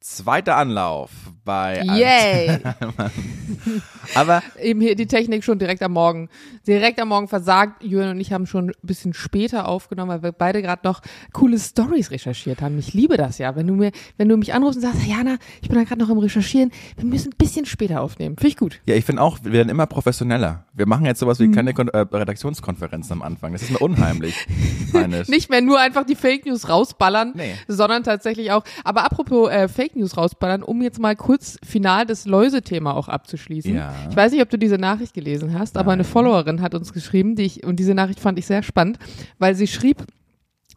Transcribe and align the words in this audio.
Zweiter 0.00 0.56
Anlauf 0.56 1.10
bei 1.44 1.82
Yay! 1.82 2.58
Aber 4.14 4.42
Eben 4.62 4.80
hier 4.80 4.94
die 4.94 5.06
Technik 5.06 5.42
schon 5.42 5.58
direkt 5.58 5.82
am 5.82 5.92
Morgen. 5.92 6.28
Direkt 6.68 7.00
am 7.00 7.08
Morgen 7.08 7.26
versagt. 7.26 7.82
Julian 7.82 8.10
und 8.10 8.20
ich 8.20 8.32
haben 8.32 8.46
schon 8.46 8.68
ein 8.70 8.74
bisschen 8.82 9.12
später 9.12 9.66
aufgenommen, 9.66 10.10
weil 10.10 10.22
wir 10.22 10.30
beide 10.32 10.62
gerade 10.62 10.82
noch 10.86 11.00
coole 11.32 11.58
Stories 11.58 12.12
recherchiert 12.12 12.62
haben. 12.62 12.78
Ich 12.78 12.94
liebe 12.94 13.16
das 13.16 13.38
ja. 13.38 13.56
Wenn 13.56 13.66
du 13.66 13.74
mir, 13.74 13.90
wenn 14.18 14.28
du 14.28 14.36
mich 14.36 14.54
anrufst 14.54 14.76
und 14.76 14.82
sagst, 14.82 15.04
Jana, 15.04 15.36
ich 15.62 15.68
bin 15.68 15.76
da 15.76 15.84
gerade 15.84 16.00
noch 16.00 16.10
im 16.10 16.18
Recherchieren, 16.18 16.70
wir 16.96 17.04
müssen 17.04 17.32
ein 17.32 17.36
bisschen 17.36 17.66
später 17.66 18.00
aufnehmen. 18.00 18.36
Finde 18.36 18.48
ich 18.48 18.56
gut. 18.56 18.80
ja, 18.86 18.94
ich 18.94 19.04
finde 19.04 19.20
auch, 19.22 19.38
wir 19.42 19.50
werden 19.52 19.68
immer 19.68 19.86
professioneller. 19.86 20.64
Wir 20.74 20.86
machen 20.86 21.06
jetzt 21.06 21.18
sowas 21.18 21.40
wie 21.40 21.48
Mhm. 21.48 21.54
keine 21.54 21.74
Kon 21.74 21.88
äh, 21.88 21.98
Redaktionskonferenzen 21.98 23.12
am 23.14 23.22
Anfang. 23.22 23.52
Das 23.52 23.62
ist 23.62 23.70
mir 23.72 23.78
unheimlich. 23.78 24.46
Nicht 25.28 25.50
mehr 25.50 25.60
nur 25.60 25.80
einfach 25.80 26.04
die 26.04 26.14
Fake 26.14 26.46
News 26.46 26.68
rausballern, 26.68 27.32
Nee. 27.34 27.54
sondern 27.66 28.04
tatsächlich 28.04 28.52
auch. 28.52 28.62
Aber 28.84 29.04
apropos 29.04 29.50
äh, 29.50 29.66
Fake 29.68 29.87
News 29.96 30.16
rausballern, 30.16 30.62
um 30.62 30.82
jetzt 30.82 30.98
mal 30.98 31.16
kurz 31.16 31.58
final 31.64 32.06
das 32.06 32.26
Läuse-Thema 32.26 32.94
auch 32.94 33.08
abzuschließen. 33.08 33.74
Ja. 33.74 33.94
Ich 34.10 34.16
weiß 34.16 34.32
nicht, 34.32 34.42
ob 34.42 34.50
du 34.50 34.58
diese 34.58 34.76
Nachricht 34.78 35.14
gelesen 35.14 35.58
hast, 35.58 35.76
aber 35.76 35.92
eine 35.92 36.04
Followerin 36.04 36.60
hat 36.62 36.74
uns 36.74 36.92
geschrieben, 36.92 37.34
die 37.36 37.44
ich, 37.44 37.64
und 37.64 37.76
diese 37.76 37.94
Nachricht 37.94 38.20
fand 38.20 38.38
ich 38.38 38.46
sehr 38.46 38.62
spannend, 38.62 38.98
weil 39.38 39.54
sie 39.54 39.66
schrieb, 39.66 40.04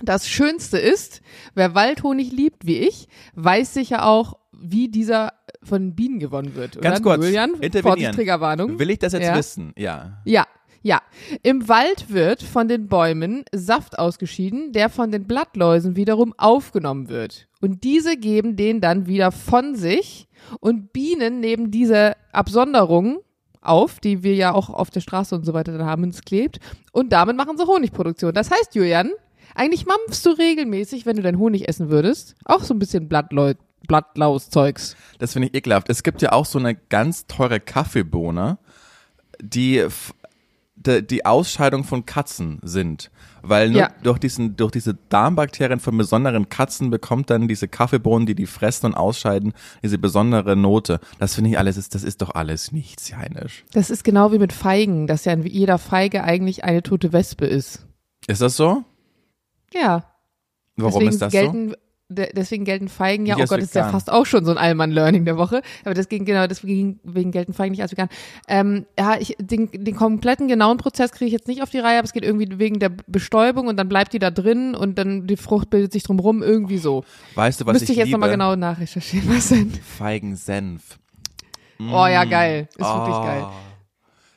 das 0.04 0.28
Schönste 0.28 0.78
ist, 0.78 1.22
wer 1.54 1.76
Waldhonig 1.76 2.32
liebt, 2.32 2.66
wie 2.66 2.78
ich, 2.80 3.08
weiß 3.36 3.74
sicher 3.74 4.06
auch, 4.08 4.38
wie 4.52 4.90
dieser 4.90 5.34
von 5.64 5.96
Bienen 5.96 6.20
gewonnen 6.20 6.56
wird. 6.56 6.78
Oder? 6.78 6.90
Ganz 6.90 7.02
kurz, 7.04 7.24
Julian. 7.24 7.52
Vorsicht, 7.82 8.14
Triggerwarnung. 8.14 8.80
Will 8.80 8.90
ich 8.90 9.00
das 9.00 9.14
jetzt 9.14 9.26
Ja. 9.28 9.36
wissen? 9.36 9.74
Ja. 9.78 10.22
Ja, 10.26 10.46
ja. 10.82 11.02
Im 11.44 11.68
Wald 11.68 12.10
wird 12.10 12.42
von 12.42 12.68
den 12.68 12.88
Bäumen 12.88 13.44
Saft 13.54 14.00
ausgeschieden, 14.00 14.72
der 14.74 14.90
von 14.90 15.12
den 15.12 15.26
Blattläusen 15.26 15.96
wiederum 15.96 16.34
aufgenommen 16.38 17.10
wird. 17.10 17.48
Und 17.62 17.84
diese 17.84 18.18
geben 18.18 18.56
den 18.56 18.82
dann 18.82 19.08
wieder 19.08 19.32
von 19.32 19.76
sich 19.76 20.28
und 20.60 20.92
Bienen 20.92 21.40
nehmen 21.40 21.72
diese 21.72 22.16
Absonderung 22.32 23.20
auf, 23.62 24.00
die 24.00 24.24
wir 24.24 24.34
ja 24.34 24.54
auch 24.54 24.70
auf 24.70 24.90
der 24.90 25.02
Straße 25.02 25.36
und 25.36 25.46
so 25.46 25.54
weiter 25.54 25.78
dann 25.78 25.86
haben, 25.86 26.10
es 26.10 26.24
klebt. 26.24 26.60
Und 26.92 27.14
damit 27.14 27.38
machen 27.38 27.58
sie 27.58 27.66
Honigproduktion. 27.66 28.34
Das 28.34 28.50
heißt, 28.50 28.74
Julian, 28.76 29.12
eigentlich 29.56 29.86
mampfst 29.86 30.26
du 30.26 30.32
regelmäßig, 30.32 31.06
wenn 31.06 31.16
du 31.16 31.22
deinen 31.22 31.38
Honig 31.38 31.68
essen 31.68 31.90
würdest, 31.90 32.36
auch 32.46 32.64
so 32.64 32.74
ein 32.74 32.80
bisschen 32.80 33.08
Blattläu 33.08 33.54
Blattlaus-Zeugs. 33.88 34.96
Das 35.18 35.34
finde 35.34 35.48
ich 35.48 35.56
ekelhaft. 35.56 35.90
Es 35.90 36.04
gibt 36.04 36.22
ja 36.22 36.34
auch 36.34 36.46
so 36.46 36.60
eine 36.60 36.76
ganz 36.76 37.26
teure 37.26 37.60
Kaffeebohne, 37.60 38.60
die 39.42 39.88
die 40.88 41.26
Ausscheidung 41.26 41.84
von 41.84 42.06
Katzen 42.06 42.60
sind. 42.64 43.12
Weil 43.44 43.70
nur 43.72 43.82
Ja. 43.82 43.90
durch, 44.04 44.20
diesen, 44.20 44.56
durch 44.56 44.72
diese 44.72 44.94
Darmbakterien 45.10 45.80
von 45.80 45.98
besonderen 45.98 46.50
Katzen 46.50 46.90
bekommt 46.92 47.30
dann 47.32 47.48
diese 47.48 47.68
Kaffeebohnen, 47.68 48.26
die 48.28 48.36
die 48.36 48.46
fressen 48.46 48.86
und 48.88 48.94
ausscheiden, 48.94 49.54
diese 49.82 49.98
besondere 49.98 50.56
Note. 50.56 51.00
Das 51.18 51.34
finde 51.36 51.50
ich 51.52 51.58
alles, 51.58 51.76
ist, 51.78 51.96
das 51.96 52.04
ist 52.04 52.22
doch 52.22 52.36
alles 52.36 52.72
nichts, 52.72 53.10
Jainisch. 53.10 53.66
Das 53.74 53.90
ist 53.90 54.04
genau 54.04 54.32
wie 54.32 54.38
mit 54.40 54.54
Feigen, 54.54 55.08
dass 55.08 55.26
ja 55.26 55.36
jeder 55.36 55.78
Feige 55.80 56.24
eigentlich 56.24 56.64
eine 56.64 56.84
tote 56.84 57.14
Wespe 57.14 57.46
ist. 57.48 57.88
Ist 58.28 58.42
das 58.42 58.56
so? 58.58 58.84
Ja. 59.74 60.04
Warum 60.76 60.94
deswegen 61.00 61.10
ist 61.12 61.22
das 61.22 61.34
so? 61.34 61.40
gelten, 61.40 61.68
de- 61.70 61.78
Deswegen 62.12 62.66
gelten 62.66 62.90
Feigen 62.90 63.26
ja, 63.26 63.36
Nicht 63.36 63.46
oh 63.46 63.48
Gott, 63.48 63.60
das 63.60 63.70
ist 63.70 63.76
ja 63.76 63.90
fast 63.90 64.12
auch 64.12 64.26
schon 64.26 64.44
so 64.46 64.52
ein 64.52 64.58
Allmann-Learning 64.58 65.26
der 65.26 65.38
Woche. 65.38 65.62
Aber 65.86 65.94
deswegen, 65.94 66.26
genau, 66.26 66.46
deswegen 66.48 67.00
wegen 67.04 67.32
gelten 67.32 67.54
Feigen 67.54 67.72
nicht 67.72 67.82
als 67.82 67.92
vegan. 67.92 68.10
Ähm, 68.48 68.86
ja, 69.00 69.16
ich, 69.20 69.36
den, 69.40 69.70
den 69.72 69.96
kompletten 69.96 70.48
genauen 70.48 70.78
Prozess 70.78 71.12
kriege 71.12 71.28
ich 71.28 71.34
jetzt 71.34 71.48
nicht 71.48 71.64
auf 71.64 71.70
die 71.70 71.80
Reihe, 71.80 71.98
aber 72.00 72.06
es 72.06 72.14
geht 72.14 72.26
irgendwie 72.26 72.60
wegen 72.60 72.80
der 72.80 72.90
Bestäubung 73.08 73.68
und 73.68 73.78
dann 73.78 73.88
bleibt 73.90 74.14
die 74.14 74.20
da 74.20 74.30
drin 74.32 74.76
und 74.76 74.98
dann 74.98 75.28
die 75.28 75.38
Frucht 75.38 75.70
bildet 75.70 75.94
sich 75.94 76.04
drumrum, 76.04 76.44
irgendwie 76.44 76.78
so. 76.78 77.04
Weißt 77.36 77.62
du, 77.62 77.66
was 77.66 77.74
Müsste 77.74 77.86
ich, 77.86 77.92
ich 77.92 77.98
jetzt 77.98 78.12
nochmal 78.12 78.30
genau 78.32 78.56
nachrecherchieren, 78.56 79.30
was 79.36 79.50
denn? 79.50 79.72
Feigensenf. 79.72 81.00
Oh 81.80 82.06
ja, 82.08 82.26
geil. 82.26 82.68
Ist 82.72 82.80
wirklich 82.80 83.16
Oh. 83.16 83.24
geil. 83.24 83.46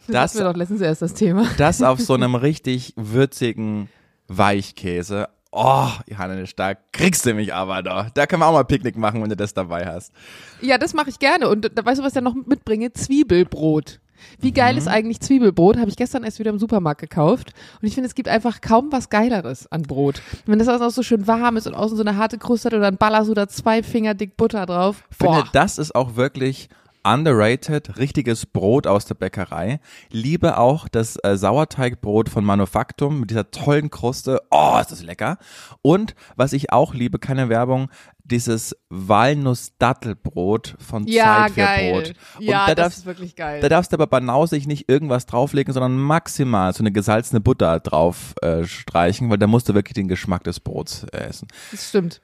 Das 0.06 0.12
Das, 0.12 0.34
hatten 0.34 0.44
wir 0.44 0.52
doch 0.52 0.58
letztens 0.58 0.80
erst 0.80 1.02
das 1.02 1.14
Thema. 1.14 1.46
das 1.58 1.82
auf 1.82 2.00
so 2.00 2.14
einem 2.14 2.34
richtig 2.34 2.92
würzigen 2.96 3.88
Weichkäse. 4.28 5.28
Oh, 5.56 5.88
Johannes, 6.08 6.56
da 6.56 6.74
kriegst 6.74 7.24
du 7.26 7.32
mich 7.34 7.54
aber 7.54 7.82
doch. 7.84 8.10
Da 8.10 8.26
können 8.26 8.42
wir 8.42 8.46
auch 8.48 8.52
mal 8.52 8.64
Picknick 8.64 8.96
machen, 8.96 9.22
wenn 9.22 9.28
du 9.30 9.36
das 9.36 9.54
dabei 9.54 9.86
hast. 9.86 10.12
Ja, 10.60 10.78
das 10.78 10.94
mache 10.94 11.10
ich 11.10 11.20
gerne. 11.20 11.48
Und 11.48 11.70
da 11.78 11.84
weißt 11.84 12.00
du, 12.00 12.02
was 12.02 12.10
ich 12.10 12.14
da 12.14 12.20
noch 12.20 12.34
mitbringe? 12.34 12.92
Zwiebelbrot. 12.92 14.00
Wie 14.40 14.52
geil 14.52 14.72
Mhm. 14.72 14.78
ist 14.78 14.88
eigentlich 14.88 15.20
Zwiebelbrot? 15.20 15.76
Habe 15.76 15.90
ich 15.90 15.96
gestern 15.96 16.24
erst 16.24 16.38
wieder 16.40 16.50
im 16.50 16.58
Supermarkt 16.58 17.00
gekauft. 17.00 17.52
Und 17.80 17.86
ich 17.86 17.94
finde, 17.94 18.08
es 18.08 18.14
gibt 18.16 18.28
einfach 18.28 18.60
kaum 18.62 18.90
was 18.90 19.10
Geileres 19.10 19.70
an 19.70 19.82
Brot. 19.82 20.22
Wenn 20.46 20.58
das 20.58 20.66
auch 20.68 20.90
so 20.90 21.02
schön 21.04 21.26
warm 21.28 21.56
ist 21.56 21.66
und 21.68 21.74
außen 21.74 21.96
so 21.96 22.02
eine 22.02 22.16
harte 22.16 22.38
Kruste 22.38 22.66
hat 22.66 22.74
und 22.74 22.80
dann 22.80 22.96
ballerst 22.96 23.28
du 23.28 23.34
da 23.34 23.46
zwei 23.48 23.82
Finger 23.82 24.14
dick 24.14 24.36
Butter 24.36 24.66
drauf. 24.66 25.04
Ich 25.10 25.18
finde, 25.18 25.44
das 25.52 25.78
ist 25.78 25.94
auch 25.94 26.16
wirklich 26.16 26.68
underrated, 27.04 27.98
richtiges 27.98 28.46
Brot 28.46 28.86
aus 28.86 29.04
der 29.04 29.14
Bäckerei. 29.14 29.80
Liebe 30.10 30.58
auch 30.58 30.88
das 30.88 31.16
äh, 31.22 31.36
Sauerteigbrot 31.36 32.28
von 32.28 32.44
Manufaktum 32.44 33.20
mit 33.20 33.30
dieser 33.30 33.50
tollen 33.50 33.90
Kruste. 33.90 34.40
Oh, 34.50 34.78
ist 34.80 34.90
das 34.90 35.02
lecker. 35.02 35.38
Und 35.82 36.14
was 36.36 36.52
ich 36.52 36.72
auch 36.72 36.94
liebe, 36.94 37.18
keine 37.18 37.48
Werbung, 37.48 37.90
dieses 38.24 38.74
Walnuss-Dattelbrot 38.88 40.76
von 40.78 41.06
Ja, 41.06 41.24
Zeit 41.46 41.50
für 41.52 41.60
geil. 41.60 41.92
Brot. 41.92 42.14
Und 42.38 42.44
ja, 42.44 42.66
da 42.66 42.74
das 42.74 42.84
darfst, 42.84 42.98
ist 42.98 43.06
wirklich 43.06 43.36
geil. 43.36 43.60
da 43.60 43.68
darfst 43.68 43.92
du 43.92 43.96
aber 43.96 44.06
banausig 44.06 44.66
nicht 44.66 44.88
irgendwas 44.88 45.26
drauflegen, 45.26 45.72
sondern 45.74 45.98
maximal 45.98 46.72
so 46.72 46.82
eine 46.82 46.92
gesalzene 46.92 47.40
Butter 47.40 47.80
drauf 47.80 48.34
äh, 48.40 48.64
streichen, 48.64 49.28
weil 49.30 49.38
da 49.38 49.46
musst 49.46 49.68
du 49.68 49.74
wirklich 49.74 49.94
den 49.94 50.08
Geschmack 50.08 50.44
des 50.44 50.60
Brots 50.60 51.04
äh, 51.12 51.18
essen. 51.18 51.48
das 51.70 51.88
stimmt. 51.88 52.20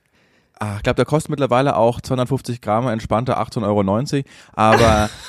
Ah, 0.62 0.74
ich 0.76 0.82
glaube, 0.82 0.96
der 0.96 1.06
kostet 1.06 1.30
mittlerweile 1.30 1.74
auch 1.74 2.02
250 2.02 2.60
Gramm, 2.60 2.86
entspannte 2.86 3.38
18,90 3.38 3.62
Euro. 3.64 4.24
Aber 4.52 5.08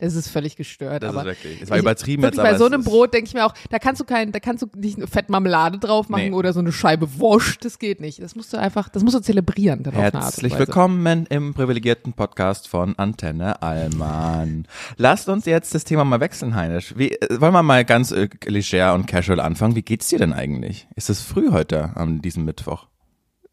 Das 0.00 0.14
ist 0.14 0.28
völlig 0.28 0.56
gestört. 0.56 1.02
das 1.02 1.10
aber 1.10 1.20
ist 1.20 1.26
wirklich, 1.26 1.62
es 1.62 1.68
war 1.70 1.76
ich- 1.76 1.82
übertrieben 1.82 2.22
Wirklich 2.22 2.38
jetzt, 2.42 2.50
bei 2.52 2.56
so 2.58 2.66
es 2.66 2.72
einem 2.72 2.82
Brot 2.84 3.12
denke 3.12 3.28
ich 3.28 3.34
mir 3.34 3.44
auch, 3.44 3.52
da 3.70 3.78
kannst 3.78 4.00
du 4.00 4.04
kein, 4.04 4.32
da 4.32 4.40
kannst 4.40 4.62
du 4.62 4.66
nicht 4.76 4.96
eine 4.96 5.06
Fettmarmelade 5.06 5.78
drauf 5.78 6.08
machen 6.08 6.30
Nee. 6.30 6.32
oder 6.32 6.52
so 6.54 6.60
eine 6.60 6.72
Scheibe 6.72 7.18
Wurst. 7.18 7.64
Das 7.64 7.78
geht 7.78 8.00
nicht. 8.00 8.22
Das 8.22 8.36
musst 8.36 8.52
du 8.52 8.58
einfach, 8.58 8.88
das 8.88 9.02
musst 9.02 9.16
du 9.16 9.20
zelebrieren. 9.20 9.82
Dann 9.82 9.92
auf 9.94 9.98
eine 9.98 10.06
Art 10.06 10.14
und 10.14 10.22
Herzlich 10.22 10.58
willkommen 10.58 11.26
im 11.26 11.52
privilegierten 11.52 12.12
Podcast 12.14 12.68
von 12.68 12.98
Antenne 12.98 13.60
Allmann. 13.62 14.66
Lasst 14.96 15.28
uns 15.28 15.44
jetzt 15.44 15.74
das 15.74 15.84
Thema 15.84 16.04
mal 16.04 16.20
wechseln, 16.20 16.54
Heinisch. 16.54 16.94
Wie, 16.96 17.12
äh, 17.12 17.40
wollen 17.40 17.52
wir 17.52 17.62
mal 17.62 17.84
ganz 17.84 18.12
äh, 18.12 18.28
leger 18.46 18.94
und 18.94 19.06
casual 19.06 19.40
anfangen? 19.40 19.74
Wie 19.76 19.82
geht's 19.82 20.08
dir 20.08 20.18
denn 20.18 20.32
eigentlich? 20.32 20.88
Ist 20.96 21.10
es 21.10 21.20
früh 21.20 21.50
heute 21.50 21.96
an 21.96 22.22
diesem 22.22 22.44
Mittwoch? 22.44 22.86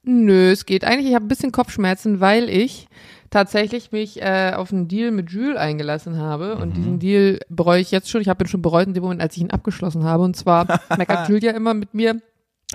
Nö, 0.04 0.52
es 0.52 0.66
geht 0.66 0.84
eigentlich. 0.84 1.10
Ich 1.10 1.16
habe 1.16 1.26
ein 1.26 1.30
bisschen 1.30 1.52
Kopfschmerzen, 1.52 2.20
weil 2.20 2.50
ich 2.50 2.88
tatsächlich 3.30 3.92
mich 3.92 4.22
äh, 4.22 4.54
auf 4.56 4.74
einen 4.74 4.88
Deal 4.88 5.12
mit 5.12 5.32
Jules 5.32 5.58
eingelassen 5.58 6.18
habe. 6.18 6.56
Und 6.56 6.76
diesen 6.76 7.00
Deal 7.00 7.40
bereue 7.50 7.82
ich 7.82 7.92
jetzt 7.92 8.10
schon. 8.10 8.22
Ich 8.22 8.30
habe 8.30 8.44
ihn 8.44 8.48
schon 8.48 8.62
bereut 8.62 8.88
in 8.88 8.94
dem 8.94 9.04
Moment, 9.04 9.22
als 9.22 9.38
ich 9.38 9.44
ihn 9.44 9.52
abgeschlossen 9.52 10.04
habe. 10.04 10.24
Und 10.24 10.36
zwar 10.36 10.66
meckert 10.98 11.30
Jules 11.30 11.44
ja 11.44 11.52
immer 11.52 11.74
mit 11.74 11.94
mir, 11.94 12.20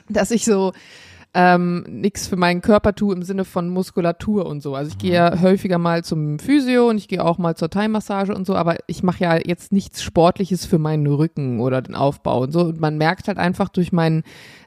dass 0.08 0.30
ich 0.30 0.44
so 0.44 0.72
ähm, 1.38 1.84
nichts 1.86 2.28
für 2.28 2.36
meinen 2.36 2.62
Körper 2.62 2.94
tue 2.94 3.14
im 3.14 3.22
Sinne 3.22 3.44
von 3.44 3.68
Muskulatur 3.68 4.46
und 4.46 4.62
so. 4.62 4.74
Also 4.74 4.92
ich 4.92 4.96
gehe 4.96 5.12
ja 5.12 5.40
häufiger 5.42 5.76
mal 5.76 6.02
zum 6.02 6.38
Physio 6.38 6.88
und 6.88 6.96
ich 6.96 7.08
gehe 7.08 7.22
auch 7.22 7.36
mal 7.36 7.54
zur 7.54 7.68
Thai-Massage 7.68 8.34
und 8.34 8.46
so, 8.46 8.54
aber 8.54 8.76
ich 8.86 9.02
mache 9.02 9.24
ja 9.24 9.36
jetzt 9.44 9.70
nichts 9.70 10.02
Sportliches 10.02 10.64
für 10.64 10.78
meinen 10.78 11.06
Rücken 11.06 11.60
oder 11.60 11.82
den 11.82 11.94
Aufbau 11.94 12.44
und 12.44 12.52
so. 12.52 12.60
Und 12.60 12.80
man 12.80 12.96
merkt 12.96 13.28
halt 13.28 13.36
einfach 13.36 13.68
durch 13.68 13.92
meinen 13.92 14.22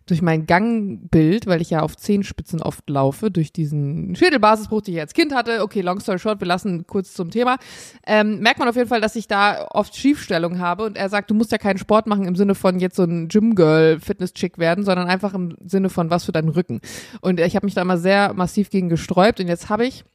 durch 0.09 0.21
mein 0.21 0.45
Gangbild, 0.45 1.47
weil 1.47 1.61
ich 1.61 1.69
ja 1.69 1.81
auf 1.81 1.95
Zehenspitzen 1.95 2.61
oft 2.61 2.89
laufe, 2.89 3.31
durch 3.31 3.51
diesen 3.53 4.15
Schädelbasisbruch, 4.15 4.81
den 4.81 4.95
ich 4.95 4.99
als 4.99 5.13
Kind 5.13 5.33
hatte. 5.33 5.61
Okay, 5.61 5.81
long 5.81 5.99
story 5.99 6.19
short, 6.19 6.39
wir 6.39 6.47
lassen 6.47 6.87
kurz 6.87 7.13
zum 7.13 7.29
Thema. 7.29 7.57
Ähm, 8.05 8.39
merkt 8.39 8.59
man 8.59 8.67
auf 8.67 8.75
jeden 8.75 8.89
Fall, 8.89 9.01
dass 9.01 9.15
ich 9.15 9.27
da 9.27 9.67
oft 9.71 9.95
Schiefstellung 9.95 10.59
habe 10.59 10.85
und 10.85 10.97
er 10.97 11.09
sagt, 11.09 11.29
du 11.29 11.33
musst 11.33 11.51
ja 11.51 11.57
keinen 11.57 11.77
Sport 11.77 12.07
machen 12.07 12.25
im 12.25 12.35
Sinne 12.35 12.55
von 12.55 12.79
jetzt 12.79 12.95
so 12.95 13.03
ein 13.03 13.27
Gym-Girl, 13.27 13.99
Fitness-Chick 13.99 14.57
werden, 14.57 14.83
sondern 14.83 15.07
einfach 15.07 15.33
im 15.33 15.55
Sinne 15.65 15.89
von 15.89 16.09
was 16.09 16.25
für 16.25 16.31
deinen 16.31 16.49
Rücken. 16.49 16.81
Und 17.21 17.39
ich 17.39 17.55
habe 17.55 17.65
mich 17.65 17.75
da 17.75 17.81
immer 17.81 17.97
sehr 17.97 18.33
massiv 18.33 18.69
gegen 18.69 18.89
gesträubt 18.89 19.39
und 19.39 19.47
jetzt 19.47 19.69
habe 19.69 19.85
ich 19.85 20.05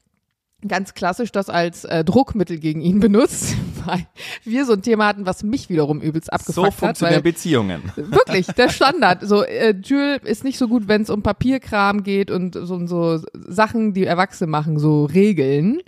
ganz 0.69 0.95
klassisch 0.95 1.33
das 1.33 1.51
als 1.51 1.85
äh, 1.85 2.05
Druckmittel 2.05 2.59
gegen 2.59 2.81
ihn 2.81 3.01
benutzt, 3.01 3.57
weil 3.85 4.07
wir 4.45 4.65
so 4.65 4.73
ein 4.75 4.83
Thema 4.83 5.07
hatten, 5.07 5.27
was 5.27 5.43
mich 5.43 5.69
wiederum 5.69 6.01
übelst 6.01 6.29
So 6.29 6.33
abgefuckt 6.33 6.67
hat. 6.67 6.75
funktionieren 6.75 7.25
Weil, 7.25 7.33
Beziehungen. 7.33 7.83
wirklich, 7.97 8.47
der 8.47 8.69
Standard. 8.69 9.27
So, 9.27 9.43
äh, 9.43 9.75
Jules 9.83 10.21
ist 10.25 10.45
nicht 10.45 10.59
so 10.59 10.69
gut, 10.69 10.89
wenn 10.89 11.03
es 11.03 11.11
um 11.11 11.23
Papierkram 11.23 12.03
geht 12.03 12.31
und 12.31 12.55
so, 12.55 12.87
so 12.87 13.21
Sachen, 13.33 13.95
die 13.95 14.05
Erwachsene 14.05 14.51
machen, 14.51 14.79
so 14.79 15.05
Regeln. 15.05 15.81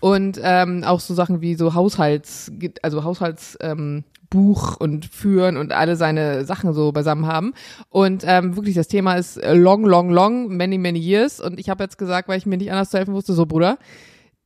Und 0.00 0.40
ähm, 0.42 0.84
auch 0.84 1.00
so 1.00 1.14
Sachen 1.14 1.40
wie 1.40 1.54
so 1.54 1.74
Haushalts, 1.74 2.52
also 2.82 3.04
Haushalts. 3.04 3.56
Ähm, 3.60 4.04
Buch 4.34 4.76
und 4.78 5.06
führen 5.06 5.56
und 5.56 5.72
alle 5.72 5.94
seine 5.94 6.44
Sachen 6.44 6.72
so 6.72 6.90
beisammen 6.90 7.28
haben. 7.28 7.54
Und 7.88 8.24
ähm, 8.26 8.56
wirklich, 8.56 8.74
das 8.74 8.88
Thema 8.88 9.14
ist 9.14 9.40
long, 9.44 9.84
long, 9.84 10.10
long, 10.10 10.48
many, 10.56 10.76
many 10.76 10.98
years. 10.98 11.40
Und 11.40 11.60
ich 11.60 11.70
habe 11.70 11.84
jetzt 11.84 11.98
gesagt, 11.98 12.28
weil 12.28 12.38
ich 12.38 12.44
mir 12.44 12.56
nicht 12.56 12.72
anders 12.72 12.90
zu 12.90 12.98
helfen 12.98 13.14
wusste, 13.14 13.32
so 13.32 13.46
Bruder, 13.46 13.78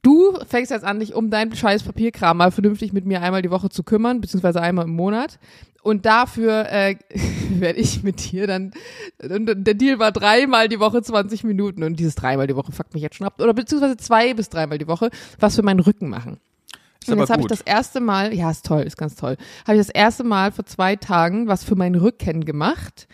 Du 0.03 0.39
fängst 0.49 0.71
jetzt 0.71 0.85
an, 0.85 1.01
dich 1.01 1.15
um 1.15 1.29
deinen 1.31 1.55
scheiß 1.55 1.83
Papierkram 1.83 2.37
mal 2.37 2.51
vernünftig 2.53 2.93
mit 2.93 3.05
mir 3.05 3.21
einmal 3.21 3.43
die 3.43 3.51
Woche 3.51 3.69
zu 3.69 3.83
kümmern, 3.83 4.21
beziehungsweise 4.21 4.61
einmal 4.61 4.85
im 4.85 4.95
Monat. 4.95 5.39
Und 5.83 6.07
dafür 6.07 6.71
äh, 6.71 6.97
werde 7.51 7.79
ich 7.79 8.03
mit 8.03 8.31
dir 8.31 8.47
dann, 8.47 8.73
und 9.23 9.67
der 9.67 9.75
Deal 9.75 9.99
war 9.99 10.13
dreimal 10.13 10.69
die 10.69 10.81
Woche 10.81 11.03
20 11.03 11.45
Minuten 11.45 11.83
und 11.83 11.99
dieses 11.99 12.15
dreimal 12.15 12.47
die 12.47 12.57
Woche 12.57 12.73
fuckt 12.73 12.95
mich 12.95 13.03
jetzt 13.03 13.17
schon 13.17 13.27
ab. 13.27 13.41
Oder 13.41 13.55
beziehungsweise 13.55 13.97
zwei 13.97 14.35
bis 14.35 14.49
dreimal 14.49 14.79
die 14.79 14.87
Woche, 14.89 15.11
was 15.41 15.57
für 15.57 15.63
meinen 15.63 15.81
Rücken 15.81 16.09
machen. 16.09 16.39
Ist 17.03 17.11
und 17.11 17.19
jetzt 17.19 17.31
habe 17.31 17.43
ich 17.43 17.49
das 17.49 17.61
erste 17.63 18.01
Mal, 18.01 18.35
ja, 18.35 18.51
ist 18.51 18.67
toll, 18.67 18.83
ist 18.83 18.97
ganz 18.97 19.15
toll, 19.17 19.37
habe 19.67 19.79
ich 19.79 19.87
das 19.87 19.89
erste 19.89 20.25
Mal 20.25 20.53
vor 20.53 20.67
zwei 20.67 20.97
Tagen 20.97 21.49
was 21.49 21.65
für 21.65 21.75
meinen 21.77 21.95
Rücken 21.95 22.45
gemacht. 22.45 23.09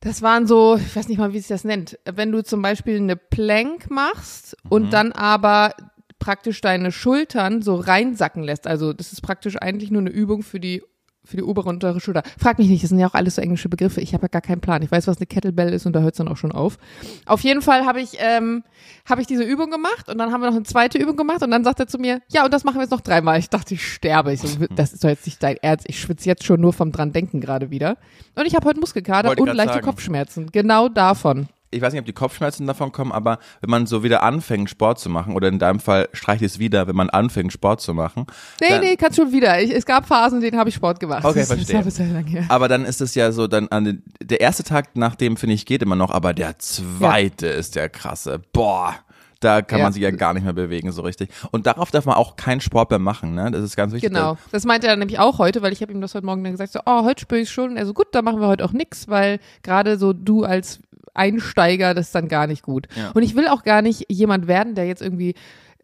Das 0.00 0.22
waren 0.22 0.46
so, 0.46 0.76
ich 0.76 0.94
weiß 0.94 1.08
nicht 1.08 1.18
mal, 1.18 1.32
wie 1.32 1.38
sich 1.38 1.48
das 1.48 1.64
nennt. 1.64 1.98
Wenn 2.04 2.30
du 2.30 2.44
zum 2.44 2.62
Beispiel 2.62 2.96
eine 2.96 3.16
Plank 3.16 3.90
machst 3.90 4.56
Mhm. 4.64 4.70
und 4.72 4.92
dann 4.92 5.12
aber 5.12 5.72
praktisch 6.18 6.60
deine 6.60 6.92
Schultern 6.92 7.62
so 7.62 7.76
reinsacken 7.76 8.42
lässt. 8.42 8.66
Also 8.66 8.92
das 8.92 9.12
ist 9.12 9.20
praktisch 9.20 9.56
eigentlich 9.60 9.90
nur 9.90 10.00
eine 10.00 10.10
Übung 10.10 10.42
für 10.42 10.60
die 10.60 10.82
für 11.26 11.36
die 11.36 11.42
obere 11.42 11.68
und 11.68 11.76
untere 11.76 12.00
Schulter. 12.00 12.22
Frag 12.38 12.58
mich 12.58 12.68
nicht, 12.68 12.82
das 12.82 12.90
sind 12.90 12.98
ja 12.98 13.08
auch 13.08 13.14
alles 13.14 13.34
so 13.34 13.42
englische 13.42 13.68
Begriffe. 13.68 14.00
Ich 14.00 14.14
habe 14.14 14.22
ja 14.24 14.28
gar 14.28 14.40
keinen 14.40 14.60
Plan. 14.60 14.82
Ich 14.82 14.90
weiß, 14.90 15.06
was 15.06 15.18
eine 15.18 15.26
Kettlebell 15.26 15.72
ist 15.72 15.84
und 15.84 15.92
da 15.92 16.00
hört 16.00 16.14
es 16.14 16.18
dann 16.18 16.28
auch 16.28 16.36
schon 16.36 16.52
auf. 16.52 16.78
Auf 17.26 17.40
jeden 17.40 17.62
Fall 17.62 17.84
habe 17.84 18.00
ich, 18.00 18.16
ähm, 18.20 18.62
habe 19.08 19.20
ich 19.20 19.26
diese 19.26 19.42
Übung 19.42 19.70
gemacht 19.70 20.08
und 20.08 20.18
dann 20.18 20.32
haben 20.32 20.40
wir 20.40 20.48
noch 20.48 20.56
eine 20.56 20.64
zweite 20.64 20.98
Übung 20.98 21.16
gemacht 21.16 21.42
und 21.42 21.50
dann 21.50 21.64
sagt 21.64 21.80
er 21.80 21.88
zu 21.88 21.98
mir, 21.98 22.20
ja, 22.28 22.44
und 22.44 22.54
das 22.54 22.64
machen 22.64 22.76
wir 22.76 22.82
jetzt 22.82 22.92
noch 22.92 23.00
dreimal. 23.00 23.38
Ich 23.38 23.50
dachte, 23.50 23.74
ich 23.74 23.86
sterbe. 23.86 24.32
Ich 24.32 24.40
so, 24.40 24.48
das 24.76 24.92
ist 24.92 25.02
doch 25.02 25.08
jetzt 25.08 25.26
nicht 25.26 25.42
dein 25.42 25.56
Ernst. 25.56 25.86
Ich 25.88 26.00
schwitze 26.00 26.28
jetzt 26.28 26.44
schon 26.44 26.60
nur 26.60 26.72
vom 26.72 26.92
dran 26.92 27.12
denken 27.12 27.40
gerade 27.40 27.70
wieder. 27.70 27.96
Und 28.36 28.46
ich 28.46 28.54
habe 28.54 28.66
heute 28.66 28.80
Muskelkater 28.80 29.28
Wollte 29.28 29.42
und 29.42 29.54
leichte 29.54 29.74
sagen. 29.74 29.84
Kopfschmerzen. 29.84 30.50
Genau 30.52 30.88
davon. 30.88 31.48
Ich 31.70 31.80
weiß 31.80 31.92
nicht, 31.92 32.00
ob 32.00 32.06
die 32.06 32.12
Kopfschmerzen 32.12 32.66
davon 32.66 32.92
kommen, 32.92 33.12
aber 33.12 33.38
wenn 33.60 33.70
man 33.70 33.86
so 33.86 34.02
wieder 34.02 34.22
anfängt, 34.22 34.70
Sport 34.70 34.98
zu 34.98 35.08
machen, 35.10 35.34
oder 35.34 35.48
in 35.48 35.58
deinem 35.58 35.80
Fall 35.80 36.08
streicht 36.12 36.42
es 36.42 36.58
wieder, 36.58 36.86
wenn 36.86 36.96
man 36.96 37.10
anfängt, 37.10 37.52
Sport 37.52 37.80
zu 37.80 37.92
machen. 37.94 38.26
Nee, 38.60 38.78
nee, 38.78 38.96
kannst 38.96 39.16
schon 39.16 39.32
wieder. 39.32 39.60
Ich, 39.60 39.70
es 39.74 39.84
gab 39.84 40.06
Phasen, 40.06 40.38
in 40.38 40.44
denen 40.44 40.58
habe 40.58 40.68
ich 40.68 40.74
Sport 40.76 41.00
gemacht. 41.00 41.24
Okay, 41.24 41.40
das, 41.40 41.48
verstehe. 41.48 41.76
Ist 41.76 41.82
aber 41.82 41.90
sehr 41.90 42.06
lange 42.06 42.30
her. 42.30 42.44
Aber 42.48 42.68
dann 42.68 42.84
ist 42.84 43.00
es 43.00 43.14
ja 43.14 43.32
so, 43.32 43.46
dann 43.46 43.68
an 43.68 44.02
der 44.22 44.40
erste 44.40 44.62
Tag 44.64 44.96
nach 44.96 45.16
dem, 45.16 45.36
finde 45.36 45.54
ich, 45.54 45.66
geht 45.66 45.82
immer 45.82 45.96
noch, 45.96 46.10
aber 46.10 46.32
der 46.34 46.58
zweite 46.58 47.46
ist 47.48 47.74
der 47.76 47.88
krasse. 47.88 48.40
Boah. 48.52 48.94
Da 49.40 49.60
kann 49.60 49.80
Ja. 49.80 49.84
man 49.84 49.92
sich 49.92 50.02
ja 50.02 50.10
gar 50.12 50.32
nicht 50.32 50.44
mehr 50.44 50.54
bewegen 50.54 50.90
so 50.92 51.02
richtig. 51.02 51.28
Und 51.50 51.66
darauf 51.66 51.90
darf 51.90 52.06
man 52.06 52.14
auch 52.14 52.36
keinen 52.36 52.62
Sport 52.62 52.88
mehr 52.88 52.98
machen, 52.98 53.34
ne? 53.34 53.50
Das 53.50 53.62
ist 53.62 53.76
ganz 53.76 53.92
wichtig. 53.92 54.10
Genau. 54.10 54.38
Das 54.50 54.64
meinte 54.64 54.86
er 54.86 54.96
nämlich 54.96 55.18
auch 55.18 55.38
heute, 55.38 55.60
weil 55.60 55.74
ich 55.74 55.82
habe 55.82 55.92
ihm 55.92 56.00
das 56.00 56.14
heute 56.14 56.24
Morgen 56.24 56.42
dann 56.42 56.52
gesagt, 56.54 56.72
so, 56.72 56.80
oh, 56.86 57.04
heute 57.04 57.20
spüre 57.20 57.42
ich 57.42 57.50
schon. 57.50 57.72
Und 57.72 57.76
er 57.76 57.84
so, 57.84 57.92
gut, 57.92 58.06
dann 58.12 58.24
machen 58.24 58.40
wir 58.40 58.46
heute 58.48 58.64
auch 58.64 58.72
nix, 58.72 59.08
weil 59.08 59.38
gerade 59.62 59.98
so 59.98 60.14
du 60.14 60.44
als 60.44 60.80
Einsteiger, 61.16 61.94
das 61.94 62.06
ist 62.06 62.14
dann 62.14 62.28
gar 62.28 62.46
nicht 62.46 62.62
gut. 62.62 62.86
Ja. 62.96 63.10
Und 63.12 63.22
ich 63.22 63.34
will 63.34 63.48
auch 63.48 63.62
gar 63.64 63.82
nicht 63.82 64.04
jemand 64.10 64.46
werden, 64.46 64.74
der 64.74 64.86
jetzt 64.86 65.02
irgendwie 65.02 65.34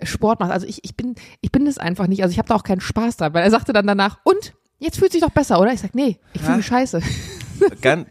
Sport 0.02 0.40
macht. 0.40 0.50
Also 0.50 0.66
ich, 0.66 0.84
ich 0.84 0.96
bin, 0.96 1.14
ich 1.40 1.52
bin 1.52 1.64
das 1.64 1.78
einfach 1.78 2.06
nicht. 2.06 2.22
Also 2.22 2.32
ich 2.32 2.38
habe 2.38 2.48
da 2.48 2.54
auch 2.54 2.64
keinen 2.64 2.80
Spaß 2.80 3.16
dran, 3.18 3.34
weil 3.34 3.42
er 3.44 3.50
sagte 3.50 3.72
dann 3.72 3.86
danach, 3.86 4.18
und? 4.24 4.54
Jetzt 4.78 4.98
fühlt 4.98 5.12
sich 5.12 5.20
doch 5.20 5.30
besser, 5.30 5.60
oder? 5.60 5.72
Ich 5.72 5.80
sag, 5.80 5.94
nee, 5.94 6.18
ich 6.32 6.40
fühle 6.40 6.52
Ja. 6.52 6.56
mich 6.56 6.66
scheiße. 6.66 7.00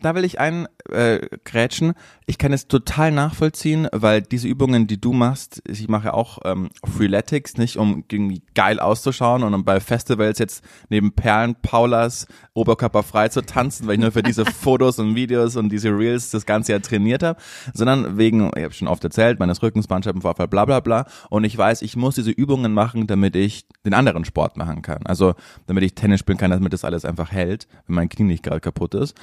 Da 0.01 0.15
will 0.15 0.23
ich 0.23 0.39
ein 0.39 0.67
äh, 0.89 1.27
grätschen. 1.43 1.93
Ich 2.25 2.37
kann 2.37 2.53
es 2.53 2.67
total 2.67 3.11
nachvollziehen, 3.11 3.87
weil 3.91 4.21
diese 4.21 4.47
Übungen, 4.47 4.87
die 4.87 4.99
du 4.99 5.13
machst, 5.13 5.61
ich 5.67 5.87
mache 5.87 6.05
ja 6.05 6.13
auch 6.13 6.39
ähm, 6.45 6.69
Freeletics, 6.85 7.57
nicht 7.57 7.77
um 7.77 8.03
irgendwie 8.11 8.43
geil 8.55 8.79
auszuschauen 8.79 9.43
und 9.43 9.53
um 9.53 9.65
bei 9.65 9.79
Festivals 9.79 10.39
jetzt 10.39 10.63
neben 10.89 11.13
Perlen 11.13 11.55
Paulas 11.61 12.27
Oberkörper 12.53 13.03
frei 13.03 13.29
zu 13.29 13.45
tanzen, 13.45 13.87
weil 13.87 13.95
ich 13.95 14.01
nur 14.01 14.11
für 14.11 14.23
diese 14.23 14.45
Fotos 14.61 14.99
und 14.99 15.15
Videos 15.15 15.55
und 15.55 15.69
diese 15.69 15.89
Reels 15.89 16.29
das 16.31 16.45
ganze 16.45 16.71
Jahr 16.71 16.81
trainiert 16.81 17.23
habe, 17.23 17.39
sondern 17.73 18.17
wegen, 18.17 18.51
ich 18.55 18.63
habe 18.63 18.73
schon 18.73 18.87
oft 18.87 19.03
erzählt, 19.03 19.39
meines 19.39 19.61
Rückens, 19.61 19.87
Bandscheibenvorfall, 19.87 20.47
bla 20.47 20.65
bla 20.65 20.79
bla. 20.79 21.05
Und 21.29 21.43
ich 21.43 21.57
weiß, 21.57 21.81
ich 21.81 21.95
muss 21.95 22.15
diese 22.15 22.31
Übungen 22.31 22.73
machen, 22.73 23.07
damit 23.07 23.35
ich 23.35 23.65
den 23.85 23.93
anderen 23.93 24.25
Sport 24.25 24.57
machen 24.57 24.81
kann. 24.81 25.05
Also 25.05 25.33
damit 25.67 25.83
ich 25.83 25.95
Tennis 25.95 26.19
spielen 26.19 26.37
kann, 26.37 26.51
damit 26.51 26.73
das 26.73 26.85
alles 26.85 27.05
einfach 27.05 27.31
hält, 27.31 27.67
wenn 27.87 27.95
mein 27.95 28.09
Knie 28.09 28.23
nicht 28.23 28.43
gerade 28.43 28.61
kaputt 28.61 28.93
ist. 28.95 29.15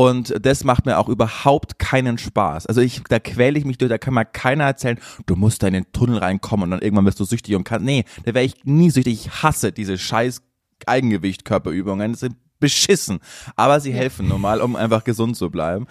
Und 0.00 0.34
das 0.40 0.64
macht 0.64 0.86
mir 0.86 0.96
auch 0.96 1.10
überhaupt 1.10 1.78
keinen 1.78 2.16
Spaß. 2.16 2.66
Also 2.66 2.80
ich, 2.80 3.02
da 3.10 3.18
quäle 3.18 3.58
ich 3.58 3.66
mich 3.66 3.76
durch, 3.76 3.90
da 3.90 3.98
kann 3.98 4.14
mir 4.14 4.24
keiner 4.24 4.64
erzählen, 4.64 4.98
du 5.26 5.36
musst 5.36 5.62
da 5.62 5.66
in 5.66 5.74
den 5.74 5.92
Tunnel 5.92 6.16
reinkommen 6.16 6.64
und 6.64 6.70
dann 6.70 6.80
irgendwann 6.80 7.04
wirst 7.04 7.20
du 7.20 7.24
süchtig 7.24 7.54
und 7.54 7.64
kannst. 7.64 7.84
Nee, 7.84 8.06
da 8.24 8.32
wäre 8.32 8.46
ich 8.46 8.64
nie 8.64 8.88
süchtig. 8.88 9.26
Ich 9.26 9.42
hasse 9.42 9.72
diese 9.72 9.98
scheiß 9.98 10.40
Eigengewicht-Körperübungen. 10.86 12.12
Das 12.12 12.20
sind 12.20 12.36
beschissen. 12.60 13.20
Aber 13.56 13.78
sie 13.80 13.92
helfen 13.92 14.26
nun 14.26 14.40
mal, 14.40 14.62
um 14.62 14.74
einfach 14.74 15.04
gesund 15.04 15.36
zu 15.36 15.50
bleiben. 15.50 15.86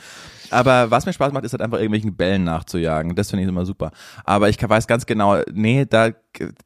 Aber 0.50 0.90
was 0.90 1.06
mir 1.06 1.14
Spaß 1.14 1.32
macht, 1.32 1.44
ist 1.44 1.52
halt 1.52 1.62
einfach 1.62 1.78
irgendwelchen 1.78 2.16
Bällen 2.16 2.46
nachzujagen. 2.46 3.14
Das 3.14 3.30
finde 3.30 3.44
ich 3.44 3.50
immer 3.50 3.68
super. 3.68 3.92
Aber 4.24 4.50
ich 4.50 4.58
weiß 4.60 4.88
ganz 4.88 5.06
genau, 5.06 5.40
nee, 5.54 5.86
da 5.86 6.14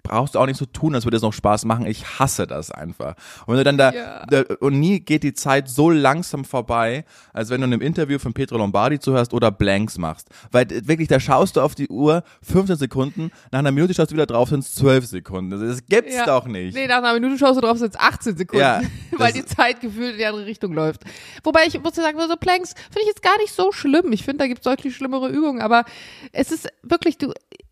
brauchst 0.04 0.36
du 0.36 0.40
auch 0.40 0.46
nicht 0.46 0.58
so 0.58 0.66
tun, 0.66 0.96
als 0.96 1.06
würde 1.06 1.18
es 1.18 1.24
noch 1.24 1.34
Spaß 1.34 1.66
machen. 1.66 1.86
Ich 1.86 2.20
hasse 2.20 2.48
das 2.48 2.72
einfach. 2.72 3.16
Und 3.46 3.54
wenn 3.54 3.58
du 3.58 3.64
dann 3.64 3.78
da, 3.78 3.92
Ja. 3.94 4.26
da 4.28 4.44
und 4.60 4.80
nie 4.80 5.00
geht 5.00 5.24
die 5.24 5.34
Zeit 5.34 5.70
so 5.70 5.90
langsam 5.90 6.46
vorbei, 6.46 7.06
als 7.34 7.50
wenn 7.50 7.62
du 7.62 7.68
in 7.68 7.74
einem 7.74 7.82
Interview 7.82 8.20
von 8.20 8.34
Petro 8.34 8.58
Lombardi 8.58 9.00
zuhörst 9.00 9.34
oder 9.34 9.52
Blanks 9.52 9.98
machst. 9.98 10.30
Weil 10.52 10.72
äh, 10.72 10.88
wirklich, 10.88 11.08
da 11.08 11.20
schaust 11.20 11.56
du 11.56 11.62
auf 11.62 11.76
die 11.76 11.88
Uhr, 11.90 12.24
15 12.44 12.78
Sekunden, 12.78 13.32
nach 13.52 13.60
einer 13.60 13.72
Minute 13.72 13.94
schaust 13.94 14.12
du 14.12 14.16
wieder 14.16 14.26
drauf, 14.26 14.50
sind 14.50 14.60
es 14.60 14.76
12 14.76 15.06
Sekunden. 15.06 15.52
Das, 15.52 15.86
gibt's 15.86 16.16
Ja. 16.16 16.26
doch 16.26 16.46
nicht. 16.46 16.76
Nee, 16.76 16.88
nach 16.88 16.98
einer 16.98 17.14
Minute 17.14 17.38
schaust 17.38 17.58
du 17.58 17.62
drauf, 17.62 17.78
sind 17.78 17.94
es 17.96 18.00
18 18.00 18.38
Sekunden, 18.38 18.62
Ja, 18.62 18.82
weil 19.18 19.34
die 19.34 19.46
Zeit 19.46 19.82
gefühlt 19.82 20.12
in 20.14 20.18
die 20.18 20.26
andere 20.26 20.46
Richtung 20.46 20.74
läuft. 20.74 21.02
Wobei 21.44 21.66
ich 21.68 21.82
muss 21.82 21.94
dir 21.94 22.02
sagen, 22.02 22.18
so 22.20 22.36
Planks 22.38 22.74
finde 22.74 23.02
ich 23.02 23.08
jetzt 23.08 23.22
gar 23.22 23.38
nicht 23.40 23.54
so 23.54 23.72
schlimm. 23.72 24.12
Ich 24.12 24.24
finde, 24.24 24.40
da 24.40 24.48
gibt 24.48 24.60
es 24.60 24.64
deutlich 24.64 24.96
schlimmere 24.96 25.30
Übungen, 25.30 25.62
aber 25.62 25.86
es 26.32 26.52
ist 26.52 26.68
wirklich, 26.84 27.18
du, 27.18 27.32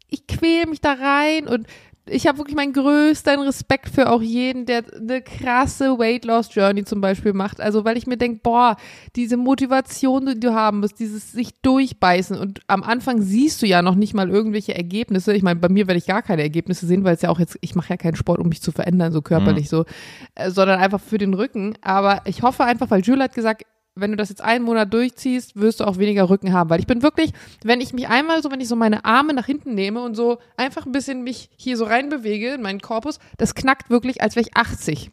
ich 0.09 0.27
quäle 0.27 0.68
mich 0.68 0.81
da 0.81 0.94
rein 0.94 1.48
und 1.48 1.68
ich 2.12 2.28
habe 2.28 2.40
wirklich 2.40 2.56
meinen 2.56 2.74
größten 2.74 3.40
Respekt 3.42 3.90
für 3.90 4.12
auch 4.12 4.22
jeden, 4.22 4.66
der 4.66 4.84
eine 4.94 5.22
krasse 5.22 5.98
Weight 5.98 6.25
Loss 6.25 6.54
Journey 6.54 6.84
zum 6.84 7.02
Beispiel 7.02 7.34
macht. 7.34 7.62
Also, 7.62 7.86
weil 7.86 7.98
ich 7.98 8.08
mir 8.08 8.18
denke, 8.18 8.42
boah, 8.44 8.75
diese 9.16 9.38
Motivation, 9.38 10.25
die 10.25 10.40
du 10.40 10.54
haben 10.54 10.81
musst, 10.81 11.00
dieses 11.00 11.31
sich 11.31 11.60
durchbeißen 11.62 12.38
und 12.38 12.60
am 12.68 12.84
Anfang 12.84 13.22
siehst 13.22 13.62
du 13.62 13.66
ja 13.66 13.81
noch 13.81 13.96
nicht 13.96 14.13
mal 14.13 14.30
irgendwelche 14.30 14.75
Ergebnisse. 14.75 15.34
Ich 15.34 15.44
meine, 15.44 15.60
bei 15.60 15.69
mir 15.69 15.88
werde 15.88 15.98
ich 15.98 16.08
gar 16.08 16.22
keine 16.22 16.42
Ergebnisse 16.42 16.86
sehen, 16.86 17.04
weil 17.04 17.16
es 17.16 17.22
ja 17.22 17.30
auch 17.30 17.40
jetzt, 17.40 17.58
ich 17.62 17.75
mache 17.75 17.90
ja 17.90 17.98
keinen 17.98 18.16
Sport, 18.16 18.40
um 18.40 18.50
mich 18.50 18.62
zu 18.62 18.72
verändern, 18.72 19.13
so 19.13 19.22
körperlich 19.22 19.69
so, 19.69 19.86
äh, 20.36 20.52
sondern 20.52 20.80
einfach 20.80 21.00
für 21.00 21.18
den 21.18 21.34
Rücken. 21.34 21.75
Aber 21.81 22.22
ich 22.25 22.42
hoffe 22.44 22.66
einfach, 22.66 22.90
weil 22.92 23.02
Jules 23.02 23.24
hat 23.24 23.34
gesagt, 23.34 23.63
wenn 23.96 24.12
du 24.12 24.18
das 24.18 24.30
jetzt 24.30 24.42
einen 24.42 24.64
Monat 24.64 24.94
durchziehst, 24.94 25.60
wirst 25.60 25.80
du 25.82 25.84
auch 25.86 25.98
weniger 25.98 26.30
Rücken 26.30 26.54
haben. 26.54 26.70
Weil 26.70 26.80
ich 26.80 26.88
bin 26.88 27.02
wirklich, 27.02 27.34
wenn 27.64 27.82
ich 27.82 27.94
mich 27.94 28.08
einmal 28.08 28.42
so, 28.42 28.50
wenn 28.52 28.62
ich 28.62 28.68
so 28.68 28.76
meine 28.76 29.04
Arme 29.06 29.34
nach 29.34 29.46
hinten 29.46 29.76
nehme 29.76 30.02
und 30.02 30.16
so 30.16 30.38
einfach 30.58 30.86
ein 30.86 30.92
bisschen 30.94 31.24
mich 31.24 31.50
hier 31.58 31.76
so 31.78 31.84
reinbewege 31.86 32.54
in 32.54 32.62
meinen 32.62 32.80
Korpus, 32.82 33.20
das 33.38 33.54
knackt 33.56 33.90
wirklich, 33.90 34.22
als 34.22 34.36
wäre 34.36 34.46
ich 34.48 34.56
80. 34.56 35.12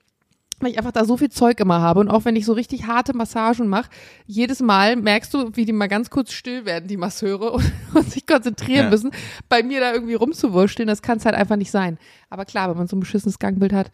Weil 0.61 0.73
ich 0.73 0.79
einfach 0.79 0.91
da 0.93 1.05
so 1.05 1.17
viel 1.17 1.29
Zeug 1.31 1.61
immer 1.61 1.81
habe 1.81 2.01
und 2.01 2.09
auch 2.09 2.25
wenn 2.25 2.35
ich 2.35 2.45
so 2.45 2.53
richtig 2.53 2.89
harte 2.89 3.17
Massagen 3.17 3.69
mache, 3.69 3.91
jedes 4.27 4.59
Mal 4.61 4.97
merkst 4.97 5.33
du, 5.33 5.51
wie 5.55 5.65
die 5.65 5.73
mal 5.73 5.87
ganz 5.87 6.11
kurz 6.11 6.33
still 6.33 6.65
werden, 6.65 6.89
die 6.89 6.97
Masseure, 6.97 7.53
und, 7.53 7.65
und 7.95 8.11
sich 8.11 8.27
konzentrieren 8.27 8.87
Ja. 8.87 8.91
müssen, 8.91 9.13
bei 9.49 9.63
mir 9.63 9.79
da 9.81 9.93
irgendwie 9.93 10.15
rumzuwursteln. 10.15 10.89
Das 10.89 11.01
kann 11.03 11.19
es 11.19 11.25
halt 11.25 11.37
einfach 11.37 11.55
nicht 11.57 11.71
sein. 11.71 11.97
Aber 12.29 12.45
klar, 12.45 12.71
wenn 12.71 12.77
man 12.77 12.89
so 12.89 12.97
ein 12.97 13.01
beschissenes 13.01 13.39
Gangbild 13.39 13.73
hat, 13.73 13.93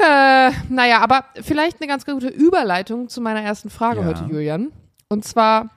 äh, 0.00 0.50
naja, 0.68 1.00
aber 1.00 1.24
vielleicht 1.42 1.80
eine 1.80 1.88
ganz 1.88 2.04
gute 2.06 2.28
Überleitung 2.28 3.08
zu 3.08 3.20
meiner 3.20 3.42
ersten 3.42 3.70
Frage 3.70 4.00
Ja. 4.00 4.06
heute, 4.06 4.24
Julian. 4.24 4.72
Und 5.08 5.24
zwar, 5.24 5.70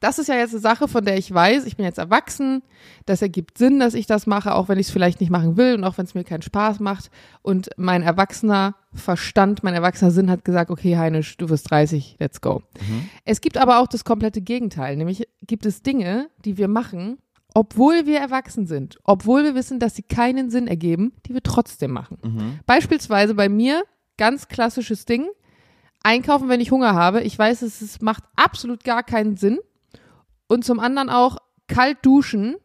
das 0.00 0.18
ist 0.18 0.28
ja 0.28 0.34
jetzt 0.36 0.52
eine 0.52 0.60
Sache, 0.60 0.88
von 0.88 1.04
der 1.04 1.16
ich 1.16 1.32
weiß, 1.32 1.64
ich 1.66 1.76
bin 1.76 1.84
jetzt 1.84 1.98
erwachsen, 1.98 2.62
das 3.06 3.22
ergibt 3.22 3.58
Sinn, 3.58 3.78
dass 3.78 3.94
ich 3.94 4.06
das 4.06 4.26
mache, 4.26 4.54
auch 4.54 4.68
wenn 4.68 4.78
ich 4.78 4.86
es 4.88 4.92
vielleicht 4.92 5.20
nicht 5.20 5.30
machen 5.30 5.56
will 5.56 5.74
und 5.74 5.84
auch 5.84 5.98
wenn 5.98 6.04
es 6.06 6.14
mir 6.14 6.24
keinen 6.24 6.42
Spaß 6.42 6.80
macht. 6.80 7.10
Und 7.42 7.70
mein 7.76 8.02
erwachsener 8.02 8.74
Verstand, 8.94 9.62
mein 9.62 9.74
erwachsener 9.74 10.10
Sinn 10.10 10.30
hat 10.30 10.44
gesagt, 10.44 10.70
okay, 10.70 10.96
Heinisch, 10.96 11.36
du 11.36 11.48
wirst 11.48 11.70
30, 11.70 12.16
let's 12.18 12.40
go. 12.40 12.62
Es 13.24 13.40
gibt 13.40 13.58
aber 13.58 13.78
auch 13.80 13.86
das 13.86 14.04
komplette 14.04 14.40
Gegenteil, 14.40 14.96
nämlich 14.96 15.26
gibt 15.46 15.66
es 15.66 15.82
Dinge, 15.82 16.28
die 16.44 16.56
wir 16.58 16.68
machen, 16.68 17.18
obwohl 17.54 18.06
wir 18.06 18.18
erwachsen 18.18 18.66
sind, 18.66 18.98
obwohl 19.04 19.44
wir 19.44 19.54
wissen, 19.54 19.78
dass 19.78 19.94
sie 19.94 20.02
keinen 20.02 20.50
Sinn 20.50 20.68
ergeben, 20.68 21.12
die 21.26 21.34
wir 21.34 21.42
trotzdem 21.42 21.90
machen. 21.92 22.18
Beispielsweise 22.66 23.34
bei 23.34 23.48
mir, 23.48 23.84
ganz 24.16 24.48
klassisches 24.48 25.04
Ding, 25.04 25.26
einkaufen, 26.02 26.48
wenn 26.48 26.60
ich 26.60 26.70
Hunger 26.70 26.94
habe. 26.94 27.22
Ich 27.22 27.38
weiß, 27.38 27.62
es 27.62 27.82
ist, 27.82 28.02
macht 28.02 28.24
absolut 28.36 28.84
gar 28.84 29.02
keinen 29.02 29.36
Sinn. 29.36 29.58
Und 30.48 30.64
zum 30.64 30.80
anderen 30.80 31.08
auch 31.08 31.38
kalt 31.68 31.98
duschen, 32.02 32.56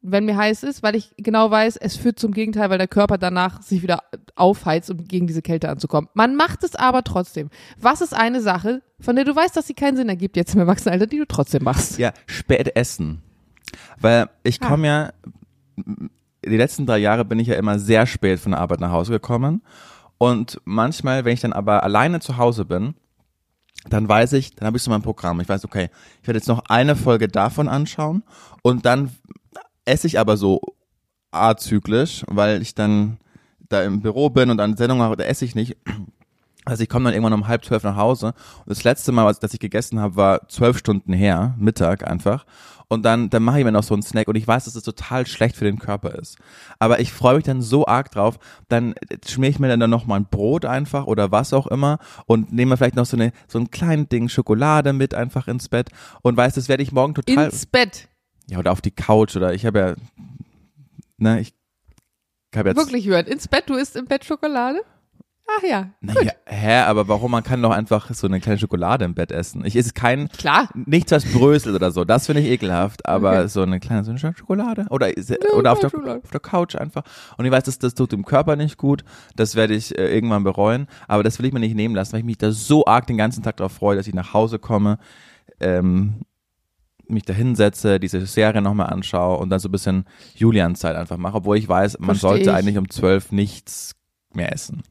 wenn 0.00 0.24
mir 0.24 0.36
heiß 0.36 0.62
ist, 0.62 0.82
weil 0.82 0.94
ich 0.94 1.14
genau 1.16 1.50
weiß, 1.50 1.76
es 1.76 1.96
führt 1.96 2.18
zum 2.18 2.32
Gegenteil, 2.32 2.70
weil 2.70 2.78
der 2.78 2.88
Körper 2.88 3.18
danach 3.18 3.62
sich 3.62 3.82
wieder 3.82 4.04
aufheizt, 4.36 4.90
um 4.90 5.04
gegen 5.04 5.26
diese 5.26 5.42
Kälte 5.42 5.68
anzukommen. 5.68 6.08
Man 6.14 6.36
macht 6.36 6.62
es 6.64 6.74
aber 6.74 7.02
trotzdem. 7.02 7.50
Was 7.78 8.00
ist 8.00 8.14
eine 8.14 8.40
Sache, 8.40 8.82
von 9.00 9.16
der 9.16 9.24
du 9.24 9.34
weißt, 9.34 9.56
dass 9.56 9.66
sie 9.66 9.74
keinen 9.74 9.96
Sinn 9.96 10.08
ergibt 10.08 10.36
jetzt 10.36 10.54
im 10.54 10.60
Erwachsenenalter, 10.60 11.06
die 11.06 11.18
du 11.18 11.26
trotzdem 11.26 11.64
machst? 11.64 11.98
Ja, 11.98 12.12
spät 12.26 12.74
essen. 12.76 13.22
Weil 14.00 14.28
ich 14.42 14.60
komme 14.60 14.86
ja, 14.86 15.12
die 16.44 16.56
letzten 16.56 16.86
drei 16.86 16.98
Jahre 16.98 17.24
bin 17.24 17.38
ich 17.38 17.48
ja 17.48 17.54
immer 17.54 17.78
sehr 17.78 18.06
spät 18.06 18.40
von 18.40 18.52
der 18.52 18.60
Arbeit 18.60 18.80
nach 18.80 18.92
Hause 18.92 19.12
gekommen. 19.12 19.62
Und 20.18 20.60
manchmal, 20.64 21.24
wenn 21.24 21.34
ich 21.34 21.40
dann 21.40 21.52
aber 21.52 21.82
alleine 21.82 22.20
zu 22.20 22.36
Hause 22.36 22.64
bin, 22.64 22.94
dann 23.88 24.08
weiß 24.08 24.32
ich, 24.34 24.54
dann 24.54 24.66
habe 24.66 24.76
ich 24.76 24.82
so 24.82 24.90
mein 24.90 25.02
Programm. 25.02 25.40
Ich 25.40 25.48
weiß, 25.48 25.64
okay, 25.64 25.90
ich 26.20 26.28
werde 26.28 26.38
jetzt 26.38 26.48
noch 26.48 26.64
eine 26.68 26.96
Folge 26.96 27.28
davon 27.28 27.68
anschauen 27.68 28.24
und 28.62 28.84
dann 28.84 29.12
esse 29.84 30.06
ich 30.06 30.18
aber 30.18 30.36
so 30.36 30.60
azyklisch, 31.30 32.24
weil 32.28 32.60
ich 32.62 32.74
dann 32.74 33.18
da 33.68 33.82
im 33.82 34.00
Büro 34.00 34.30
bin 34.30 34.50
und 34.50 34.60
an 34.60 34.76
Sendung 34.76 34.98
mache, 34.98 35.16
da 35.16 35.24
esse 35.24 35.44
ich 35.44 35.54
nicht. 35.54 35.76
Also 36.68 36.82
ich 36.82 36.88
komme 36.90 37.06
dann 37.06 37.14
irgendwann 37.14 37.32
um 37.32 37.48
halb 37.48 37.64
zwölf 37.64 37.82
nach 37.82 37.96
Hause 37.96 38.26
und 38.26 38.68
das 38.68 38.84
letzte 38.84 39.10
Mal, 39.10 39.24
was, 39.24 39.40
das 39.40 39.54
ich 39.54 39.60
gegessen 39.60 40.00
habe, 40.00 40.16
war 40.16 40.48
zwölf 40.48 40.76
Stunden 40.76 41.14
her, 41.14 41.54
Mittag 41.56 42.06
einfach. 42.06 42.44
Und 42.88 43.04
dann, 43.04 43.30
dann 43.30 43.42
mache 43.42 43.58
ich 43.58 43.64
mir 43.64 43.72
noch 43.72 43.82
so 43.82 43.94
einen 43.94 44.02
Snack 44.02 44.28
und 44.28 44.36
ich 44.36 44.46
weiß, 44.46 44.64
dass 44.64 44.74
es 44.74 44.82
total 44.82 45.26
schlecht 45.26 45.56
für 45.56 45.64
den 45.64 45.78
Körper 45.78 46.14
ist. 46.14 46.36
Aber 46.78 47.00
ich 47.00 47.12
freue 47.12 47.36
mich 47.36 47.44
dann 47.44 47.62
so 47.62 47.86
arg 47.86 48.10
drauf, 48.10 48.38
dann 48.68 48.94
schmier 49.26 49.48
ich 49.48 49.58
mir 49.58 49.74
dann 49.74 49.90
noch 49.90 50.06
mal 50.06 50.16
ein 50.16 50.26
Brot 50.26 50.66
einfach 50.66 51.06
oder 51.06 51.32
was 51.32 51.54
auch 51.54 51.66
immer 51.66 51.98
und 52.26 52.52
nehme 52.52 52.76
vielleicht 52.76 52.96
noch 52.96 53.06
so, 53.06 53.16
eine, 53.16 53.32
so 53.46 53.58
ein 53.58 53.70
kleines 53.70 54.08
Ding 54.08 54.28
Schokolade 54.28 54.92
mit 54.92 55.14
einfach 55.14 55.48
ins 55.48 55.70
Bett 55.70 55.88
und 56.20 56.36
weiß, 56.36 56.54
das 56.54 56.68
werde 56.68 56.82
ich 56.82 56.92
morgen 56.92 57.14
total... 57.14 57.46
Ins 57.46 57.64
Bett. 57.64 58.08
Ja, 58.46 58.58
oder 58.58 58.72
auf 58.72 58.82
die 58.82 58.90
Couch 58.90 59.36
oder 59.36 59.54
ich 59.54 59.64
habe 59.64 59.78
ja, 59.78 59.94
ne, 61.16 61.40
ich 61.40 61.54
habe 62.54 62.70
jetzt... 62.70 62.78
Wirklich, 62.78 63.04
Jörn, 63.04 63.26
ins 63.26 63.48
Bett, 63.48 63.64
du 63.68 63.74
isst 63.74 63.96
im 63.96 64.04
Bett 64.04 64.24
Schokolade? 64.24 64.82
Ach 65.56 65.62
ja. 65.62 65.88
Naja, 66.02 66.32
hä, 66.44 66.76
aber 66.80 67.08
warum? 67.08 67.30
Man 67.30 67.42
kann 67.42 67.62
doch 67.62 67.70
einfach 67.70 68.12
so 68.12 68.26
eine 68.26 68.38
kleine 68.38 68.58
Schokolade 68.58 69.04
im 69.06 69.14
Bett 69.14 69.32
essen. 69.32 69.64
Ich 69.64 69.74
esse 69.76 69.92
kein, 69.94 70.28
Klar. 70.28 70.68
nichts 70.74 71.10
was 71.10 71.24
bröselt 71.24 71.74
oder 71.74 71.90
so. 71.90 72.04
Das 72.04 72.26
finde 72.26 72.42
ich 72.42 72.48
ekelhaft. 72.48 73.06
Aber 73.06 73.30
Okay. 73.30 73.48
so 73.48 73.62
eine 73.62 73.80
kleine 73.80 74.04
so 74.04 74.10
eine 74.10 74.18
Schokolade 74.18 74.86
oder, 74.90 75.08
oder 75.56 75.72
auf, 75.72 75.80
der, 75.80 75.90
auf 75.94 76.30
der 76.30 76.40
Couch 76.40 76.76
einfach. 76.76 77.02
Und 77.38 77.46
ich 77.46 77.50
weiß, 77.50 77.64
das, 77.64 77.78
das 77.78 77.94
tut 77.94 78.12
dem 78.12 78.24
Körper 78.26 78.56
nicht 78.56 78.76
gut. 78.76 79.04
Das 79.36 79.54
werde 79.54 79.74
ich 79.74 79.96
äh, 79.98 80.14
irgendwann 80.14 80.44
bereuen. 80.44 80.86
Aber 81.06 81.22
das 81.22 81.38
will 81.38 81.46
ich 81.46 81.52
mir 81.54 81.60
nicht 81.60 81.74
nehmen 81.74 81.94
lassen, 81.94 82.12
weil 82.12 82.20
ich 82.20 82.26
mich 82.26 82.38
da 82.38 82.52
so 82.52 82.84
arg 82.84 83.06
den 83.06 83.16
ganzen 83.16 83.42
Tag 83.42 83.56
darauf 83.56 83.72
freue, 83.72 83.96
dass 83.96 84.06
ich 84.06 84.14
nach 84.14 84.34
Hause 84.34 84.58
komme, 84.58 84.98
ähm, 85.60 86.20
mich 87.08 87.22
da 87.24 87.32
hinsetze, 87.32 87.98
diese 87.98 88.26
Serie 88.26 88.60
nochmal 88.60 88.88
anschaue 88.92 89.38
und 89.38 89.48
dann 89.48 89.60
so 89.60 89.70
ein 89.70 89.72
bisschen 89.72 90.04
Julian-Zeit 90.34 90.94
einfach 90.94 91.16
mache. 91.16 91.36
Obwohl 91.36 91.56
ich 91.56 91.66
weiß, 91.66 91.98
man 92.00 92.08
Versteh 92.08 92.20
sollte 92.20 92.50
ich. 92.50 92.54
eigentlich 92.54 92.76
um 92.76 92.90
zwölf 92.90 93.32
nichts 93.32 93.94
mehr 94.34 94.52
essen. 94.52 94.82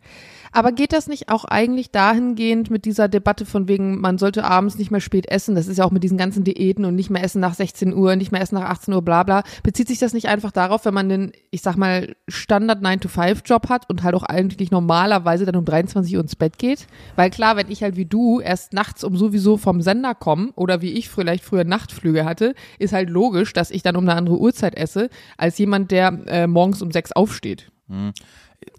Aber 0.52 0.72
geht 0.72 0.94
das 0.94 1.08
nicht 1.08 1.30
auch 1.30 1.46
eigentlich 1.46 1.92
dahingehend 1.92 2.70
mit 2.70 2.86
dieser 2.86 3.08
Debatte 3.08 3.46
von 3.46 3.68
wegen, 3.68 4.00
man 4.00 4.18
sollte 4.18 4.44
abends 4.44 4.78
nicht 4.78 4.92
mehr 4.92 5.02
spät 5.02 5.30
essen? 5.30 5.56
Das 5.56 5.68
ist 5.68 5.78
ja 5.78 5.86
auch 5.86 5.92
mit 5.92 6.04
diesen 6.04 6.18
ganzen 6.18 6.44
Diäten 6.44 6.86
und 6.86 6.96
nicht 6.96 7.10
mehr 7.10 7.24
essen 7.24 7.40
nach 7.40 7.54
16 7.54 7.94
Uhr, 7.94 8.16
nicht 8.16 8.32
mehr 8.32 8.42
essen 8.42 8.56
nach 8.56 8.70
18 8.70 8.94
Uhr, 8.94 9.02
bla 9.02 9.24
bla. 9.24 9.44
Bezieht 9.64 9.88
sich 9.88 10.00
das 10.00 10.14
nicht 10.14 10.28
einfach 10.28 10.52
darauf, 10.52 10.86
wenn 10.86 10.94
man 10.94 11.10
den, 11.10 11.32
ich 11.52 11.62
sag 11.62 11.76
mal, 11.78 12.16
Standard 12.28 12.84
9-to-5-Job 12.84 13.70
hat 13.70 13.90
und 13.90 14.04
halt 14.04 14.16
auch 14.16 14.24
eigentlich 14.24 14.72
normalerweise 14.72 15.46
dann 15.46 15.56
um 15.56 15.66
23 15.66 16.16
Uhr 16.16 16.22
ins 16.22 16.36
Bett 16.36 16.58
geht? 16.58 16.88
Weil 17.16 17.30
klar, 17.30 17.58
wenn 17.58 17.70
ich 17.72 17.84
halt 17.84 17.96
wie 17.96 18.06
du 18.06 18.40
erst 18.40 18.74
nachts 18.74 19.04
um 19.04 19.18
sowieso 19.18 19.58
vom 19.58 19.82
Sender 19.82 20.16
komme 20.16 20.52
oder 20.56 20.82
wie 20.82 20.94
ich 20.94 21.10
vielleicht 21.10 21.44
früher 21.44 21.64
Nachtflüge 21.64 22.26
hatte, 22.26 22.56
ist 22.80 22.94
halt 22.94 23.10
logisch, 23.10 23.54
dass 23.54 23.72
ich 23.72 23.84
dann 23.84 23.96
um 23.96 24.04
eine 24.04 24.16
andere 24.16 24.38
Uhrzeit 24.38 24.76
esse, 24.76 25.10
als 25.38 25.58
jemand, 25.58 25.92
der 25.92 26.20
äh, 26.28 26.48
morgens 26.48 26.82
um 26.82 26.92
sechs 26.92 27.12
aufsteht. 27.12 27.72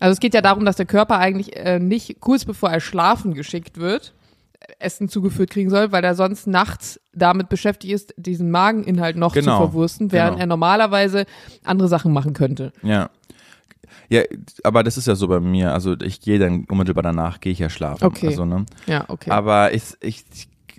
Also 0.00 0.12
es 0.12 0.20
geht 0.20 0.34
ja 0.34 0.40
darum, 0.40 0.64
dass 0.64 0.76
der 0.76 0.86
Körper 0.86 1.18
eigentlich 1.18 1.56
äh, 1.56 1.78
nicht 1.78 2.20
kurz 2.20 2.44
bevor 2.44 2.70
er 2.70 2.80
schlafen 2.80 3.34
geschickt 3.34 3.78
wird, 3.78 4.14
Essen 4.78 5.08
zugeführt 5.08 5.50
kriegen 5.50 5.70
soll, 5.70 5.92
weil 5.92 6.04
er 6.04 6.14
sonst 6.14 6.46
nachts 6.46 7.00
damit 7.12 7.48
beschäftigt 7.48 7.92
ist, 7.92 8.14
diesen 8.16 8.50
Mageninhalt 8.50 9.16
noch 9.16 9.32
Genau, 9.32 9.58
zu 9.58 9.68
verwursten, 9.68 10.12
während 10.12 10.32
genau. 10.32 10.42
er 10.42 10.46
normalerweise 10.46 11.26
andere 11.64 11.88
Sachen 11.88 12.12
machen 12.12 12.32
könnte. 12.32 12.72
Ja. 12.82 13.10
Ja, 14.10 14.22
aber 14.64 14.82
das 14.82 14.96
ist 14.96 15.06
ja 15.06 15.14
so 15.14 15.28
bei 15.28 15.40
mir. 15.40 15.72
Also 15.74 15.94
ich 16.00 16.20
gehe 16.20 16.38
dann 16.38 16.64
unmittelbar 16.64 17.02
danach, 17.02 17.40
gehe 17.40 17.52
ich 17.52 17.58
ja 17.58 17.68
schlafen. 17.68 18.04
Okay. 18.04 18.28
Also, 18.28 18.44
ne? 18.46 18.64
Ja, 18.86 19.04
okay. 19.08 19.30
Aber 19.30 19.74
ich, 19.74 19.82
ich, 20.00 20.24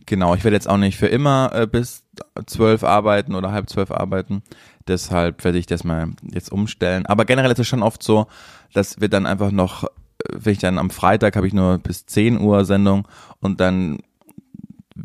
genau, 0.10 0.36
ich 0.36 0.44
werde 0.44 0.56
jetzt 0.56 0.68
auch 0.68 0.78
nicht 0.78 0.98
für 0.98 1.08
immer 1.08 1.51
äh, 1.54 1.68
bis 1.68 2.04
zwölf 2.46 2.84
arbeiten 2.84 3.36
oder 3.36 3.51
halb 3.54 3.70
zwölf 3.70 3.92
arbeiten. 3.92 4.44
Deshalb 4.88 5.44
werde 5.46 5.58
ich 5.58 5.68
das 5.68 5.86
mal 5.86 6.10
jetzt 6.34 6.51
umstellen. 6.51 7.06
Aber 7.06 7.24
generell 7.24 7.51
ist 7.51 7.60
es 7.60 7.68
schon 7.68 7.84
oft 7.84 8.04
so, 8.04 8.28
dass 8.74 9.00
wir 9.00 9.08
dann 9.08 9.25
einfach 9.25 9.51
noch, 9.51 9.86
äh, 9.86 9.88
wenn 10.34 10.54
ich 10.54 10.60
dann 10.60 10.78
am 10.78 10.89
Freitag 10.89 11.38
habe 11.38 11.48
ich 11.48 11.54
nur 11.54 11.78
bis 11.78 12.06
10 12.06 12.42
Uhr 12.42 12.66
Sendung 12.66 13.08
und 13.39 13.62
dann 13.62 14.00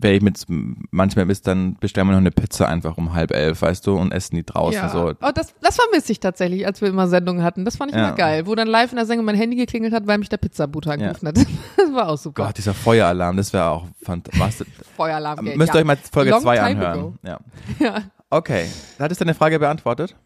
werde 0.00 0.16
ich 0.16 0.22
mit, 0.22 0.44
manchmal 0.90 1.26
bis 1.26 1.42
dann 1.42 1.76
bestellen 1.76 2.06
wir 2.06 2.12
noch 2.12 2.18
eine 2.18 2.30
Pizza 2.30 2.68
einfach 2.68 2.96
um 2.96 3.14
halb 3.14 3.32
elf, 3.32 3.62
weißt 3.62 3.86
du, 3.86 3.96
und 3.96 4.12
essen 4.12 4.36
die 4.36 4.44
draußen 4.44 4.80
ja. 4.80 4.88
so. 4.88 5.12
Oh, 5.20 5.30
das, 5.34 5.54
das 5.60 5.76
vermisse 5.76 6.12
ich 6.12 6.20
tatsächlich, 6.20 6.66
als 6.66 6.80
wir 6.80 6.88
immer 6.88 7.08
Sendungen 7.08 7.42
hatten. 7.42 7.64
Das 7.64 7.76
fand 7.76 7.90
ich 7.92 7.96
Ja. 7.96 8.08
immer 8.08 8.16
geil, 8.16 8.46
wo 8.46 8.54
dann 8.54 8.68
live 8.68 8.90
in 8.92 8.96
der 8.96 9.06
Sendung 9.06 9.26
mein 9.26 9.36
Handy 9.36 9.56
geklingelt 9.56 9.92
hat, 9.92 10.06
weil 10.06 10.18
mich 10.18 10.28
der 10.28 10.36
Pizzabote 10.38 10.90
angerufen 10.92 11.28
hat. 11.28 11.36
Das 11.76 11.92
war 11.92 12.08
auch 12.08 12.18
super. 12.18 12.46
Gott, 12.46 12.56
dieser 12.58 12.74
Feueralarm, 12.74 13.36
das 13.36 13.52
wäre 13.52 13.66
auch 13.68 13.86
fantastisch. 14.02 14.66
Feueralarm. 14.96 15.44
Müsst 15.44 15.74
ihr 15.74 15.78
euch 15.78 15.84
mal 15.84 15.96
Folge 16.10 16.30
Long 16.30 16.40
2 16.42 16.56
time 16.56 16.66
anhören. 16.68 16.98
ago. 16.98 17.14
Ja. 17.22 17.38
Ja. 17.78 18.02
Okay, 18.30 18.66
hattest 18.98 19.20
du 19.20 19.24
deine 19.24 19.34
Frage 19.34 19.58
beantwortet? 19.58 20.16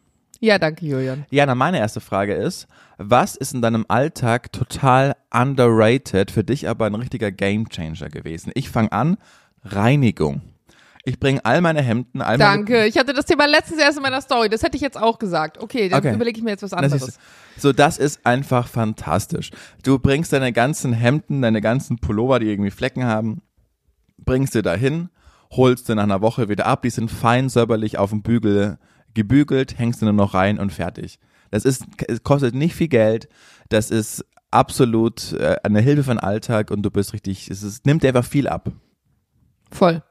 ja, 0.41 0.59
danke, 0.59 0.87
Julian. 0.87 1.27
Jana, 1.31 1.55
meine 1.57 1.79
erste 1.79 2.01
Frage 2.01 2.33
ist, 2.35 2.69
was 2.97 3.35
ist 3.35 3.53
in 3.55 3.61
deinem 3.61 3.85
Alltag 3.89 4.53
total 4.53 5.17
underrated, 5.33 6.31
für 6.31 6.45
dich 6.45 6.69
aber 6.69 6.87
ein 6.87 6.95
richtiger 6.95 7.31
Gamechanger 7.33 8.09
gewesen? 8.09 8.53
Ich 8.55 8.71
fange 8.71 8.93
an, 8.93 9.17
Reinigung. 9.75 10.43
Ich 11.05 11.19
bringe 11.19 11.43
all 11.45 11.61
meine 11.63 11.81
Hemden, 11.81 12.21
all 12.21 12.37
meine 12.37 12.51
Danke. 12.57 12.87
Ich 12.87 12.99
hatte 12.99 13.15
das 13.15 13.25
Thema 13.25 13.47
letztens 13.47 13.81
erst 13.81 13.97
in 13.97 14.03
meiner 14.03 14.21
Story. 14.21 14.49
Das 14.51 14.63
hätte 14.63 14.77
ich 14.77 14.83
jetzt 14.83 15.01
auch 15.01 15.19
gesagt. 15.19 15.57
Okay, 15.59 15.89
dann 15.89 16.01
Okay. 16.01 16.15
überlege 16.15 16.39
ich 16.39 16.45
mir 16.45 16.51
jetzt 16.51 16.63
was 16.63 16.71
Das 16.71 16.79
anderes. 16.83 17.09
ist, 17.09 17.21
so, 17.57 17.73
das 17.73 17.97
ist 17.99 18.27
einfach 18.27 18.69
fantastisch. 18.69 19.51
Du 19.83 19.99
bringst 19.99 20.33
deine 20.35 20.53
ganzen 20.53 20.93
Hemden, 20.93 21.41
deine 21.41 21.61
ganzen 21.63 21.99
Pullover, 21.99 22.41
die 22.41 22.47
irgendwie 22.51 22.71
Flecken 22.71 23.05
haben, 23.05 23.41
bringst 24.19 24.53
sie 24.53 24.61
dahin, 24.63 25.09
holst 25.51 25.87
sie 25.87 25.95
nach 25.95 26.03
einer 26.03 26.21
Woche 26.21 26.51
wieder 26.51 26.67
ab, 26.67 26.83
die 26.83 26.91
sind 26.91 27.11
fein 27.11 27.49
säuberlich 27.49 27.97
auf 27.97 28.11
dem 28.11 28.23
Bügel 28.23 28.79
gebügelt, 29.15 29.79
hängst 29.79 30.03
du 30.03 30.05
nur 30.07 30.13
noch 30.15 30.35
rein 30.35 30.59
und 30.59 30.73
fertig. 30.73 31.19
Das 31.51 31.65
ist, 31.65 31.87
es 32.07 32.23
kostet 32.23 32.55
nicht 32.55 32.75
viel 32.75 32.89
Geld, 32.89 33.29
das 33.71 33.91
ist 33.91 34.27
absolut 34.51 35.33
äh, 35.33 35.57
eine 35.63 35.81
Hilfe 35.81 36.05
für 36.05 36.11
den 36.11 36.19
Alltag 36.19 36.71
und 36.71 36.83
du 36.83 36.91
bist 36.91 37.15
richtig, 37.15 37.49
es 37.51 37.63
ist, 37.63 37.87
nimmt 37.87 38.03
dir 38.03 38.09
einfach 38.09 38.25
viel 38.27 38.47
ab. 38.49 38.71
Voll. 39.71 40.03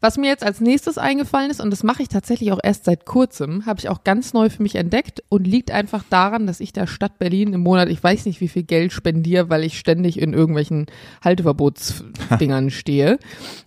Was 0.00 0.18
mir 0.18 0.28
jetzt 0.28 0.44
als 0.44 0.60
nächstes 0.60 0.98
eingefallen 0.98 1.50
ist, 1.50 1.60
und 1.60 1.70
das 1.70 1.82
mache 1.82 2.02
ich 2.02 2.08
tatsächlich 2.08 2.52
auch 2.52 2.60
erst 2.62 2.84
seit 2.84 3.06
kurzem, 3.06 3.64
habe 3.64 3.78
ich 3.78 3.88
auch 3.88 4.04
ganz 4.04 4.34
neu 4.34 4.50
für 4.50 4.62
mich 4.62 4.76
entdeckt 4.76 5.22
und 5.30 5.46
liegt 5.46 5.70
einfach 5.70 6.04
daran, 6.10 6.46
dass 6.46 6.60
ich 6.60 6.72
der 6.74 6.86
Stadt 6.86 7.18
Berlin 7.18 7.54
im 7.54 7.62
Monat, 7.62 7.88
ich 7.88 8.02
weiß 8.02 8.26
nicht 8.26 8.40
wie 8.42 8.48
viel 8.48 8.64
Geld 8.64 8.92
spendiere, 8.92 9.48
weil 9.48 9.64
ich 9.64 9.78
ständig 9.78 10.20
in 10.20 10.34
irgendwelchen 10.34 10.86
Halteverbotsdingern 11.24 12.70
stehe. 12.70 13.18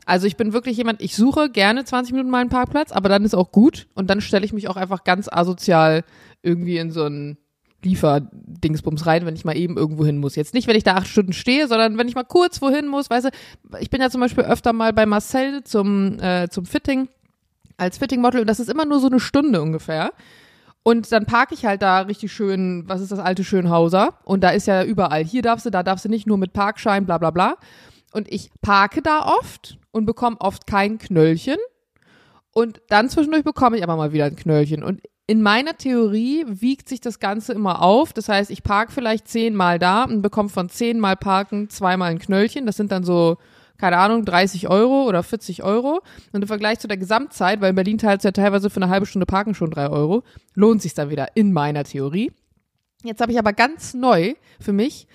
Also 0.05 0.27
ich 0.27 0.37
bin 0.37 0.53
wirklich 0.53 0.77
jemand, 0.77 1.01
ich 1.01 1.15
suche 1.15 1.49
gerne 1.49 1.83
20 1.83 2.13
Minuten 2.13 2.29
mal 2.29 2.41
einen 2.41 2.49
Parkplatz, 2.49 2.91
aber 2.91 3.09
dann 3.09 3.25
ist 3.25 3.33
auch 3.33 3.51
gut 3.51 3.87
und 3.95 4.09
dann 4.09 4.21
stelle 4.21 4.45
ich 4.45 4.53
mich 4.53 4.67
auch 4.67 4.77
einfach 4.77 5.03
ganz 5.03 5.27
asozial 5.31 6.03
irgendwie 6.43 6.77
in 6.77 6.91
so 6.91 7.03
einen 7.03 7.37
Lieferdingsbums 7.83 9.05
rein, 9.05 9.25
wenn 9.25 9.35
ich 9.35 9.45
mal 9.45 9.55
eben 9.55 9.77
irgendwo 9.77 10.05
hin 10.05 10.17
muss. 10.17 10.35
Jetzt 10.35 10.53
nicht, 10.53 10.67
wenn 10.67 10.75
ich 10.75 10.83
da 10.83 10.95
acht 10.95 11.07
Stunden 11.07 11.33
stehe, 11.33 11.67
sondern 11.67 11.97
wenn 11.97 12.07
ich 12.07 12.15
mal 12.15 12.23
kurz 12.23 12.61
wohin 12.61 12.87
muss, 12.87 13.09
weißt 13.09 13.27
du, 13.27 13.29
ich 13.79 13.89
bin 13.89 14.01
ja 14.01 14.09
zum 14.09 14.21
Beispiel 14.21 14.43
öfter 14.43 14.73
mal 14.73 14.93
bei 14.93 15.05
Marcel 15.05 15.63
zum, 15.63 16.19
äh, 16.19 16.49
zum 16.49 16.65
Fitting, 16.65 17.07
als 17.77 17.97
Fitting-Model 17.97 18.41
und 18.41 18.47
das 18.47 18.59
ist 18.59 18.69
immer 18.69 18.85
nur 18.85 18.99
so 18.99 19.07
eine 19.07 19.19
Stunde 19.19 19.61
ungefähr. 19.61 20.11
Und 20.83 21.11
dann 21.11 21.25
parke 21.25 21.53
ich 21.53 21.65
halt 21.65 21.81
da 21.81 22.01
richtig 22.01 22.31
schön, 22.31 22.83
was 22.87 23.01
ist 23.01 23.11
das 23.11 23.19
alte 23.19 23.43
Schönhauser? 23.43 24.15
Und 24.23 24.43
da 24.43 24.49
ist 24.49 24.67
ja 24.67 24.83
überall, 24.83 25.23
hier 25.23 25.41
darfst 25.41 25.65
du, 25.65 25.69
da 25.69 25.83
darfst 25.83 26.05
du 26.05 26.09
nicht, 26.09 26.27
nur 26.27 26.37
mit 26.37 26.53
Parkschein, 26.53 27.05
bla 27.05 27.17
bla 27.17 27.31
bla. 27.31 27.57
Und 28.11 28.31
ich 28.31 28.49
parke 28.61 29.01
da 29.01 29.25
oft 29.25 29.77
und 29.91 30.05
bekomme 30.05 30.37
oft 30.39 30.67
kein 30.67 30.97
Knöllchen. 30.97 31.57
Und 32.51 32.81
dann 32.89 33.09
zwischendurch 33.09 33.43
bekomme 33.43 33.77
ich 33.77 33.83
aber 33.83 33.95
mal 33.95 34.13
wieder 34.13 34.25
ein 34.25 34.35
Knöllchen. 34.35 34.83
Und 34.83 35.01
in 35.29 35.43
meiner 35.43 35.77
Theorie 35.77 36.43
wiegt 36.47 36.89
sich 36.89 37.01
das 37.01 37.19
Ganze 37.19 37.53
immer 37.53 37.83
auf. 37.83 38.13
Das 38.13 38.29
heißt, 38.29 38.49
ich 38.49 38.63
parke 38.63 38.91
vielleicht 38.91 39.27
zehnmal 39.27 39.77
da 39.77 40.05
und 40.05 40.23
bekomme 40.23 40.49
von 40.49 40.69
zehnmal 40.69 41.17
Parken 41.17 41.69
zweimal 41.69 42.09
ein 42.09 42.17
Knöllchen. 42.17 42.65
Das 42.65 42.77
sind 42.77 42.91
dann 42.91 43.03
so, 43.03 43.37
keine 43.77 43.99
Ahnung, 43.99 44.25
30 44.25 44.69
Euro 44.69 45.03
oder 45.03 45.21
40 45.21 45.61
Euro. 45.61 46.01
Und 46.31 46.41
im 46.41 46.47
Vergleich 46.47 46.79
zu 46.79 46.87
der 46.87 46.97
Gesamtzeit, 46.97 47.61
weil 47.61 47.69
in 47.69 47.75
Berlin 47.75 47.99
es 48.03 48.23
ja 48.23 48.31
teilweise 48.31 48.71
für 48.71 48.81
eine 48.81 48.89
halbe 48.89 49.05
Stunde 49.05 49.27
Parken 49.27 49.53
schon 49.53 49.69
drei 49.69 49.91
Euro, 49.91 50.23
lohnt 50.55 50.81
sich 50.81 50.95
dann 50.95 51.11
wieder 51.11 51.27
in 51.35 51.53
meiner 51.53 51.83
Theorie. 51.83 52.31
Jetzt 53.03 53.21
habe 53.21 53.31
ich 53.31 53.37
aber 53.37 53.53
ganz 53.53 53.93
neu 53.93 54.33
für 54.59 54.73
mich 54.73 55.05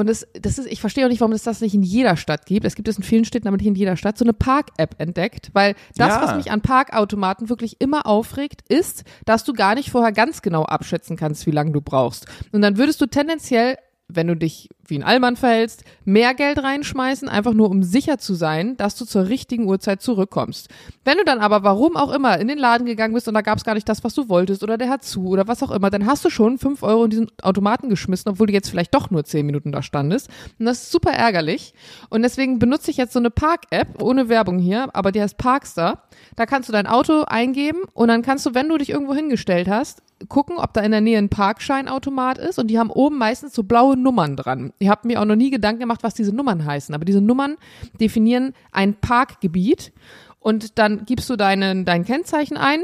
und 0.00 0.08
das, 0.08 0.26
das 0.40 0.58
ist, 0.58 0.66
ich 0.66 0.80
verstehe 0.80 1.04
auch 1.04 1.08
nicht, 1.08 1.20
warum 1.20 1.32
es 1.32 1.42
das 1.42 1.60
nicht 1.60 1.74
in 1.74 1.82
jeder 1.82 2.16
Stadt 2.16 2.46
gibt. 2.46 2.64
Es 2.66 2.74
gibt 2.74 2.88
es 2.88 2.96
in 2.96 3.02
vielen 3.04 3.24
Städten, 3.24 3.46
aber 3.48 3.56
nicht 3.56 3.66
in 3.66 3.74
jeder 3.74 3.96
Stadt, 3.96 4.18
so 4.18 4.24
eine 4.24 4.32
Park-App 4.32 4.96
entdeckt. 4.98 5.50
Weil 5.52 5.74
das, 5.96 6.08
Ja. 6.08 6.22
was 6.22 6.34
mich 6.36 6.50
an 6.50 6.60
Parkautomaten 6.62 7.48
wirklich 7.48 7.76
immer 7.80 8.06
aufregt, 8.06 8.62
ist, 8.68 9.04
dass 9.24 9.44
du 9.44 9.52
gar 9.52 9.74
nicht 9.74 9.90
vorher 9.90 10.12
ganz 10.12 10.42
genau 10.42 10.64
abschätzen 10.64 11.16
kannst, 11.16 11.46
wie 11.46 11.50
lange 11.52 11.72
du 11.72 11.80
brauchst. 11.80 12.26
Und 12.52 12.62
dann 12.62 12.76
würdest 12.78 13.00
du 13.00 13.06
tendenziell, 13.06 13.76
wenn 14.14 14.26
du 14.26 14.36
dich 14.36 14.68
wie 14.86 14.98
ein 14.98 15.02
Allmann 15.02 15.36
verhältst, 15.36 15.84
mehr 16.04 16.34
Geld 16.34 16.62
reinschmeißen, 16.62 17.28
einfach 17.28 17.54
nur 17.54 17.70
um 17.70 17.82
sicher 17.82 18.18
zu 18.18 18.34
sein, 18.34 18.76
dass 18.76 18.96
du 18.96 19.04
zur 19.04 19.28
richtigen 19.28 19.66
Uhrzeit 19.66 20.02
zurückkommst. 20.02 20.68
Wenn 21.04 21.18
du 21.18 21.24
dann 21.24 21.38
aber, 21.38 21.62
warum 21.62 21.96
auch 21.96 22.12
immer, 22.12 22.38
in 22.38 22.48
den 22.48 22.58
Laden 22.58 22.86
gegangen 22.86 23.14
bist 23.14 23.28
und 23.28 23.34
da 23.34 23.40
gab 23.40 23.58
es 23.58 23.64
gar 23.64 23.74
nicht 23.74 23.88
das, 23.88 24.04
was 24.04 24.14
du 24.14 24.28
wolltest 24.28 24.62
oder 24.62 24.76
der 24.76 24.88
hat 24.88 25.04
zu 25.04 25.26
oder 25.28 25.48
was 25.48 25.62
auch 25.62 25.70
immer, 25.70 25.90
dann 25.90 26.06
hast 26.06 26.24
du 26.24 26.30
schon 26.30 26.58
fünf 26.58 26.82
Euro 26.82 27.04
in 27.04 27.10
diesen 27.10 27.28
Automaten 27.42 27.88
geschmissen, 27.88 28.30
obwohl 28.30 28.48
du 28.48 28.52
jetzt 28.52 28.68
vielleicht 28.68 28.94
doch 28.94 29.10
nur 29.10 29.24
zehn 29.24 29.46
Minuten 29.46 29.72
da 29.72 29.82
standest. 29.82 30.28
Und 30.58 30.66
das 30.66 30.82
ist 30.82 30.92
super 30.92 31.12
ärgerlich. 31.12 31.72
Und 32.08 32.22
deswegen 32.22 32.58
benutze 32.58 32.90
ich 32.90 32.96
jetzt 32.96 33.12
so 33.12 33.18
eine 33.18 33.30
Park-App, 33.30 34.02
ohne 34.02 34.28
Werbung 34.28 34.58
hier, 34.58 34.88
aber 34.94 35.12
die 35.12 35.22
heißt 35.22 35.38
Parkstar. 35.38 36.02
Da 36.36 36.46
kannst 36.46 36.68
du 36.68 36.72
dein 36.72 36.86
Auto 36.86 37.22
eingeben 37.22 37.80
und 37.94 38.08
dann 38.08 38.22
kannst 38.22 38.44
du, 38.46 38.54
wenn 38.54 38.68
du 38.68 38.78
dich 38.78 38.90
irgendwo 38.90 39.14
hingestellt 39.14 39.68
hast, 39.68 40.02
gucken, 40.28 40.56
ob 40.58 40.74
da 40.74 40.80
in 40.80 40.90
der 40.90 41.00
Nähe 41.00 41.18
ein 41.18 41.28
Parkscheinautomat 41.28 42.38
ist 42.38 42.58
und 42.58 42.68
die 42.68 42.78
haben 42.78 42.90
oben 42.90 43.18
meistens 43.18 43.54
so 43.54 43.62
blaue 43.62 43.96
Nummern 43.96 44.36
dran. 44.36 44.72
Ich 44.78 44.88
habe 44.88 45.06
mir 45.08 45.20
auch 45.20 45.24
noch 45.24 45.36
nie 45.36 45.50
Gedanken 45.50 45.80
gemacht, 45.80 46.02
was 46.02 46.14
diese 46.14 46.34
Nummern 46.34 46.64
heißen, 46.64 46.94
aber 46.94 47.04
diese 47.04 47.20
Nummern 47.20 47.56
definieren 48.00 48.54
ein 48.72 48.94
Parkgebiet 48.94 49.92
und 50.38 50.78
dann 50.78 51.04
gibst 51.04 51.30
du 51.30 51.36
deinen, 51.36 51.84
dein 51.84 52.04
Kennzeichen 52.04 52.56
ein 52.56 52.82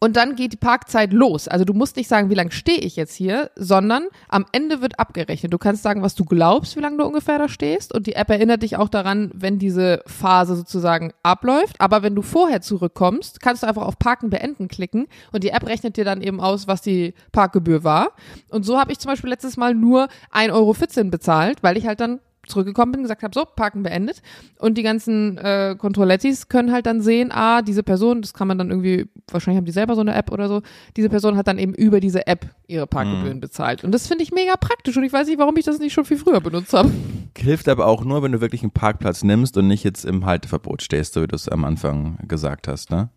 und 0.00 0.16
dann 0.16 0.36
geht 0.36 0.52
die 0.52 0.58
Parkzeit 0.58 1.12
los. 1.12 1.48
Also 1.48 1.64
du 1.64 1.72
musst 1.72 1.96
nicht 1.96 2.08
sagen, 2.08 2.30
wie 2.30 2.34
lange 2.34 2.52
stehe 2.52 2.78
ich 2.78 2.96
jetzt 2.96 3.14
hier, 3.14 3.50
sondern 3.56 4.08
am 4.28 4.46
Ende 4.52 4.80
wird 4.82 4.98
abgerechnet. 4.98 5.52
Du 5.52 5.58
kannst 5.58 5.82
sagen, 5.82 6.02
was 6.02 6.14
du 6.14 6.24
glaubst, 6.24 6.76
wie 6.76 6.80
lange 6.80 6.98
du 6.98 7.04
ungefähr 7.04 7.38
da 7.38 7.48
stehst. 7.48 7.94
Und 7.94 8.06
die 8.06 8.14
App 8.14 8.30
erinnert 8.30 8.62
dich 8.62 8.76
auch 8.76 8.88
daran, 8.88 9.30
wenn 9.34 9.58
diese 9.58 10.02
Phase 10.06 10.56
sozusagen 10.56 11.12
abläuft. 11.22 11.80
Aber 11.80 12.02
wenn 12.02 12.14
du 12.14 12.22
vorher 12.22 12.60
zurückkommst, 12.60 13.40
kannst 13.40 13.62
du 13.62 13.66
einfach 13.66 13.82
auf 13.82 13.98
Parken 13.98 14.30
beenden 14.30 14.68
klicken 14.68 15.06
und 15.32 15.44
die 15.44 15.50
App 15.50 15.66
rechnet 15.66 15.96
dir 15.96 16.04
dann 16.04 16.20
eben 16.20 16.40
aus, 16.40 16.66
was 16.66 16.82
die 16.82 17.14
Parkgebühr 17.32 17.84
war. 17.84 18.12
Und 18.50 18.64
so 18.64 18.78
habe 18.78 18.92
ich 18.92 18.98
zum 18.98 19.10
Beispiel 19.10 19.30
letztes 19.30 19.56
Mal 19.56 19.74
nur 19.74 20.08
1,14 20.32 20.52
Euro 20.52 21.10
bezahlt, 21.10 21.62
weil 21.62 21.76
ich 21.76 21.86
halt 21.86 22.00
dann 22.00 22.20
zurückgekommen 22.46 22.92
bin, 22.92 23.02
gesagt 23.02 23.22
habe, 23.22 23.34
so, 23.34 23.44
Parken 23.44 23.82
beendet. 23.82 24.22
Und 24.58 24.78
die 24.78 24.82
ganzen 24.82 25.38
äh, 25.38 25.76
Controlettis 25.78 26.48
können 26.48 26.72
halt 26.72 26.86
dann 26.86 27.00
sehen, 27.00 27.30
ah, 27.32 27.62
diese 27.62 27.82
Person, 27.82 28.22
das 28.22 28.34
kann 28.34 28.48
man 28.48 28.58
dann 28.58 28.70
irgendwie, 28.70 29.06
wahrscheinlich 29.30 29.58
haben 29.58 29.64
die 29.66 29.72
selber 29.72 29.94
so 29.94 30.00
eine 30.00 30.14
App 30.14 30.30
oder 30.32 30.48
so, 30.48 30.62
diese 30.96 31.08
Person 31.08 31.36
hat 31.36 31.46
dann 31.48 31.58
eben 31.58 31.74
über 31.74 32.00
diese 32.00 32.26
App 32.26 32.46
ihre 32.66 32.86
Parkgebühren 32.86 33.36
mhm. 33.36 33.40
bezahlt. 33.40 33.84
Und 33.84 33.92
das 33.92 34.06
finde 34.06 34.24
ich 34.24 34.32
mega 34.32 34.56
praktisch 34.56 34.96
und 34.96 35.04
ich 35.04 35.12
weiß 35.12 35.26
nicht, 35.26 35.38
warum 35.38 35.56
ich 35.56 35.64
das 35.64 35.78
nicht 35.78 35.92
schon 35.92 36.04
viel 36.04 36.18
früher 36.18 36.40
benutzt 36.40 36.72
habe. 36.72 36.90
Hilft 37.36 37.68
aber 37.68 37.86
auch 37.86 38.04
nur, 38.04 38.22
wenn 38.22 38.32
du 38.32 38.40
wirklich 38.40 38.62
einen 38.62 38.70
Parkplatz 38.70 39.22
nimmst 39.22 39.56
und 39.56 39.68
nicht 39.68 39.84
jetzt 39.84 40.04
im 40.04 40.24
Halteverbot 40.24 40.82
stehst, 40.82 41.14
so 41.14 41.22
wie 41.22 41.26
du 41.26 41.36
es 41.36 41.48
am 41.48 41.64
Anfang 41.64 42.18
gesagt 42.26 42.68
hast, 42.68 42.90
ne? 42.90 43.10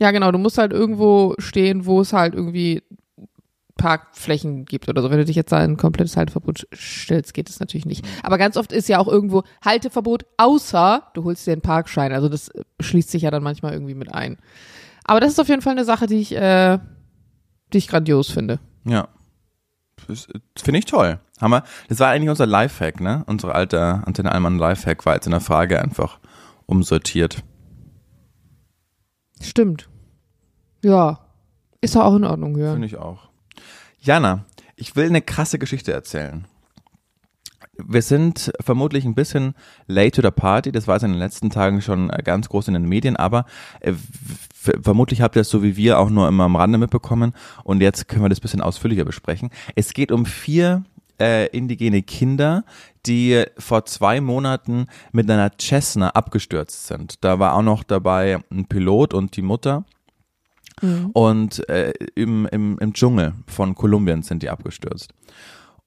Ja, 0.00 0.10
genau, 0.10 0.32
du 0.32 0.38
musst 0.38 0.58
halt 0.58 0.72
irgendwo 0.72 1.34
stehen, 1.38 1.86
wo 1.86 2.00
es 2.00 2.12
halt 2.12 2.34
irgendwie 2.34 2.82
Parkflächen 3.76 4.64
gibt 4.64 4.88
oder 4.88 5.02
so. 5.02 5.10
Wenn 5.10 5.18
du 5.18 5.24
dich 5.24 5.36
jetzt 5.36 5.52
da 5.52 5.58
ein 5.58 5.76
komplettes 5.76 6.16
Halteverbot 6.16 6.66
stellst, 6.74 7.34
geht 7.34 7.50
es 7.50 7.60
natürlich 7.60 7.86
nicht. 7.86 8.06
Aber 8.22 8.38
ganz 8.38 8.56
oft 8.56 8.72
ist 8.72 8.88
ja 8.88 8.98
auch 8.98 9.08
irgendwo 9.08 9.42
Halteverbot, 9.64 10.26
außer 10.36 11.10
du 11.14 11.24
holst 11.24 11.46
dir 11.46 11.52
einen 11.52 11.60
Parkschein. 11.60 12.12
Also 12.12 12.28
das 12.28 12.50
schließt 12.80 13.10
sich 13.10 13.22
ja 13.22 13.30
dann 13.30 13.42
manchmal 13.42 13.72
irgendwie 13.72 13.94
mit 13.94 14.14
ein. 14.14 14.38
Aber 15.04 15.20
das 15.20 15.32
ist 15.32 15.40
auf 15.40 15.48
jeden 15.48 15.62
Fall 15.62 15.72
eine 15.72 15.84
Sache, 15.84 16.06
die 16.06 16.20
ich, 16.20 16.34
äh, 16.34 16.78
die 17.72 17.78
ich 17.78 17.88
grandios 17.88 18.30
finde. 18.30 18.60
Ja. 18.84 19.08
Finde 20.56 20.78
ich 20.78 20.86
toll. 20.86 21.18
Hammer. 21.40 21.64
Das 21.88 21.98
war 21.98 22.08
eigentlich 22.10 22.30
unser 22.30 22.46
Lifehack, 22.46 23.00
ne? 23.00 23.24
Unsere 23.26 23.54
alte 23.54 24.02
Antenne 24.06 24.32
Allmann 24.32 24.58
Lifehack 24.58 25.04
war 25.04 25.14
jetzt 25.14 25.26
in 25.26 25.32
der 25.32 25.40
Frage 25.40 25.80
einfach 25.80 26.18
umsortiert. 26.66 27.42
Stimmt. 29.40 29.88
Ja. 30.82 31.20
Ist 31.80 31.96
auch 31.96 32.16
in 32.16 32.24
Ordnung, 32.24 32.56
ja. 32.56 32.72
Finde 32.72 32.86
ich 32.86 32.96
auch. 32.96 33.23
Jana, 34.04 34.44
ich 34.76 34.96
will 34.96 35.06
eine 35.06 35.22
krasse 35.22 35.58
Geschichte 35.58 35.90
erzählen. 35.90 36.44
Wir 37.78 38.02
sind 38.02 38.52
vermutlich 38.60 39.06
ein 39.06 39.14
bisschen 39.14 39.54
late 39.86 40.10
to 40.10 40.22
the 40.22 40.30
party. 40.30 40.72
Das 40.72 40.86
war 40.86 40.96
es 40.96 41.02
in 41.02 41.12
den 41.12 41.18
letzten 41.18 41.48
Tagen 41.48 41.80
schon 41.80 42.10
äh, 42.10 42.22
ganz 42.22 42.50
groß 42.50 42.68
in 42.68 42.74
den 42.74 42.86
Medien, 42.86 43.16
aber 43.16 43.46
äh, 43.80 43.94
vermutlich 44.52 45.22
habt 45.22 45.36
ihr 45.36 45.40
es 45.40 45.48
so 45.48 45.62
wie 45.62 45.78
wir 45.78 45.98
auch 45.98 46.10
nur 46.10 46.28
immer 46.28 46.44
am 46.44 46.54
Rande 46.54 46.76
mitbekommen. 46.76 47.32
Und 47.64 47.80
jetzt 47.80 48.06
können 48.06 48.22
wir 48.22 48.28
das 48.28 48.40
bisschen 48.40 48.60
ausführlicher 48.60 49.06
besprechen. 49.06 49.48
Es 49.74 49.94
geht 49.94 50.12
um 50.12 50.26
vier 50.26 50.84
äh, 51.18 51.46
indigene 51.48 52.02
Kinder, 52.02 52.64
die 53.06 53.42
vor 53.56 53.86
zwei 53.86 54.20
Monaten 54.20 54.86
mit 55.12 55.30
einer 55.30 55.50
Cessna 55.58 56.10
abgestürzt 56.10 56.88
sind. 56.88 57.24
Da 57.24 57.38
war 57.38 57.54
auch 57.54 57.62
noch 57.62 57.82
dabei 57.82 58.38
ein 58.52 58.66
Pilot 58.66 59.14
und 59.14 59.34
die 59.34 59.42
Mutter. 59.42 59.86
Mhm. 60.84 61.10
Und 61.12 61.68
äh, 61.68 61.92
im, 62.14 62.46
im, 62.46 62.78
im 62.78 62.92
Dschungel 62.92 63.34
von 63.46 63.74
Kolumbien 63.74 64.22
sind 64.22 64.42
die 64.42 64.50
abgestürzt. 64.50 65.12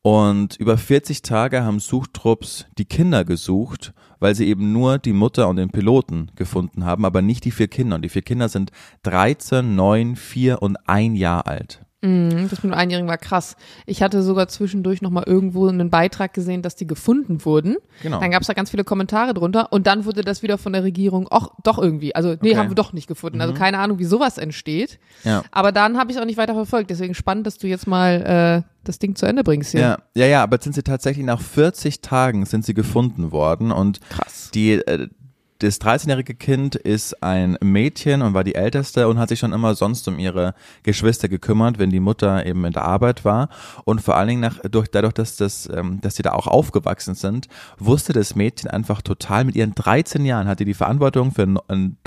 Und 0.02 0.56
über 0.58 0.78
40 0.78 1.22
Tage 1.22 1.64
haben 1.64 1.80
Suchtrupps 1.80 2.66
die 2.78 2.86
Kinder 2.86 3.26
gesucht, 3.26 3.94
weil 4.20 4.36
sie 4.36 4.48
eben 4.48 4.72
nur 4.72 5.00
die 5.00 5.14
Mutter 5.14 5.50
und 5.50 5.58
den 5.58 5.70
Piloten 5.70 6.32
gefunden 6.36 6.86
haben, 6.86 7.06
aber 7.06 7.22
nicht 7.22 7.46
die 7.46 7.52
vier 7.52 7.68
Kinder. 7.68 7.98
Und 7.98 8.04
die 8.04 8.10
vier 8.10 8.22
Kinder 8.22 8.50
sind 8.50 8.72
13, 9.04 9.76
9, 9.76 10.16
4 10.16 10.62
und 10.62 10.78
ein 10.88 11.16
Jahr 11.16 11.46
alt. 11.46 11.86
Mm, 12.08 12.48
das 12.50 12.64
mit 12.64 12.72
dem 12.72 12.74
Einjährigen 12.74 13.10
war 13.10 13.18
krass. 13.18 13.56
Ich 13.86 14.02
hatte 14.02 14.24
sogar 14.24 14.48
zwischendurch 14.48 15.02
nochmal 15.02 15.24
irgendwo 15.26 15.68
einen 15.68 15.90
Beitrag 15.90 16.34
gesehen, 16.34 16.62
dass 16.62 16.76
die 16.76 16.88
gefunden 16.88 17.44
wurden. 17.44 17.78
Genau. 18.02 18.20
Dann 18.20 18.32
gab 18.32 18.42
es 18.42 18.48
da 18.48 18.54
ganz 18.54 18.72
viele 18.72 18.84
Kommentare 18.84 19.34
drunter 19.34 19.72
und 19.72 19.88
dann 19.88 20.06
wurde 20.06 20.22
das 20.22 20.44
wieder 20.44 20.58
von 20.58 20.74
der 20.74 20.84
Regierung, 20.84 21.28
ach, 21.30 21.50
doch 21.64 21.78
irgendwie. 21.78 22.16
Also, 22.16 22.30
nee, 22.30 22.52
okay. 22.52 22.58
haben 22.58 22.70
wir 22.70 22.76
doch 22.76 22.94
nicht 22.94 23.08
gefunden. 23.08 23.42
Also 23.42 23.54
mhm. 23.54 23.58
keine 23.58 23.80
Ahnung, 23.80 24.00
wie 24.00 24.06
sowas 24.06 24.38
entsteht. 24.38 25.00
Ja. 25.24 25.44
Aber 25.52 25.72
dann 25.72 25.98
habe 25.98 26.12
ich 26.12 26.20
auch 26.20 26.26
nicht 26.26 26.38
weiter 26.38 26.54
verfolgt. 26.54 26.90
Deswegen 26.90 27.14
spannend, 27.14 27.46
dass 27.46 27.58
du 27.58 27.68
jetzt 27.68 27.88
mal 27.88 28.64
äh, 28.66 28.70
das 28.84 29.00
Ding 29.00 29.16
zu 29.16 29.26
Ende 29.26 29.44
bringst 29.44 29.72
hier. 29.72 29.82
Ja, 29.82 29.98
ja, 30.16 30.26
ja, 30.28 30.44
aber 30.44 30.58
sind 30.62 30.74
sie 30.74 30.84
tatsächlich 30.84 31.26
nach 31.26 31.42
40 31.42 32.02
Tagen 32.02 32.46
sind 32.46 32.66
sie 32.66 32.74
gefunden 32.74 33.32
worden 33.32 33.72
und 33.72 34.00
Krass. 34.10 34.50
die 34.54 34.74
äh, 34.74 35.10
das 35.60 35.82
13-jährige 35.82 36.36
Kind 36.36 36.76
ist 36.76 37.24
ein 37.24 37.58
Mädchen 37.62 38.22
und 38.22 38.34
war 38.34 38.44
die 38.44 38.56
älteste 38.56 39.08
und 39.08 39.18
hat 39.18 39.30
sich 39.30 39.40
schon 39.40 39.54
immer 39.54 39.76
sonst 39.76 40.08
um 40.08 40.20
ihre 40.20 40.54
Geschwister 40.84 41.30
gekümmert, 41.30 41.80
wenn 41.80 41.90
die 41.90 42.00
Mutter 42.00 42.46
eben 42.46 42.64
in 42.66 42.74
der 42.74 42.86
Arbeit 42.86 43.26
war. 43.26 43.50
Und 43.86 44.02
vor 44.02 44.16
allen 44.16 44.28
Dingen 44.28 44.42
nach, 44.42 44.60
durch, 44.70 44.90
dadurch, 44.90 45.14
dass, 45.14 45.36
das, 45.36 45.70
ähm, 45.74 46.00
dass 46.02 46.16
sie 46.16 46.24
da 46.24 46.34
auch 46.34 46.48
aufgewachsen 46.48 47.16
sind, 47.16 47.48
wusste 47.78 48.14
das 48.14 48.36
Mädchen 48.36 48.70
einfach 48.70 49.02
total, 49.02 49.46
mit 49.46 49.56
ihren 49.56 49.74
13 49.74 50.26
Jahren 50.26 50.48
hatte 50.48 50.66
die 50.66 50.74
Verantwortung 50.74 51.32
für, 51.32 51.62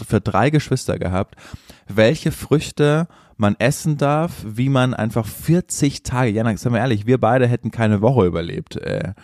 für 0.06 0.20
drei 0.20 0.50
Geschwister 0.50 0.98
gehabt, 0.98 1.36
welche 1.88 2.32
Früchte 2.32 3.08
man 3.36 3.56
essen 3.58 3.96
darf, 3.96 4.44
wie 4.44 4.68
man 4.68 4.92
einfach 4.94 5.26
40 5.26 6.02
Tage, 6.02 6.30
ja, 6.30 6.44
sagen 6.56 6.74
wir 6.74 6.80
ehrlich, 6.80 7.06
wir 7.06 7.18
beide 7.18 7.46
hätten 7.48 7.70
keine 7.70 8.02
Woche 8.02 8.26
überlebt. 8.26 8.76
Äh, 8.76 9.14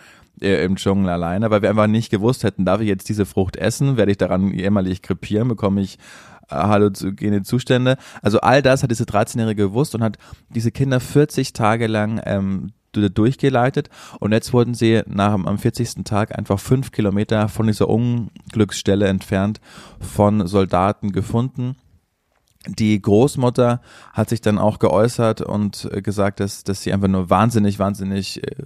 äh, 0.41 0.63
im 0.63 0.75
Dschungel 0.75 1.09
alleine, 1.09 1.49
weil 1.49 1.61
wir 1.61 1.69
einfach 1.69 1.87
nicht 1.87 2.09
gewusst 2.09 2.43
hätten, 2.43 2.65
darf 2.65 2.81
ich 2.81 2.87
jetzt 2.87 3.09
diese 3.09 3.25
Frucht 3.25 3.55
essen, 3.55 3.97
werde 3.97 4.11
ich 4.11 4.17
daran 4.17 4.51
jämmerlich 4.53 5.01
krepieren, 5.01 5.47
bekomme 5.47 5.81
ich 5.81 5.97
äh, 6.49 7.41
Zustände. 7.43 7.97
Also 8.21 8.39
all 8.41 8.61
das 8.61 8.83
hat 8.83 8.91
diese 8.91 9.03
13-Jährige 9.03 9.63
gewusst 9.63 9.95
und 9.95 10.03
hat 10.03 10.17
diese 10.49 10.71
Kinder 10.71 10.99
40 10.99 11.53
Tage 11.53 11.87
lang 11.87 12.21
ähm, 12.25 12.71
durchgeleitet 12.93 13.89
und 14.19 14.31
jetzt 14.31 14.53
wurden 14.53 14.73
sie 14.73 15.03
nach 15.05 15.33
am 15.33 15.57
40. 15.57 16.03
Tag 16.03 16.35
einfach 16.35 16.59
fünf 16.59 16.91
Kilometer 16.91 17.47
von 17.47 17.67
dieser 17.67 17.89
Unglücksstelle 17.89 19.07
entfernt 19.07 19.61
von 19.99 20.47
Soldaten 20.47 21.11
gefunden. 21.11 21.75
Die 22.67 23.01
Großmutter 23.01 23.81
hat 24.13 24.29
sich 24.29 24.41
dann 24.41 24.57
auch 24.57 24.79
geäußert 24.79 25.41
und 25.41 25.89
gesagt, 26.03 26.39
dass, 26.39 26.63
dass 26.63 26.81
sie 26.81 26.93
einfach 26.93 27.07
nur 27.07 27.29
wahnsinnig, 27.29 27.79
wahnsinnig 27.79 28.43
äh, 28.43 28.63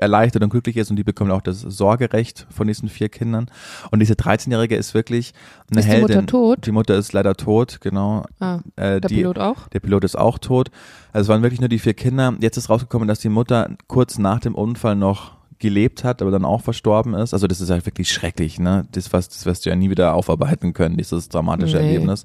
erleichtert 0.00 0.42
und 0.42 0.50
glücklich 0.50 0.76
ist 0.76 0.90
und 0.90 0.96
die 0.96 1.04
bekommt 1.04 1.30
auch 1.30 1.40
das 1.40 1.60
Sorgerecht 1.60 2.46
von 2.50 2.66
diesen 2.66 2.88
vier 2.88 3.08
Kindern. 3.08 3.46
Und 3.90 4.00
diese 4.00 4.14
13-Jährige 4.14 4.76
ist 4.76 4.94
wirklich 4.94 5.32
eine 5.70 5.80
ist 5.80 5.86
Heldin. 5.86 6.06
Die 6.06 6.14
Mutter 6.14 6.26
tot? 6.26 6.66
Die 6.66 6.72
Mutter 6.72 6.94
ist 6.96 7.12
leider 7.12 7.34
tot, 7.34 7.80
genau. 7.80 8.24
Ah, 8.40 8.60
äh, 8.76 9.00
der 9.00 9.08
die, 9.08 9.16
Pilot 9.16 9.38
auch? 9.38 9.68
Der 9.68 9.80
Pilot 9.80 10.04
ist 10.04 10.18
auch 10.18 10.38
tot. 10.38 10.70
Also 11.12 11.26
es 11.26 11.28
waren 11.28 11.42
wirklich 11.42 11.60
nur 11.60 11.68
die 11.68 11.78
vier 11.78 11.94
Kinder. 11.94 12.34
Jetzt 12.40 12.56
ist 12.56 12.70
rausgekommen, 12.70 13.08
dass 13.08 13.20
die 13.20 13.28
Mutter 13.28 13.70
kurz 13.86 14.18
nach 14.18 14.40
dem 14.40 14.54
Unfall 14.54 14.96
noch 14.96 15.37
gelebt 15.58 16.04
hat, 16.04 16.22
aber 16.22 16.30
dann 16.30 16.44
auch 16.44 16.62
verstorben 16.62 17.14
ist. 17.14 17.34
Also 17.34 17.46
das 17.46 17.60
ist 17.60 17.70
halt 17.70 17.86
wirklich 17.86 18.10
schrecklich, 18.10 18.58
ne? 18.58 18.86
Das, 18.92 19.12
was, 19.12 19.28
das 19.28 19.46
wirst 19.46 19.66
du 19.66 19.70
ja 19.70 19.76
nie 19.76 19.90
wieder 19.90 20.14
aufarbeiten 20.14 20.72
können, 20.72 20.96
dieses 20.96 21.28
dramatische 21.28 21.78
nee. 21.78 21.86
Erlebnis. 21.94 22.24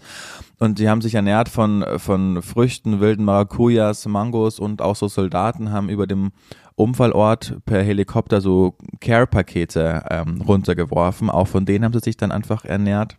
Und 0.60 0.80
die 0.80 0.90
haben 0.90 1.02
sich 1.02 1.16
ernährt 1.16 1.50
von, 1.50 1.84
von 1.98 2.42
Früchten, 2.42 3.00
wilden 3.00 3.26
Maracujas, 3.26 4.06
Mangos 4.06 4.60
und 4.60 4.82
auch 4.82 4.96
so 4.96 5.08
Soldaten 5.08 5.72
haben 5.72 5.90
über 5.90 6.08
dem 6.08 6.32
Unfallort 6.76 7.58
per 7.66 7.84
Helikopter 7.84 8.42
so 8.42 8.76
Care-Pakete 9.00 10.06
ähm, 10.10 10.42
runtergeworfen. 10.42 11.30
Auch 11.30 11.48
von 11.48 11.66
denen 11.66 11.86
haben 11.86 11.94
sie 11.94 12.00
sich 12.00 12.18
dann 12.18 12.32
einfach 12.32 12.66
ernährt. 12.66 13.16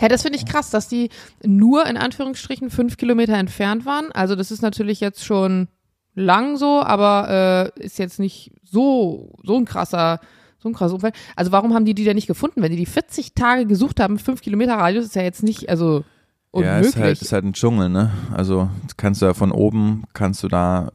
Ja, 0.00 0.08
das 0.08 0.22
finde 0.22 0.38
ich 0.38 0.46
krass, 0.46 0.70
dass 0.70 0.88
die 0.88 1.10
nur 1.44 1.86
in 1.86 1.96
Anführungsstrichen 1.96 2.70
fünf 2.70 2.96
Kilometer 2.96 3.34
entfernt 3.34 3.86
waren. 3.86 4.12
Also 4.12 4.34
das 4.34 4.50
ist 4.50 4.62
natürlich 4.62 5.00
jetzt 5.00 5.24
schon 5.24 5.68
lang 6.14 6.56
so, 6.56 6.82
aber 6.82 7.72
äh, 7.76 7.84
ist 7.84 7.98
jetzt 7.98 8.18
nicht 8.18 8.52
so 8.64 9.34
so 9.42 9.56
ein 9.56 9.64
krasser 9.64 10.20
so 10.58 10.68
ein 10.68 10.74
krasser 10.74 10.94
Unfall. 10.94 11.12
Also 11.34 11.52
warum 11.52 11.74
haben 11.74 11.84
die 11.84 11.94
die 11.94 12.04
denn 12.04 12.14
nicht 12.14 12.28
gefunden? 12.28 12.62
Wenn 12.62 12.70
die 12.70 12.76
die 12.76 12.86
40 12.86 13.34
Tage 13.34 13.66
gesucht 13.66 13.98
haben, 13.98 14.18
fünf 14.18 14.40
Kilometer 14.42 14.74
Radius 14.74 15.06
ist 15.06 15.16
ja 15.16 15.22
jetzt 15.22 15.42
nicht, 15.42 15.68
also 15.68 16.04
unmöglich. 16.52 16.82
Ja, 16.82 16.88
ist 16.88 16.96
halt, 16.96 17.22
ist 17.22 17.32
halt 17.32 17.44
ein 17.44 17.52
Dschungel, 17.52 17.88
ne? 17.88 18.12
Also 18.32 18.70
kannst 18.96 19.22
du 19.22 19.26
ja 19.26 19.34
von 19.34 19.50
oben, 19.50 20.04
kannst 20.12 20.42
du 20.44 20.48
da 20.48 20.92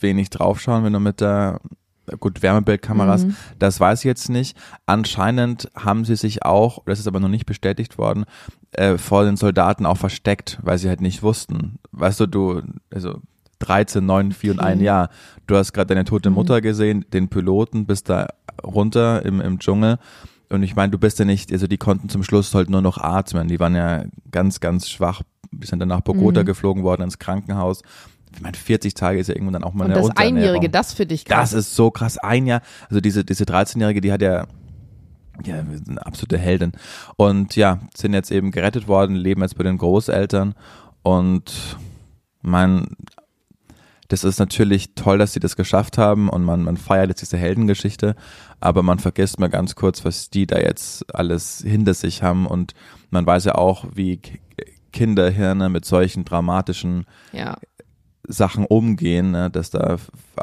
wenig 0.00 0.30
draufschauen, 0.30 0.84
wenn 0.84 0.92
du 0.92 1.00
mit 1.00 1.20
der 1.20 1.60
gut, 2.20 2.42
Wärmebildkameras, 2.42 3.26
mhm. 3.26 3.36
das 3.58 3.80
weiß 3.80 4.00
ich 4.00 4.04
jetzt 4.04 4.28
nicht. 4.28 4.56
Anscheinend 4.86 5.70
haben 5.74 6.04
sie 6.04 6.16
sich 6.16 6.44
auch, 6.44 6.82
das 6.84 6.98
ist 6.98 7.06
aber 7.06 7.20
noch 7.20 7.28
nicht 7.28 7.46
bestätigt 7.46 7.98
worden, 7.98 8.24
äh, 8.72 8.98
vor 8.98 9.24
den 9.24 9.36
Soldaten 9.36 9.86
auch 9.86 9.96
versteckt, 9.96 10.58
weil 10.62 10.78
sie 10.78 10.88
halt 10.88 11.00
nicht 11.00 11.22
wussten. 11.22 11.78
Weißt 11.92 12.20
du, 12.20 12.26
du, 12.26 12.62
also 12.92 13.20
13, 13.58 14.04
9, 14.04 14.32
4 14.32 14.52
und 14.52 14.60
ein 14.60 14.80
Jahr. 14.80 15.10
Du 15.46 15.56
hast 15.56 15.72
gerade 15.72 15.88
deine 15.88 16.04
tote 16.04 16.30
mhm. 16.30 16.36
Mutter 16.36 16.60
gesehen, 16.60 17.04
den 17.12 17.28
Piloten, 17.28 17.86
bist 17.86 18.08
da 18.08 18.28
runter 18.62 19.24
im, 19.24 19.40
im 19.40 19.58
Dschungel. 19.58 19.98
Und 20.50 20.62
ich 20.62 20.76
meine, 20.76 20.90
du 20.90 20.98
bist 20.98 21.18
ja 21.18 21.24
nicht, 21.24 21.52
also 21.52 21.66
die 21.66 21.78
konnten 21.78 22.08
zum 22.08 22.22
Schluss 22.22 22.54
halt 22.54 22.70
nur 22.70 22.82
noch 22.82 22.98
atmen. 22.98 23.48
Die 23.48 23.58
waren 23.58 23.74
ja 23.74 24.04
ganz, 24.30 24.60
ganz 24.60 24.88
schwach 24.88 25.22
die 25.60 25.66
sind 25.66 25.80
dann 25.80 25.88
nach 25.88 26.00
Bogota 26.00 26.42
Mhm. 26.42 26.46
geflogen 26.46 26.82
worden 26.82 27.02
ins 27.02 27.18
Krankenhaus. 27.18 27.82
Ich 28.34 28.40
meine, 28.40 28.56
40 28.56 28.94
Tage 28.94 29.18
ist 29.18 29.28
ja 29.28 29.34
irgendwann 29.34 29.54
dann 29.54 29.64
auch 29.64 29.74
mal 29.74 29.84
Und 29.84 29.92
eine 29.92 30.00
das. 30.00 30.16
Einjährige, 30.16 30.68
das 30.68 30.92
finde 30.92 31.14
ich 31.14 31.24
krass. 31.24 31.50
Das 31.50 31.66
ist 31.66 31.76
so 31.76 31.90
krass. 31.90 32.18
Ein 32.18 32.46
Jahr, 32.46 32.62
also 32.88 33.00
diese, 33.00 33.24
diese 33.24 33.44
13-Jährige, 33.44 34.00
die 34.00 34.12
hat 34.12 34.22
ja, 34.22 34.46
ja, 35.44 35.56
eine 35.56 36.04
absolute 36.04 36.36
Heldin. 36.36 36.72
Und 37.16 37.54
ja, 37.54 37.78
sind 37.94 38.12
jetzt 38.12 38.32
eben 38.32 38.50
gerettet 38.50 38.88
worden, 38.88 39.14
leben 39.14 39.42
jetzt 39.42 39.56
bei 39.56 39.62
den 39.62 39.78
Großeltern. 39.78 40.54
Und 41.02 41.76
man, 42.42 42.96
das 44.08 44.24
ist 44.24 44.38
natürlich 44.38 44.94
toll, 44.94 45.18
dass 45.18 45.32
sie 45.32 45.40
das 45.40 45.56
geschafft 45.56 45.98
haben 45.98 46.28
und 46.28 46.44
man, 46.44 46.62
man 46.62 46.76
feiert 46.76 47.08
jetzt 47.08 47.22
diese 47.22 47.36
Heldengeschichte, 47.38 48.16
aber 48.60 48.82
man 48.82 48.98
vergisst 48.98 49.40
mal 49.40 49.48
ganz 49.48 49.74
kurz, 49.74 50.04
was 50.04 50.30
die 50.30 50.46
da 50.46 50.58
jetzt 50.58 51.14
alles 51.14 51.62
hinter 51.66 51.94
sich 51.94 52.22
haben 52.22 52.46
und 52.46 52.74
man 53.10 53.26
weiß 53.26 53.44
ja 53.44 53.54
auch, 53.54 53.86
wie 53.94 54.20
Kinderhirne 54.92 55.68
mit 55.68 55.84
solchen 55.84 56.24
dramatischen 56.24 57.04
ja. 57.32 57.56
Sachen 58.26 58.64
umgehen, 58.64 59.32
ne, 59.32 59.50
dass 59.50 59.70
da, 59.70 59.96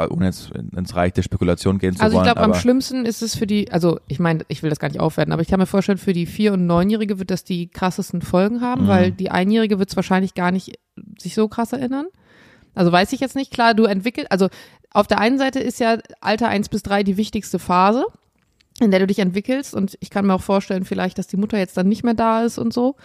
ohne 0.09 0.25
jetzt 0.25 0.51
ins 0.51 0.95
Reich 0.95 1.13
der 1.13 1.23
Spekulation 1.23 1.79
gehen 1.79 1.95
zu 1.95 2.03
Also 2.03 2.13
ich 2.13 2.17
wollen, 2.17 2.33
glaube, 2.33 2.41
am 2.41 2.53
schlimmsten 2.53 3.05
ist 3.05 3.23
es 3.23 3.35
für 3.35 3.47
die, 3.47 3.71
also 3.71 3.99
ich 4.07 4.19
meine, 4.19 4.43
ich 4.49 4.61
will 4.61 4.69
das 4.69 4.79
gar 4.79 4.89
nicht 4.89 4.99
aufwerten, 4.99 5.33
aber 5.33 5.41
ich 5.41 5.47
kann 5.47 5.59
mir 5.59 5.65
vorstellen, 5.65 5.97
für 5.97 6.13
die 6.13 6.27
Vier- 6.27 6.53
und 6.53 6.67
Neunjährige 6.67 7.17
wird 7.17 7.31
das 7.31 7.43
die 7.43 7.69
krassesten 7.69 8.21
Folgen 8.21 8.61
haben, 8.61 8.83
Mhm. 8.83 8.87
weil 8.87 9.11
die 9.11 9.31
Einjährige 9.31 9.79
wird 9.79 9.89
es 9.89 9.95
wahrscheinlich 9.95 10.35
gar 10.35 10.51
nicht 10.51 10.77
sich 11.17 11.33
so 11.33 11.47
krass 11.47 11.73
erinnern. 11.73 12.05
Also 12.73 12.91
weiß 12.91 13.11
ich 13.13 13.19
jetzt 13.19 13.35
nicht, 13.35 13.51
klar, 13.51 13.73
du 13.73 13.85
entwickelst, 13.85 14.31
also 14.31 14.47
auf 14.93 15.07
der 15.07 15.19
einen 15.19 15.37
Seite 15.37 15.59
ist 15.59 15.79
ja 15.79 15.97
Alter 16.19 16.47
1 16.47 16.69
bis 16.69 16.83
3 16.83 17.03
die 17.03 17.17
wichtigste 17.17 17.59
Phase, 17.59 18.05
in 18.79 18.91
der 18.91 18.99
du 18.99 19.07
dich 19.07 19.19
entwickelst 19.19 19.73
und 19.73 19.97
ich 19.99 20.09
kann 20.09 20.25
mir 20.25 20.33
auch 20.33 20.41
vorstellen 20.41 20.85
vielleicht, 20.85 21.17
dass 21.17 21.27
die 21.27 21.37
Mutter 21.37 21.57
jetzt 21.57 21.77
dann 21.77 21.87
nicht 21.87 22.03
mehr 22.03 22.13
da 22.13 22.43
ist 22.43 22.57
und 22.57 22.73
so. 22.73 22.95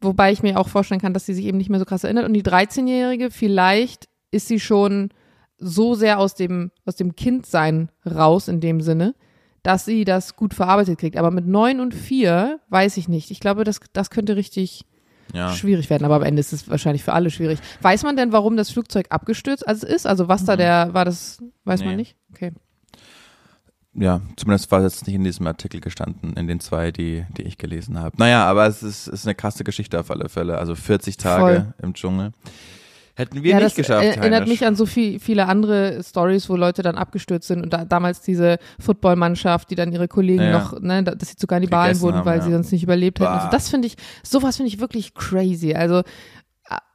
Wobei 0.00 0.30
ich 0.30 0.42
mir 0.42 0.58
auch 0.58 0.68
vorstellen 0.68 1.00
kann, 1.00 1.12
dass 1.12 1.26
sie 1.26 1.34
sich 1.34 1.46
eben 1.46 1.58
nicht 1.58 1.70
mehr 1.70 1.80
so 1.80 1.84
krass 1.84 2.04
erinnert. 2.04 2.24
Und 2.24 2.34
die 2.34 2.44
13-Jährige, 2.44 3.30
vielleicht 3.30 4.08
ist 4.30 4.46
sie 4.46 4.60
schon 4.60 5.10
so 5.58 5.94
sehr 5.94 6.20
aus 6.20 6.34
dem, 6.34 6.70
aus 6.84 6.94
dem 6.94 7.16
Kindsein 7.16 7.90
raus 8.06 8.46
in 8.46 8.60
dem 8.60 8.80
Sinne, 8.80 9.16
dass 9.64 9.84
sie 9.84 10.04
das 10.04 10.36
gut 10.36 10.54
verarbeitet 10.54 10.98
kriegt. 10.98 11.16
Aber 11.16 11.32
mit 11.32 11.48
neun 11.48 11.80
und 11.80 11.94
vier 11.94 12.60
weiß 12.68 12.96
ich 12.96 13.08
nicht. 13.08 13.32
Ich 13.32 13.40
glaube, 13.40 13.64
das, 13.64 13.80
das 13.92 14.10
könnte 14.10 14.36
richtig 14.36 14.86
ja. 15.32 15.52
schwierig 15.52 15.90
werden. 15.90 16.04
Aber 16.04 16.16
am 16.16 16.22
Ende 16.22 16.40
ist 16.40 16.52
es 16.52 16.68
wahrscheinlich 16.68 17.04
für 17.04 17.12
alle 17.12 17.30
schwierig. 17.30 17.58
Weiß 17.82 18.02
man 18.02 18.16
denn, 18.16 18.32
warum 18.32 18.56
das 18.56 18.70
Flugzeug 18.70 19.06
abgestürzt 19.10 19.66
also 19.66 19.86
ist? 19.86 20.06
Also 20.06 20.28
was 20.28 20.44
da 20.44 20.56
der, 20.56 20.94
war 20.94 21.04
das, 21.04 21.42
weiß 21.64 21.80
man 21.80 21.90
Nee. 21.90 21.96
nicht? 21.96 22.16
Okay. 22.32 22.52
ja, 23.94 24.20
zumindest 24.36 24.70
war 24.70 24.80
es 24.82 25.06
nicht 25.06 25.16
in 25.16 25.24
diesem 25.24 25.46
Artikel 25.46 25.80
gestanden, 25.80 26.34
in 26.34 26.46
den 26.46 26.60
zwei, 26.60 26.92
die, 26.92 27.24
die 27.36 27.42
ich 27.42 27.58
gelesen 27.58 27.98
habe. 27.98 28.16
Naja, 28.18 28.44
aber 28.46 28.66
es 28.66 28.82
ist, 28.82 29.08
ist 29.08 29.26
eine 29.26 29.34
krasse 29.34 29.64
Geschichte 29.64 29.98
auf 29.98 30.10
alle 30.10 30.28
Fälle. 30.28 30.58
Also 30.58 30.74
40 30.74 31.16
Tage 31.16 31.42
Voll. 31.42 31.74
im 31.82 31.94
Dschungel. 31.94 32.32
Hätten 33.18 33.42
wir 33.42 33.50
ja, 33.50 33.56
nicht 33.56 33.66
das 33.66 33.74
geschafft. 33.74 34.04
äh, 34.04 34.10
erinnert 34.10 34.42
Heinisch. 34.42 34.48
mich 34.60 34.64
an 34.66 34.76
so 34.76 34.86
viel, 34.86 35.18
viele 35.18 35.46
andere 35.46 36.02
Stories, 36.04 36.48
wo 36.48 36.54
Leute 36.56 36.82
dann 36.82 36.96
abgestürzt 36.96 37.48
sind 37.48 37.62
und 37.62 37.72
da, 37.72 37.84
damals 37.84 38.20
diese 38.20 38.58
Footballmannschaft, 38.78 39.68
die 39.70 39.74
dann 39.74 39.92
ihre 39.92 40.06
Kollegen 40.08 40.42
Ja. 40.44 40.52
noch, 40.58 40.80
ne, 40.80 41.02
da- 41.02 41.14
dass 41.16 41.30
sie 41.30 41.36
zu 41.36 41.46
Kannibalen 41.48 41.88
Gegessen 41.88 42.02
wurden, 42.02 42.16
haben, 42.18 42.26
weil 42.26 42.38
ja. 42.38 42.44
sie 42.44 42.52
sonst 42.52 42.70
nicht 42.72 42.84
überlebt 42.84 43.18
hätten. 43.20 43.28
Also 43.32 43.48
das 43.50 43.68
finde 43.68 43.88
ich, 43.88 43.96
sowas 44.22 44.56
finde 44.56 44.68
ich 44.68 44.78
wirklich 44.80 45.14
crazy. 45.14 45.74
Also 45.74 45.98
äh, 45.98 46.02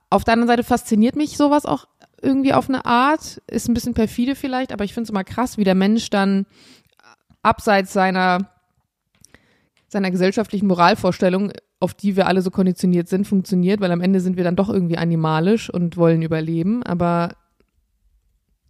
auf 0.09 0.23
der 0.23 0.33
anderen 0.33 0.47
Seite 0.47 0.63
fasziniert 0.63 1.15
mich 1.17 1.35
sowas 1.37 1.65
auch 1.65 1.85
irgendwie 2.21 2.53
auf 2.53 2.69
eine 2.69 2.85
Art, 2.85 3.41
ist 3.47 3.67
ein 3.67 3.73
bisschen 3.73 3.93
perfide 3.93 4.35
vielleicht, 4.35 4.71
aber 4.71 4.85
ich 4.85 4.93
finde 4.93 5.03
es 5.03 5.09
immer 5.09 5.25
krass, 5.25 5.57
wie 5.57 5.65
der 5.65 5.75
Mensch 5.75 6.09
dann 6.09 6.45
abseits 7.41 7.91
seiner 7.91 8.49
seiner 9.89 10.09
gesellschaftlichen 10.09 10.65
Moralvorstellung, 10.67 11.51
auf 11.83 11.93
die 11.93 12.15
wir 12.15 12.27
alle 12.27 12.41
so 12.41 12.49
konditioniert 12.49 13.09
sind, 13.09 13.27
funktioniert, 13.27 13.81
weil 13.81 13.91
am 13.91 14.01
Ende 14.01 14.21
sind 14.21 14.37
wir 14.37 14.43
dann 14.43 14.55
doch 14.55 14.69
irgendwie 14.69 14.97
animalisch 14.97 15.69
und 15.69 15.97
wollen 15.97 16.21
überleben. 16.21 16.81
Aber 16.83 17.33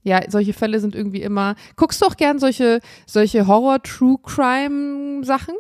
ja, 0.02 0.19
solche 0.30 0.54
Fälle 0.54 0.80
sind 0.80 0.95
irgendwie 0.95 1.21
immer. 1.21 1.56
Guckst 1.76 2.02
du 2.02 2.08
auch 2.08 2.17
gern 2.17 2.39
solche, 2.39 2.80
solche 3.06 3.45
Horror-True-Crime-Sachen? 3.47 5.56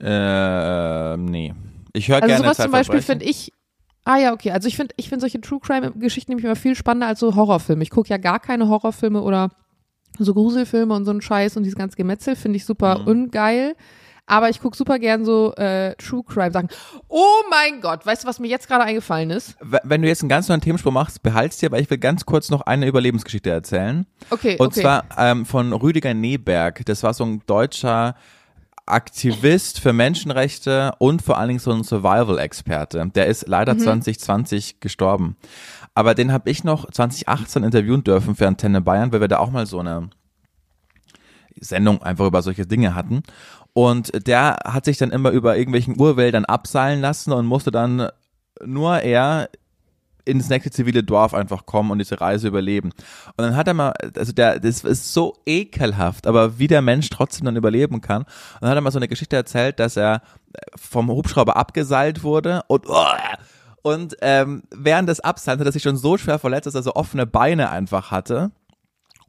Äh, 0.00 1.16
nee. 1.18 1.54
Ich 1.92 2.08
höre 2.08 2.16
Also 2.16 2.26
gerne 2.26 2.44
sowas 2.44 2.56
zum 2.56 2.72
Beispiel 2.72 3.02
finde 3.02 3.26
ich. 3.26 3.52
Ah 4.04 4.18
ja, 4.18 4.32
okay. 4.32 4.50
Also 4.50 4.68
ich 4.68 4.76
finde 4.76 4.94
ich 4.98 5.08
finde 5.08 5.20
solche 5.20 5.40
True 5.40 5.60
Crime-Geschichten 5.60 6.32
nämlich 6.32 6.44
immer 6.44 6.56
viel 6.56 6.74
spannender 6.74 7.06
als 7.06 7.20
so 7.20 7.34
Horrorfilme. 7.36 7.82
Ich 7.82 7.90
gucke 7.90 8.10
ja 8.10 8.18
gar 8.18 8.40
keine 8.40 8.68
Horrorfilme 8.68 9.22
oder 9.22 9.50
so 10.18 10.34
Gruselfilme 10.34 10.94
und 10.94 11.04
so 11.04 11.10
einen 11.10 11.22
Scheiß 11.22 11.56
und 11.56 11.62
dieses 11.62 11.78
ganze 11.78 11.96
Gemetzel 11.96 12.36
finde 12.36 12.56
ich 12.56 12.64
super 12.64 12.98
Mhm. 13.00 13.06
ungeil. 13.06 13.76
Aber 14.26 14.48
ich 14.48 14.60
gucke 14.60 14.76
super 14.76 14.98
gern 14.98 15.24
so 15.24 15.54
äh, 15.54 15.94
True 15.96 16.22
Crime 16.26 16.50
Sachen. 16.50 16.68
Oh 17.08 17.42
mein 17.50 17.80
Gott, 17.80 18.06
weißt 18.06 18.24
du, 18.24 18.28
was 18.28 18.40
mir 18.40 18.48
jetzt 18.48 18.68
gerade 18.68 18.84
eingefallen 18.84 19.30
ist? 19.30 19.56
Wenn 19.60 20.00
du 20.00 20.08
jetzt 20.08 20.22
einen 20.22 20.30
ganz 20.30 20.48
neuen 20.48 20.62
Themensprung 20.62 20.94
machst, 20.94 21.22
behalt's 21.22 21.58
dir, 21.58 21.70
weil 21.70 21.82
ich 21.82 21.90
will 21.90 21.98
ganz 21.98 22.24
kurz 22.24 22.48
noch 22.48 22.62
eine 22.62 22.86
Überlebensgeschichte 22.86 23.50
erzählen. 23.50 24.06
Okay, 24.30 24.56
Und 24.58 24.68
okay. 24.68 24.80
zwar 24.80 25.04
ähm, 25.18 25.44
von 25.44 25.72
Rüdiger 25.72 26.14
Neberg. 26.14 26.86
Das 26.86 27.02
war 27.02 27.12
so 27.12 27.24
ein 27.24 27.42
deutscher 27.46 28.14
Aktivist 28.86 29.80
für 29.80 29.92
Menschenrechte 29.92 30.92
und 30.98 31.22
vor 31.22 31.38
allen 31.38 31.48
Dingen 31.48 31.60
so 31.60 31.72
ein 31.72 31.84
Survival-Experte. 31.84 33.10
Der 33.14 33.26
ist 33.26 33.48
leider 33.48 33.78
2020 33.78 34.80
gestorben. 34.80 35.36
Aber 35.94 36.14
den 36.14 36.32
habe 36.32 36.50
ich 36.50 36.64
noch 36.64 36.90
2018 36.90 37.62
interviewen 37.62 38.04
dürfen 38.04 38.34
für 38.34 38.46
Antenne 38.46 38.80
Bayern, 38.80 39.12
weil 39.12 39.20
wir 39.20 39.28
da 39.28 39.38
auch 39.38 39.50
mal 39.50 39.64
so 39.64 39.78
eine 39.78 40.10
Sendung 41.58 42.02
einfach 42.02 42.26
über 42.26 42.42
solche 42.42 42.66
Dinge 42.66 42.94
hatten. 42.94 43.22
Und 43.74 44.26
der 44.26 44.58
hat 44.64 44.84
sich 44.86 44.98
dann 44.98 45.10
immer 45.10 45.30
über 45.30 45.56
irgendwelchen 45.56 46.00
Urwäldern 46.00 46.44
abseilen 46.44 47.00
lassen 47.00 47.32
und 47.32 47.44
musste 47.44 47.70
dann 47.70 48.08
nur 48.64 49.00
er 49.00 49.50
ins 50.24 50.48
nächste 50.48 50.70
zivile 50.70 51.02
Dorf 51.02 51.34
einfach 51.34 51.66
kommen 51.66 51.90
und 51.90 51.98
diese 51.98 52.20
Reise 52.20 52.48
überleben. 52.48 52.92
Und 53.36 53.44
dann 53.44 53.56
hat 53.56 53.68
er 53.68 53.74
mal, 53.74 53.92
also 54.16 54.32
der, 54.32 54.58
das 54.58 54.82
ist 54.84 55.12
so 55.12 55.36
ekelhaft, 55.44 56.26
aber 56.26 56.58
wie 56.58 56.66
der 56.66 56.82
Mensch 56.82 57.10
trotzdem 57.10 57.44
dann 57.44 57.56
überleben 57.56 58.00
kann. 58.00 58.22
Und 58.22 58.62
dann 58.62 58.70
hat 58.70 58.76
er 58.78 58.80
mal 58.80 58.90
so 58.90 58.98
eine 58.98 59.08
Geschichte 59.08 59.36
erzählt, 59.36 59.78
dass 59.80 59.96
er 59.96 60.22
vom 60.76 61.10
Hubschrauber 61.10 61.56
abgeseilt 61.56 62.22
wurde 62.22 62.62
und 62.68 62.86
und 63.86 64.16
ähm, 64.22 64.62
während 64.74 65.10
des 65.10 65.20
Abseils 65.20 65.60
hat 65.60 65.66
er 65.66 65.72
sich 65.72 65.82
schon 65.82 65.98
so 65.98 66.16
schwer 66.16 66.38
verletzt, 66.38 66.66
dass 66.66 66.74
er 66.74 66.82
so 66.82 66.94
offene 66.94 67.26
Beine 67.26 67.68
einfach 67.68 68.10
hatte. 68.10 68.50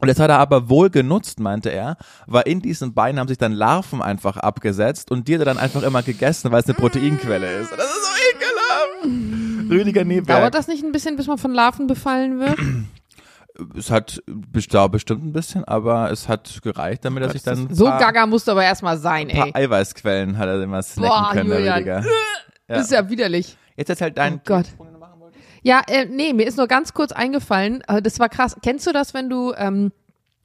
Und 0.05 0.09
das 0.09 0.19
hat 0.19 0.29
er 0.29 0.37
aber 0.37 0.69
wohl 0.69 0.91
genutzt, 0.91 1.39
meinte 1.39 1.71
er, 1.71 1.97
weil 2.27 2.43
in 2.43 2.61
diesen 2.61 2.93
Beinen 2.93 3.19
haben 3.19 3.27
sich 3.27 3.39
dann 3.39 3.53
Larven 3.53 4.03
einfach 4.03 4.37
abgesetzt 4.37 5.09
und 5.09 5.27
die 5.27 5.33
hat 5.33 5.39
er 5.41 5.45
dann 5.45 5.57
einfach 5.57 5.81
immer 5.81 6.03
gegessen, 6.03 6.51
weil 6.51 6.59
es 6.59 6.65
eine 6.67 6.75
Proteinquelle 6.75 7.51
ist. 7.61 7.71
Und 7.71 7.79
das 7.79 7.87
ist 7.87 8.05
so 8.05 9.07
ekelhaft. 9.09 9.71
Rüdiger 9.71 10.05
Neberg. 10.05 10.27
Dauert 10.27 10.53
das 10.53 10.67
nicht 10.67 10.83
ein 10.83 10.91
bisschen, 10.91 11.15
bis 11.15 11.25
man 11.25 11.39
von 11.39 11.55
Larven 11.55 11.87
befallen 11.87 12.39
wird? 12.39 12.55
Es 13.75 13.89
hat 13.89 14.21
bestimmt 14.27 15.23
ein 15.23 15.31
bisschen, 15.31 15.63
aber 15.63 16.11
es 16.11 16.27
hat 16.27 16.59
gereicht, 16.61 17.05
damit 17.05 17.23
er 17.23 17.29
sich 17.31 17.41
dann 17.41 17.73
so 17.73 17.85
paar, 17.85 17.99
gaga 17.99 18.27
musst 18.27 18.49
du 18.49 18.51
aber 18.51 18.65
erstmal 18.65 18.97
sein, 18.97 19.29
ein 19.29 19.37
paar 19.37 19.47
ey. 19.47 19.63
Eiweißquellen 19.63 20.37
hat 20.37 20.49
er 20.49 20.61
immer 20.61 20.83
snacken 20.83 21.09
Boah, 21.09 21.31
können, 21.31 21.49
Julian. 21.51 21.73
Rüdiger. 21.77 22.03
Ja. 22.67 22.75
Das 22.75 22.85
ist 22.85 22.91
ja 22.91 23.09
widerlich. 23.09 23.57
Jetzt 23.77 23.89
erzählt 23.89 24.17
dein 24.17 24.33
Oh 24.33 24.39
Gott. 24.43 24.65
Themensprung, 24.65 24.87
den 24.87 24.93
du 24.95 24.99
machen 24.99 25.19
wolltest. 25.21 25.43
Ja, 25.65 25.81
äh, 25.87 26.05
nee, 26.05 26.31
mir 26.31 26.45
ist 26.45 26.57
nur 26.57 26.67
ganz 26.67 26.93
kurz 26.93 27.11
eingefallen, 27.11 27.81
äh, 27.87 27.99
das 27.99 28.19
war 28.19 28.29
krass. 28.29 28.55
Kennst 28.61 28.85
du 28.85 28.91
das, 28.93 29.15
wenn 29.15 29.31
du 29.31 29.51
ähm, 29.57 29.91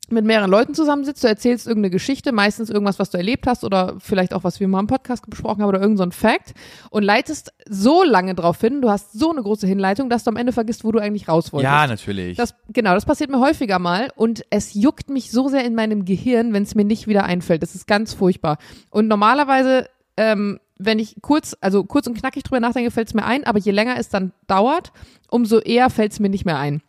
mit 0.09 0.25
mehreren 0.25 0.51
Leuten 0.51 0.75
zusammensitzt, 0.75 1.23
du 1.23 1.29
erzählst 1.29 1.67
irgendeine 1.67 1.91
Geschichte, 1.91 2.33
meistens 2.33 2.71
irgendwas, 2.71 2.99
was 2.99 3.11
du 3.11 3.19
erlebt 3.19 3.47
hast 3.47 3.63
oder 3.63 3.97
vielleicht 3.99 4.33
auch 4.33 4.45
was 4.45 4.61
wir 4.61 4.67
mal 4.67 4.81
im 4.81 4.87
Podcast 4.87 5.29
besprochen 5.29 5.61
haben 5.61 5.69
oder 5.69 5.79
irgendein 5.79 6.11
so 6.11 6.19
Fact 6.19 6.55
und 6.89 7.03
leitest 7.03 7.53
so 7.69 8.03
lange 8.03 8.35
drauf 8.35 8.59
hin, 8.63 8.81
du 8.81 8.89
hast 8.89 9.13
so 9.13 9.31
eine 9.31 9.43
große 9.43 9.67
Hinleitung, 9.67 10.09
dass 10.09 10.25
du 10.25 10.31
am 10.31 10.37
Ende 10.37 10.53
vergisst, 10.53 10.85
wo 10.85 10.91
du 10.91 10.99
eigentlich 10.99 11.29
raus 11.29 11.53
wolltest. 11.53 11.71
Ja, 11.71 11.87
natürlich. 11.87 12.39
Das, 12.39 12.55
genau, 12.71 12.95
das 12.95 13.05
passiert 13.05 13.29
mir 13.29 13.41
häufiger 13.41 13.79
mal 13.79 14.09
und 14.17 14.43
es 14.49 14.73
juckt 14.73 15.11
mich 15.11 15.31
so 15.31 15.49
sehr 15.49 15.67
in 15.67 15.75
meinem 15.75 16.07
Gehirn, 16.07 16.55
wenn 16.55 16.63
es 16.63 16.75
mir 16.75 16.87
nicht 16.87 17.09
wieder 17.09 17.25
einfällt. 17.25 17.63
Das 17.63 17.75
ist 17.75 17.87
ganz 17.87 18.15
furchtbar. 18.15 18.57
Und 18.89 19.07
normalerweise, 19.07 19.87
ähm, 20.17 20.61
wenn 20.81 20.99
ich 20.99 21.17
kurz, 21.21 21.57
also 21.61 21.85
kurz 21.85 22.07
und 22.07 22.19
knackig 22.19 22.43
drüber 22.43 22.61
nachdenke, 22.61 22.91
fällt 22.91 23.09
es 23.09 23.15
mir 23.15 23.25
ein, 23.25 23.45
aber 23.45 23.59
je 23.59 23.73
länger 23.73 23.97
es 23.99 24.09
dann 24.09 24.33
dauert, 24.47 24.93
umso 25.29 25.59
eher 25.59 25.91
fällt 25.91 26.13
es 26.13 26.21
mir 26.21 26.31
nicht 26.31 26.45
mehr 26.45 26.59
ein. 26.59 26.83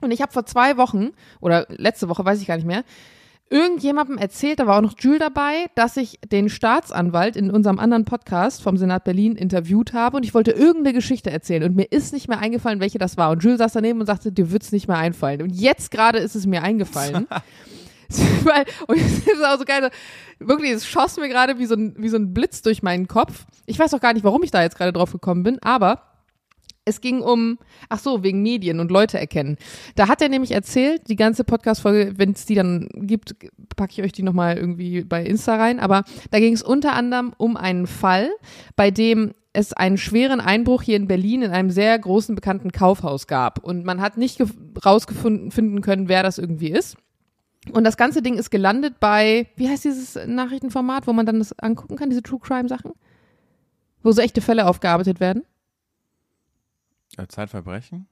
Und 0.00 0.10
ich 0.10 0.20
habe 0.20 0.32
vor 0.32 0.44
zwei 0.44 0.76
Wochen 0.76 1.10
oder 1.40 1.66
letzte 1.70 2.08
Woche, 2.08 2.24
weiß 2.24 2.40
ich 2.40 2.46
gar 2.46 2.56
nicht 2.56 2.66
mehr, 2.66 2.84
irgendjemandem 3.48 4.18
erzählt, 4.18 4.58
da 4.58 4.66
war 4.66 4.78
auch 4.78 4.82
noch 4.82 4.98
Jules 4.98 5.20
dabei, 5.20 5.66
dass 5.76 5.96
ich 5.96 6.18
den 6.28 6.48
Staatsanwalt 6.48 7.36
in 7.36 7.50
unserem 7.50 7.78
anderen 7.78 8.04
Podcast 8.04 8.60
vom 8.60 8.76
Senat 8.76 9.04
Berlin 9.04 9.36
interviewt 9.36 9.92
habe 9.92 10.16
und 10.16 10.24
ich 10.24 10.34
wollte 10.34 10.50
irgendeine 10.50 10.92
Geschichte 10.92 11.30
erzählen 11.30 11.62
und 11.62 11.76
mir 11.76 11.84
ist 11.90 12.12
nicht 12.12 12.28
mehr 12.28 12.40
eingefallen, 12.40 12.80
welche 12.80 12.98
das 12.98 13.16
war. 13.16 13.30
Und 13.30 13.42
Jules 13.42 13.58
saß 13.58 13.72
daneben 13.72 14.00
und 14.00 14.06
sagte, 14.06 14.32
dir 14.32 14.50
wird's 14.50 14.72
nicht 14.72 14.88
mehr 14.88 14.98
einfallen. 14.98 15.42
Und 15.42 15.50
jetzt 15.50 15.90
gerade 15.90 16.18
ist 16.18 16.34
es 16.34 16.46
mir 16.46 16.62
eingefallen. 16.62 17.28
Weil, 18.44 18.64
und 18.86 18.98
es 18.98 19.18
ist 19.18 19.44
auch 19.44 19.58
so 19.58 19.64
geil, 19.64 19.90
wirklich, 20.38 20.72
es 20.72 20.86
schoss 20.86 21.16
mir 21.16 21.28
gerade 21.28 21.58
wie 21.58 21.66
so, 21.66 21.74
ein, 21.74 21.94
wie 21.98 22.08
so 22.08 22.16
ein 22.16 22.32
Blitz 22.32 22.62
durch 22.62 22.82
meinen 22.82 23.08
Kopf. 23.08 23.46
Ich 23.66 23.78
weiß 23.78 23.94
auch 23.94 24.00
gar 24.00 24.12
nicht, 24.12 24.24
warum 24.24 24.42
ich 24.42 24.50
da 24.50 24.62
jetzt 24.62 24.76
gerade 24.76 24.92
drauf 24.92 25.12
gekommen 25.12 25.42
bin, 25.42 25.58
aber 25.62 26.02
es 26.88 27.00
ging 27.00 27.20
um, 27.20 27.58
ach 27.88 27.98
so, 27.98 28.22
wegen 28.22 28.42
Medien 28.42 28.78
und 28.78 28.92
Leute 28.92 29.18
erkennen. 29.18 29.56
Da 29.96 30.06
hat 30.08 30.22
er 30.22 30.28
nämlich 30.28 30.52
erzählt, 30.52 31.08
die 31.08 31.16
ganze 31.16 31.42
Podcast-Folge, 31.42 32.14
wenn 32.16 32.30
es 32.30 32.46
die 32.46 32.54
dann 32.54 32.88
gibt, 32.94 33.34
packe 33.74 33.92
ich 33.92 34.02
euch 34.02 34.12
die 34.12 34.22
nochmal 34.22 34.56
irgendwie 34.56 35.02
bei 35.02 35.24
Insta 35.24 35.56
rein, 35.56 35.80
aber 35.80 36.04
da 36.30 36.38
ging 36.38 36.54
es 36.54 36.62
unter 36.62 36.92
anderem 36.92 37.32
um 37.36 37.56
einen 37.56 37.88
Fall, 37.88 38.30
bei 38.76 38.92
dem 38.92 39.32
es 39.52 39.72
einen 39.72 39.98
schweren 39.98 40.40
Einbruch 40.40 40.82
hier 40.82 40.96
in 40.96 41.08
Berlin 41.08 41.42
in 41.42 41.50
einem 41.50 41.70
sehr 41.70 41.98
großen 41.98 42.34
bekannten 42.34 42.70
Kaufhaus 42.70 43.26
gab. 43.26 43.64
Und 43.64 43.84
man 43.84 44.00
hat 44.00 44.16
nicht 44.16 44.40
rausgefunden 44.84 45.50
finden 45.50 45.80
können, 45.80 46.08
wer 46.08 46.22
das 46.22 46.38
irgendwie 46.38 46.70
ist. 46.70 46.96
Und 47.72 47.84
das 47.84 47.96
ganze 47.96 48.22
Ding 48.22 48.36
ist 48.38 48.50
gelandet 48.50 49.00
bei, 49.00 49.48
wie 49.56 49.68
heißt 49.68 49.84
dieses 49.84 50.18
Nachrichtenformat, 50.26 51.06
wo 51.06 51.12
man 51.12 51.26
dann 51.26 51.38
das 51.38 51.58
angucken 51.58 51.96
kann, 51.96 52.10
diese 52.10 52.22
True 52.22 52.38
Crime 52.40 52.68
Sachen? 52.68 52.92
Wo 54.02 54.12
so 54.12 54.22
echte 54.22 54.40
Fälle 54.40 54.66
aufgearbeitet 54.66 55.20
werden? 55.20 55.44
Zeitverbrechen? 57.28 58.06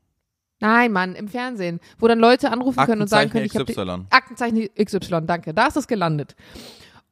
Nein, 0.61 0.93
Mann, 0.93 1.15
im 1.15 1.29
Fernsehen, 1.29 1.81
wo 1.99 2.09
dann 2.09 2.19
Leute 2.19 2.51
anrufen 2.51 2.85
können 2.85 3.03
und 3.03 3.09
sagen 3.09 3.31
können, 3.31 3.45
ich 3.45 3.55
habe 3.55 3.67
XY. 3.67 4.07
Aktenzeichen 4.11 4.69
XY, 4.83 5.21
danke. 5.27 5.53
Da 5.53 5.67
ist 5.67 5.77
es 5.77 5.87
gelandet. 5.87 6.37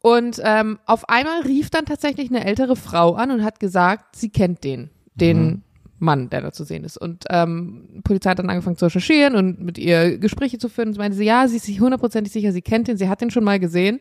Und 0.00 0.40
ähm, 0.42 0.78
auf 0.86 1.08
einmal 1.08 1.42
rief 1.42 1.70
dann 1.70 1.84
tatsächlich 1.84 2.30
eine 2.30 2.44
ältere 2.44 2.76
Frau 2.76 3.14
an 3.14 3.30
und 3.30 3.44
hat 3.44 3.60
gesagt, 3.60 4.16
sie 4.16 4.30
kennt 4.30 4.64
den, 4.64 4.90
den 5.14 5.44
mhm. 5.44 5.62
Mann, 6.02 6.28
der 6.28 6.42
da 6.42 6.52
zu 6.52 6.64
sehen 6.64 6.84
ist. 6.84 6.98
Und 6.98 7.24
ähm, 7.30 8.02
Polizei 8.04 8.30
hat 8.30 8.38
dann 8.38 8.50
angefangen 8.50 8.76
zu 8.76 8.86
recherchieren 8.86 9.36
und 9.36 9.60
mit 9.60 9.78
ihr 9.78 10.18
Gespräche 10.18 10.58
zu 10.58 10.68
führen. 10.68 10.88
Und 10.88 10.98
meinte 10.98 11.16
sie, 11.16 11.24
ja, 11.24 11.46
sie 11.48 11.56
ist 11.56 11.66
sich 11.66 11.80
hundertprozentig 11.80 12.32
sicher, 12.32 12.52
sie 12.52 12.62
kennt 12.62 12.88
ihn, 12.88 12.96
sie 12.96 13.08
hat 13.08 13.22
ihn 13.22 13.30
schon 13.30 13.44
mal 13.44 13.60
gesehen. 13.60 14.00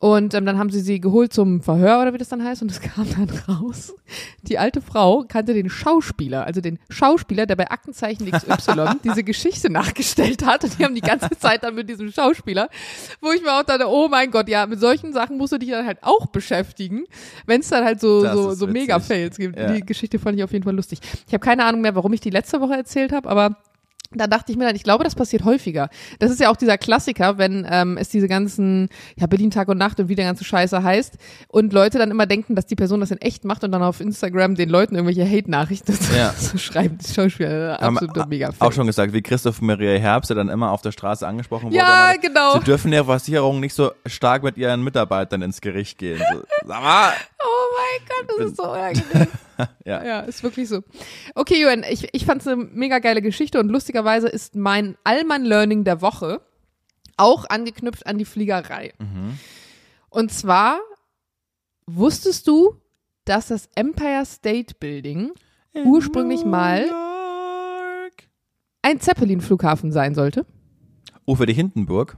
Und 0.00 0.32
ähm, 0.32 0.46
dann 0.46 0.58
haben 0.58 0.70
sie 0.70 0.80
sie 0.80 0.98
geholt 0.98 1.34
zum 1.34 1.60
Verhör 1.60 2.00
oder 2.00 2.14
wie 2.14 2.18
das 2.18 2.30
dann 2.30 2.42
heißt 2.42 2.62
und 2.62 2.70
es 2.70 2.80
kam 2.80 3.06
dann 3.10 3.28
raus. 3.46 3.92
Die 4.40 4.58
alte 4.58 4.80
Frau 4.80 5.24
kannte 5.28 5.52
den 5.52 5.68
Schauspieler, 5.68 6.46
also 6.46 6.62
den 6.62 6.78
Schauspieler, 6.88 7.44
der 7.44 7.54
bei 7.54 7.70
Aktenzeichen 7.70 8.30
XY 8.30 8.86
diese 9.04 9.22
Geschichte 9.22 9.68
nachgestellt 9.68 10.46
hat 10.46 10.64
und 10.64 10.78
die 10.78 10.84
haben 10.86 10.94
die 10.94 11.02
ganze 11.02 11.28
Zeit 11.38 11.64
dann 11.64 11.74
mit 11.74 11.90
diesem 11.90 12.10
Schauspieler, 12.10 12.70
wo 13.20 13.30
ich 13.30 13.42
mir 13.42 13.52
auch 13.52 13.62
dachte, 13.62 13.86
oh 13.88 14.08
mein 14.08 14.30
Gott, 14.30 14.48
ja, 14.48 14.66
mit 14.66 14.80
solchen 14.80 15.12
Sachen 15.12 15.36
musst 15.36 15.52
du 15.52 15.58
dich 15.58 15.68
dann 15.68 15.84
halt 15.84 15.98
auch 16.00 16.28
beschäftigen, 16.28 17.04
wenn 17.44 17.60
es 17.60 17.68
dann 17.68 17.84
halt 17.84 18.00
so 18.00 18.26
so, 18.26 18.52
so 18.54 18.66
Mega-Fails 18.66 19.36
gibt. 19.36 19.58
Ja. 19.58 19.70
Die 19.70 19.82
Geschichte 19.82 20.18
fand 20.18 20.38
ich 20.38 20.44
auf 20.44 20.52
jeden 20.52 20.64
Fall 20.64 20.74
lustig. 20.74 21.00
Ich 21.26 21.34
habe 21.34 21.44
keine 21.44 21.66
Ahnung 21.66 21.82
mehr, 21.82 21.94
warum 21.94 22.14
ich 22.14 22.20
die 22.20 22.30
letzte 22.30 22.62
Woche 22.62 22.72
erzählt 22.72 23.12
habe, 23.12 23.28
aber 23.28 23.58
da 24.12 24.26
dachte 24.26 24.50
ich 24.50 24.58
mir 24.58 24.64
dann, 24.64 24.74
ich 24.74 24.82
glaube, 24.82 25.04
das 25.04 25.14
passiert 25.14 25.44
häufiger. 25.44 25.88
Das 26.18 26.32
ist 26.32 26.40
ja 26.40 26.50
auch 26.50 26.56
dieser 26.56 26.76
Klassiker, 26.78 27.38
wenn 27.38 27.64
ähm, 27.70 27.96
es 27.96 28.08
diese 28.08 28.26
ganzen, 28.26 28.88
ja, 29.16 29.28
Berlin 29.28 29.52
Tag 29.52 29.68
und 29.68 29.78
Nacht 29.78 30.00
und 30.00 30.08
wie 30.08 30.16
der 30.16 30.24
ganze 30.24 30.44
Scheiße 30.44 30.82
heißt 30.82 31.16
und 31.46 31.72
Leute 31.72 31.98
dann 31.98 32.10
immer 32.10 32.26
denken, 32.26 32.56
dass 32.56 32.66
die 32.66 32.74
Person 32.74 32.98
das 33.00 33.12
in 33.12 33.18
echt 33.18 33.44
macht 33.44 33.62
und 33.62 33.70
dann 33.70 33.84
auf 33.84 34.00
Instagram 34.00 34.56
den 34.56 34.68
Leuten 34.68 34.96
irgendwelche 34.96 35.24
Hate-Nachrichten 35.24 35.96
ja. 36.16 36.32
so 36.32 36.58
schreiben. 36.58 36.98
Die 36.98 37.12
Schauspieler, 37.12 37.80
absolut 37.80 38.28
mega 38.28 38.50
Auch 38.58 38.72
schon 38.72 38.88
gesagt, 38.88 39.12
wie 39.12 39.22
Christoph 39.22 39.60
Maria 39.60 39.96
Herbst, 39.98 40.30
der 40.30 40.36
dann 40.36 40.48
immer 40.48 40.72
auf 40.72 40.82
der 40.82 40.90
Straße 40.90 41.26
angesprochen 41.26 41.66
wurde. 41.66 41.76
Ja, 41.76 42.14
genau. 42.20 42.58
Sie 42.58 42.64
dürfen 42.64 42.92
ja 42.92 43.04
Versicherungen 43.04 43.60
nicht 43.60 43.74
so 43.74 43.92
stark 44.06 44.42
mit 44.42 44.56
ihren 44.56 44.82
Mitarbeitern 44.82 45.42
ins 45.42 45.60
Gericht 45.60 45.98
gehen. 45.98 46.18
So, 46.18 46.42
sag 46.66 46.82
mal. 46.82 47.12
Oh 47.38 47.46
mein 47.76 48.08
Gott, 48.08 48.38
das 48.38 48.46
ist 48.46 48.56
so 48.56 48.70
unangenehm. 48.72 49.28
ja. 49.84 50.04
ja, 50.04 50.20
ist 50.20 50.42
wirklich 50.42 50.68
so. 50.68 50.82
Okay, 51.34 51.62
Juan, 51.62 51.84
ich, 51.88 52.08
ich 52.12 52.24
fand 52.24 52.42
es 52.42 52.48
eine 52.48 52.56
mega 52.56 52.98
geile 52.98 53.22
Geschichte 53.22 53.58
und 53.58 53.68
lustigerweise 53.68 54.28
ist 54.28 54.56
mein 54.56 54.96
Allmann-Learning 55.04 55.84
der 55.84 56.02
Woche 56.02 56.40
auch 57.16 57.48
angeknüpft 57.48 58.06
an 58.06 58.18
die 58.18 58.24
Fliegerei. 58.24 58.92
Mhm. 58.98 59.38
Und 60.08 60.32
zwar 60.32 60.80
wusstest 61.86 62.48
du, 62.48 62.76
dass 63.24 63.48
das 63.48 63.68
Empire 63.74 64.24
State 64.24 64.74
Building 64.80 65.32
In 65.72 65.86
ursprünglich 65.86 66.44
mal 66.44 66.86
ein 68.82 69.00
Zeppelin-Flughafen 69.00 69.92
sein 69.92 70.14
sollte? 70.14 70.46
Oh, 71.26 71.36
für 71.36 71.46
die 71.46 71.52
Hindenburg? 71.52 72.16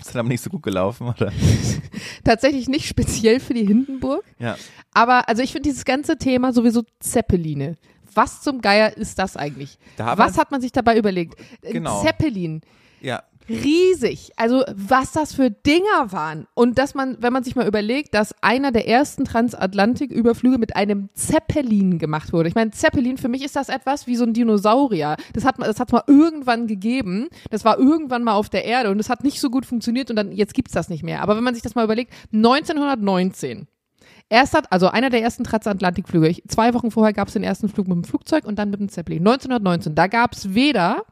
Ist 0.00 0.14
dann 0.14 0.20
aber 0.20 0.28
nicht 0.28 0.42
so 0.42 0.50
gut 0.50 0.62
gelaufen, 0.62 1.08
oder? 1.08 1.32
Tatsächlich 2.24 2.68
nicht 2.68 2.86
speziell 2.86 3.38
für 3.40 3.54
die 3.54 3.66
Hindenburg. 3.66 4.24
Ja. 4.38 4.56
Aber 4.92 5.28
also 5.28 5.42
ich 5.42 5.52
finde 5.52 5.68
dieses 5.68 5.84
ganze 5.84 6.16
Thema 6.16 6.52
sowieso 6.52 6.82
Zeppeline. 6.98 7.76
Was 8.14 8.42
zum 8.42 8.60
Geier 8.60 8.96
ist 8.96 9.18
das 9.18 9.36
eigentlich? 9.36 9.78
Da 9.96 10.18
Was 10.18 10.36
hat 10.36 10.50
man 10.50 10.60
sich 10.60 10.72
dabei 10.72 10.98
überlegt? 10.98 11.38
Genau. 11.62 12.02
Zeppelin. 12.02 12.62
Ja 13.00 13.22
riesig. 13.50 14.30
Also 14.36 14.64
was 14.74 15.12
das 15.12 15.34
für 15.34 15.50
Dinger 15.50 16.12
waren. 16.12 16.46
Und 16.54 16.78
dass 16.78 16.94
man, 16.94 17.16
wenn 17.20 17.32
man 17.32 17.44
sich 17.44 17.56
mal 17.56 17.66
überlegt, 17.66 18.14
dass 18.14 18.34
einer 18.42 18.72
der 18.72 18.88
ersten 18.88 19.24
Transatlantiküberflüge 19.24 20.58
mit 20.58 20.76
einem 20.76 21.10
Zeppelin 21.14 21.98
gemacht 21.98 22.32
wurde. 22.32 22.48
Ich 22.48 22.54
meine, 22.54 22.70
Zeppelin, 22.70 23.18
für 23.18 23.28
mich 23.28 23.44
ist 23.44 23.56
das 23.56 23.68
etwas 23.68 24.06
wie 24.06 24.16
so 24.16 24.24
ein 24.24 24.32
Dinosaurier. 24.32 25.16
Das 25.34 25.44
hat 25.44 25.58
hat 25.80 25.92
mal 25.92 26.04
irgendwann 26.06 26.66
gegeben. 26.66 27.28
Das 27.50 27.64
war 27.64 27.78
irgendwann 27.78 28.24
mal 28.24 28.34
auf 28.34 28.48
der 28.48 28.64
Erde 28.64 28.90
und 28.90 29.00
es 29.00 29.10
hat 29.10 29.24
nicht 29.24 29.40
so 29.40 29.50
gut 29.50 29.66
funktioniert 29.66 30.10
und 30.10 30.16
dann, 30.16 30.32
jetzt 30.32 30.54
gibt's 30.54 30.72
das 30.72 30.88
nicht 30.88 31.02
mehr. 31.02 31.22
Aber 31.22 31.36
wenn 31.36 31.44
man 31.44 31.54
sich 31.54 31.62
das 31.62 31.74
mal 31.74 31.84
überlegt, 31.84 32.12
1919. 32.32 33.66
Erst 34.28 34.54
hat, 34.54 34.70
also 34.72 34.88
einer 34.88 35.10
der 35.10 35.22
ersten 35.22 35.42
Transatlantikflüge. 35.42 36.28
Ich, 36.28 36.44
zwei 36.46 36.72
Wochen 36.74 36.92
vorher 36.92 37.12
gab 37.12 37.28
es 37.28 37.34
den 37.34 37.42
ersten 37.42 37.68
Flug 37.68 37.88
mit 37.88 37.96
dem 37.96 38.04
Flugzeug 38.04 38.44
und 38.44 38.58
dann 38.60 38.70
mit 38.70 38.78
dem 38.78 38.88
Zeppelin. 38.88 39.26
1919. 39.26 39.96
Da 39.96 40.06
gab 40.06 40.34
es 40.34 40.54
weder 40.54 41.04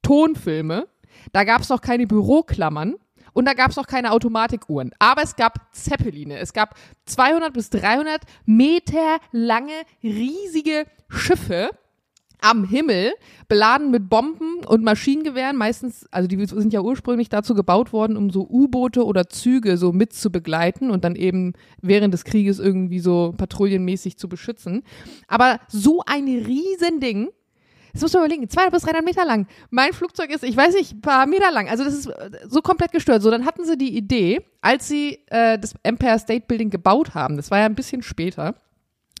Tonfilme 0.00 0.86
da 1.32 1.44
gab 1.44 1.62
es 1.62 1.68
noch 1.68 1.80
keine 1.80 2.06
Büroklammern 2.06 2.96
und 3.32 3.46
da 3.46 3.54
gab 3.54 3.70
es 3.70 3.76
noch 3.76 3.86
keine 3.86 4.12
Automatikuhren. 4.12 4.92
Aber 4.98 5.22
es 5.22 5.36
gab 5.36 5.72
Zeppeline. 5.72 6.38
Es 6.38 6.52
gab 6.52 6.74
200 7.06 7.52
bis 7.52 7.70
300 7.70 8.22
Meter 8.44 9.18
lange, 9.32 9.72
riesige 10.02 10.86
Schiffe 11.08 11.70
am 12.42 12.64
Himmel, 12.64 13.12
beladen 13.48 13.90
mit 13.90 14.08
Bomben 14.10 14.64
und 14.66 14.82
Maschinengewehren. 14.82 15.56
Meistens, 15.56 16.06
also 16.10 16.26
die 16.26 16.44
sind 16.44 16.72
ja 16.72 16.80
ursprünglich 16.80 17.28
dazu 17.28 17.54
gebaut 17.54 17.92
worden, 17.92 18.16
um 18.16 18.30
so 18.30 18.46
U-Boote 18.48 19.06
oder 19.06 19.28
Züge 19.28 19.76
so 19.76 19.92
mit 19.92 20.12
zu 20.12 20.30
begleiten 20.30 20.90
und 20.90 21.04
dann 21.04 21.14
eben 21.14 21.52
während 21.80 22.12
des 22.12 22.24
Krieges 22.24 22.58
irgendwie 22.58 22.98
so 22.98 23.32
patrouillenmäßig 23.36 24.18
zu 24.18 24.28
beschützen. 24.28 24.82
Aber 25.28 25.60
so 25.68 26.02
ein 26.04 26.24
Riesending 26.24 27.28
das 27.92 28.02
muss 28.02 28.12
man 28.12 28.22
überlegen, 28.22 28.48
200 28.48 28.72
bis 28.72 28.82
300 28.82 29.04
Meter 29.04 29.24
lang. 29.24 29.46
Mein 29.70 29.92
Flugzeug 29.92 30.30
ist, 30.30 30.44
ich 30.44 30.56
weiß 30.56 30.74
nicht, 30.74 30.94
ein 30.94 31.00
paar 31.00 31.26
Meter 31.26 31.50
lang. 31.50 31.68
Also 31.68 31.84
das 31.84 31.94
ist 31.94 32.06
äh, 32.06 32.30
so 32.48 32.62
komplett 32.62 32.92
gestört. 32.92 33.22
So, 33.22 33.30
dann 33.30 33.44
hatten 33.44 33.64
sie 33.64 33.76
die 33.76 33.96
Idee, 33.96 34.44
als 34.60 34.88
sie 34.88 35.20
äh, 35.26 35.58
das 35.58 35.74
Empire 35.82 36.18
State 36.18 36.46
Building 36.46 36.70
gebaut 36.70 37.14
haben, 37.14 37.36
das 37.36 37.50
war 37.50 37.58
ja 37.58 37.66
ein 37.66 37.74
bisschen 37.74 38.02
später, 38.02 38.54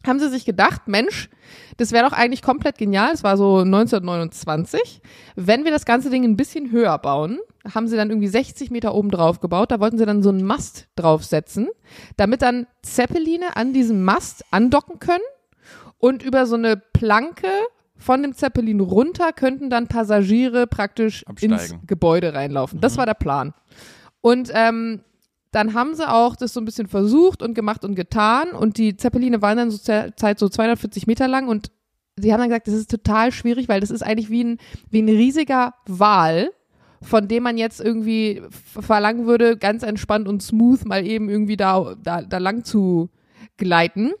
haben 0.06 0.18
sie 0.18 0.28
sich 0.28 0.44
gedacht, 0.44 0.82
Mensch, 0.86 1.28
das 1.76 1.92
wäre 1.92 2.08
doch 2.08 2.16
eigentlich 2.16 2.42
komplett 2.42 2.78
genial. 2.78 3.12
Es 3.12 3.22
war 3.22 3.36
so 3.36 3.58
1929. 3.58 5.00
Wenn 5.36 5.64
wir 5.64 5.70
das 5.70 5.84
ganze 5.84 6.10
Ding 6.10 6.24
ein 6.24 6.36
bisschen 6.36 6.70
höher 6.70 6.98
bauen, 6.98 7.38
haben 7.72 7.86
sie 7.86 7.96
dann 7.96 8.10
irgendwie 8.10 8.28
60 8.28 8.70
Meter 8.70 8.94
oben 8.94 9.10
drauf 9.10 9.40
gebaut. 9.40 9.70
Da 9.70 9.80
wollten 9.80 9.98
sie 9.98 10.06
dann 10.06 10.22
so 10.22 10.30
einen 10.30 10.44
Mast 10.44 10.88
draufsetzen, 10.96 11.68
damit 12.16 12.42
dann 12.42 12.66
Zeppeline 12.82 13.56
an 13.56 13.72
diesem 13.72 14.02
Mast 14.04 14.44
andocken 14.50 14.98
können 14.98 15.22
und 15.98 16.22
über 16.22 16.46
so 16.46 16.56
eine 16.56 16.76
Planke 16.76 17.48
von 18.02 18.22
dem 18.22 18.34
Zeppelin 18.34 18.80
runter 18.80 19.32
könnten 19.32 19.70
dann 19.70 19.86
Passagiere 19.88 20.66
praktisch 20.66 21.26
Absteigen. 21.26 21.54
ins 21.54 21.74
Gebäude 21.86 22.34
reinlaufen. 22.34 22.80
Das 22.80 22.94
mhm. 22.94 22.98
war 22.98 23.06
der 23.06 23.14
Plan. 23.14 23.54
Und 24.20 24.50
ähm, 24.54 25.02
dann 25.52 25.74
haben 25.74 25.94
sie 25.94 26.08
auch 26.08 26.34
das 26.34 26.54
so 26.54 26.60
ein 26.60 26.64
bisschen 26.64 26.88
versucht 26.88 27.42
und 27.42 27.54
gemacht 27.54 27.84
und 27.84 27.94
getan 27.94 28.52
und 28.52 28.78
die 28.78 28.96
Zeppeline 28.96 29.42
waren 29.42 29.56
dann 29.56 29.70
so 29.70 29.78
Zeit 29.78 30.38
so 30.38 30.48
240 30.48 31.06
Meter 31.06 31.28
lang 31.28 31.46
und 31.48 31.70
sie 32.16 32.32
haben 32.32 32.40
dann 32.40 32.48
gesagt, 32.48 32.68
das 32.68 32.74
ist 32.74 32.90
total 32.90 33.32
schwierig, 33.32 33.68
weil 33.68 33.80
das 33.80 33.90
ist 33.90 34.02
eigentlich 34.02 34.30
wie 34.30 34.44
ein, 34.44 34.58
wie 34.90 35.02
ein 35.02 35.08
riesiger 35.08 35.74
Wal, 35.86 36.50
von 37.02 37.28
dem 37.28 37.42
man 37.42 37.58
jetzt 37.58 37.80
irgendwie 37.80 38.42
verlangen 38.50 39.26
würde, 39.26 39.56
ganz 39.56 39.82
entspannt 39.82 40.26
und 40.26 40.42
smooth 40.42 40.86
mal 40.86 41.06
eben 41.06 41.28
irgendwie 41.28 41.56
da, 41.56 41.96
da, 42.02 42.22
da 42.22 42.38
lang 42.38 42.64
zu 42.64 43.10
gleiten. 43.58 44.12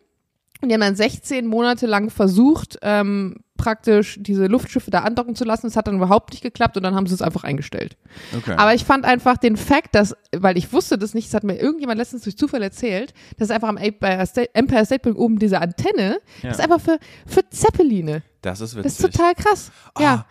Und 0.62 0.68
die 0.68 0.74
haben 0.74 0.80
dann 0.80 0.94
16 0.94 1.46
Monate 1.46 1.86
lang 1.86 2.08
versucht, 2.08 2.78
ähm, 2.82 3.40
praktisch 3.56 4.16
diese 4.20 4.46
Luftschiffe 4.46 4.92
da 4.92 5.00
andocken 5.00 5.34
zu 5.34 5.44
lassen. 5.44 5.66
Es 5.66 5.76
hat 5.76 5.88
dann 5.88 5.96
überhaupt 5.96 6.30
nicht 6.30 6.42
geklappt 6.42 6.76
und 6.76 6.84
dann 6.84 6.94
haben 6.94 7.06
sie 7.08 7.14
es 7.14 7.20
einfach 7.20 7.42
eingestellt. 7.42 7.96
Okay. 8.36 8.54
Aber 8.56 8.72
ich 8.72 8.84
fand 8.84 9.04
einfach 9.04 9.36
den 9.36 9.56
Fakt, 9.56 9.96
dass, 9.96 10.16
weil 10.36 10.56
ich 10.56 10.72
wusste 10.72 10.98
das 10.98 11.14
nicht, 11.14 11.28
das 11.28 11.34
hat 11.34 11.42
mir 11.42 11.56
irgendjemand 11.56 11.98
letztens 11.98 12.22
durch 12.22 12.36
Zufall 12.36 12.62
erzählt, 12.62 13.12
dass 13.38 13.50
einfach 13.50 13.68
am 13.68 13.76
Empire 13.76 14.24
State, 14.24 14.54
Empire 14.54 14.86
State 14.86 15.02
Building 15.02 15.20
oben 15.20 15.38
diese 15.40 15.60
Antenne, 15.60 16.20
ja. 16.42 16.48
das 16.48 16.58
ist 16.58 16.64
einfach 16.64 16.80
für, 16.80 16.98
für 17.26 17.48
Zeppeline. 17.50 18.22
Das 18.40 18.60
ist 18.60 18.76
witzig. 18.76 18.84
Das 18.84 19.00
ist 19.00 19.12
total 19.12 19.34
krass. 19.34 19.72
Oh, 19.96 20.02
ja. 20.02 20.26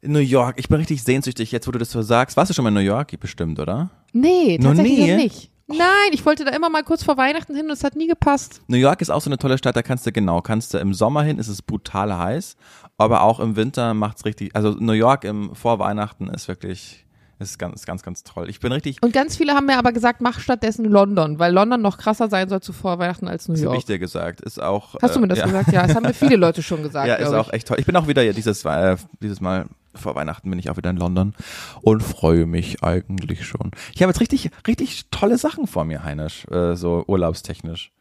In 0.00 0.12
New 0.12 0.18
York, 0.18 0.56
ich 0.58 0.68
bin 0.68 0.78
richtig 0.78 1.02
sehnsüchtig, 1.02 1.52
jetzt 1.52 1.66
wo 1.66 1.72
du 1.72 1.78
das 1.78 1.90
so 1.90 2.00
sagst. 2.00 2.38
Warst 2.38 2.50
du 2.50 2.54
schon 2.54 2.62
mal 2.62 2.68
in 2.68 2.74
New 2.74 2.80
York? 2.80 3.18
Bestimmt, 3.20 3.58
oder? 3.58 3.90
Nee, 4.12 4.58
tatsächlich 4.58 5.10
noch 5.10 5.16
nicht. 5.16 5.50
Nein, 5.68 6.10
ich 6.12 6.24
wollte 6.24 6.44
da 6.44 6.52
immer 6.52 6.70
mal 6.70 6.82
kurz 6.82 7.02
vor 7.02 7.16
Weihnachten 7.18 7.54
hin 7.54 7.66
und 7.66 7.72
es 7.72 7.84
hat 7.84 7.94
nie 7.94 8.06
gepasst. 8.06 8.62
New 8.68 8.78
York 8.78 9.02
ist 9.02 9.10
auch 9.10 9.20
so 9.20 9.28
eine 9.28 9.36
tolle 9.36 9.58
Stadt, 9.58 9.76
da 9.76 9.82
kannst 9.82 10.06
du 10.06 10.12
genau, 10.12 10.40
kannst 10.40 10.72
du 10.72 10.78
im 10.78 10.94
Sommer 10.94 11.22
hin, 11.22 11.38
ist 11.38 11.48
es 11.48 11.60
brutal 11.60 12.16
heiß, 12.16 12.56
aber 12.96 13.22
auch 13.22 13.38
im 13.38 13.54
Winter 13.54 13.92
macht's 13.92 14.24
richtig, 14.24 14.56
also 14.56 14.70
New 14.70 14.92
York 14.92 15.24
im 15.24 15.54
vor 15.54 15.78
Weihnachten 15.78 16.28
ist 16.28 16.48
wirklich 16.48 17.04
ist 17.40 17.58
ganz, 17.58 17.86
ganz, 17.86 18.02
ganz 18.02 18.24
toll. 18.24 18.50
Ich 18.50 18.58
bin 18.58 18.72
richtig. 18.72 19.00
Und 19.00 19.12
ganz 19.12 19.36
viele 19.36 19.54
haben 19.54 19.66
mir 19.66 19.78
aber 19.78 19.92
gesagt, 19.92 20.20
mach 20.20 20.40
stattdessen 20.40 20.84
London, 20.84 21.38
weil 21.38 21.52
London 21.52 21.80
noch 21.80 21.96
krasser 21.98 22.28
sein 22.28 22.48
soll 22.48 22.60
zu 22.60 22.72
Vorweihnachten 22.72 23.28
als 23.28 23.46
New 23.46 23.54
York. 23.54 23.62
Das 23.62 23.68
habe 23.68 23.78
ich 23.78 23.84
dir 23.84 23.98
gesagt. 23.98 24.40
Ist 24.40 24.60
auch. 24.60 24.96
Hast 25.00 25.14
du 25.14 25.20
mir 25.20 25.28
das 25.28 25.38
äh, 25.38 25.42
ja. 25.42 25.46
gesagt? 25.46 25.72
Ja, 25.72 25.86
das 25.86 25.94
haben 25.94 26.02
mir 26.02 26.14
viele 26.14 26.36
Leute 26.36 26.62
schon 26.62 26.82
gesagt. 26.82 27.06
ja, 27.06 27.14
ist 27.14 27.32
auch 27.32 27.52
echt 27.52 27.68
toll. 27.68 27.76
Ich 27.78 27.86
bin 27.86 27.94
auch 27.94 28.08
wieder 28.08 28.22
ja, 28.22 28.32
dieses, 28.32 28.64
äh, 28.64 28.96
dieses 29.22 29.40
Mal 29.40 29.66
vor 29.98 30.14
Weihnachten 30.14 30.48
bin 30.50 30.58
ich 30.58 30.70
auch 30.70 30.76
wieder 30.76 30.90
in 30.90 30.96
London 30.96 31.34
und 31.82 32.02
freue 32.02 32.46
mich 32.46 32.82
eigentlich 32.82 33.46
schon. 33.46 33.70
Ich 33.94 34.02
habe 34.02 34.10
jetzt 34.10 34.20
richtig, 34.20 34.50
richtig 34.66 35.10
tolle 35.10 35.38
Sachen 35.38 35.66
vor 35.66 35.84
mir, 35.84 36.04
Heinisch, 36.04 36.46
äh, 36.50 36.74
so 36.76 37.04
urlaubstechnisch. 37.06 37.92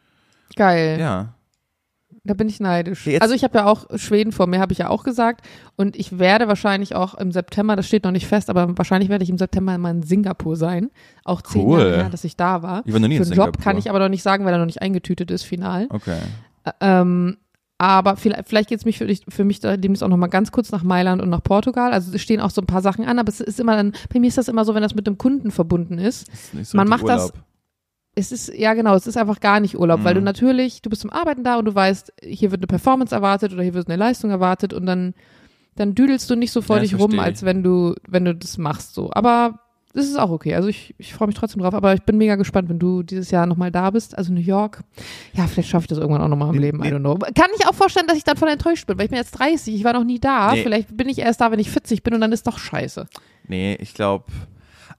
Geil. 0.55 0.97
Ja. 0.99 1.33
Da 2.23 2.33
bin 2.33 2.49
ich 2.49 2.60
neidisch. 2.60 3.05
Jetzt- 3.07 3.21
also 3.21 3.33
ich 3.33 3.43
habe 3.45 3.57
ja 3.60 3.65
auch 3.67 3.86
Schweden 3.95 4.31
vor 4.33 4.47
mir, 4.47 4.60
habe 4.60 4.73
ich 4.73 4.79
ja 4.79 4.89
auch 4.89 5.03
gesagt. 5.03 5.45
Und 5.77 5.95
ich 5.95 6.19
werde 6.19 6.47
wahrscheinlich 6.49 6.93
auch 6.95 7.13
im 7.13 7.31
September, 7.31 7.75
das 7.77 7.88
steht 7.88 8.03
noch 8.03 8.12
nicht 8.12 8.27
fest, 8.27 8.49
aber 8.49 8.77
wahrscheinlich 8.77 9.10
werde 9.10 9.23
ich 9.23 9.29
im 9.29 9.38
September 9.38 9.77
mal 9.77 9.91
in 9.91 10.03
Singapur 10.03 10.57
sein. 10.57 10.89
Auch 11.23 11.41
zehn 11.41 11.62
Cool. 11.65 11.79
Jahre 11.79 11.95
her, 11.95 12.10
dass 12.10 12.23
ich 12.25 12.36
da 12.36 12.63
war. 12.63 12.81
Ich 12.86 12.91
war 12.93 12.99
noch 12.99 13.07
nie 13.07 13.17
Für 13.17 13.23
in 13.23 13.29
Job 13.29 13.36
Singapur. 13.45 13.63
kann 13.63 13.77
ich 13.77 13.89
aber 13.89 13.99
noch 13.99 14.10
nicht 14.10 14.23
sagen, 14.23 14.43
weil 14.45 14.53
er 14.53 14.60
noch 14.60 14.65
nicht 14.65 14.81
eingetütet 14.81 15.31
ist, 15.31 15.43
final. 15.43 15.88
Okay. 15.89 16.19
Ähm, 16.81 17.38
aber 17.79 18.15
vielleicht, 18.15 18.47
vielleicht 18.47 18.69
geht 18.69 18.79
es 18.79 18.85
mich 18.85 18.97
für, 18.97 19.05
dich- 19.07 19.25
für 19.29 19.43
mich 19.43 19.59
da 19.59 19.77
demnächst 19.77 20.03
auch 20.03 20.07
noch 20.07 20.17
mal 20.17 20.27
ganz 20.27 20.51
kurz 20.51 20.71
nach 20.71 20.83
Mailand 20.83 21.21
und 21.21 21.29
nach 21.29 21.43
Portugal. 21.43 21.93
Also 21.93 22.11
es 22.13 22.21
stehen 22.21 22.41
auch 22.41 22.49
so 22.49 22.61
ein 22.61 22.65
paar 22.67 22.81
Sachen 22.81 23.05
an, 23.05 23.19
aber 23.19 23.29
es 23.29 23.39
ist 23.39 23.59
immer 23.59 23.75
dann, 23.75 23.93
bei 24.13 24.19
mir 24.19 24.27
ist 24.27 24.37
das 24.37 24.47
immer 24.47 24.65
so, 24.65 24.73
wenn 24.73 24.81
das 24.81 24.95
mit 24.95 25.05
dem 25.07 25.17
Kunden 25.17 25.51
verbunden 25.51 25.99
ist. 25.99 26.27
Das 26.29 26.39
ist 26.43 26.53
nicht 26.53 26.69
so 26.69 26.77
Man 26.77 26.87
macht 26.87 27.07
das- 27.07 27.25
Urlaub. 27.31 27.43
Es 28.19 28.31
ist, 28.31 28.51
ja 28.51 28.73
genau, 28.73 28.95
es 28.95 29.05
ist 29.05 29.15
einfach 29.15 29.39
gar 29.39 29.59
nicht 29.59 29.77
Urlaub, 29.77 30.03
weil 30.03 30.15
Mhm. 30.15 30.19
du 30.19 30.23
natürlich, 30.23 30.81
du 30.81 30.89
bist 30.89 31.03
zum 31.03 31.11
Arbeiten 31.11 31.43
da 31.43 31.59
und 31.59 31.65
du 31.65 31.75
weißt, 31.75 32.13
hier 32.23 32.49
wird 32.49 32.61
eine 32.61 32.67
Performance 32.67 33.13
erwartet 33.13 33.53
oder 33.53 33.61
hier 33.61 33.75
wird 33.75 33.87
eine 33.87 33.95
Leistung 33.95 34.31
erwartet 34.31 34.73
und 34.73 34.87
dann, 34.87 35.13
dann 35.75 35.93
düdelst 35.93 36.27
du 36.31 36.35
nicht 36.35 36.51
so 36.51 36.63
vor 36.63 36.77
Ja, 36.77 36.81
das 36.81 36.89
dich 36.89 36.99
rum, 36.99 37.19
als 37.19 37.43
wenn 37.43 37.61
du, 37.61 37.93
wenn 38.07 38.25
du 38.25 38.33
das 38.33 38.57
machst 38.57 38.95
so. 38.95 39.11
Aber 39.13 39.59
das 39.97 40.05
ist 40.05 40.17
auch 40.17 40.29
okay. 40.29 40.53
Also 40.53 40.67
ich, 40.69 40.93
ich 40.99 41.13
freue 41.15 41.27
mich 41.27 41.36
trotzdem 41.36 41.62
drauf, 41.62 41.73
aber 41.73 41.93
ich 41.93 42.03
bin 42.03 42.17
mega 42.17 42.36
gespannt, 42.36 42.69
wenn 42.69 42.77
du 42.77 43.01
dieses 43.01 43.31
Jahr 43.31 43.47
nochmal 43.47 43.71
da 43.71 43.89
bist. 43.89 44.15
Also 44.15 44.31
New 44.31 44.39
York. 44.39 44.83
Ja, 45.33 45.47
vielleicht 45.47 45.69
schaffe 45.69 45.86
ich 45.86 45.88
das 45.88 45.97
irgendwann 45.97 46.21
auch 46.21 46.27
nochmal 46.27 46.49
im 46.49 46.55
Nee, 46.55 46.67
Leben. 46.67 46.83
I 46.83 46.89
don't 46.89 46.99
know. 46.99 47.15
Kann 47.15 47.49
ich 47.57 47.65
auch 47.67 47.73
vorstellen, 47.73 48.05
dass 48.07 48.15
ich 48.15 48.23
dann 48.23 48.38
voll 48.38 48.49
enttäuscht 48.49 48.86
bin, 48.86 48.97
weil 48.97 49.05
ich 49.05 49.10
bin 49.10 49.17
jetzt 49.17 49.31
30, 49.31 49.73
ich 49.73 49.83
war 49.83 49.93
noch 49.93 50.03
nie 50.03 50.19
da. 50.19 50.53
Nee. 50.53 50.62
Vielleicht 50.62 50.95
bin 50.95 51.10
ich 51.10 51.17
erst 51.17 51.41
da, 51.41 51.51
wenn 51.51 51.60
ich 51.60 51.71
40 51.71 52.03
bin 52.03 52.13
und 52.13 52.21
dann 52.21 52.31
ist 52.31 52.45
doch 52.45 52.60
scheiße. 52.60 53.07
Nee, 53.47 53.75
ich 53.81 53.95
glaube, 53.95 54.25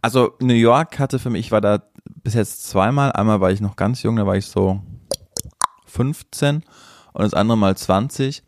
also 0.03 0.33
New 0.41 0.55
York 0.55 0.99
hatte 0.99 1.21
für 1.21 1.31
mich, 1.31 1.47
ich 1.47 1.53
war 1.53 1.61
da 1.61 1.83
bis 2.25 2.35
jetzt 2.35 2.69
zweimal. 2.69 3.13
Einmal 3.13 3.41
war 3.41 3.53
ich 3.53 3.61
noch 3.61 3.77
ganz 3.77 4.03
jung, 4.03 4.17
da 4.17 4.27
war 4.27 4.37
ich 4.37 4.47
so 4.47 4.81
15 5.87 6.65
und 7.13 7.23
das 7.23 7.35
andere 7.35 7.57
Mal 7.57 7.77
20. 7.77 8.43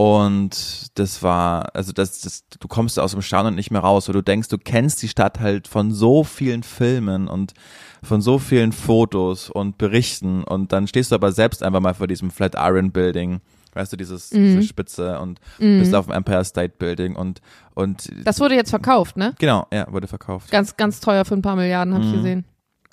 Und 0.00 0.98
das 0.98 1.22
war, 1.22 1.74
also 1.74 1.90
das, 1.90 2.20
das, 2.20 2.44
du 2.60 2.68
kommst 2.68 2.98
aus 2.98 3.12
dem 3.12 3.22
Staunen 3.22 3.54
nicht 3.54 3.70
mehr 3.70 3.80
raus, 3.80 4.06
weil 4.08 4.12
du 4.12 4.20
denkst, 4.22 4.48
du 4.48 4.58
kennst 4.58 5.00
die 5.02 5.08
Stadt 5.08 5.40
halt 5.40 5.66
von 5.66 5.90
so 5.90 6.22
vielen 6.22 6.62
Filmen 6.62 7.28
und 7.28 7.54
von 8.02 8.20
so 8.20 8.38
vielen 8.38 8.72
Fotos 8.72 9.48
und 9.48 9.78
Berichten 9.78 10.44
und 10.44 10.70
dann 10.72 10.86
stehst 10.86 11.12
du 11.12 11.14
aber 11.14 11.32
selbst 11.32 11.62
einfach 11.62 11.80
mal 11.80 11.94
vor 11.94 12.06
diesem 12.08 12.30
Flatiron 12.30 12.92
Building, 12.92 13.40
weißt 13.72 13.90
du, 13.94 13.96
dieses, 13.96 14.28
diese 14.28 14.62
Spitze 14.62 15.18
und 15.18 15.40
bist 15.56 15.94
auf 15.94 16.04
dem 16.04 16.12
Empire 16.14 16.44
State 16.44 16.74
Building 16.78 17.16
und, 17.16 17.40
und 17.74 18.06
Das 18.26 18.38
wurde 18.38 18.54
jetzt 18.54 18.68
verkauft, 18.70 19.16
ne? 19.16 19.34
genau, 19.38 19.66
ja, 19.72 19.90
wurde 19.90 20.08
verkauft. 20.08 20.50
Ganz, 20.50 20.76
ganz 20.76 21.00
teuer 21.00 21.24
für 21.24 21.34
ein 21.34 21.42
paar 21.42 21.56
Milliarden, 21.56 21.94
habe 21.94 22.04
ich 22.04 22.10
Mhm. 22.12 22.16
gesehen. 22.16 22.44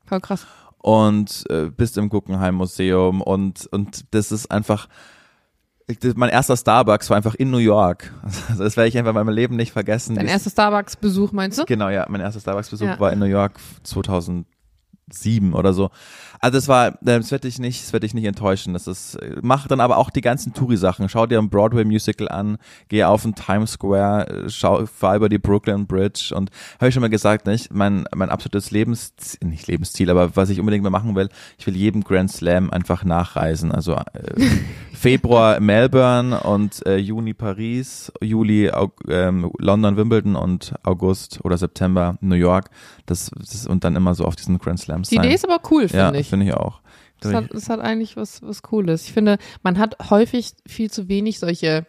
Voll 0.06 0.22
krass. 0.22 0.48
und 0.78 1.44
äh, 1.50 1.66
bist 1.70 1.98
im 1.98 2.08
Guggenheim 2.08 2.56
Museum 2.56 3.22
und 3.22 3.68
und 3.74 4.06
das 4.12 4.32
ist 4.32 4.50
einfach 4.52 4.88
mein 6.16 6.30
erster 6.30 6.56
Starbucks 6.58 7.10
war 7.10 7.18
einfach 7.18 7.36
in 7.36 7.52
New 7.52 7.58
York. 7.58 8.14
Also 8.50 8.64
das 8.64 8.78
werde 8.78 8.88
ich 8.88 8.98
einfach 8.98 9.12
in 9.12 9.16
meinem 9.16 9.34
Leben 9.34 9.56
nicht 9.56 9.72
vergessen. 9.74 10.16
Dein 10.16 10.28
erster 10.28 10.50
Starbucks-Besuch, 10.50 11.32
meinst 11.32 11.60
du? 11.60 11.66
Genau, 11.66 11.90
ja, 11.90 12.06
mein 12.10 12.22
erster 12.22 12.40
Starbucks-Besuch 12.40 12.86
Ja. 12.88 13.00
war 13.00 13.12
in 13.12 13.20
New 13.20 13.26
York 13.26 13.60
2007 15.10 15.54
oder 15.54 15.74
so. 15.74 15.90
Also 16.40 16.58
das 16.58 16.68
war, 16.68 16.98
das 17.02 17.32
werde 17.32 17.48
ich 17.48 17.58
nicht, 17.58 17.82
das 17.84 17.94
werde 17.94 18.06
ich 18.06 18.14
nicht 18.14 18.26
enttäuschen. 18.26 18.74
Das 18.74 18.88
ist, 18.88 19.18
mach 19.42 19.68
dann 19.68 19.80
aber 19.80 19.98
auch 19.98 20.10
die 20.10 20.20
ganzen 20.20 20.54
Touri-Sachen. 20.54 21.08
Schau 21.08 21.26
dir 21.26 21.40
ein 21.40 21.50
Broadway-Musical 21.50 22.28
an, 22.28 22.58
geh 22.90 23.06
auf 23.06 23.22
den 23.22 23.34
Times 23.34 23.74
Square, 23.74 24.28
äh, 24.28 24.50
schau, 24.50 24.86
fahr 24.86 25.16
über 25.16 25.30
die 25.30 25.38
Brooklyn 25.38 25.88
Bridge 25.88 26.34
und 26.36 26.50
habe 26.80 26.90
ich 26.90 26.94
schon 26.94 27.02
mal 27.02 27.10
gesagt, 27.10 27.46
nicht? 27.48 27.74
Mein, 27.74 28.06
mein 28.14 28.30
absolutes 28.30 28.72
Lebensziel, 28.72 29.48
nicht 29.48 29.68
Lebensziel, 29.68 30.10
aber 30.10 30.36
was 30.36 30.50
ich 30.50 30.60
unbedingt 30.60 30.84
mal 30.84 30.90
machen 30.90 31.16
will, 31.16 31.30
ich 31.58 31.66
will 31.66 31.78
jedem 31.78 32.04
Grand 32.04 32.32
Slam 32.32 32.72
einfach 32.72 33.06
nachreisen. 33.06 33.72
Also 33.72 33.94
äh, 33.94 34.04
Februar 34.94 35.60
Melbourne 35.60 36.42
und 36.42 36.86
äh, 36.86 36.98
Juni 36.98 37.34
Paris, 37.34 38.12
Juli 38.22 38.70
ähm, 39.08 39.50
London, 39.60 39.96
Wimbledon 39.96 40.36
und 40.36 40.74
August 40.84 41.40
oder 41.44 41.58
September 41.58 42.18
New 42.20 42.36
York. 42.36 42.70
Das, 43.06 43.32
das 43.38 43.66
und 43.66 43.84
dann 43.84 43.96
immer 43.96 44.16
so 44.16 44.26
auf 44.26 44.36
diesen 44.36 44.60
Grand 44.60 44.80
Slams 44.94 45.10
Die 45.10 45.16
sein. 45.16 45.26
Idee 45.26 45.36
ist 45.36 45.50
aber 45.50 45.60
cool, 45.72 45.84
ja, 45.84 46.06
finde 46.06 46.20
ich. 46.20 46.30
finde 46.30 46.46
ich 46.46 46.54
auch. 46.54 46.82
Das 47.20 47.34
hat, 47.34 47.46
das 47.54 47.70
hat 47.70 47.80
eigentlich 47.80 48.18
was, 48.18 48.42
was 48.42 48.62
Cooles. 48.62 49.06
Ich 49.06 49.14
finde, 49.14 49.38
man 49.64 49.78
hat 49.78 50.10
häufig 50.10 50.52
viel 50.68 50.92
zu 50.92 51.08
wenig 51.08 51.40
solche, 51.40 51.86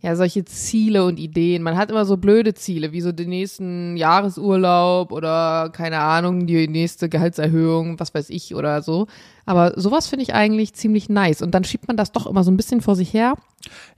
ja, 0.00 0.14
solche 0.14 0.44
Ziele 0.44 1.04
und 1.04 1.18
Ideen. 1.18 1.62
Man 1.62 1.76
hat 1.76 1.90
immer 1.90 2.04
so 2.04 2.16
blöde 2.16 2.54
Ziele, 2.54 2.92
wie 2.92 3.00
so 3.00 3.10
den 3.10 3.30
nächsten 3.30 3.96
Jahresurlaub 3.96 5.10
oder 5.10 5.70
keine 5.72 5.98
Ahnung, 5.98 6.46
die 6.46 6.68
nächste 6.68 7.08
Gehaltserhöhung, 7.08 7.98
was 7.98 8.14
weiß 8.14 8.30
ich 8.30 8.54
oder 8.54 8.82
so. 8.82 9.08
Aber 9.44 9.72
sowas 9.76 10.06
finde 10.06 10.22
ich 10.22 10.34
eigentlich 10.34 10.74
ziemlich 10.74 11.08
nice. 11.08 11.42
Und 11.42 11.52
dann 11.52 11.64
schiebt 11.64 11.88
man 11.88 11.96
das 11.96 12.12
doch 12.12 12.26
immer 12.26 12.44
so 12.44 12.50
ein 12.50 12.56
bisschen 12.56 12.80
vor 12.80 12.94
sich 12.94 13.12
her 13.12 13.34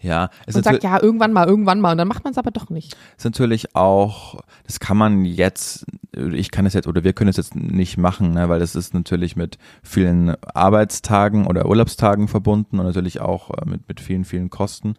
ja, 0.00 0.30
es 0.46 0.54
und 0.54 0.64
sagt, 0.64 0.82
ja, 0.82 1.02
irgendwann 1.02 1.32
mal, 1.32 1.46
irgendwann 1.46 1.80
mal. 1.80 1.92
Und 1.92 1.98
dann 1.98 2.08
macht 2.08 2.24
man 2.24 2.32
es 2.32 2.38
aber 2.38 2.50
doch 2.50 2.70
nicht. 2.70 2.96
ist 3.16 3.24
natürlich 3.24 3.74
auch, 3.76 4.40
das 4.64 4.80
kann 4.80 4.96
man 4.96 5.24
jetzt, 5.24 5.86
ich 6.12 6.50
kann 6.50 6.66
es 6.66 6.74
jetzt 6.74 6.86
oder 6.86 7.04
wir 7.04 7.12
können 7.12 7.30
es 7.30 7.36
jetzt 7.36 7.54
nicht 7.54 7.98
machen, 7.98 8.32
ne, 8.32 8.48
weil 8.48 8.60
das 8.60 8.74
ist 8.74 8.94
natürlich 8.94 9.36
mit 9.36 9.58
vielen 9.82 10.34
Arbeitstagen 10.54 11.46
oder 11.46 11.66
Urlaubstagen 11.66 12.28
verbunden 12.28 12.78
und 12.78 12.86
natürlich 12.86 13.20
auch 13.20 13.50
äh, 13.50 13.68
mit, 13.68 13.86
mit 13.88 14.00
vielen, 14.00 14.24
vielen 14.24 14.50
Kosten. 14.50 14.94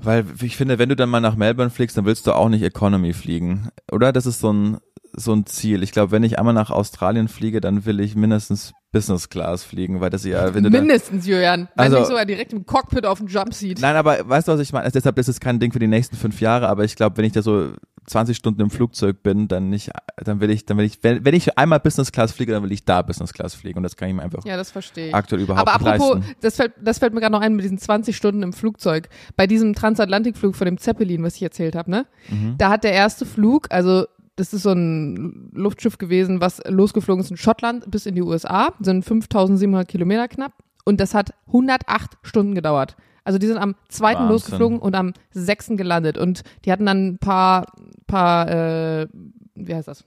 Weil 0.00 0.24
ich 0.42 0.56
finde, 0.56 0.78
wenn 0.78 0.88
du 0.88 0.96
dann 0.96 1.08
mal 1.10 1.20
nach 1.20 1.34
Melbourne 1.36 1.70
fliegst, 1.70 1.96
dann 1.96 2.04
willst 2.04 2.26
du 2.26 2.32
auch 2.32 2.48
nicht 2.48 2.62
Economy 2.62 3.12
fliegen, 3.12 3.68
oder? 3.90 4.12
Das 4.12 4.26
ist 4.26 4.40
so 4.40 4.52
ein 4.52 4.78
so 5.14 5.32
ein 5.32 5.46
Ziel. 5.46 5.82
Ich 5.82 5.90
glaube, 5.90 6.12
wenn 6.12 6.22
ich 6.22 6.38
einmal 6.38 6.54
nach 6.54 6.70
Australien 6.70 7.28
fliege, 7.28 7.60
dann 7.60 7.84
will 7.86 7.98
ich 7.98 8.14
mindestens 8.14 8.72
Business 8.92 9.28
Class 9.30 9.64
fliegen, 9.64 10.00
weil 10.00 10.10
das 10.10 10.24
ja, 10.24 10.54
wenn 10.54 10.62
du 10.64 10.70
dann, 10.70 10.82
Mindestens, 10.86 11.26
Julian. 11.26 11.68
Wenn 11.74 11.84
Also- 11.84 11.98
nicht 11.98 12.08
sogar 12.08 12.24
direkt 12.26 12.52
im 12.52 12.64
Cockpit 12.66 13.04
auf 13.06 13.18
dem 13.18 13.26
Jumpseat. 13.26 13.80
Nein, 13.80 13.96
aber 13.96 14.28
weißt 14.28 14.46
du, 14.48 14.52
was 14.52 14.60
ich 14.60 14.72
meine? 14.72 14.84
Also 14.84 14.92
deshalb 14.98 15.18
ist 15.18 15.28
es 15.28 15.40
kein 15.40 15.58
Ding 15.58 15.72
für 15.72 15.78
die 15.78 15.86
nächsten 15.88 16.16
fünf 16.16 16.40
Jahre, 16.40 16.68
aber 16.68 16.84
ich 16.84 16.94
glaube, 16.94 17.16
wenn 17.16 17.24
ich 17.24 17.32
da 17.32 17.42
so 17.42 17.72
20 18.08 18.36
Stunden 18.36 18.60
im 18.60 18.70
Flugzeug 18.70 19.22
bin, 19.22 19.48
dann 19.48 19.68
nicht, 19.70 19.90
dann 20.16 20.40
will 20.40 20.50
ich, 20.50 20.64
dann 20.66 20.78
will 20.78 20.84
ich, 20.84 20.98
wenn, 21.02 21.24
wenn 21.24 21.34
ich 21.34 21.58
einmal 21.58 21.78
Business 21.80 22.10
Class 22.12 22.32
fliege, 22.32 22.52
dann 22.52 22.62
will 22.62 22.72
ich 22.72 22.84
da 22.84 23.02
Business 23.02 23.32
Class 23.32 23.54
fliegen 23.54 23.76
und 23.78 23.82
das 23.82 23.96
kann 23.96 24.08
ich 24.08 24.14
mir 24.14 24.22
einfach 24.22 24.44
Ja, 24.44 24.56
das 24.56 24.70
verstehe 24.70 25.08
ich. 25.08 25.14
aktuell 25.14 25.42
überhaupt 25.42 25.68
Aber 25.68 25.78
nicht 25.84 26.00
apropos, 26.00 26.16
leisten. 26.18 26.36
das 26.40 26.56
fällt, 26.56 26.72
das 26.82 26.98
fällt 26.98 27.14
mir 27.14 27.20
gerade 27.20 27.32
noch 27.32 27.40
ein 27.40 27.54
mit 27.54 27.64
diesen 27.64 27.78
20 27.78 28.16
Stunden 28.16 28.42
im 28.42 28.52
Flugzeug. 28.52 29.08
Bei 29.36 29.46
diesem 29.46 29.74
Transatlantikflug 29.74 30.56
von 30.56 30.64
dem 30.64 30.78
Zeppelin, 30.78 31.22
was 31.22 31.36
ich 31.36 31.42
erzählt 31.42 31.76
habe, 31.76 31.90
ne? 31.90 32.06
Mhm. 32.28 32.54
Da 32.58 32.70
hat 32.70 32.84
der 32.84 32.92
erste 32.92 33.26
Flug, 33.26 33.66
also 33.70 34.06
das 34.36 34.52
ist 34.54 34.62
so 34.62 34.70
ein 34.72 35.50
Luftschiff 35.52 35.98
gewesen, 35.98 36.40
was 36.40 36.62
losgeflogen 36.66 37.22
ist 37.24 37.30
in 37.30 37.36
Schottland 37.36 37.90
bis 37.90 38.06
in 38.06 38.14
die 38.14 38.22
USA, 38.22 38.72
sind 38.80 39.04
5700 39.04 39.86
Kilometer 39.88 40.28
knapp 40.28 40.52
und 40.84 41.00
das 41.00 41.12
hat 41.14 41.34
108 41.48 42.16
Stunden 42.22 42.54
gedauert. 42.54 42.96
Also 43.24 43.38
die 43.38 43.46
sind 43.46 43.58
am 43.58 43.74
zweiten 43.88 44.20
Wahnsinn. 44.20 44.32
losgeflogen 44.32 44.78
und 44.78 44.94
am 44.94 45.12
sechsten 45.30 45.76
gelandet 45.76 46.18
und 46.18 46.42
die 46.64 46.72
hatten 46.72 46.86
dann 46.86 47.06
ein 47.08 47.18
paar, 47.18 47.66
paar, 48.06 48.48
äh, 48.48 49.08
wie 49.54 49.74
heißt 49.74 49.88
das? 49.88 50.04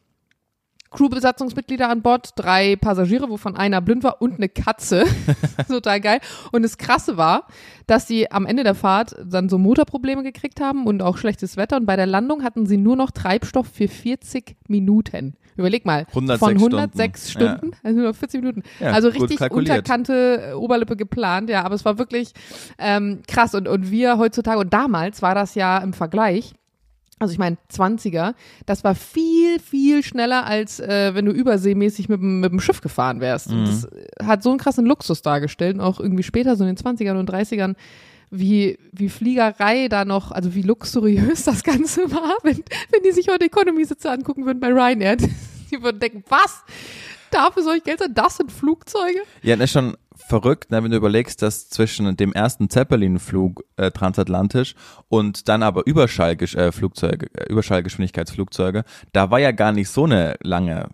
Crewbesatzungsmitglieder 0.91 1.87
an 1.87 2.01
Bord, 2.01 2.31
drei 2.35 2.75
Passagiere, 2.75 3.29
wovon 3.29 3.55
einer 3.55 3.79
blind 3.79 4.03
war 4.03 4.21
und 4.21 4.35
eine 4.35 4.49
Katze. 4.49 5.05
Total 5.67 6.01
geil. 6.01 6.19
Und 6.51 6.63
das 6.63 6.77
Krasse 6.77 7.15
war, 7.15 7.47
dass 7.87 8.07
sie 8.07 8.29
am 8.29 8.45
Ende 8.45 8.63
der 8.63 8.75
Fahrt 8.75 9.15
dann 9.23 9.47
so 9.47 9.57
Motorprobleme 9.57 10.21
gekriegt 10.21 10.59
haben 10.59 10.85
und 10.85 11.01
auch 11.01 11.17
schlechtes 11.17 11.55
Wetter. 11.55 11.77
Und 11.77 11.85
bei 11.85 11.95
der 11.95 12.07
Landung 12.07 12.43
hatten 12.43 12.65
sie 12.65 12.77
nur 12.77 12.97
noch 12.97 13.11
Treibstoff 13.11 13.67
für 13.67 13.87
40 13.87 14.57
Minuten. 14.67 15.37
Überleg 15.61 15.85
mal. 15.85 16.05
106 16.09 16.39
von 16.39 16.53
106 16.57 17.31
Stunden. 17.31 17.57
Stunden, 17.57 17.75
also 17.83 17.99
nur 17.99 18.09
noch 18.09 18.15
40 18.15 18.41
Minuten. 18.41 18.63
Ja, 18.79 18.91
also 18.91 19.07
richtig 19.07 19.37
unterkante 19.71 20.49
äh, 20.51 20.53
Oberlippe 20.53 20.95
geplant, 20.97 21.49
ja, 21.49 21.63
aber 21.63 21.75
es 21.75 21.85
war 21.85 21.97
wirklich 21.97 22.33
ähm, 22.77 23.21
krass. 23.27 23.55
Und, 23.55 23.67
und 23.67 23.89
wir 23.91 24.17
heutzutage, 24.17 24.59
und 24.59 24.73
damals 24.73 25.21
war 25.21 25.35
das 25.35 25.55
ja 25.55 25.77
im 25.79 25.93
Vergleich, 25.93 26.53
also 27.19 27.31
ich 27.33 27.37
meine 27.37 27.57
20er, 27.71 28.33
das 28.65 28.83
war 28.83 28.95
viel, 28.95 29.59
viel 29.59 30.01
schneller, 30.01 30.45
als 30.47 30.79
äh, 30.79 31.13
wenn 31.13 31.25
du 31.25 31.31
überseemäßig 31.31 32.09
mit, 32.09 32.19
dem- 32.19 32.39
mit 32.39 32.51
dem 32.51 32.59
Schiff 32.59 32.81
gefahren 32.81 33.19
wärst. 33.21 33.51
Und 33.51 33.65
das 33.67 33.87
hat 34.23 34.41
so 34.41 34.49
einen 34.49 34.57
krassen 34.57 34.87
Luxus 34.87 35.21
dargestellt 35.21 35.75
und 35.75 35.81
auch 35.81 35.99
irgendwie 35.99 36.23
später, 36.23 36.55
so 36.55 36.65
in 36.65 36.75
den 36.75 36.83
20ern 36.83 37.19
und 37.19 37.29
30ern, 37.29 37.75
wie, 38.31 38.79
wie 38.93 39.09
Fliegerei 39.09 39.89
da 39.89 40.05
noch, 40.05 40.31
also 40.31 40.55
wie 40.55 40.61
luxuriös 40.63 41.43
das 41.45 41.63
Ganze 41.63 42.11
war, 42.11 42.35
wenn, 42.43 42.57
wenn 42.57 43.03
die 43.05 43.11
sich 43.11 43.27
heute 43.27 43.45
Economy-Sitze 43.45 44.09
angucken 44.09 44.45
würden 44.45 44.59
bei 44.59 44.69
Ryanair. 44.69 45.17
Die 45.71 45.81
würden 45.81 46.01
denken, 46.01 46.25
was? 46.27 46.65
Dafür 47.29 47.63
soll 47.63 47.77
ich 47.77 47.85
Geld 47.85 47.99
sein? 47.99 48.13
Das 48.13 48.35
sind 48.35 48.51
Flugzeuge? 48.51 49.21
Ja, 49.41 49.55
das 49.55 49.65
ist 49.65 49.71
schon 49.71 49.95
verrückt, 50.13 50.69
ne, 50.69 50.83
wenn 50.83 50.91
du 50.91 50.97
überlegst, 50.97 51.41
dass 51.41 51.69
zwischen 51.69 52.17
dem 52.17 52.33
ersten 52.33 52.69
Zeppelin-Flug 52.69 53.63
äh, 53.77 53.89
transatlantisch 53.91 54.75
und 55.07 55.47
dann 55.47 55.63
aber 55.63 55.87
Überschall 55.87 56.35
äh, 56.41 56.67
äh, 56.67 57.49
Überschallgeschwindigkeitsflugzeuge, 57.49 58.83
da 59.13 59.31
war 59.31 59.39
ja 59.39 59.51
gar 59.51 59.71
nicht 59.71 59.89
so 59.89 60.03
eine 60.03 60.35
lange 60.41 60.89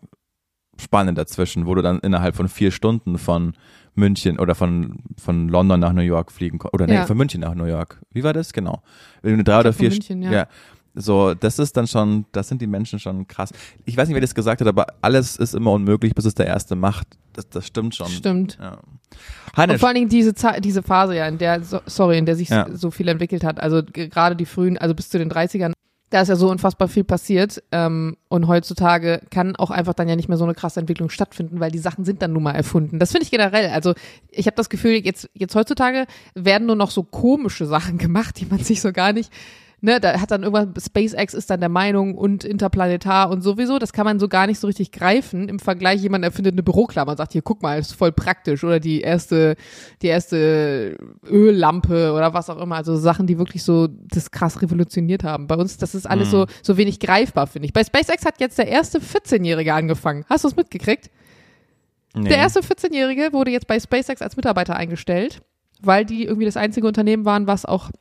Spanne 0.80 1.14
dazwischen, 1.14 1.66
wo 1.66 1.74
du 1.74 1.82
dann 1.82 2.00
innerhalb 2.00 2.36
von 2.36 2.50
vier 2.50 2.72
Stunden 2.72 3.18
von 3.18 3.54
München 3.98 4.40
oder 4.40 4.56
von, 4.56 5.00
von 5.22 5.50
London 5.50 5.80
nach 5.80 5.92
New 5.94 6.02
York 6.02 6.32
fliegen 6.32 6.60
oder 6.72 6.86
nee, 6.88 6.94
Ja. 6.96 7.06
von 7.06 7.18
München 7.18 7.42
nach 7.42 7.56
New 7.56 7.66
York. 7.66 8.00
Wie 8.12 8.24
war 8.24 8.34
das? 8.34 8.54
Genau. 8.54 8.82
Wenn 9.22 9.38
du 9.38 9.44
drei 9.44 9.60
oder 9.60 9.74
von 9.74 9.80
vier, 9.80 9.90
München, 9.90 10.24
St- 10.24 10.32
ja. 10.32 10.48
So, 11.00 11.36
das 11.36 11.60
ist 11.60 11.78
dann 11.78 11.86
schon, 11.86 12.26
das 12.32 12.48
sind 12.48 12.60
die 12.60 12.66
Menschen 12.66 12.98
schon 12.98 13.28
krass. 13.28 13.52
Ich 13.86 13.96
weiß 13.96 14.08
nicht, 14.08 14.16
wer 14.16 14.22
das 14.22 14.34
gesagt 14.34 14.62
hat, 14.62 14.68
aber 14.68 14.88
alles 15.02 15.36
ist 15.38 15.54
immer 15.54 15.72
unmöglich, 15.74 16.16
bis 16.16 16.26
es 16.26 16.34
der 16.34 16.48
Erste 16.48 16.76
macht. 16.76 17.08
Das, 17.34 17.48
das 17.50 17.68
stimmt 17.68 17.94
schon. 17.94 18.08
Stimmt. 18.08 18.58
Ja. 18.60 18.80
Und 19.64 19.80
vor 19.80 19.90
allen 19.90 19.96
Dingen 19.96 20.10
diese, 20.10 20.34
Za- 20.34 20.60
diese 20.60 20.82
Phase 20.82 21.16
ja, 21.16 21.28
in 21.28 21.38
der, 21.38 21.64
so- 21.64 21.82
sorry, 21.86 22.18
in 22.18 22.26
der 22.26 22.36
sich 22.36 22.50
Ja. 22.50 22.68
so 22.74 22.90
viel 22.90 23.08
entwickelt 23.10 23.44
hat. 23.44 23.60
Also 23.60 23.82
gerade 23.84 24.36
die 24.36 24.46
frühen, 24.48 24.78
also 24.80 24.96
bis 24.96 25.10
zu 25.10 25.20
den 25.20 25.30
30ern, 25.32 25.74
da 26.10 26.22
ist 26.22 26.30
ja 26.30 26.36
so 26.36 26.50
unfassbar 26.50 26.88
viel 26.88 27.04
passiert. 27.04 27.62
Ähm, 27.72 28.18
und 28.30 28.48
heutzutage 28.48 29.22
kann 29.30 29.56
auch 29.56 29.72
einfach 29.72 29.94
dann 29.94 30.08
ja 30.08 30.16
nicht 30.16 30.30
mehr 30.30 30.38
so 30.38 30.46
eine 30.46 30.54
krasse 30.54 30.80
Entwicklung 30.80 31.10
stattfinden, 31.10 31.60
weil 31.60 31.72
die 31.72 31.80
Sachen 31.80 32.06
sind 32.06 32.22
dann 32.22 32.34
nun 32.34 32.44
mal 32.44 32.54
erfunden. 32.54 33.00
Das 33.00 33.12
finde 33.12 33.26
ich 33.26 33.32
generell. 33.32 33.70
Also 33.72 33.94
ich 34.30 34.48
habe 34.48 34.56
das 34.56 34.70
Gefühl, 34.70 34.94
jetzt, 34.94 35.30
jetzt 35.34 35.56
heutzutage 35.56 36.06
werden 36.34 36.68
nur 36.68 36.76
noch 36.76 36.92
so 36.92 37.04
komische 37.04 37.66
Sachen 37.66 37.98
gemacht, 37.98 38.40
die 38.40 38.46
man 38.46 38.60
sich 38.60 38.82
so 38.82 38.92
gar 38.94 39.14
nicht. 39.14 39.32
Ne, 39.80 40.00
da 40.00 40.20
hat 40.20 40.32
dann 40.32 40.42
irgendwann, 40.42 40.74
SpaceX 40.76 41.36
ist 41.36 41.52
dann 41.52 41.60
der 41.60 41.70
Meinung 41.70 42.16
und 42.16 42.44
interplanetar 42.44 43.30
und 43.30 43.42
sowieso, 43.42 43.78
das 43.78 43.94
kann 43.94 44.06
man 44.06 44.20
so 44.20 44.28
gar 44.28 44.48
nicht 44.48 44.60
so 44.60 44.66
richtig 44.66 44.92
greifen. 44.92 45.48
Im 45.50 45.60
Vergleich, 45.60 46.02
jemand 46.02 46.24
erfindet 46.24 46.56
eine 46.56 46.64
Büroklammer 46.64 47.12
und 47.12 47.18
sagt, 47.18 47.34
hier, 47.34 47.44
guck 47.44 47.62
mal, 47.62 47.78
ist 47.78 47.94
voll 47.94 48.12
praktisch. 48.12 48.64
Oder 48.64 48.80
die 48.80 49.02
erste, 49.02 49.56
die 50.02 50.08
erste 50.08 50.98
Öllampe 51.30 52.12
oder 52.14 52.34
was 52.34 52.50
auch 52.50 52.60
immer. 52.60 52.76
Also 52.76 52.98
Sachen, 52.98 53.28
die 53.28 53.38
wirklich 53.38 53.64
so 53.64 53.88
das 53.88 54.32
krass 54.32 54.64
revolutioniert 54.64 55.24
haben. 55.24 55.46
Bei 55.46 55.56
uns, 55.56 55.78
das 55.78 55.94
ist 55.94 56.08
alles 56.08 56.32
so, 56.32 56.48
so 56.64 56.76
wenig 56.78 57.00
greifbar, 57.00 57.46
finde 57.46 57.68
ich. 57.68 57.74
Bei 57.74 57.84
SpaceX 57.84 58.26
hat 58.26 58.40
jetzt 58.40 58.58
der 58.58 58.70
erste 58.70 58.98
14-Jährige 59.00 59.76
angefangen. 59.76 60.26
Hast 60.28 60.44
du 60.44 60.48
es 60.48 60.56
mitgekriegt? 60.56 61.12
nee. 62.16 62.30
Der 62.30 62.40
erste 62.40 62.62
14-Jährige 62.62 63.32
wurde 63.32 63.52
jetzt 63.52 63.68
bei 63.68 63.80
SpaceX 63.80 64.24
als 64.24 64.38
Mitarbeiter 64.38 64.76
eingestellt, 64.76 65.44
weil 65.82 66.04
die 66.04 66.24
irgendwie 66.24 66.46
das 66.46 66.58
einzige 66.58 66.88
Unternehmen 66.88 67.26
waren, 67.26 67.46
was 67.46 67.64
auch 67.66 67.92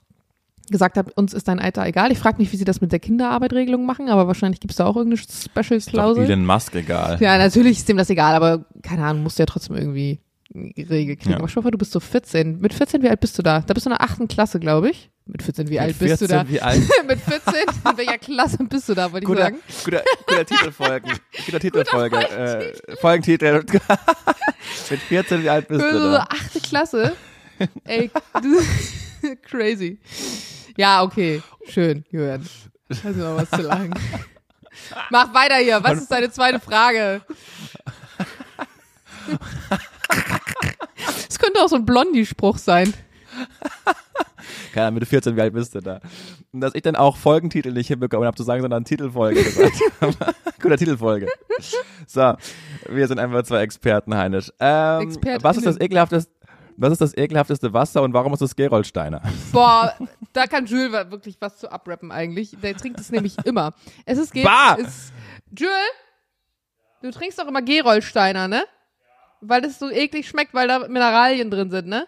gesagt 0.70 0.96
hat, 0.96 1.16
uns 1.16 1.32
ist 1.34 1.48
dein 1.48 1.58
Alter 1.58 1.84
egal. 1.86 2.10
Ich 2.12 2.18
frage 2.18 2.38
mich, 2.38 2.52
wie 2.52 2.56
sie 2.56 2.64
das 2.64 2.80
mit 2.80 2.92
der 2.92 2.98
Kinderarbeitregelung 3.00 3.84
machen, 3.86 4.08
aber 4.08 4.26
wahrscheinlich 4.26 4.60
gibt 4.60 4.72
es 4.72 4.76
da 4.78 4.86
auch 4.86 4.96
irgendeine 4.96 5.20
Ist 5.22 5.44
Special-Klausel. 5.50 6.24
Elon 6.24 6.44
Musk 6.44 6.74
egal. 6.74 7.18
Ja, 7.20 7.38
natürlich 7.38 7.78
ist 7.78 7.88
dem 7.88 7.96
das 7.96 8.10
egal, 8.10 8.34
aber 8.34 8.64
keine 8.82 9.04
Ahnung, 9.04 9.22
musst 9.22 9.38
du 9.38 9.42
ja 9.42 9.46
trotzdem 9.46 9.76
irgendwie 9.76 10.20
geregelt 10.52 11.20
kriegen. 11.20 11.32
Ja. 11.32 11.38
Aber 11.38 11.48
schau 11.48 11.60
mal, 11.62 11.70
du 11.70 11.78
bist 11.78 11.92
so 11.92 12.00
14. 12.00 12.60
Mit 12.60 12.72
14, 12.72 13.02
wie 13.02 13.08
alt 13.10 13.20
bist 13.20 13.36
du 13.38 13.42
da? 13.42 13.60
Da 13.60 13.74
bist 13.74 13.84
du 13.86 13.90
in 13.90 13.96
der 13.96 14.02
achten 14.02 14.28
Klasse, 14.28 14.58
glaube 14.60 14.90
ich. 14.90 15.10
Mit 15.26 15.42
14, 15.42 15.68
wie 15.68 15.80
alt 15.80 16.00
Mit 16.00 16.08
bist 16.08 16.22
du 16.22 16.28
da? 16.28 16.44
14, 16.44 16.54
Wie 16.54 16.60
alt? 16.62 16.80
Mit 17.08 17.20
14, 17.20 17.52
in 17.90 17.98
welcher 17.98 18.18
Klasse 18.18 18.58
bist 18.64 18.88
du 18.88 18.94
da, 18.94 19.10
wollte 19.12 19.24
ich 19.24 19.28
Guter, 19.28 19.42
sagen. 19.42 19.56
guter, 19.84 20.02
guter 20.28 20.46
Titelfolgen. 20.46 21.12
Guter 21.46 21.60
Titelfolge. 21.60 22.16
Äh, 22.16 22.72
Folgentitel. 23.00 23.64
Mit 24.90 25.00
14, 25.00 25.42
wie 25.42 25.50
alt 25.50 25.66
bist 25.66 25.80
Du 25.80 25.84
du 25.86 25.92
bist 25.92 26.04
da? 26.14 26.26
achte 26.30 26.60
Klasse. 26.60 27.12
Ey, 27.84 28.10
du, 28.40 29.36
crazy. 29.42 29.98
Ja, 30.76 31.02
okay. 31.02 31.42
Schön, 31.68 32.04
Jürgen. 32.10 32.48
Du 32.88 33.08
noch 33.10 33.36
was 33.36 33.50
zu 33.50 33.62
lachen? 33.62 33.94
Mach 35.10 35.32
weiter 35.34 35.56
hier. 35.56 35.82
Was 35.82 35.98
ist 35.98 36.10
deine 36.10 36.30
zweite 36.30 36.60
Frage? 36.60 37.22
Es 41.28 41.38
könnte 41.38 41.60
auch 41.60 41.68
so 41.68 41.76
ein 41.76 41.84
Blondie-Spruch 41.84 42.58
sein. 42.58 42.92
Keine 44.72 44.86
Ahnung, 44.88 45.00
mit 45.00 45.08
14, 45.08 45.36
wie 45.36 45.40
alt 45.40 45.54
bist 45.54 45.74
du 45.74 45.80
da? 45.80 46.00
Und 46.52 46.60
dass 46.60 46.74
ich 46.74 46.82
dann 46.82 46.96
auch 46.96 47.16
Folgentitel 47.16 47.72
nicht 47.72 47.88
hinbekommen 47.88 48.26
habe 48.26 48.36
zu 48.36 48.42
sagen, 48.42 48.60
sondern 48.60 48.84
Titelfolge 48.84 49.42
gesagt. 49.42 49.74
Guter 50.60 50.76
Titelfolge. 50.76 51.28
So, 52.06 52.34
wir 52.88 53.08
sind 53.08 53.18
einfach 53.18 53.42
zwei 53.42 53.62
Experten, 53.62 54.14
Heinisch. 54.14 54.52
Ähm, 54.60 55.16
was 55.40 55.56
ist 55.56 55.66
das 55.66 55.80
ekelhafteste, 55.80 56.30
was 56.76 56.92
ist 56.92 57.00
das 57.00 57.16
ekelhafteste 57.16 57.72
Wasser 57.72 58.02
und 58.02 58.12
warum 58.12 58.32
ist 58.34 58.42
es 58.42 58.54
Geroldsteiner? 58.54 59.22
Boah, 59.52 59.94
da 60.32 60.46
kann 60.46 60.66
Jules 60.66 60.92
wirklich 61.10 61.36
was 61.40 61.58
zu 61.58 61.70
abrappen 61.70 62.12
eigentlich. 62.12 62.56
Der 62.62 62.76
trinkt 62.76 63.00
es 63.00 63.10
nämlich 63.10 63.36
immer. 63.44 63.74
Es 64.04 64.18
ist 64.18 64.32
Ge 64.32 64.44
Bah! 64.44 64.76
Es, 64.78 65.12
Jules, 65.56 65.72
du 67.02 67.10
trinkst 67.10 67.38
doch 67.38 67.46
immer 67.46 67.62
Gerolsteiner, 67.62 68.48
ne? 68.48 68.64
Weil 69.40 69.64
es 69.64 69.78
so 69.78 69.90
eklig 69.90 70.28
schmeckt, 70.28 70.54
weil 70.54 70.68
da 70.68 70.80
Mineralien 70.80 71.50
drin 71.50 71.70
sind, 71.70 71.88
ne? 71.88 72.06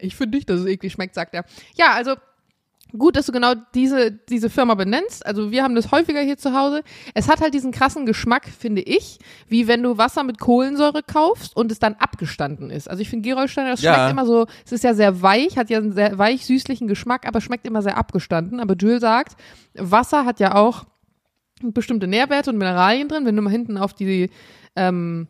Ich 0.00 0.14
finde 0.14 0.36
nicht, 0.36 0.50
dass 0.50 0.60
es 0.60 0.66
eklig 0.66 0.92
schmeckt, 0.92 1.14
sagt 1.14 1.34
er. 1.34 1.44
Ja, 1.74 1.92
also 1.94 2.16
gut, 2.96 3.16
dass 3.16 3.26
du 3.26 3.32
genau 3.32 3.54
diese, 3.74 4.10
diese 4.12 4.50
Firma 4.50 4.74
benennst. 4.74 5.24
Also 5.24 5.50
wir 5.50 5.62
haben 5.62 5.74
das 5.74 5.90
häufiger 5.92 6.20
hier 6.20 6.36
zu 6.38 6.54
Hause. 6.54 6.82
Es 7.14 7.28
hat 7.28 7.40
halt 7.40 7.54
diesen 7.54 7.72
krassen 7.72 8.06
Geschmack, 8.06 8.46
finde 8.48 8.82
ich, 8.82 9.18
wie 9.48 9.68
wenn 9.68 9.82
du 9.82 9.98
Wasser 9.98 10.22
mit 10.24 10.38
Kohlensäure 10.38 11.02
kaufst 11.02 11.56
und 11.56 11.70
es 11.72 11.78
dann 11.78 11.94
abgestanden 11.94 12.70
ist. 12.70 12.88
Also 12.88 13.02
ich 13.02 13.08
finde 13.10 13.28
Gerolsteiner, 13.28 13.70
das 13.70 13.82
Ja. 13.82 13.94
schmeckt 13.94 14.10
immer 14.10 14.26
so, 14.26 14.46
es 14.64 14.72
ist 14.72 14.84
ja 14.84 14.94
sehr 14.94 15.22
weich, 15.22 15.56
hat 15.56 15.70
ja 15.70 15.78
einen 15.78 15.92
sehr 15.92 16.18
weich 16.18 16.46
süßlichen 16.46 16.88
Geschmack, 16.88 17.26
aber 17.26 17.40
schmeckt 17.40 17.66
immer 17.66 17.82
sehr 17.82 17.96
abgestanden. 17.96 18.60
Aber 18.60 18.74
Jules 18.76 19.00
sagt, 19.00 19.36
Wasser 19.74 20.24
hat 20.24 20.40
ja 20.40 20.54
auch 20.54 20.84
bestimmte 21.62 22.06
Nährwerte 22.06 22.50
und 22.50 22.56
Mineralien 22.58 23.08
drin, 23.08 23.26
wenn 23.26 23.36
du 23.36 23.42
mal 23.42 23.50
hinten 23.50 23.76
auf 23.76 23.92
die 23.92 24.30
ähm, 24.76 25.28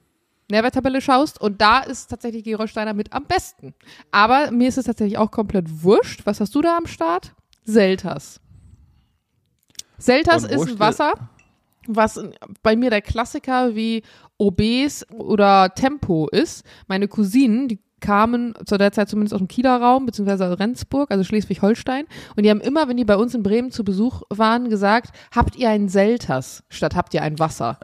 Nährwerttabelle 0.51 1.01
schaust. 1.01 1.41
Und 1.41 1.61
da 1.61 1.81
ist 1.81 2.09
tatsächlich 2.09 2.45
Gerolsteiner 2.45 2.95
mit 2.95 3.13
am 3.13 3.25
besten. 3.25 3.75
Aber 4.11 4.51
mir 4.51 4.69
ist 4.69 4.79
es 4.79 4.85
tatsächlich 4.87 5.19
auch 5.19 5.31
komplett 5.31 5.67
wurscht. 5.83 6.23
Was 6.27 6.41
hast 6.41 6.55
du 6.55 6.63
da 6.63 6.77
am 6.77 6.87
Start? 6.87 7.33
Selters. 7.73 8.41
Selters 9.99 10.45
ist 10.45 10.69
ein 10.69 10.79
Wasser, 10.79 11.15
was 11.87 12.23
bei 12.63 12.77
mir 12.77 12.91
der 12.91 13.03
Klassiker 13.03 13.75
wie 13.75 14.03
Obes 14.39 15.07
oder 15.11 15.75
Tempo 15.75 16.29
ist. 16.29 16.65
Meine 16.87 17.09
Cousinen, 17.09 17.69
die 17.69 17.79
kamen 18.01 18.55
zu 18.65 18.79
der 18.79 18.93
Zeit 18.93 19.09
zumindest 19.09 19.35
aus 19.35 19.41
dem 19.41 19.49
Kieler 19.49 19.77
Raum, 19.77 20.07
beziehungsweise 20.07 20.59
Rendsburg, 20.59 21.11
also 21.11 21.23
Schleswig-Holstein. 21.23 22.07
Und 22.35 22.45
die 22.45 22.51
haben 22.51 22.61
immer, 22.61 22.89
wenn 22.89 22.97
die 22.97 23.05
bei 23.05 23.17
uns 23.17 23.35
in 23.35 23.43
Bremen 23.43 23.71
zu 23.71 23.85
Besuch 23.85 24.23
waren, 24.31 24.71
gesagt, 24.71 25.11
habt 25.35 25.57
ihr 25.57 25.69
ein 25.69 25.89
Selters 25.89 26.65
statt 26.71 26.97
habt 26.97 27.13
ihr 27.15 27.23
ein 27.23 27.39
Wasser? 27.39 27.79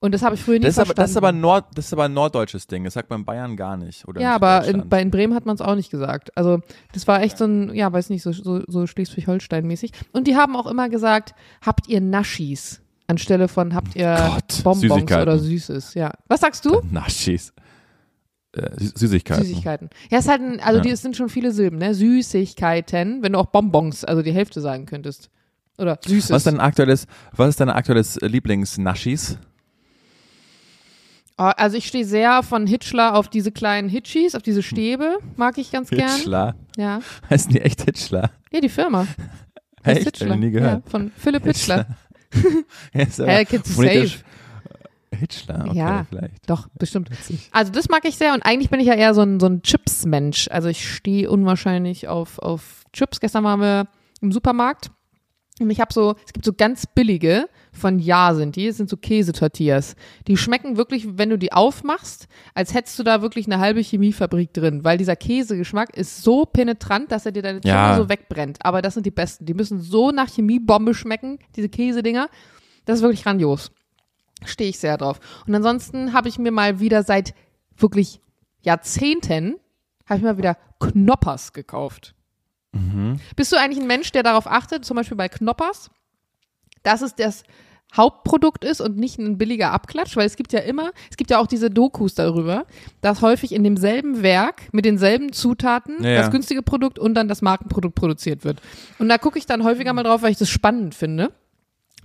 Und 0.00 0.12
das 0.14 0.22
habe 0.22 0.36
ich 0.36 0.42
früher 0.42 0.58
nie 0.60 0.64
Das 0.64 0.74
ist, 0.74 0.78
aber, 0.78 0.86
verstanden. 0.86 1.02
das, 1.02 1.10
ist 1.10 1.16
aber 1.16 1.32
Nord, 1.32 1.64
das 1.74 1.86
ist 1.86 1.92
aber 1.92 2.04
ein 2.04 2.12
norddeutsches 2.14 2.68
Ding. 2.68 2.84
Das 2.84 2.94
sagt 2.94 3.10
man 3.10 3.20
in 3.20 3.24
Bayern 3.26 3.56
gar 3.56 3.76
nicht. 3.76 4.06
Oder 4.06 4.20
ja, 4.20 4.34
aber 4.34 4.64
in, 4.64 4.88
bei 4.88 5.02
in 5.02 5.10
Bremen 5.10 5.34
hat 5.34 5.44
man 5.44 5.56
es 5.56 5.60
auch 5.60 5.74
nicht 5.74 5.90
gesagt. 5.90 6.36
Also 6.36 6.60
das 6.92 7.08
war 7.08 7.20
echt 7.22 7.36
so 7.36 7.46
ein, 7.46 7.74
ja, 7.74 7.92
weiß 7.92 8.10
nicht, 8.10 8.22
so, 8.22 8.30
so, 8.30 8.62
so 8.68 8.86
Schleswig-Holstein-mäßig. 8.86 9.90
Und 10.12 10.28
die 10.28 10.36
haben 10.36 10.54
auch 10.54 10.66
immer 10.68 10.88
gesagt, 10.88 11.34
habt 11.66 11.88
ihr 11.88 12.00
Naschis? 12.00 12.80
Anstelle 13.08 13.48
von 13.48 13.74
habt 13.74 13.96
ihr 13.96 14.14
Gott, 14.34 14.62
Bonbons 14.62 15.10
oder 15.12 15.38
Süßes. 15.38 15.94
Ja. 15.94 16.12
Was 16.28 16.40
sagst 16.42 16.64
du? 16.64 16.80
Naschis. 16.92 17.52
Äh, 18.52 18.60
Sü- 18.76 18.98
Süßigkeiten. 18.98 19.44
Süßigkeiten. 19.44 19.90
Ja, 20.10 20.18
es 20.18 20.28
hat 20.28 20.40
ein, 20.40 20.60
also 20.60 20.76
Ja. 20.76 20.82
die, 20.82 20.90
es 20.90 21.02
sind 21.02 21.16
schon 21.16 21.28
viele 21.30 21.50
Silben, 21.50 21.78
ne? 21.78 21.94
Süßigkeiten, 21.94 23.22
wenn 23.22 23.32
du 23.32 23.38
auch 23.38 23.46
Bonbons, 23.46 24.04
also 24.04 24.22
die 24.22 24.32
Hälfte 24.32 24.60
sagen 24.60 24.86
könntest. 24.86 25.30
Oder 25.78 25.98
Süßes. 26.04 26.30
Was 26.30 26.38
ist 26.38 26.46
dein 26.46 26.60
aktuelles, 26.60 27.06
was 27.32 27.48
ist 27.50 27.60
dein 27.60 27.70
aktuelles 27.70 28.18
Lieblings-Naschis? 28.20 29.38
Oh, 31.40 31.44
also 31.56 31.76
ich 31.76 31.86
stehe 31.86 32.04
sehr 32.04 32.42
von 32.42 32.66
Hitchler 32.66 33.14
auf 33.14 33.28
diese 33.28 33.52
kleinen 33.52 33.88
Hitchis, 33.88 34.34
auf 34.34 34.42
diese 34.42 34.62
Stäbe, 34.62 35.18
mag 35.36 35.56
ich 35.58 35.70
ganz 35.70 35.88
gern. 35.90 36.10
Hitchler. 36.10 36.56
Ja. 36.76 37.00
Heißen 37.30 37.52
die 37.52 37.60
echt 37.60 37.82
Hitchler? 37.82 38.30
Ja, 38.50 38.60
die 38.60 38.68
Firma. 38.68 39.06
Heißt 39.86 40.06
Echt? 40.06 40.20
Hab 40.20 40.30
ich 40.30 40.36
nie 40.36 40.50
gehört. 40.50 40.84
Ja, 40.84 40.90
von 40.90 41.12
Philipp 41.16 41.44
Hitchler. 41.44 41.86
Hä, 42.92 43.44
kennst 43.44 43.68
du 43.70 43.72
phonetisch- 43.74 44.12
safe. 44.18 44.24
Hitchler, 45.10 45.64
okay, 45.66 45.78
Ja. 45.78 46.06
vielleicht. 46.08 46.50
Doch, 46.50 46.68
bestimmt. 46.78 47.10
Witzig. 47.10 47.48
Also 47.52 47.72
das 47.72 47.88
mag 47.88 48.04
ich 48.04 48.16
sehr 48.16 48.34
und 48.34 48.42
eigentlich 48.44 48.68
bin 48.68 48.78
ich 48.80 48.86
ja 48.86 48.94
eher 48.94 49.14
so 49.14 49.22
ein, 49.22 49.40
so 49.40 49.46
ein 49.46 49.62
Chips-Mensch. 49.62 50.48
Also 50.50 50.68
ich 50.68 50.86
stehe 50.92 51.30
unwahrscheinlich 51.30 52.08
auf, 52.08 52.38
auf 52.40 52.82
Chips. 52.92 53.18
Gestern 53.20 53.44
waren 53.44 53.60
wir 53.60 53.88
im 54.20 54.32
Supermarkt 54.32 54.90
und 55.60 55.70
ich 55.70 55.80
habe 55.80 55.94
so, 55.94 56.14
es 56.26 56.32
gibt 56.34 56.44
so 56.44 56.52
ganz 56.52 56.84
billige, 56.86 57.48
von 57.78 57.98
Ja 57.98 58.34
sind 58.34 58.56
die, 58.56 58.70
sind 58.72 58.90
so 58.90 58.96
Käsetortillas. 58.96 59.96
Die 60.26 60.36
schmecken 60.36 60.76
wirklich, 60.76 61.18
wenn 61.18 61.30
du 61.30 61.38
die 61.38 61.52
aufmachst, 61.52 62.28
als 62.54 62.74
hättest 62.74 62.98
du 62.98 63.02
da 63.02 63.22
wirklich 63.22 63.46
eine 63.46 63.58
halbe 63.58 63.80
Chemiefabrik 63.80 64.52
drin, 64.52 64.84
weil 64.84 64.98
dieser 64.98 65.16
Käsegeschmack 65.16 65.96
ist 65.96 66.22
so 66.22 66.44
penetrant, 66.44 67.10
dass 67.10 67.24
er 67.24 67.32
dir 67.32 67.42
deine 67.42 67.60
Zunge 67.60 67.74
Ja. 67.74 67.96
so 67.96 68.08
wegbrennt. 68.08 68.58
Aber 68.62 68.82
das 68.82 68.94
sind 68.94 69.06
die 69.06 69.10
besten. 69.10 69.46
Die 69.46 69.54
müssen 69.54 69.80
so 69.80 70.10
nach 70.10 70.28
Chemiebombe 70.28 70.92
schmecken, 70.94 71.38
diese 71.56 71.68
Käsedinger. 71.68 72.28
Das 72.84 72.98
ist 72.98 73.02
wirklich 73.02 73.24
grandios 73.24 73.70
stehe 74.44 74.70
ich 74.70 74.78
sehr 74.78 74.96
drauf. 74.96 75.18
Und 75.46 75.54
ansonsten 75.54 76.12
habe 76.12 76.28
ich 76.28 76.38
mir 76.38 76.52
mal 76.52 76.80
wieder 76.80 77.02
seit 77.02 77.34
wirklich 77.76 78.20
Jahrzehnten, 78.60 79.56
habe 80.06 80.18
ich 80.18 80.22
mal 80.24 80.38
wieder 80.38 80.56
Knoppers 80.78 81.52
gekauft. 81.52 82.14
Bist 83.34 83.50
du 83.50 83.56
eigentlich 83.56 83.80
ein 83.80 83.86
Mensch, 83.88 84.12
der 84.12 84.22
darauf 84.22 84.46
achtet, 84.46 84.84
zum 84.84 84.96
Beispiel 84.96 85.16
bei 85.16 85.28
Knoppers, 85.28 85.90
dass 86.82 87.02
es 87.02 87.14
das 87.14 87.42
Hauptprodukt 87.96 88.64
ist 88.64 88.80
und 88.80 88.96
nicht 88.98 89.18
ein 89.18 89.38
billiger 89.38 89.72
Abklatsch, 89.72 90.16
weil 90.16 90.26
es 90.26 90.36
gibt 90.36 90.52
ja 90.52 90.60
immer, 90.60 90.90
es 91.10 91.16
gibt 91.16 91.30
ja 91.30 91.38
auch 91.38 91.46
diese 91.46 91.70
Dokus 91.70 92.14
darüber, 92.14 92.66
dass 93.00 93.22
häufig 93.22 93.52
in 93.52 93.64
demselben 93.64 94.22
Werk 94.22 94.68
mit 94.72 94.84
denselben 94.84 95.32
Zutaten 95.32 96.02
Ja, 96.02 96.10
ja. 96.10 96.20
das 96.22 96.30
günstige 96.30 96.62
Produkt 96.62 96.98
und 96.98 97.14
dann 97.14 97.28
das 97.28 97.40
Markenprodukt 97.42 97.94
produziert 97.94 98.44
wird. 98.44 98.60
Und 98.98 99.08
da 99.08 99.16
gucke 99.18 99.38
ich 99.38 99.46
dann 99.46 99.64
häufiger 99.64 99.92
mal 99.94 100.02
drauf, 100.02 100.22
weil 100.22 100.32
ich 100.32 100.38
das 100.38 100.50
spannend 100.50 100.94
finde. 100.94 101.32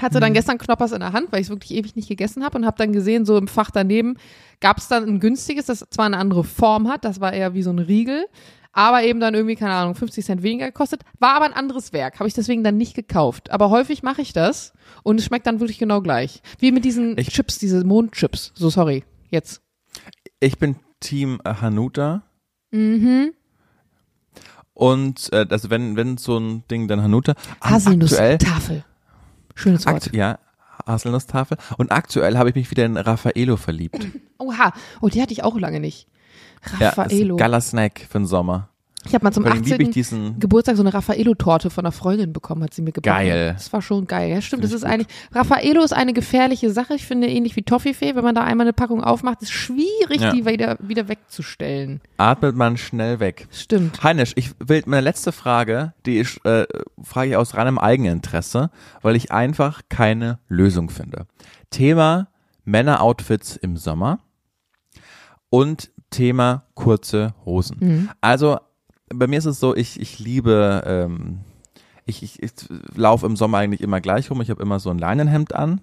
Hatte 0.01 0.17
Mhm. 0.17 0.21
dann 0.21 0.33
gestern 0.33 0.57
Knoppers 0.57 0.91
in 0.93 1.01
der 1.01 1.13
Hand, 1.13 1.31
weil 1.31 1.41
ich 1.41 1.47
es 1.47 1.51
wirklich 1.51 1.71
ewig 1.75 1.95
nicht 1.95 2.07
gegessen 2.07 2.43
habe 2.43 2.57
und 2.57 2.65
habe 2.65 2.77
dann 2.77 2.93
gesehen, 2.93 3.25
so 3.25 3.37
im 3.37 3.47
Fach 3.47 3.69
daneben 3.69 4.15
gab 4.59 4.77
es 4.79 4.87
dann 4.87 5.03
ein 5.03 5.19
günstiges, 5.19 5.65
das 5.67 5.85
zwar 5.89 6.05
eine 6.05 6.17
andere 6.17 6.43
Form 6.43 6.87
hat, 6.87 7.05
das 7.05 7.19
war 7.21 7.33
eher 7.33 7.53
wie 7.53 7.61
so 7.61 7.69
ein 7.69 7.77
Riegel, 7.79 8.25
aber 8.73 9.03
eben 9.03 9.19
dann 9.19 9.33
irgendwie, 9.35 9.55
keine 9.55 9.73
Ahnung, 9.73 9.95
50 9.95 10.25
Cent 10.25 10.43
weniger 10.43 10.65
gekostet. 10.65 11.01
War 11.19 11.35
aber 11.35 11.45
ein 11.45 11.53
anderes 11.53 11.93
Werk, 11.93 12.19
habe 12.19 12.27
ich 12.27 12.33
deswegen 12.33 12.63
dann 12.63 12.75
nicht 12.77 12.95
gekauft. 12.95 13.51
Aber 13.51 13.69
häufig 13.69 14.03
mache 14.03 14.21
ich 14.21 14.33
das 14.33 14.73
und 15.03 15.19
es 15.19 15.25
schmeckt 15.25 15.47
dann 15.47 15.59
wirklich 15.59 15.77
genau 15.79 16.01
gleich. 16.01 16.41
Wie 16.59 16.71
mit 16.71 16.83
diesen 16.83 17.17
Ich- 17.17 17.29
Chips, 17.29 17.59
diese 17.59 17.83
Mondchips. 17.85 18.51
So, 18.55 18.69
sorry, 18.69 19.03
jetzt. 19.29 19.61
Ich 20.39 20.57
bin 20.57 20.75
Team 20.99 21.39
Hanuta. 21.45 22.23
Mhm. 22.71 23.33
Und 24.73 25.31
äh, 25.31 25.45
also 25.49 25.69
wenn, 25.69 25.95
wenn 25.95 26.17
so 26.17 26.37
ein 26.37 26.63
Ding, 26.69 26.87
dann 26.87 27.01
Hanuta. 27.01 27.35
Haselnuss-Tafel. 27.61 28.83
Schönes 29.55 29.85
Wort. 29.85 30.11
ja, 30.15 30.39
Haselnusstafel. 30.87 31.57
Und 31.77 31.91
aktuell 31.91 32.37
habe 32.37 32.49
ich 32.49 32.55
mich 32.55 32.71
wieder 32.71 32.85
in 32.85 32.97
Raffaello 32.97 33.55
verliebt. 33.57 34.07
Oha, 34.39 34.73
oh, 35.01 35.09
die 35.09 35.21
hatte 35.21 35.31
ich 35.31 35.43
auch 35.43 35.57
lange 35.59 35.79
nicht. 35.79 36.07
Ja, 36.79 36.89
Raffaello. 36.89 37.35
geiler 37.35 37.61
Snack 37.61 37.99
für 38.09 38.19
den 38.19 38.25
Sommer. 38.25 38.69
ich 39.05 39.13
habe 39.13 39.25
mal 39.25 39.31
zum 39.33 39.43
Vor 39.43 39.51
allem 39.51 39.63
liebe 39.63 39.83
ich 39.83 39.89
18. 39.89 39.91
diesen. 39.91 40.39
Geburtstag 40.39 40.77
so 40.77 40.81
eine 40.83 40.93
Raffaello-Torte 40.93 41.69
von 41.69 41.83
einer 41.85 41.91
Freundin 41.91 42.31
bekommen, 42.31 42.63
hat 42.63 42.73
sie 42.73 42.81
mir 42.81 42.93
gebacken. 42.93 43.17
Geil. 43.27 43.51
Das 43.53 43.73
war 43.73 43.81
schon 43.81 44.07
geil. 44.07 44.29
Ja, 44.29 44.39
stimmt. 44.41 44.61
Find 44.61 44.73
Das 44.73 44.77
ist 44.81 44.85
eigentlich, 44.85 45.07
Raffaello 45.33 45.83
ist 45.83 45.91
eine 45.91 46.13
gefährliche 46.13 46.71
Sache. 46.71 46.93
Ich 46.95 47.05
finde, 47.05 47.27
ähnlich 47.27 47.57
wie 47.57 47.63
Toffifee, 47.63 48.15
wenn 48.15 48.23
man 48.23 48.33
da 48.33 48.43
einmal 48.43 48.65
eine 48.65 48.71
Packung 48.73 49.03
aufmacht, 49.03 49.41
ist 49.41 49.51
schwierig, 49.51 50.21
Ja. 50.21 50.31
die 50.31 50.45
wieder, 50.45 50.77
wieder 50.79 51.09
wegzustellen. 51.09 51.99
Atmet 52.17 52.55
man 52.55 52.77
schnell 52.77 53.19
weg. 53.19 53.47
Stimmt. 53.51 54.01
Heinisch, 54.03 54.31
ich 54.35 54.51
will 54.59 54.83
meine 54.85 55.01
letzte 55.01 55.33
Frage, 55.33 55.93
die 56.05 56.21
ich, 56.21 56.39
äh, 56.45 56.65
frage 57.03 57.31
ich 57.31 57.35
aus 57.35 57.55
reinem 57.55 57.77
Eigeninteresse, 57.77 58.69
weil 59.01 59.17
ich 59.17 59.33
einfach 59.33 59.81
keine 59.89 60.39
Lösung 60.47 60.89
finde. 60.89 61.27
Thema 61.71 62.29
Männeroutfits 62.63 63.57
im 63.57 63.75
Sommer 63.75 64.19
und 65.49 65.91
Thema 66.13 66.63
kurze 66.75 67.33
Hosen. 67.45 67.77
Mhm. 67.79 68.09
Also 68.21 68.57
bei 69.13 69.27
mir 69.27 69.37
ist 69.39 69.45
es 69.45 69.59
so, 69.59 69.75
ich, 69.75 69.99
ich 69.99 70.19
liebe, 70.19 70.83
ähm, 70.85 71.39
ich, 72.05 72.23
ich, 72.23 72.41
ich 72.41 72.51
laufe 72.95 73.25
im 73.25 73.35
Sommer 73.35 73.57
eigentlich 73.59 73.81
immer 73.81 74.01
gleich 74.01 74.29
rum. 74.31 74.41
Ich 74.41 74.49
habe 74.49 74.61
immer 74.61 74.79
so 74.79 74.89
ein 74.89 74.97
Leinenhemd 74.97 75.53
an. 75.53 75.81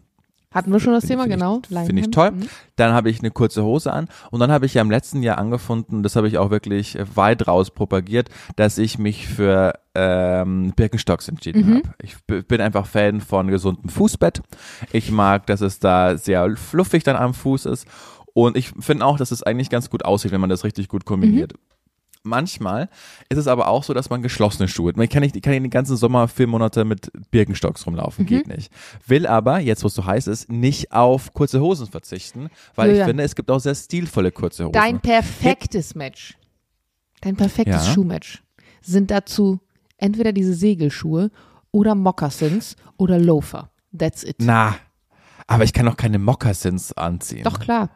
Hatten 0.52 0.72
wir 0.72 0.80
schon 0.80 0.92
das 0.92 1.04
Finde 1.06 1.22
Thema, 1.22 1.22
find 1.24 1.34
genau. 1.34 1.60
Ich, 1.62 1.68
Finde 1.68 1.82
ich 1.82 1.86
Leinenhemd. 2.06 2.14
toll. 2.14 2.30
Mhm. 2.32 2.48
Dann 2.74 2.92
habe 2.92 3.08
ich 3.08 3.20
eine 3.20 3.30
kurze 3.30 3.62
Hose 3.62 3.92
an 3.92 4.08
und 4.32 4.40
dann 4.40 4.50
habe 4.50 4.66
ich 4.66 4.74
ja 4.74 4.82
im 4.82 4.90
letzten 4.90 5.22
Jahr 5.22 5.38
angefunden, 5.38 6.02
das 6.02 6.16
habe 6.16 6.26
ich 6.26 6.38
auch 6.38 6.50
wirklich 6.50 6.98
weit 7.14 7.46
raus 7.46 7.70
propagiert, 7.70 8.30
dass 8.56 8.76
ich 8.78 8.98
mich 8.98 9.28
für 9.28 9.74
ähm, 9.94 10.72
Birkenstocks 10.74 11.28
entschieden 11.28 11.68
Mhm. 11.70 11.74
habe. 11.76 11.90
Ich 12.02 12.16
bin 12.26 12.60
einfach 12.60 12.86
Fan 12.86 13.20
von 13.20 13.46
gesundem 13.46 13.88
Fußbett. 13.90 14.42
Ich 14.92 15.12
mag, 15.12 15.46
dass 15.46 15.60
es 15.60 15.78
da 15.78 16.16
sehr 16.16 16.56
fluffig 16.56 17.04
dann 17.04 17.14
am 17.16 17.32
Fuß 17.32 17.66
ist 17.66 17.86
und 18.34 18.56
ich 18.56 18.72
finde 18.80 19.04
auch, 19.04 19.16
dass 19.18 19.30
es 19.30 19.42
eigentlich 19.42 19.70
ganz 19.70 19.90
gut 19.90 20.04
aussieht, 20.04 20.32
wenn 20.32 20.40
man 20.40 20.50
das 20.50 20.64
richtig 20.64 20.88
gut 20.88 21.04
kombiniert. 21.04 21.54
Manchmal 22.22 22.90
ist 23.30 23.38
es 23.38 23.46
aber 23.46 23.68
auch 23.68 23.82
so, 23.82 23.94
dass 23.94 24.10
man 24.10 24.20
geschlossene 24.20 24.68
Schuhe. 24.68 24.92
Man 24.94 25.08
kann 25.08 25.22
nicht, 25.22 25.36
ich 25.36 25.40
kann 25.42 25.52
nicht 25.54 25.62
den 25.62 25.70
ganzen 25.70 25.96
Sommer 25.96 26.28
vier 26.28 26.46
Monate 26.46 26.84
mit 26.84 27.10
Birkenstocks 27.30 27.86
rumlaufen, 27.86 28.26
geht 28.26 28.46
Mhm. 28.46 28.54
nicht. 28.56 28.70
Will 29.06 29.26
aber, 29.26 29.58
jetzt 29.58 29.82
wo 29.84 29.86
es 29.86 29.94
so 29.94 30.04
heiß 30.04 30.26
ist, 30.26 30.50
nicht 30.50 30.92
auf 30.92 31.32
kurze 31.32 31.62
Hosen 31.62 31.86
verzichten, 31.86 32.50
weil 32.74 32.88
ich 32.88 32.92
Julian. 32.92 33.08
finde, 33.08 33.22
es 33.24 33.34
gibt 33.34 33.50
auch 33.50 33.58
sehr 33.58 33.74
stilvolle 33.74 34.32
kurze 34.32 34.64
Hosen. 34.64 34.72
Dein 34.74 35.00
perfektes 35.00 35.94
Match, 35.94 36.36
dein 37.22 37.36
perfektes 37.36 37.86
Ja. 37.86 37.92
Schuhmatch 37.94 38.42
sind 38.82 39.10
dazu 39.10 39.60
entweder 39.96 40.32
diese 40.34 40.52
Segelschuhe 40.52 41.30
oder 41.72 41.94
Moccasins 41.94 42.76
oder 42.98 43.18
Loafer. 43.18 43.70
That's 43.96 44.24
it. 44.24 44.36
Na, 44.40 44.76
aber 45.46 45.64
ich 45.64 45.72
kann 45.72 45.86
doch 45.86 45.96
keine 45.96 46.18
Moccasins 46.18 46.92
anziehen. 46.92 47.44
Doch 47.44 47.60
klar. 47.60 47.88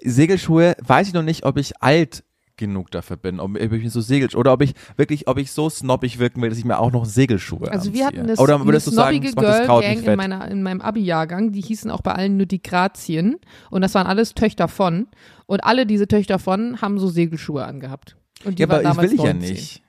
Segelschuhe, 0.00 0.74
weiß 0.84 1.08
ich 1.08 1.14
noch 1.14 1.22
nicht, 1.22 1.44
ob 1.44 1.56
ich 1.58 1.80
alt 1.82 2.24
genug 2.56 2.90
dafür 2.90 3.16
bin, 3.16 3.38
ob 3.38 3.56
ich 3.56 3.70
mir 3.70 3.88
so 3.88 4.00
Segel 4.00 4.34
oder 4.34 4.52
ob 4.52 4.62
ich 4.62 4.74
wirklich, 4.96 5.28
ob 5.28 5.38
ich 5.38 5.52
so 5.52 5.70
snobbig 5.70 6.18
wirken 6.18 6.42
will, 6.42 6.48
dass 6.48 6.58
ich 6.58 6.64
mir 6.64 6.78
auch 6.80 6.90
noch 6.90 7.04
Segelschuhe 7.04 7.70
Also 7.70 7.88
anziehe. 7.88 7.92
wir 7.94 8.06
hatten 8.06 8.26
das, 8.26 8.40
oder 8.40 8.56
eine 8.56 8.66
würdest 8.66 8.88
du 8.88 8.90
sagen, 8.90 9.12
snobbige 9.16 9.26
das 9.32 9.36
macht 9.36 9.46
das 9.46 9.66
Kraut 9.66 9.84
nicht 9.84 9.98
in, 9.98 10.04
fett? 10.04 10.16
meiner, 10.16 10.48
in 10.50 10.62
meinem 10.64 10.80
Abi-Jahrgang, 10.80 11.52
die 11.52 11.60
hießen 11.60 11.88
auch 11.90 12.00
bei 12.02 12.12
allen 12.12 12.36
nur 12.36 12.46
die 12.46 12.60
Grazien 12.60 13.36
und 13.70 13.82
das 13.82 13.94
waren 13.94 14.08
alles 14.08 14.34
Töchter 14.34 14.66
von 14.66 15.06
und 15.46 15.62
alle 15.64 15.86
diese 15.86 16.08
Töchter 16.08 16.40
von 16.40 16.80
haben 16.82 16.98
so 16.98 17.08
Segelschuhe 17.08 17.64
angehabt. 17.64 18.16
Und 18.44 18.58
die 18.58 18.62
Ja, 18.64 18.68
waren 18.68 18.84
aber 18.84 18.84
das 18.88 18.96
damals 18.96 19.10
will 19.12 19.18
ich 19.18 19.24
ja 19.24 19.32
19. 19.34 19.50
nicht. 19.52 19.82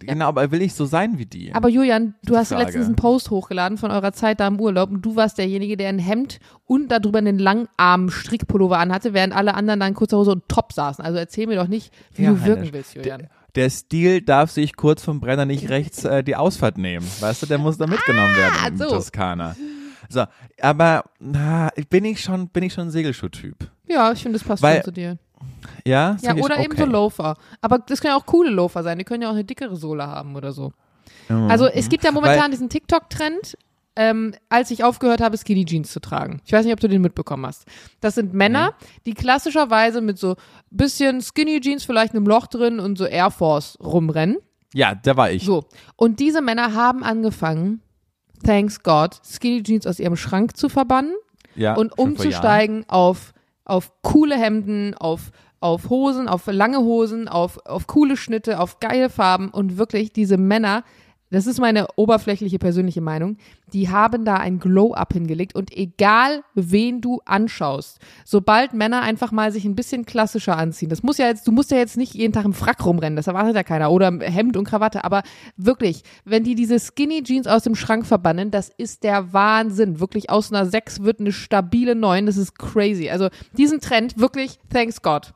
Genau, 0.00 0.28
aber 0.28 0.50
will 0.52 0.62
ich 0.62 0.74
so 0.74 0.84
sein 0.86 1.18
wie 1.18 1.26
die? 1.26 1.52
Aber 1.54 1.68
Julian, 1.68 2.14
du 2.24 2.36
hast 2.36 2.48
Frage. 2.50 2.64
letztens 2.64 2.86
einen 2.86 2.96
Post 2.96 3.30
hochgeladen 3.30 3.78
von 3.78 3.90
eurer 3.90 4.12
Zeit 4.12 4.38
da 4.40 4.46
im 4.46 4.60
Urlaub 4.60 4.90
und 4.90 5.02
du 5.02 5.16
warst 5.16 5.38
derjenige, 5.38 5.76
der 5.76 5.88
ein 5.88 5.98
Hemd 5.98 6.38
und 6.66 6.88
darüber 6.88 7.18
einen 7.18 7.38
langarmen 7.38 8.10
Strickpullover 8.10 8.78
anhatte, 8.78 9.12
während 9.14 9.34
alle 9.34 9.54
anderen 9.54 9.80
dann 9.80 9.88
in 9.90 9.94
kurzer 9.94 10.18
Hose 10.18 10.30
und 10.32 10.48
Top 10.48 10.72
saßen. 10.72 11.04
Also 11.04 11.18
erzähl 11.18 11.46
mir 11.48 11.56
doch 11.56 11.68
nicht, 11.68 11.92
wie 12.14 12.22
Ja, 12.24 12.30
du 12.30 12.44
wirken 12.44 12.60
Heinisch. 12.60 12.72
willst, 12.72 12.94
Julian. 12.94 13.26
Der 13.54 13.70
Stil 13.70 14.20
darf 14.22 14.50
sich 14.52 14.76
kurz 14.76 15.02
vom 15.02 15.18
Brenner 15.20 15.44
nicht 15.46 15.68
rechts 15.68 16.04
äh, 16.04 16.22
die 16.22 16.36
Ausfahrt 16.36 16.78
nehmen. 16.78 17.04
Weißt 17.20 17.42
du, 17.42 17.46
der 17.46 17.58
muss 17.58 17.76
da 17.78 17.86
mitgenommen 17.88 18.36
werden 18.36 18.72
in 18.72 18.78
so. 18.78 18.88
Toskana. 18.88 19.56
So, 20.10 20.24
aber 20.60 21.04
na, 21.18 21.70
bin 21.90 22.04
ich 22.04 22.20
schon, 22.22 22.48
bin 22.48 22.62
ich 22.62 22.72
schon 22.72 22.88
ein 22.88 22.90
Segelschuhtyp. 22.90 23.56
Ja, 23.88 24.12
ich 24.12 24.22
finde, 24.22 24.38
das 24.38 24.46
passt 24.46 24.62
Weil- 24.62 24.76
schon 24.76 24.84
zu 24.84 24.92
dir. 24.92 25.18
Ja, 25.84 26.16
Ja, 26.20 26.34
oder 26.36 26.58
eben 26.58 26.76
so 26.76 26.82
okay. 26.84 26.92
Loafer. 26.92 27.36
Aber 27.60 27.78
das 27.78 28.00
können 28.00 28.12
ja 28.12 28.18
auch 28.18 28.26
coole 28.26 28.50
Loafer 28.50 28.82
sein. 28.82 28.98
Die 28.98 29.04
können 29.04 29.22
ja 29.22 29.28
auch 29.28 29.34
eine 29.34 29.44
dickere 29.44 29.76
Sohle 29.76 30.06
haben 30.06 30.36
oder 30.36 30.52
so. 30.52 30.72
Mhm. 31.28 31.50
Also 31.50 31.66
es 31.66 31.88
gibt 31.88 32.04
ja 32.04 32.12
momentan 32.12 32.42
Weil- 32.42 32.50
diesen 32.50 32.68
TikTok-Trend, 32.68 33.56
ähm, 33.96 34.34
als 34.48 34.70
ich 34.70 34.84
aufgehört 34.84 35.20
habe, 35.20 35.36
Skinny 35.36 35.64
Jeans 35.64 35.90
zu 35.92 36.00
tragen. 36.00 36.40
Ich 36.44 36.52
weiß 36.52 36.64
nicht, 36.64 36.72
ob 36.72 36.80
du 36.80 36.88
den 36.88 37.02
mitbekommen 37.02 37.46
hast. 37.46 37.64
Das 38.00 38.14
sind 38.14 38.32
Männer, 38.32 38.74
die 39.06 39.14
klassischerweise 39.14 40.00
mit 40.00 40.18
so 40.18 40.36
bisschen 40.70 41.20
Skinny 41.20 41.60
Jeans, 41.60 41.84
vielleicht 41.84 42.14
einem 42.14 42.26
Loch 42.26 42.46
drin 42.46 42.78
und 42.80 42.96
so 42.96 43.04
Air 43.06 43.30
Force 43.30 43.76
rumrennen. 43.82 44.36
Ja, 44.74 44.94
da 44.94 45.16
war 45.16 45.30
ich. 45.30 45.44
So. 45.44 45.64
Und 45.96 46.20
diese 46.20 46.42
Männer 46.42 46.74
haben 46.74 47.02
angefangen, 47.02 47.80
thanks 48.44 48.82
God, 48.82 49.18
Skinny 49.24 49.62
Jeans 49.62 49.86
aus 49.86 49.98
ihrem 49.98 50.16
Schrank 50.16 50.56
zu 50.56 50.68
verbannen 50.68 51.14
ja, 51.56 51.74
und 51.74 51.98
umzusteigen 51.98 52.84
auf, 52.88 53.32
auf 53.68 53.92
coole 54.02 54.36
Hemden, 54.36 54.94
auf, 54.94 55.30
auf 55.60 55.90
Hosen, 55.90 56.26
auf 56.26 56.46
lange 56.46 56.78
Hosen, 56.78 57.28
auf, 57.28 57.64
auf 57.66 57.86
coole 57.86 58.16
Schnitte, 58.16 58.58
auf 58.58 58.80
geile 58.80 59.10
Farben 59.10 59.50
und 59.50 59.78
wirklich 59.78 60.12
diese 60.12 60.36
Männer, 60.36 60.82
das 61.30 61.46
ist 61.46 61.60
meine 61.60 61.86
oberflächliche 61.96 62.58
persönliche 62.58 63.00
Meinung, 63.00 63.36
die 63.72 63.90
haben 63.90 64.24
da 64.24 64.36
ein 64.36 64.58
Glow-Up 64.58 65.12
hingelegt 65.12 65.54
und 65.54 65.76
egal 65.76 66.42
wen 66.54 67.00
du 67.00 67.20
anschaust, 67.24 67.98
sobald 68.24 68.72
Männer 68.72 69.02
einfach 69.02 69.32
mal 69.32 69.52
sich 69.52 69.64
ein 69.64 69.74
bisschen 69.74 70.06
klassischer 70.06 70.56
anziehen, 70.56 70.88
das 70.88 71.02
muss 71.02 71.18
ja 71.18 71.26
jetzt, 71.26 71.46
du 71.46 71.52
musst 71.52 71.70
ja 71.70 71.76
jetzt 71.76 71.96
nicht 71.96 72.14
jeden 72.14 72.32
Tag 72.32 72.44
im 72.44 72.54
Frack 72.54 72.84
rumrennen, 72.84 73.16
das 73.16 73.26
erwartet 73.26 73.56
ja 73.56 73.62
keiner 73.62 73.90
oder 73.90 74.10
Hemd 74.20 74.56
und 74.56 74.64
Krawatte, 74.64 75.04
aber 75.04 75.22
wirklich, 75.56 76.02
wenn 76.24 76.44
die 76.44 76.54
diese 76.54 76.78
Skinny 76.78 77.22
Jeans 77.22 77.46
aus 77.46 77.62
dem 77.62 77.74
Schrank 77.74 78.06
verbannen, 78.06 78.50
das 78.50 78.70
ist 78.76 79.04
der 79.04 79.32
Wahnsinn, 79.32 80.00
wirklich 80.00 80.30
aus 80.30 80.52
einer 80.52 80.66
6 80.66 81.02
wird 81.02 81.20
eine 81.20 81.32
stabile 81.32 81.94
9, 81.94 82.26
das 82.26 82.36
ist 82.36 82.58
crazy, 82.58 83.10
also 83.10 83.28
diesen 83.56 83.80
Trend, 83.80 84.18
wirklich, 84.18 84.58
thanks 84.72 85.02
God. 85.02 85.34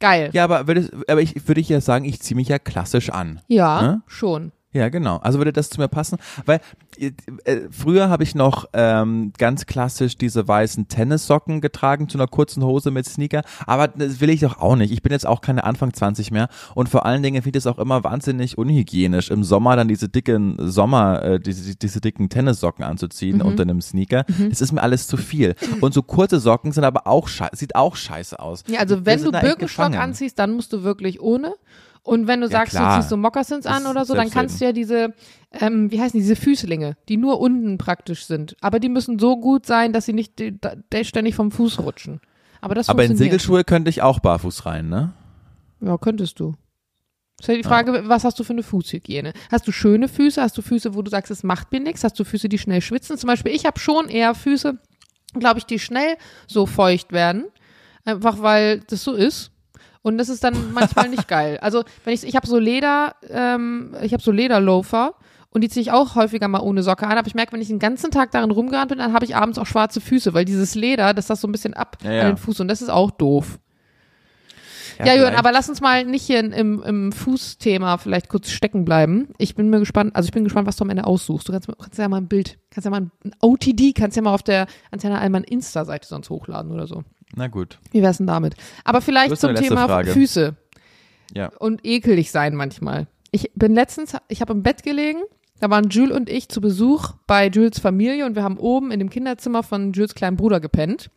Geil. 0.00 0.30
Ja, 0.32 0.44
aber, 0.44 0.68
würdest, 0.68 0.92
aber 1.08 1.20
ich 1.20 1.48
würde 1.48 1.60
ich 1.60 1.68
ja 1.68 1.80
sagen, 1.80 2.04
ich 2.04 2.20
ziehe 2.20 2.36
mich 2.36 2.48
ja 2.48 2.58
klassisch 2.58 3.10
an. 3.10 3.40
Ja, 3.48 3.82
Ne? 3.82 4.02
schon. 4.06 4.52
Ja, 4.78 4.90
genau. 4.90 5.16
Also 5.16 5.38
würde 5.38 5.52
das 5.52 5.70
zu 5.70 5.80
mir 5.80 5.88
passen, 5.88 6.18
weil 6.46 6.60
äh, 6.98 7.10
äh, 7.44 7.62
früher 7.70 8.08
habe 8.08 8.22
ich 8.22 8.36
noch 8.36 8.66
ähm, 8.72 9.32
ganz 9.36 9.66
klassisch 9.66 10.16
diese 10.16 10.46
weißen 10.46 10.86
Tennissocken 10.86 11.60
getragen 11.60 12.08
zu 12.08 12.16
einer 12.16 12.28
kurzen 12.28 12.62
Hose 12.62 12.92
mit 12.92 13.06
Sneaker, 13.06 13.42
aber 13.66 13.88
das 13.88 14.20
will 14.20 14.30
ich 14.30 14.40
doch 14.40 14.60
auch 14.60 14.76
nicht. 14.76 14.92
Ich 14.92 15.02
bin 15.02 15.10
jetzt 15.10 15.26
auch 15.26 15.40
keine 15.40 15.64
Anfang 15.64 15.92
20 15.92 16.30
mehr 16.30 16.48
und 16.76 16.88
vor 16.88 17.04
allen 17.06 17.24
Dingen 17.24 17.42
finde 17.42 17.58
ich 17.58 17.64
es 17.64 17.66
auch 17.66 17.78
immer 17.78 18.04
wahnsinnig 18.04 18.56
unhygienisch 18.56 19.30
im 19.30 19.42
Sommer 19.42 19.74
dann 19.74 19.88
diese 19.88 20.08
dicken 20.08 20.56
Sommer 20.70 21.24
äh, 21.24 21.40
diese, 21.40 21.74
diese 21.74 22.00
dicken 22.00 22.28
Tennissocken 22.28 22.84
anzuziehen 22.84 23.42
unter 23.42 23.62
einem 23.62 23.80
Sneaker. 23.80 24.24
Das 24.48 24.60
ist 24.60 24.72
mir 24.72 24.82
alles 24.82 25.08
zu 25.08 25.16
viel. 25.16 25.54
Und 25.80 25.92
so 25.92 26.02
kurze 26.02 26.38
Socken 26.38 26.72
sind 26.72 26.84
aber 26.84 27.06
auch 27.06 27.26
scheiße, 27.26 27.56
sieht 27.56 27.74
auch 27.74 27.96
scheiße 27.96 28.38
aus. 28.38 28.62
Ja, 28.68 28.80
also 28.80 29.04
wenn 29.04 29.22
du 29.22 29.32
Birkenstock 29.32 29.96
anziehst, 29.96 30.38
dann 30.38 30.52
musst 30.52 30.72
du 30.72 30.82
wirklich 30.84 31.20
ohne. 31.20 31.54
Und 32.02 32.26
wenn 32.26 32.40
du 32.40 32.46
Ja, 32.46 32.52
sagst, 32.52 32.72
klar. 32.72 32.94
du 32.96 33.00
ziehst 33.00 33.10
so 33.10 33.16
Moccasins 33.16 33.66
an 33.66 33.82
Das 33.82 33.90
oder 33.90 34.04
so, 34.04 34.14
dann 34.14 34.30
kannst 34.30 34.60
du 34.60 34.64
ja 34.64 34.72
diese, 34.72 35.14
ähm, 35.52 35.90
wie 35.90 36.00
heißen 36.00 36.18
die, 36.18 36.22
diese 36.24 36.36
Füßlinge, 36.36 36.96
die 37.08 37.16
nur 37.16 37.40
unten 37.40 37.76
praktisch 37.78 38.24
sind. 38.26 38.56
Aber 38.60 38.80
die 38.80 38.88
müssen 38.88 39.18
so 39.18 39.36
gut 39.38 39.66
sein, 39.66 39.92
dass 39.92 40.06
sie 40.06 40.12
nicht 40.14 40.34
da 40.60 41.04
ständig 41.04 41.34
vom 41.34 41.50
Fuß 41.50 41.80
rutschen. 41.80 42.20
Aber 42.60 42.74
das 42.74 42.88
Aber 42.88 43.04
in. 43.04 43.16
Segelschuhe 43.16 43.64
könnte 43.64 43.90
ich 43.90 44.02
auch 44.02 44.20
barfuß 44.20 44.66
rein, 44.66 44.88
ne? 44.88 45.12
Ja, 45.80 45.96
könntest 45.98 46.40
du. 46.40 46.54
Ist 47.40 47.46
ja 47.48 47.54
die 47.54 47.62
Frage, 47.62 48.08
was 48.08 48.24
hast 48.24 48.38
du 48.40 48.42
für 48.42 48.52
eine 48.52 48.64
Fußhygiene? 48.64 49.32
Hast 49.52 49.68
du 49.68 49.70
schöne 49.72 50.08
Füße? 50.08 50.42
Hast 50.42 50.58
du 50.58 50.62
Füße, 50.62 50.94
wo 50.96 51.02
du 51.02 51.10
sagst, 51.10 51.30
es 51.30 51.44
macht 51.44 51.70
mir 51.70 51.78
nichts? 51.78 52.02
Hast 52.02 52.18
du 52.18 52.24
Füße, 52.24 52.48
die 52.48 52.58
schnell 52.58 52.80
schwitzen? 52.80 53.16
Zum 53.16 53.28
Beispiel, 53.28 53.52
ich 53.54 53.64
habe 53.64 53.78
schon 53.78 54.08
eher 54.08 54.34
Füße, 54.34 54.76
glaube 55.34 55.58
ich, 55.60 55.66
die 55.66 55.78
schnell 55.78 56.16
so 56.48 56.66
feucht 56.66 57.12
werden. 57.12 57.44
Einfach 58.04 58.42
weil 58.42 58.80
das 58.88 59.04
so 59.04 59.12
ist. 59.12 59.52
Und 60.02 60.18
das 60.18 60.28
ist 60.28 60.44
dann 60.44 60.72
manchmal 60.72 61.08
nicht 61.08 61.28
geil. 61.28 61.58
Also, 61.60 61.84
wenn 62.04 62.14
ich, 62.14 62.24
ich 62.24 62.36
habe 62.36 62.46
so 62.46 62.58
Leder, 62.58 63.14
ähm, 63.28 63.94
ich 64.02 64.12
habe 64.12 64.22
so 64.22 64.30
Lederloafer 64.32 65.14
und 65.50 65.62
die 65.62 65.68
ziehe 65.68 65.82
ich 65.82 65.92
auch 65.92 66.14
häufiger 66.14 66.48
mal 66.48 66.60
ohne 66.60 66.82
Socke 66.82 67.06
an. 67.06 67.18
Aber 67.18 67.26
ich 67.26 67.34
merke, 67.34 67.52
wenn 67.52 67.60
ich 67.60 67.68
den 67.68 67.78
ganzen 67.78 68.10
Tag 68.10 68.30
darin 68.30 68.50
rumgerannt 68.50 68.90
bin, 68.90 68.98
dann 68.98 69.12
habe 69.12 69.24
ich 69.24 69.34
abends 69.36 69.58
auch 69.58 69.66
schwarze 69.66 70.00
Füße, 70.00 70.34
weil 70.34 70.44
dieses 70.44 70.74
Leder, 70.74 71.14
das 71.14 71.26
das 71.26 71.40
so 71.40 71.48
ein 71.48 71.52
bisschen 71.52 71.74
ab 71.74 71.98
Ja, 72.02 72.12
ja. 72.12 72.20
an 72.22 72.26
den 72.28 72.36
Fuß 72.36 72.60
und 72.60 72.68
das 72.68 72.82
ist 72.82 72.90
auch 72.90 73.10
doof. 73.10 73.58
Ja, 75.06 75.14
Jürgen, 75.14 75.36
aber 75.36 75.52
lass 75.52 75.68
uns 75.68 75.80
mal 75.80 76.04
nicht 76.04 76.22
hier 76.26 76.40
im, 76.40 76.82
im 76.82 77.12
Fußthema 77.12 77.98
vielleicht 77.98 78.28
kurz 78.28 78.50
stecken 78.50 78.84
bleiben. 78.84 79.28
Ich 79.38 79.54
bin 79.54 79.70
mir 79.70 79.78
gespannt, 79.78 80.16
also 80.16 80.26
ich 80.26 80.32
bin 80.32 80.44
gespannt, 80.44 80.66
was 80.66 80.76
du 80.76 80.84
am 80.84 80.90
Ende 80.90 81.04
aussuchst. 81.06 81.48
Du 81.48 81.52
kannst, 81.52 81.68
kannst 81.78 81.98
ja 81.98 82.08
mal 82.08 82.16
ein 82.18 82.28
Bild, 82.28 82.58
kannst 82.70 82.84
ja 82.84 82.90
mal 82.90 83.02
ein 83.02 83.32
OTD, 83.40 83.92
kannst 83.94 84.16
ja 84.16 84.22
mal 84.22 84.34
auf 84.34 84.42
der 84.42 84.66
Antenne 84.90 85.18
Allmann 85.18 85.44
Insta-Seite 85.44 86.08
sonst 86.08 86.30
hochladen 86.30 86.72
oder 86.72 86.86
so. 86.86 87.04
Na 87.36 87.48
gut. 87.48 87.78
Wie 87.90 88.02
wär's 88.02 88.18
denn 88.18 88.26
damit? 88.26 88.54
Aber 88.84 89.00
vielleicht 89.00 89.36
zum 89.36 89.54
Thema 89.54 89.86
Frage. 89.86 90.12
Füße 90.12 90.56
Ja. 91.34 91.50
und 91.58 91.84
ekelig 91.84 92.30
sein 92.30 92.54
manchmal. 92.54 93.06
Ich 93.30 93.52
bin 93.54 93.74
letztens, 93.74 94.14
ich 94.28 94.40
habe 94.40 94.52
im 94.54 94.62
Bett 94.62 94.82
gelegen, 94.82 95.20
da 95.60 95.68
waren 95.70 95.90
Jules 95.90 96.16
und 96.16 96.30
ich 96.30 96.48
zu 96.48 96.60
Besuch 96.60 97.12
bei 97.26 97.48
Jules 97.48 97.78
Familie 97.78 98.24
und 98.26 98.36
wir 98.36 98.42
haben 98.42 98.56
oben 98.58 98.90
in 98.90 98.98
dem 99.00 99.10
Kinderzimmer 99.10 99.62
von 99.62 99.92
Jules 99.92 100.14
kleinen 100.14 100.36
Bruder 100.36 100.60
gepennt. 100.60 101.10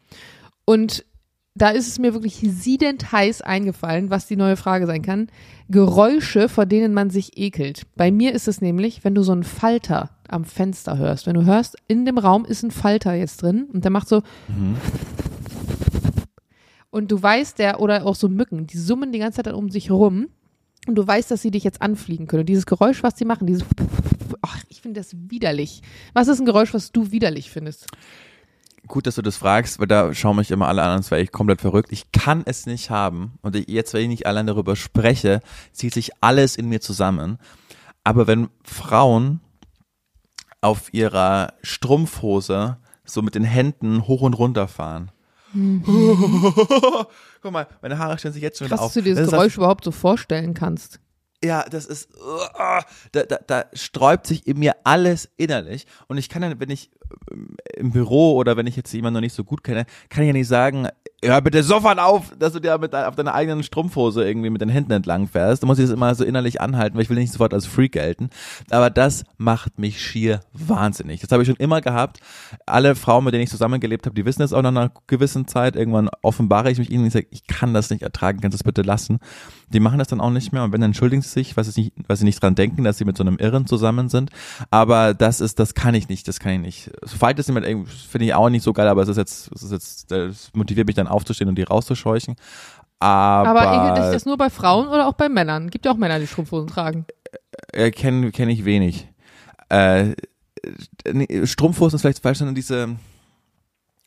Und 0.66 1.06
da 1.54 1.70
ist 1.70 1.88
es 1.88 2.00
mir 2.00 2.14
wirklich 2.14 2.36
siedend 2.36 3.12
heiß 3.12 3.42
eingefallen, 3.42 4.10
was 4.10 4.26
die 4.26 4.38
neue 4.38 4.56
Frage 4.56 4.88
sein 4.88 5.02
kann. 5.02 5.28
Geräusche, 5.70 6.48
vor 6.48 6.66
denen 6.66 6.94
man 6.94 7.10
sich 7.10 7.38
ekelt. 7.38 7.84
Bei 7.96 8.10
mir 8.12 8.34
ist 8.34 8.48
es 8.48 8.62
nämlich, 8.62 9.04
wenn 9.04 9.16
du 9.16 9.24
so 9.24 9.34
einen 9.34 9.44
Falter 9.44 10.12
am 10.30 10.46
Fenster 10.46 10.98
hörst. 10.98 11.28
Wenn 11.28 11.34
du 11.34 11.44
hörst, 11.46 11.76
in 11.88 12.06
dem 12.06 12.18
Raum 12.18 12.46
ist 12.46 12.64
ein 12.64 12.72
Falter 12.72 13.14
jetzt 13.14 13.42
drin 13.42 13.68
und 13.74 13.84
der 13.84 13.92
macht 13.92 14.08
so 14.08 14.24
und 16.90 17.12
du 17.12 17.22
weißt, 17.22 17.58
der, 17.58 17.80
oder 17.80 18.06
auch 18.06 18.16
so 18.16 18.30
Mücken, 18.30 18.68
die 18.68 18.78
summen 18.78 19.12
die 19.12 19.20
ganze 19.20 19.44
Zeit 19.44 19.54
um 19.54 19.70
sich 19.70 19.92
rum 19.92 20.28
und 20.88 20.96
du 20.96 21.06
weißt, 21.06 21.32
dass 21.32 21.42
sie 21.42 21.52
dich 21.52 21.64
jetzt 21.64 21.82
anfliegen 21.82 22.28
können. 22.28 22.42
Und 22.42 22.50
dieses 22.50 22.66
Geräusch, 22.66 23.02
was 23.04 23.16
die 23.16 23.26
machen, 23.26 23.48
dieses 23.48 23.66
Ach, 24.42 24.64
ich 24.70 24.82
finde 24.82 25.00
das 25.00 25.16
widerlich. 25.16 25.82
Was 26.14 26.28
ist 26.28 26.40
ein 26.40 26.46
Geräusch, 26.46 26.74
was 26.74 26.92
du 26.92 27.12
widerlich 27.12 27.52
findest? 27.52 27.88
Gut, 28.92 29.08
dass 29.08 29.16
du 29.16 29.22
das 29.22 29.38
fragst, 29.38 29.80
weil 29.80 29.88
da 29.88 30.14
schauen 30.14 30.36
mich 30.36 30.52
immer 30.52 30.68
alle 30.68 30.84
an, 30.84 30.98
als 30.98 31.12
wäre 31.12 31.22
ich 31.22 31.32
komplett 31.32 31.62
verrückt. 31.62 31.94
Ich 31.94 32.12
kann 32.12 32.44
es 32.46 32.66
nicht 32.66 32.90
haben. 32.90 33.40
Und 33.42 33.56
jetzt, 33.70 33.94
wenn 33.94 34.02
ich 34.02 34.08
nicht 34.10 34.26
allein 34.26 34.48
darüber 34.48 34.76
spreche, 34.76 35.40
zieht 35.72 35.94
sich 35.94 36.12
alles 36.20 36.58
in 36.58 36.68
mir 36.68 36.82
zusammen. 36.82 37.38
Aber 38.04 38.28
wenn 38.28 38.50
Frauen 38.66 39.40
auf 40.60 40.94
ihrer 40.94 41.54
Strumpfhose 41.62 42.80
so 43.06 43.22
mit 43.22 43.34
den 43.36 43.46
Händen 43.46 44.08
hoch 44.08 44.22
und 44.24 44.34
runter 44.34 44.68
fahren. 44.68 45.10
Guck 47.42 47.52
mal, 47.52 47.68
meine 47.82 47.98
Haare 47.98 48.18
stellen 48.18 48.34
sich 48.34 48.44
jetzt 48.44 48.58
schon 48.60 48.68
wieder 48.68 48.76
Was 48.78 48.82
auf. 48.88 48.94
du 48.94 49.02
dir 49.02 49.16
Das 49.16 49.24
das- 49.26 49.32
Geräusch 49.32 49.56
überhaupt 49.58 49.86
so 49.86 49.92
vorstellen 49.92 50.54
kannst. 50.54 51.00
Ja, 51.44 51.66
das 51.70 51.86
ist, 51.86 52.10
uh, 52.16 52.82
da, 53.12 53.24
da, 53.24 53.40
da 53.46 53.66
sträubt 53.74 54.28
sich 54.28 54.46
in 54.48 54.60
mir 54.60 54.76
alles 54.84 55.30
innerlich. 55.38 55.88
Und 56.08 56.18
ich 56.18 56.30
kann 56.30 56.42
dann, 56.42 56.60
wenn 56.60 56.70
ich 56.70 56.92
ähm, 57.32 57.56
im 57.76 57.92
Büro 57.92 58.36
oder 58.36 58.58
wenn 58.58 58.68
ich 58.68 58.76
jetzt 58.76 58.94
jemanden 58.94 59.16
noch 59.16 59.22
nicht 59.22 59.36
so 59.36 59.44
gut 59.44 59.64
kenne, 59.64 59.86
kann 60.10 60.24
ich 60.24 60.28
ja 60.28 60.34
nicht 60.34 60.48
sagen, 60.48 60.88
hör 61.24 61.42
bitte 61.42 61.64
sofort 61.64 62.00
auf, 62.00 62.32
dass 62.38 62.54
du 62.54 62.60
dir 62.60 62.78
mit, 62.78 62.96
auf 62.96 63.16
deiner 63.16 63.34
eigenen 63.34 63.64
Strumpfhose 63.64 64.24
irgendwie 64.24 64.50
mit 64.50 64.62
den 64.62 64.70
Händen 64.70 64.92
entlang 64.92 65.28
fährst. 65.28 65.62
Da 65.62 65.68
muss 65.68 65.80
ich 65.80 65.86
das 65.86 65.94
immer 65.94 66.14
so 66.16 66.24
innerlich 66.24 66.62
anhalten, 66.62 66.96
weil 66.96 67.04
ich 67.04 67.10
will 67.10 67.18
nicht 67.18 67.32
sofort 67.32 67.54
als 67.54 67.66
Freak 67.66 67.94
gelten. 67.94 68.30
Aber 68.70 68.90
das 68.90 69.24
macht 69.38 69.80
mich 69.80 70.02
schier 70.02 70.42
wahnsinnig. 70.54 71.22
Das 71.22 71.32
habe 71.32 71.44
ich 71.44 71.48
schon 71.48 71.58
immer 71.58 71.82
gehabt. 71.82 72.20
Alle 72.66 72.96
Frauen, 72.96 73.24
mit 73.24 73.34
denen 73.34 73.44
ich 73.44 73.50
zusammengelebt 73.50 74.06
habe, 74.06 74.16
die 74.16 74.26
wissen 74.26 74.42
es 74.42 74.54
auch 74.54 74.62
nach 74.62 74.70
einer 74.70 74.92
gewissen 75.08 75.48
Zeit. 75.48 75.76
Irgendwann 75.76 76.10
offenbare 76.22 76.72
ich 76.72 76.78
mich 76.78 76.90
ihnen 76.90 77.06
und 77.06 77.12
sage, 77.12 77.28
ich 77.32 77.46
kann 77.48 77.74
das 77.74 77.90
nicht 77.90 78.02
ertragen, 78.02 78.40
kannst 78.42 78.56
du 78.56 78.58
das 78.58 78.64
bitte 78.64 78.82
lassen. 78.82 79.20
Die 79.74 79.80
machen 79.80 80.00
das 80.00 80.10
dann 80.10 80.22
auch 80.22 80.30
nicht 80.30 80.52
mehr 80.52 80.64
und 80.64 80.72
wenn, 80.72 80.82
dann 80.82 80.90
entschuldigen 80.90 81.22
sie 81.22 81.30
sich, 81.30 81.56
weil 81.58 81.64
sie 81.64 81.82
nicht, 81.82 81.94
weil 82.08 82.18
sie 82.18 82.26
nicht 82.26 82.42
dran 82.42 82.56
denken, 82.56 82.84
dass 82.84 82.98
sie 82.98 83.06
mit 83.06 83.18
so 83.18 83.24
einem 83.24 83.38
Irren 83.38 83.66
zusammen 83.68 84.10
sind. 84.10 84.30
Aber 84.70 85.14
das 85.14 85.42
ist, 85.42 85.60
das 85.60 85.74
kann 85.74 85.96
ich 85.96 86.10
nicht, 86.10 86.28
das 86.28 86.40
kann 86.40 86.54
ich 86.54 86.60
nicht. 86.60 86.92
So 87.04 87.18
Fight 87.18 87.40
ist 87.40 87.48
jemand, 87.48 87.66
irgendwie, 87.66 87.92
finde 87.92 88.26
ich 88.26 88.34
auch 88.34 88.50
nicht 88.50 88.64
so 88.64 88.74
geil, 88.74 88.88
aber 88.88 89.02
es 89.02 89.10
ist 89.10 89.18
jetzt, 89.18 89.52
es 89.54 89.64
ist 89.64 89.72
jetzt, 89.72 90.12
das 90.12 90.52
motiviert 90.54 90.88
mich 90.88 90.96
dann 90.96 91.08
aufzustehen 91.08 91.50
und 91.50 91.56
die 91.56 91.64
rauszuscheuchen. 91.64 92.36
Aber, 93.00 93.62
Aber 93.62 94.00
dich 94.00 94.14
das 94.14 94.26
nur 94.26 94.38
bei 94.38 94.52
Frauen 94.52 94.88
oder 94.88 95.08
auch 95.08 95.14
bei 95.14 95.28
Männern? 95.28 95.72
Gibt 95.72 95.86
ja 95.86 95.92
auch 95.92 95.98
Männer, 95.98 96.20
die 96.20 96.28
Strumpfhosen 96.28 96.68
tragen. 96.68 97.06
äh, 97.74 97.90
kenne 97.90 98.32
kenn 98.32 98.50
ich 98.50 98.64
wenig. 98.64 99.08
Äh, 99.70 100.14
nee, 101.12 101.48
Strumpfhosen 101.48 101.96
ist 101.96 102.02
vielleicht 102.02 102.22
falsch, 102.22 102.40
sondern 102.40 102.54
diese, 102.56 102.90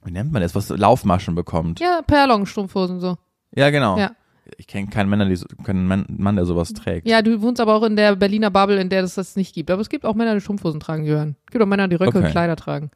wie 0.04 0.12
nennt 0.12 0.32
man 0.32 0.42
das, 0.42 0.54
was 0.54 0.68
Laufmaschen 0.68 1.34
bekommt. 1.34 1.80
Ja, 1.80 2.02
Perlon-Strumpfhosen 2.06 3.00
so. 3.00 3.16
Ja, 3.56 3.70
genau. 3.70 3.98
Ja. 3.98 4.12
Ich 4.58 4.66
kenne 4.66 4.88
keinen 4.88 5.08
Männer, 5.08 5.24
die 5.26 5.36
so, 5.36 5.46
keinen 5.64 5.86
Mann, 5.86 6.36
der 6.36 6.44
sowas 6.44 6.72
trägt. 6.72 7.08
Ja, 7.08 7.22
du 7.22 7.40
wohnst 7.40 7.60
aber 7.60 7.74
auch 7.74 7.82
in 7.82 7.96
der 7.96 8.14
Berliner 8.16 8.50
Bubble, 8.50 8.80
in 8.80 8.88
der 8.90 9.02
es 9.02 9.14
das 9.14 9.36
nicht 9.36 9.54
gibt. 9.54 9.70
Aber 9.70 9.80
es 9.80 9.88
gibt 9.88 10.04
auch 10.04 10.14
Männer, 10.14 10.34
die 10.34 10.40
Strumpfhosen 10.40 10.80
tragen, 10.80 11.04
Jörn. 11.04 11.36
Es 11.46 11.52
gibt 11.52 11.62
auch 11.62 11.66
Männer, 11.68 11.88
die 11.88 11.96
Röcke 11.96 12.18
Okay. 12.18 12.26
und 12.26 12.30
Kleider 12.30 12.56
tragen. 12.56 12.90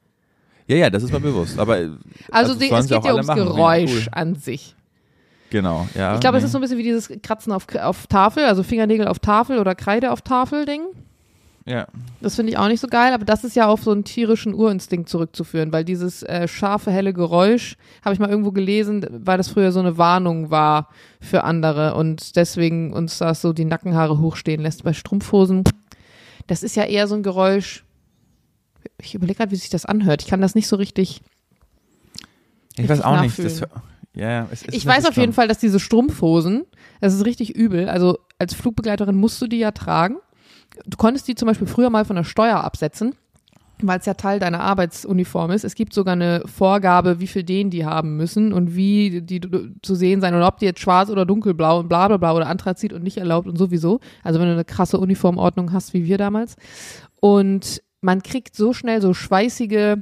Ja, 0.66 0.76
ja, 0.76 0.90
das 0.90 1.02
ist 1.02 1.12
mir 1.12 1.20
bewusst. 1.20 1.58
Aber 1.58 1.74
Also, 1.74 1.96
Also 2.30 2.52
sollen 2.54 2.72
es 2.84 2.88
geht 2.88 3.04
ja 3.04 3.12
ums 3.14 3.26
machen. 3.26 3.42
Geräusch 3.44 3.90
Cool. 3.90 4.08
an 4.12 4.34
sich. 4.34 4.76
genau, 5.48 5.88
ja. 5.94 6.14
Ich 6.14 6.20
glaube, 6.20 6.36
es 6.36 6.42
nee. 6.42 6.46
ist 6.46 6.52
so 6.52 6.58
ein 6.58 6.60
bisschen 6.60 6.76
wie 6.78 6.82
dieses 6.82 7.10
Kratzen 7.22 7.52
auf, 7.52 7.66
auf 7.80 8.06
Tafel, 8.06 8.44
also 8.44 8.62
Fingernägel 8.62 9.08
auf 9.08 9.18
Tafel 9.18 9.58
oder 9.58 9.74
Kreide 9.74 10.12
auf 10.12 10.20
Tafel 10.20 10.66
Ding. 10.66 10.82
Ja. 11.68 11.86
Das 12.22 12.34
finde 12.34 12.50
ich 12.50 12.58
auch 12.58 12.68
nicht 12.68 12.80
so 12.80 12.86
geil, 12.86 13.12
aber 13.12 13.26
das 13.26 13.44
ist 13.44 13.54
ja 13.54 13.68
auf 13.68 13.82
so 13.82 13.90
einen 13.90 14.04
tierischen 14.04 14.54
Urinstinkt 14.54 15.08
zurückzuführen, 15.10 15.70
weil 15.70 15.84
dieses 15.84 16.22
äh, 16.22 16.48
scharfe, 16.48 16.90
helle 16.90 17.12
Geräusch, 17.12 17.76
habe 18.02 18.14
ich 18.14 18.20
mal 18.20 18.30
irgendwo 18.30 18.52
gelesen, 18.52 19.06
weil 19.10 19.36
das 19.36 19.48
früher 19.48 19.70
so 19.70 19.80
eine 19.80 19.98
Warnung 19.98 20.50
war 20.50 20.88
für 21.20 21.44
andere 21.44 21.94
und 21.94 22.36
deswegen 22.36 22.94
uns 22.94 23.18
das 23.18 23.42
so 23.42 23.52
die 23.52 23.66
Nackenhaare 23.66 24.18
hochstehen 24.18 24.62
lässt. 24.62 24.82
Bei 24.82 24.94
Strumpfhosen, 24.94 25.64
das 26.46 26.62
ist 26.62 26.74
ja 26.74 26.84
eher 26.84 27.06
so 27.06 27.16
ein 27.16 27.22
Geräusch. 27.22 27.84
Ich 29.02 29.14
überlege 29.14 29.36
gerade, 29.36 29.50
wie 29.50 29.56
sich 29.56 29.68
das 29.68 29.84
anhört. 29.84 30.22
Ich 30.22 30.28
kann 30.28 30.40
das 30.40 30.54
nicht 30.54 30.68
so 30.68 30.76
richtig. 30.76 31.20
Ich 32.76 32.88
weiß 32.88 33.02
auch 33.02 33.20
nicht. 33.20 33.38
Das, 33.38 33.60
nachfühlen. 33.60 33.82
ja, 34.14 34.48
es 34.50 34.62
ist 34.62 34.74
Ich 34.74 34.86
weiß 34.86 35.04
auf 35.04 35.16
jeden 35.16 35.34
Fall. 35.34 35.42
Fall, 35.42 35.48
dass 35.48 35.58
diese 35.58 35.80
Strumpfhosen, 35.80 36.64
das 37.02 37.12
ist 37.12 37.26
richtig 37.26 37.54
übel. 37.54 37.90
Also 37.90 38.18
als 38.38 38.54
Flugbegleiterin 38.54 39.16
musst 39.16 39.42
du 39.42 39.46
die 39.46 39.58
ja 39.58 39.72
tragen. 39.72 40.16
Du 40.86 40.96
konntest 40.96 41.28
die 41.28 41.34
zum 41.34 41.46
Beispiel 41.46 41.66
früher 41.66 41.90
mal 41.90 42.04
von 42.04 42.16
der 42.16 42.24
Steuer 42.24 42.58
absetzen, 42.62 43.14
weil 43.80 43.98
es 43.98 44.06
ja 44.06 44.14
Teil 44.14 44.38
deiner 44.38 44.60
Arbeitsuniform 44.60 45.50
ist. 45.50 45.64
Es 45.64 45.74
gibt 45.74 45.92
sogar 45.94 46.12
eine 46.12 46.42
Vorgabe, 46.46 47.20
wie 47.20 47.26
viel 47.26 47.44
den 47.44 47.70
die 47.70 47.84
haben 47.84 48.16
müssen 48.16 48.52
und 48.52 48.74
wie 48.74 49.22
die 49.22 49.40
zu 49.82 49.94
sehen 49.94 50.20
sein 50.20 50.34
und 50.34 50.42
ob 50.42 50.58
die 50.58 50.66
jetzt 50.66 50.80
schwarz 50.80 51.10
oder 51.10 51.26
dunkelblau 51.26 51.80
und 51.80 51.88
bla 51.88 52.08
bla 52.08 52.16
bla 52.16 52.34
oder 52.34 52.48
Anthrazit 52.48 52.92
und 52.92 53.02
nicht 53.02 53.18
erlaubt 53.18 53.46
und 53.46 53.56
sowieso. 53.56 54.00
Also 54.22 54.40
wenn 54.40 54.46
du 54.46 54.52
eine 54.52 54.64
krasse 54.64 54.98
Uniformordnung 54.98 55.72
hast, 55.72 55.94
wie 55.94 56.04
wir 56.04 56.18
damals. 56.18 56.56
Und 57.20 57.82
man 58.00 58.22
kriegt 58.22 58.54
so 58.54 58.72
schnell 58.72 59.00
so 59.00 59.14
schweißige 59.14 59.96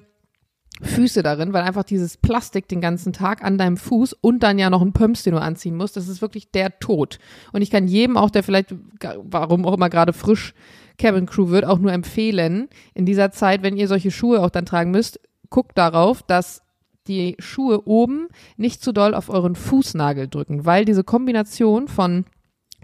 Füße 0.83 1.23
darin, 1.23 1.53
weil 1.53 1.63
einfach 1.63 1.85
dieses 1.85 2.17
Plastik 2.17 2.69
den 2.69 2.81
ganzen 2.81 3.13
Tag 3.13 3.43
an 3.43 3.57
deinem 3.57 3.77
Fuß 3.77 4.13
und 4.13 4.43
dann 4.43 4.59
ja 4.59 4.69
noch 4.69 4.83
ein 4.83 4.93
Pumps, 4.93 5.23
den 5.23 5.33
du 5.33 5.41
anziehen 5.41 5.77
musst, 5.77 5.97
das 5.97 6.09
ist 6.09 6.21
wirklich 6.21 6.51
der 6.51 6.79
Tod. 6.79 7.19
Und 7.53 7.63
ich 7.63 7.71
kann 7.71 7.89
jedem 7.89 8.17
auch, 8.17 8.31
der 8.31 8.43
vielleicht, 8.43 8.75
warum 9.23 9.65
auch 9.65 9.75
immer 9.75 9.89
gerade 9.89 10.13
frisch 10.13 10.55
Cabin 10.99 11.27
Crew 11.27 11.49
wird, 11.49 11.65
auch 11.65 11.79
nur 11.79 11.93
empfehlen, 11.93 12.69
in 12.95 13.07
dieser 13.07 13.31
Zeit, 13.31 13.63
wenn 13.63 13.77
ihr 13.77 13.89
solche 13.89 14.11
Schuhe 14.11 14.43
auch 14.43 14.51
dann 14.51 14.67
tragen 14.67 14.91
müsst, 14.91 15.21
guckt 15.51 15.77
darauf, 15.79 16.23
dass 16.23 16.63
die 17.07 17.37
Schuhe 17.39 17.87
oben 17.87 18.29
nicht 18.57 18.83
zu 18.83 18.93
doll 18.93 19.15
auf 19.15 19.29
euren 19.29 19.55
Fußnagel 19.55 20.29
drücken, 20.29 20.65
weil 20.67 20.85
diese 20.85 21.05
Kombination 21.05 21.89
von 21.89 22.25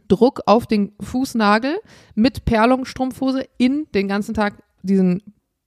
Druck 0.09 0.43
auf 0.47 0.67
den 0.67 0.93
Fußnagel 1.01 1.79
mit 2.15 2.45
Perlungsstrumpfhose 2.45 3.47
in 3.59 3.87
den 3.95 4.09
ganzen 4.09 4.35
Tag 4.35 4.63
diesen 4.83 5.23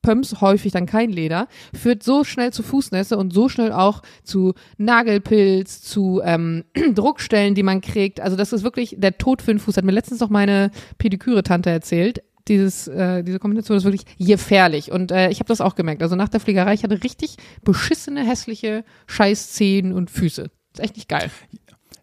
Pumps, 0.05 0.39
häufig 0.39 0.71
dann 0.71 0.85
kein 0.85 1.09
Leder, 1.11 1.47
führt 1.73 2.03
so 2.03 2.23
schnell 2.23 2.53
zu 2.53 2.61
Fußnässe 2.61 3.17
und 3.17 3.33
so 3.33 3.49
schnell 3.49 3.71
auch 3.71 4.03
zu 4.23 4.53
Nagelpilz, 4.77 5.81
zu 5.81 6.21
ähm, 6.23 6.63
Druckstellen, 6.93 7.55
die 7.55 7.63
man 7.63 7.81
kriegt. 7.81 8.21
Also 8.21 8.37
das 8.37 8.53
ist 8.53 8.63
wirklich 8.63 8.95
der 8.97 9.17
Tod 9.17 9.41
für 9.41 9.51
den 9.51 9.59
Fuß. 9.59 9.77
Hat 9.77 9.83
mir 9.83 9.91
letztens 9.91 10.19
noch 10.19 10.29
meine 10.29 10.71
Pediküre-Tante 10.99 11.69
erzählt. 11.69 12.21
Dieses, 12.47 12.87
äh, 12.87 13.23
diese 13.23 13.39
Kombination 13.39 13.77
ist 13.77 13.83
wirklich 13.85 14.05
gefährlich. 14.19 14.91
Und 14.91 15.11
äh, 15.11 15.29
ich 15.31 15.39
habe 15.39 15.47
das 15.47 15.61
auch 15.61 15.73
gemerkt. 15.73 16.03
Also 16.03 16.15
nach 16.15 16.29
der 16.29 16.39
Fliegerei, 16.39 16.75
ich 16.75 16.83
hatte 16.83 17.03
richtig 17.03 17.37
beschissene, 17.63 18.23
hässliche 18.23 18.83
Scheißzehen 19.07 19.91
und 19.91 20.11
Füße. 20.11 20.51
Ist 20.73 20.79
echt 20.79 20.95
nicht 20.95 21.09
geil. 21.09 21.31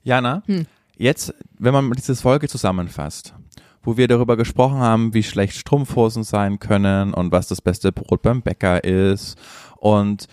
Jana, 0.02 0.42
Hm. 0.46 0.66
jetzt, 0.96 1.32
wenn 1.58 1.72
man 1.72 1.90
diese 1.92 2.16
Folge 2.16 2.48
zusammenfasst, 2.48 3.34
wo 3.82 3.96
wir 3.96 4.08
darüber 4.08 4.36
gesprochen 4.36 4.78
haben, 4.78 5.14
wie 5.14 5.22
schlecht 5.22 5.56
Strumpfhosen 5.56 6.22
sein 6.22 6.58
können 6.58 7.14
und 7.14 7.32
was 7.32 7.48
das 7.48 7.60
beste 7.60 7.92
Brot 7.92 8.22
beim 8.22 8.42
Bäcker 8.42 8.84
ist 8.84 9.36
und 9.76 10.26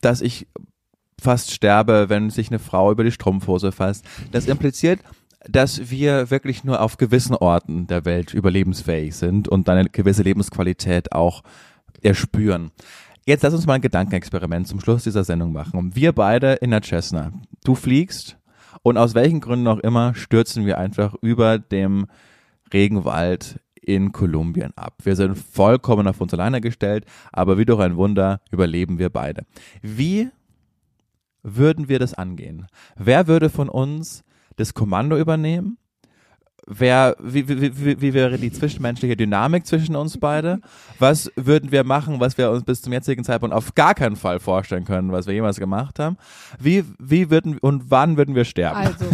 dass 0.00 0.20
ich 0.20 0.46
fast 1.20 1.52
sterbe, 1.52 2.08
wenn 2.08 2.30
sich 2.30 2.48
eine 2.48 2.58
Frau 2.58 2.92
über 2.92 3.04
die 3.04 3.10
Strumpfhose 3.10 3.72
fasst. 3.72 4.04
Das 4.30 4.46
impliziert, 4.46 5.00
dass 5.48 5.90
wir 5.90 6.30
wirklich 6.30 6.64
nur 6.64 6.80
auf 6.80 6.96
gewissen 6.96 7.34
Orten 7.34 7.86
der 7.86 8.04
Welt 8.04 8.34
überlebensfähig 8.34 9.14
sind 9.14 9.48
und 9.48 9.68
eine 9.68 9.88
gewisse 9.88 10.22
Lebensqualität 10.22 11.12
auch 11.12 11.42
erspüren. 12.02 12.70
Jetzt 13.26 13.42
lass 13.42 13.54
uns 13.54 13.66
mal 13.66 13.74
ein 13.74 13.80
Gedankenexperiment 13.80 14.68
zum 14.68 14.80
Schluss 14.80 15.04
dieser 15.04 15.24
Sendung 15.24 15.52
machen. 15.52 15.96
Wir 15.96 16.12
beide 16.12 16.54
in 16.54 16.70
der 16.70 16.82
Cessna. 16.82 17.32
Du 17.64 17.74
fliegst 17.74 18.36
und 18.82 18.96
aus 18.98 19.14
welchen 19.14 19.40
Gründen 19.40 19.68
auch 19.68 19.78
immer 19.78 20.14
stürzen 20.14 20.66
wir 20.66 20.78
einfach 20.78 21.14
über 21.20 21.58
dem 21.58 22.06
Regenwald 22.72 23.60
in 23.80 24.12
Kolumbien 24.12 24.72
ab. 24.76 24.94
Wir 25.04 25.16
sind 25.16 25.36
vollkommen 25.36 26.08
auf 26.08 26.20
uns 26.20 26.32
alleine 26.32 26.60
gestellt, 26.60 27.04
aber 27.32 27.58
wie 27.58 27.66
durch 27.66 27.80
ein 27.80 27.96
Wunder 27.96 28.40
überleben 28.50 28.98
wir 28.98 29.10
beide. 29.10 29.44
Wie 29.82 30.30
würden 31.42 31.88
wir 31.88 31.98
das 31.98 32.14
angehen? 32.14 32.66
Wer 32.96 33.26
würde 33.26 33.50
von 33.50 33.68
uns 33.68 34.24
das 34.56 34.74
Kommando 34.74 35.18
übernehmen? 35.18 35.78
Wer, 36.66 37.16
wie, 37.20 37.48
wie, 37.48 37.84
wie, 37.84 38.00
wie 38.00 38.14
wäre 38.14 38.38
die 38.38 38.52
zwischenmenschliche 38.52 39.16
Dynamik 39.16 39.66
zwischen 39.66 39.96
uns 39.96 40.18
beide? 40.18 40.60
Was 40.98 41.30
würden 41.36 41.72
wir 41.72 41.84
machen, 41.84 42.20
was 42.20 42.38
wir 42.38 42.50
uns 42.50 42.64
bis 42.64 42.82
zum 42.82 42.92
jetzigen 42.92 43.24
Zeitpunkt 43.24 43.54
auf 43.54 43.74
gar 43.74 43.94
keinen 43.94 44.16
Fall 44.16 44.40
vorstellen 44.40 44.84
können, 44.84 45.12
was 45.12 45.26
wir 45.26 45.34
jemals 45.34 45.58
gemacht 45.58 45.98
haben? 45.98 46.16
Wie, 46.58 46.84
wie 46.98 47.30
würden 47.30 47.58
und 47.58 47.90
wann 47.90 48.16
würden 48.16 48.34
wir 48.34 48.44
sterben? 48.44 48.76
Also, 48.76 49.04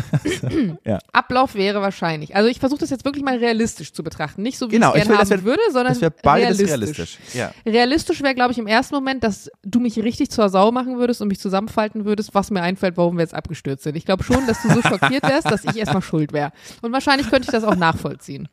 ja. 0.85 0.99
Ablauf 1.13 1.55
wäre 1.55 1.81
wahrscheinlich. 1.81 2.37
Also 2.37 2.49
ich 2.49 2.61
versuche 2.61 2.81
das 2.81 2.91
jetzt 2.91 3.05
wirklich 3.05 3.25
mal 3.25 3.37
realistisch 3.37 3.93
zu 3.93 4.03
betrachten. 4.03 4.43
Nicht 4.43 4.59
so, 4.59 4.69
wie 4.69 4.75
genau, 4.75 4.95
ich 4.95 5.03
es 5.03 5.09
gerne 5.09 5.21
haben 5.21 5.31
wir, 5.31 5.45
würde, 5.45 5.63
sondern 5.73 5.99
das 5.99 6.13
beides 6.23 6.59
realistisch. 6.59 6.69
realistisch. 6.69 7.19
Ja. 7.35 7.51
Realistisch 7.67 8.23
wäre, 8.23 8.35
glaube 8.35 8.53
ich, 8.53 8.59
im 8.59 8.67
ersten 8.67 8.95
Moment, 8.95 9.25
dass 9.25 9.51
du 9.63 9.81
mich 9.81 9.99
richtig 9.99 10.31
zur 10.31 10.49
Sau 10.49 10.71
machen 10.71 10.99
würdest 10.99 11.21
und 11.21 11.29
mich 11.29 11.41
zusammenfalten 11.41 12.05
würdest, 12.05 12.35
was 12.35 12.51
mir 12.51 12.63
einfällt, 12.63 12.97
warum 12.97 13.17
wir 13.17 13.23
jetzt 13.23 13.35
abgestürzt 13.35 13.85
sind. 13.85 13.97
Ich 13.97 14.05
glaube 14.05 14.25
schon, 14.25 14.47
dass 14.47 14.63
du 14.63 14.69
so 14.73 14.83
schockiert 14.83 15.23
wärst, 15.25 15.51
dass 15.51 15.65
ich 15.65 15.77
erstmal 15.77 16.03
schuld 16.03 16.33
wäre. 16.33 16.53
Und 16.83 16.93
wahrscheinlich 16.93 17.29
könnte 17.31 17.40
ich 17.45 17.53
das 17.53 17.65
auch 17.65 17.77
nachvollziehen. 17.77 18.49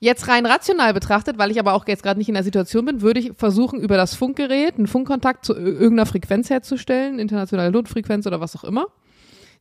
Jetzt 0.00 0.28
rein 0.28 0.44
rational 0.44 0.92
betrachtet, 0.92 1.38
weil 1.38 1.50
ich 1.50 1.58
aber 1.58 1.72
auch 1.72 1.88
jetzt 1.88 2.02
gerade 2.02 2.18
nicht 2.18 2.28
in 2.28 2.34
der 2.34 2.44
Situation 2.44 2.84
bin, 2.84 3.00
würde 3.00 3.20
ich 3.20 3.32
versuchen, 3.36 3.80
über 3.80 3.96
das 3.96 4.14
Funkgerät 4.14 4.76
einen 4.76 4.86
Funkkontakt 4.86 5.46
zu 5.46 5.54
irgendeiner 5.54 6.04
Frequenz 6.04 6.50
herzustellen, 6.50 7.18
internationale 7.18 7.70
Notfrequenz 7.70 8.26
oder 8.26 8.40
was 8.40 8.54
auch 8.54 8.64
immer. 8.64 8.86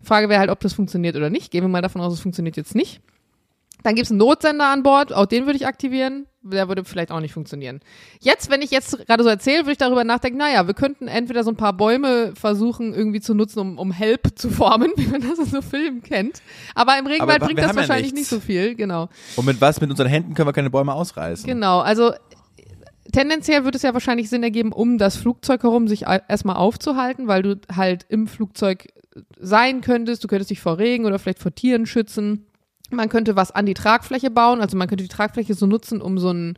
Frage 0.02 0.28
wäre 0.28 0.40
halt, 0.40 0.50
ob 0.50 0.60
das 0.60 0.74
funktioniert 0.74 1.16
oder 1.16 1.30
nicht. 1.30 1.50
Gehen 1.50 1.64
wir 1.64 1.70
mal 1.70 1.82
davon 1.82 2.02
aus, 2.02 2.14
es 2.14 2.20
funktioniert 2.20 2.58
jetzt 2.58 2.76
nicht. 2.76 3.00
Dann 3.84 3.96
gibt 3.96 4.06
es 4.06 4.12
einen 4.12 4.20
Notsender 4.20 4.70
an 4.70 4.84
Bord, 4.84 5.14
auch 5.14 5.26
den 5.26 5.46
würde 5.46 5.58
ich 5.58 5.66
aktivieren. 5.66 6.26
Der 6.44 6.68
würde 6.68 6.84
vielleicht 6.84 7.12
auch 7.12 7.22
nicht 7.22 7.34
funktionieren. 7.34 7.80
Jetzt, 8.20 8.50
wenn 8.50 8.62
ich 8.62 8.70
jetzt 8.70 8.98
gerade 9.08 9.24
so 9.24 9.30
erzähle, 9.30 9.60
würde 9.60 9.72
ich 9.72 9.78
darüber 9.78 10.04
nachdenken, 10.04 10.38
naja, 10.38 10.68
wir 10.68 10.74
könnten 10.74 11.08
entweder 11.08 11.44
so 11.44 11.52
ein 11.52 11.56
paar 11.56 11.74
Bäume 11.74 12.34
versuchen 12.36 12.94
irgendwie 12.94 13.22
zu 13.22 13.34
nutzen, 13.34 13.60
um, 13.60 13.78
um 13.78 13.91
Help 13.91 14.38
zu 14.38 14.50
formen, 14.50 14.91
wie 14.98 15.08
man 15.08 15.22
das 15.22 15.39
in 15.39 15.46
so 15.46 15.62
Filmen 15.62 16.04
kennt. 16.04 16.41
Aber 16.76 16.98
im 17.00 17.08
Regenwald 17.08 17.41
Aber 17.41 17.46
bringt 17.46 17.60
das 17.60 17.76
wahrscheinlich 17.76 18.12
ja 18.12 18.18
nicht 18.18 18.28
so 18.28 18.39
viel, 18.39 18.76
genau. 18.76 19.10
Und 19.36 19.46
mit 19.46 19.62
was? 19.62 19.80
Mit 19.80 19.89
unseren 19.89 20.08
Händen 20.08 20.34
können 20.34 20.48
wir 20.48 20.54
keine 20.54 20.70
Bäume 20.70 20.94
ausreißen. 20.94 21.48
Genau, 21.48 21.80
also 21.80 22.12
tendenziell 23.12 23.64
würde 23.64 23.78
es 23.78 23.84
ja 23.84 23.94
wahrscheinlich 23.94 24.30
Sinn 24.30 24.44
ergeben, 24.44 24.74
um 24.74 24.98
das 24.98 25.16
Flugzeug 25.16 25.64
herum 25.64 25.88
sich 25.88 26.04
erstmal 26.04 26.58
aufzuhalten, 26.58 27.28
weil 27.28 27.41
du 27.41 27.60
halt 27.74 28.06
im 28.10 28.28
Flugzeug 28.28 28.88
sein 29.39 29.82
könntest. 29.82 30.24
Du 30.24 30.28
könntest 30.28 30.50
dich 30.50 30.60
vor 30.60 30.78
Regen 30.78 31.06
oder 31.06 31.20
vielleicht 31.20 31.39
vor 31.39 31.54
Tieren 31.54 31.86
schützen. 31.86 32.48
Man 32.94 33.10
könnte 33.10 33.36
was 33.36 33.52
an 33.52 33.66
die 33.66 33.74
Tragfläche 33.74 34.32
bauen, 34.32 34.62
also 34.62 34.78
man 34.78 34.88
könnte 34.88 35.04
die 35.04 35.10
Tragfläche 35.10 35.54
so 35.54 35.66
nutzen, 35.66 36.02
um 36.02 36.18
so 36.18 36.32
ein 36.32 36.58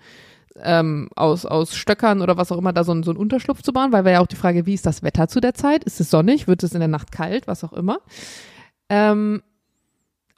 ähm, 0.62 1.10
aus, 1.16 1.46
aus 1.46 1.76
Stöckern 1.76 2.22
oder 2.22 2.38
was 2.38 2.52
auch 2.52 2.58
immer 2.58 2.74
da 2.74 2.84
so, 2.84 2.94
ein, 2.94 3.04
so 3.04 3.12
einen 3.12 3.20
Unterschlupf 3.20 3.62
zu 3.62 3.74
bauen, 3.74 3.92
weil 3.92 4.06
wäre 4.06 4.16
ja 4.16 4.22
auch 4.22 4.28
die 4.28 4.38
Frage, 4.38 4.66
wie 4.66 4.74
ist 4.74 4.86
das 4.86 5.04
Wetter 5.04 5.28
zu 5.28 5.42
der 5.42 5.54
Zeit? 5.54 5.84
Ist 5.84 6.00
es 6.00 6.10
sonnig? 6.10 6.48
Wird 6.48 6.64
es 6.64 6.74
in 6.74 6.80
der 6.80 6.88
Nacht 6.88 7.12
kalt? 7.12 7.48
Was 7.48 7.64
auch 7.64 7.74
immer. 7.74 8.00
Ähm, 8.90 9.44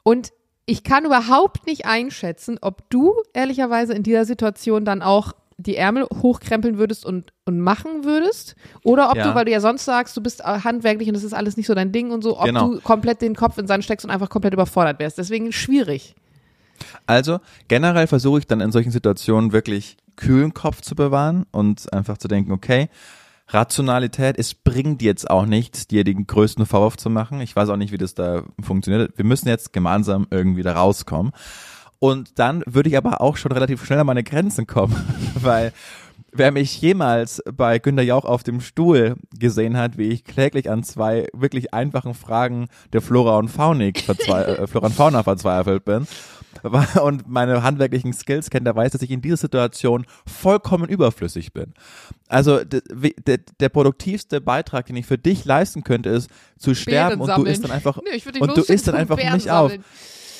und 0.02 0.32
ich 0.66 0.82
kann 0.82 1.04
überhaupt 1.04 1.66
nicht 1.66 1.86
einschätzen, 1.86 2.58
ob 2.60 2.90
du 2.90 3.14
ehrlicherweise 3.32 3.94
in 3.94 4.02
dieser 4.02 4.24
Situation 4.24 4.84
dann 4.84 5.02
auch 5.02 5.32
die 5.58 5.76
Ärmel 5.76 6.04
hochkrempeln 6.04 6.78
würdest 6.78 7.04
und, 7.04 7.32
und 7.44 7.60
machen 7.60 8.04
würdest. 8.04 8.54
Oder 8.84 9.10
ob 9.10 9.16
ja. 9.16 9.28
du, 9.28 9.34
weil 9.34 9.44
du 9.44 9.50
ja 9.50 9.60
sonst 9.60 9.84
sagst, 9.84 10.16
du 10.16 10.22
bist 10.22 10.44
handwerklich 10.44 11.08
und 11.08 11.14
das 11.14 11.24
ist 11.24 11.34
alles 11.34 11.56
nicht 11.56 11.66
so 11.66 11.74
dein 11.74 11.90
Ding 11.92 12.12
und 12.12 12.22
so, 12.22 12.38
ob 12.38 12.46
genau. 12.46 12.74
du 12.74 12.80
komplett 12.80 13.20
den 13.20 13.34
Kopf 13.34 13.58
in 13.58 13.66
Sand 13.66 13.84
steckst 13.84 14.04
und 14.04 14.10
einfach 14.10 14.30
komplett 14.30 14.54
überfordert 14.54 15.00
wärst. 15.00 15.18
Deswegen 15.18 15.52
schwierig. 15.52 16.14
Also 17.06 17.40
generell 17.66 18.06
versuche 18.06 18.38
ich 18.38 18.46
dann 18.46 18.60
in 18.60 18.70
solchen 18.70 18.92
Situationen 18.92 19.52
wirklich 19.52 19.96
kühlen 20.14 20.54
Kopf 20.54 20.80
zu 20.80 20.94
bewahren 20.94 21.44
und 21.50 21.92
einfach 21.92 22.18
zu 22.18 22.28
denken, 22.28 22.52
okay, 22.52 22.88
Rationalität, 23.48 24.38
es 24.38 24.54
bringt 24.54 25.00
jetzt 25.00 25.30
auch 25.30 25.46
nichts, 25.46 25.86
dir 25.86 26.04
den 26.04 26.26
größten 26.26 26.66
Vorwurf 26.66 26.98
zu 26.98 27.08
machen. 27.08 27.40
Ich 27.40 27.56
weiß 27.56 27.70
auch 27.70 27.76
nicht, 27.76 27.92
wie 27.92 27.98
das 27.98 28.14
da 28.14 28.42
funktioniert. 28.60 29.16
Wir 29.16 29.24
müssen 29.24 29.48
jetzt 29.48 29.72
gemeinsam 29.72 30.26
irgendwie 30.30 30.62
da 30.62 30.74
rauskommen. 30.74 31.32
Und 31.98 32.38
dann 32.38 32.62
würde 32.66 32.88
ich 32.88 32.96
aber 32.96 33.20
auch 33.20 33.36
schon 33.36 33.52
relativ 33.52 33.84
schnell 33.84 33.98
an 33.98 34.06
meine 34.06 34.22
Grenzen 34.22 34.66
kommen, 34.66 34.94
weil 35.34 35.72
wer 36.32 36.52
mich 36.52 36.80
jemals 36.80 37.42
bei 37.52 37.78
Günter 37.78 38.02
Jauch 38.02 38.24
auf 38.24 38.42
dem 38.42 38.60
Stuhl 38.60 39.16
gesehen 39.38 39.76
hat, 39.76 39.98
wie 39.98 40.08
ich 40.08 40.24
kläglich 40.24 40.70
an 40.70 40.84
zwei 40.84 41.26
wirklich 41.32 41.74
einfachen 41.74 42.14
Fragen 42.14 42.68
der 42.92 43.02
Flora 43.02 43.38
und 43.38 43.48
Faunik 43.48 44.08
äh, 44.28 44.66
Flora 44.66 44.86
und 44.86 44.94
Fauna 44.94 45.22
verzweifelt 45.22 45.84
bin 45.84 46.06
und 47.02 47.28
meine 47.28 47.62
handwerklichen 47.62 48.12
Skills 48.12 48.50
kennt, 48.50 48.66
der 48.66 48.74
weiß, 48.74 48.92
dass 48.92 49.02
ich 49.02 49.10
in 49.10 49.20
dieser 49.20 49.36
Situation 49.36 50.06
vollkommen 50.26 50.88
überflüssig 50.88 51.52
bin. 51.52 51.74
Also 52.28 52.60
der, 52.64 53.68
produktivste 53.68 54.40
Beitrag, 54.40 54.86
den 54.86 54.96
ich 54.96 55.06
für 55.06 55.18
dich 55.18 55.44
leisten 55.44 55.84
könnte, 55.84 56.10
ist 56.10 56.30
zu 56.58 56.74
sterben 56.74 57.20
und 57.20 57.28
du 57.36 57.44
isst 57.44 57.64
dann 57.64 57.70
einfach 57.70 57.98
nee, 58.02 58.40
und 58.40 58.56
du 58.56 58.62
isst 58.62 58.88
dann 58.88 58.94
einfach 58.94 59.16
nicht 59.16 59.50
auf. 59.50 59.72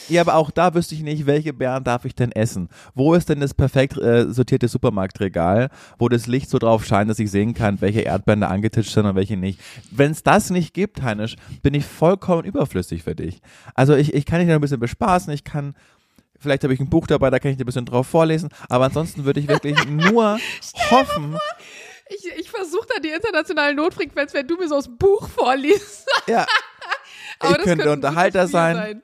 Ja, 0.08 0.22
aber 0.22 0.34
auch 0.34 0.50
da 0.50 0.74
wüsste 0.74 0.94
ich 0.94 1.02
nicht, 1.02 1.26
welche 1.26 1.52
Beeren 1.52 1.84
darf 1.84 2.04
ich 2.04 2.14
denn 2.14 2.32
essen? 2.32 2.68
Wo 2.94 3.14
ist 3.14 3.28
denn 3.28 3.40
das 3.40 3.54
perfekt 3.54 3.96
äh, 3.98 4.32
sortierte 4.32 4.68
Supermarktregal, 4.68 5.70
wo 5.98 6.08
das 6.08 6.26
Licht 6.26 6.50
so 6.50 6.58
drauf 6.58 6.84
scheint, 6.84 7.10
dass 7.10 7.18
ich 7.18 7.30
sehen 7.30 7.54
kann, 7.54 7.80
welche 7.80 8.00
Erdbeeren 8.00 8.40
da 8.40 8.48
angetischt 8.48 8.92
sind 8.92 9.06
und 9.06 9.16
welche 9.16 9.36
nicht? 9.36 9.60
Wenn 9.90 10.12
es 10.12 10.22
das 10.22 10.50
nicht 10.50 10.74
gibt, 10.74 11.02
Heinisch, 11.02 11.36
bin 11.62 11.74
ich 11.74 11.84
vollkommen 11.84 12.44
überflüssig 12.44 13.02
für 13.02 13.14
dich. 13.14 13.40
Also 13.74 13.94
ich, 13.94 14.14
ich 14.14 14.24
kann 14.24 14.40
dich 14.40 14.48
noch 14.48 14.54
ein 14.54 14.60
bisschen 14.60 14.80
bespaßen, 14.80 15.32
ich 15.32 15.44
kann 15.44 15.74
Vielleicht 16.40 16.62
habe 16.62 16.72
ich 16.72 16.80
ein 16.80 16.88
Buch 16.88 17.06
dabei, 17.06 17.30
da 17.30 17.38
kann 17.38 17.50
ich 17.50 17.56
dir 17.56 17.64
ein 17.64 17.66
bisschen 17.66 17.84
drauf 17.84 18.06
vorlesen. 18.06 18.48
Aber 18.68 18.84
ansonsten 18.84 19.24
würde 19.24 19.40
ich 19.40 19.48
wirklich 19.48 19.76
nur 19.88 20.38
hoffen. 20.90 21.36
Ich, 22.08 22.24
ich 22.38 22.50
versuche 22.50 22.86
da 22.94 23.00
die 23.00 23.10
internationale 23.10 23.74
Notfrequenz, 23.74 24.32
wenn 24.34 24.46
du 24.46 24.56
mir 24.56 24.68
so 24.68 24.76
aus 24.76 24.88
Buch 24.88 25.28
vorliest. 25.28 26.08
Ja. 26.26 26.46
ich 27.42 27.56
könnte 27.58 27.90
Unterhalter 27.90 28.46
sein. 28.46 28.76
sein. 28.76 29.02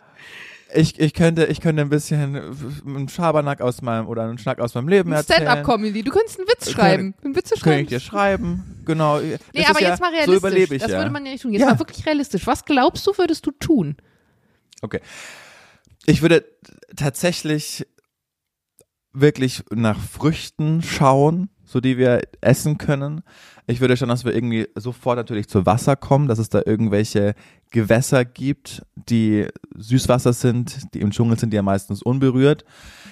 Ich, 0.74 0.98
ich 0.98 1.14
könnte, 1.14 1.46
ich 1.46 1.60
könnte 1.60 1.82
ein 1.82 1.88
bisschen 1.88 2.36
einen 2.84 3.08
Schabernack 3.08 3.60
aus 3.60 3.80
meinem 3.80 4.08
oder 4.08 4.24
einen 4.24 4.38
Schnack 4.38 4.58
aus 4.58 4.74
meinem 4.74 4.88
Leben 4.88 5.12
erzählen. 5.12 5.42
Stand-up-Comedy. 5.42 6.02
Du 6.02 6.10
könntest 6.10 6.38
einen 6.38 6.48
Witz 6.48 6.70
schreiben. 6.70 7.14
Einen 7.24 7.36
Witz 7.36 7.50
schreiben. 7.50 7.62
Könnte 7.62 7.82
ich 7.82 7.88
dir 7.88 8.00
schreiben. 8.00 8.82
Genau. 8.84 9.20
Nee, 9.20 9.38
das 9.52 9.70
aber 9.70 9.80
jetzt 9.80 10.00
ja, 10.00 10.06
mal 10.06 10.10
realistisch. 10.10 10.26
So 10.26 10.34
überlebe 10.34 10.74
ich 10.74 10.82
das 10.82 10.90
ja. 10.90 10.98
würde 10.98 11.10
man 11.10 11.24
ja 11.24 11.32
nicht 11.32 11.42
tun. 11.42 11.52
Jetzt 11.52 11.60
ja. 11.60 11.70
mal 11.70 11.78
wirklich 11.78 12.04
realistisch. 12.04 12.46
Was 12.46 12.64
glaubst 12.64 13.06
du, 13.06 13.16
würdest 13.16 13.46
du 13.46 13.52
tun? 13.52 13.96
Okay. 14.82 15.00
Ich 16.06 16.22
würde 16.22 16.44
tatsächlich 16.96 17.86
wirklich 19.12 19.62
nach 19.70 19.98
Früchten 19.98 20.82
schauen, 20.82 21.48
so 21.64 21.80
die 21.80 21.96
wir 21.96 22.22
essen 22.40 22.78
können. 22.78 23.22
Ich 23.66 23.80
würde 23.80 23.96
schon, 23.96 24.08
dass 24.08 24.24
wir 24.24 24.34
irgendwie 24.34 24.68
sofort 24.74 25.16
natürlich 25.16 25.48
zu 25.48 25.64
Wasser 25.64 25.96
kommen, 25.96 26.28
dass 26.28 26.38
es 26.38 26.50
da 26.50 26.62
irgendwelche 26.66 27.34
Gewässer 27.74 28.24
gibt, 28.24 28.82
die 28.94 29.48
Süßwasser 29.76 30.32
sind, 30.32 30.94
die 30.94 31.00
im 31.00 31.10
Dschungel 31.10 31.36
sind 31.36 31.50
die 31.50 31.56
ja 31.56 31.62
meistens 31.62 32.02
unberührt 32.02 32.64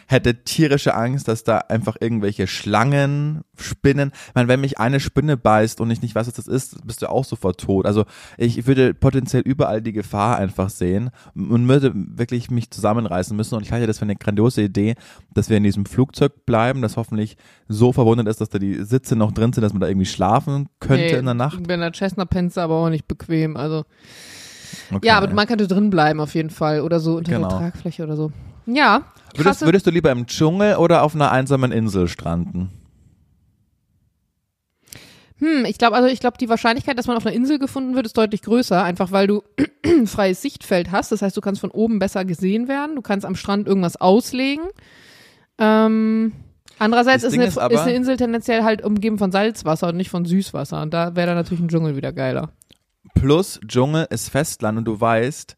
hätte 0.07 0.45
tierische 0.45 0.95
Angst, 0.95 1.27
dass 1.27 1.43
da 1.43 1.59
einfach 1.59 1.97
irgendwelche 2.01 2.47
Schlangen, 2.47 3.43
Spinnen. 3.57 4.13
Ich 4.29 4.35
meine, 4.35 4.49
wenn 4.49 4.61
mich 4.61 4.79
eine 4.79 5.01
Spinne 5.01 5.37
beißt 5.37 5.81
und 5.81 5.91
ich 5.91 6.03
nicht 6.03 6.15
weiß, 6.15 6.27
was 6.27 6.35
das 6.35 6.47
ist, 6.47 6.87
bist 6.87 7.03
du 7.03 7.11
auch 7.11 7.25
sofort 7.25 7.61
tot. 7.61 7.87
Also 7.87 8.05
ich 8.37 8.67
würde 8.67 8.95
potenziell 8.95 9.43
überall 9.43 9.83
die 9.83 9.93
Gefahr 9.93 10.37
einfach 10.37 10.71
sehen 10.71 11.11
und 11.35 11.67
würde 11.69 11.93
wirklich 11.95 12.51
mich 12.51 12.71
zusammenreißen 12.71 13.37
müssen. 13.37 13.55
Und 13.55 13.63
ich 13.63 13.73
halte 13.73 13.87
das 13.87 13.99
für 13.99 14.05
eine 14.05 14.17
grandiose 14.17 14.63
Idee, 14.63 14.95
dass 15.33 15.49
wir 15.49 15.57
in 15.57 15.65
diesem 15.65 15.87
Flugzeug 15.87 16.47
bleiben, 16.47 16.83
das 16.83 16.97
hoffentlich 16.97 17.37
so 17.69 17.93
verwundert 17.93 18.29
ist, 18.29 18.41
dass 18.41 18.51
da 18.51 18.59
die 18.59 18.85
Sitze 18.85 19.17
noch 19.17 19.33
drin 19.33 19.53
sind, 19.53 19.63
dass 19.63 19.73
man 19.73 19.81
da 19.81 19.89
irgendwie 19.89 20.07
schlafen 20.07 20.69
könnte 20.81 21.05
nee, 21.05 21.19
in 21.19 21.25
der 21.25 21.35
Nacht. 21.35 21.67
Bei 21.67 21.77
der 21.77 21.93
Cessna 21.93 22.25
pennst 22.25 22.59
aber 22.59 22.77
auch 22.77 22.91
nicht 22.91 23.09
bequem. 23.09 23.57
Also 23.57 23.85
Okay. 24.95 25.07
Ja, 25.07 25.17
aber 25.19 25.33
man 25.33 25.47
könnte 25.47 25.67
drin 25.67 25.91
bleiben 25.91 26.21
auf 26.21 26.35
jeden 26.35 26.51
Fall 26.51 26.81
oder 26.81 27.01
so 27.01 27.17
unter 27.17 27.33
genau. 27.33 27.49
der 27.49 27.59
Tragfläche 27.59 28.03
oder 28.05 28.17
so. 28.17 28.33
Ja. 28.67 29.03
Würdest, 29.35 29.63
würdest, 29.63 29.87
du 29.87 29.91
lieber 29.91 30.11
im 30.11 30.27
Dschungel 30.27 30.77
oder 30.77 31.03
auf 31.03 31.15
einer 31.15 31.33
einsamen 31.33 31.73
Insel 31.73 32.09
stranden? 32.09 32.71
Hm, 35.43 35.65
ich 35.65 35.77
glaube, 35.77 35.97
also 35.97 36.09
ich 36.09 36.21
glaube, 36.21 36.39
die 36.39 36.49
Wahrscheinlichkeit, 36.49 36.97
dass 36.97 37.09
man 37.09 37.17
auf 37.17 37.27
einer 37.27 37.35
Insel 37.35 37.59
gefunden 37.59 37.97
wird, 37.97 38.07
ist 38.07 38.17
deutlich 38.17 38.43
größer, 38.43 38.83
einfach 38.83 39.11
weil 39.11 39.27
du 39.27 39.43
freies 40.07 40.41
Sichtfeld 40.41 40.93
hast. 40.93 41.11
Das 41.11 41.21
heißt, 41.21 41.37
du 41.37 41.41
kannst 41.41 41.61
von 41.61 41.71
oben 41.71 41.99
besser 41.99 42.25
gesehen 42.25 42.69
werden. 42.69 42.95
Du 42.95 43.03
kannst 43.03 43.27
am 43.27 43.35
Strand 43.35 43.67
irgendwas 43.67 44.01
auslegen. 44.01 44.67
Ähm, 45.59 46.33
andererseits 46.79 47.25
ist 47.25 47.35
eine, 47.35 47.47
ist, 47.47 47.59
aber, 47.59 47.75
ist 47.75 47.81
eine, 47.81 47.95
Insel 47.95 48.17
tendenziell 48.17 48.63
halt 48.63 48.85
umgeben 48.85 49.19
von 49.19 49.33
Salzwasser 49.33 49.89
und 49.89 49.97
nicht 49.97 50.11
von 50.11 50.25
Süßwasser. 50.25 50.81
Und 50.81 50.95
da 50.95 51.17
wäre 51.17 51.27
dann 51.27 51.37
natürlich 51.37 51.63
ein 51.63 51.69
Dschungel 51.69 51.97
wieder 51.97 52.13
geiler. 52.13 52.51
Plus 53.15 53.61
Dschungel 53.67 54.07
ist 54.11 54.31
Festland 54.31 54.79
und 54.79 54.85
du 54.85 55.01
weißt, 55.01 55.57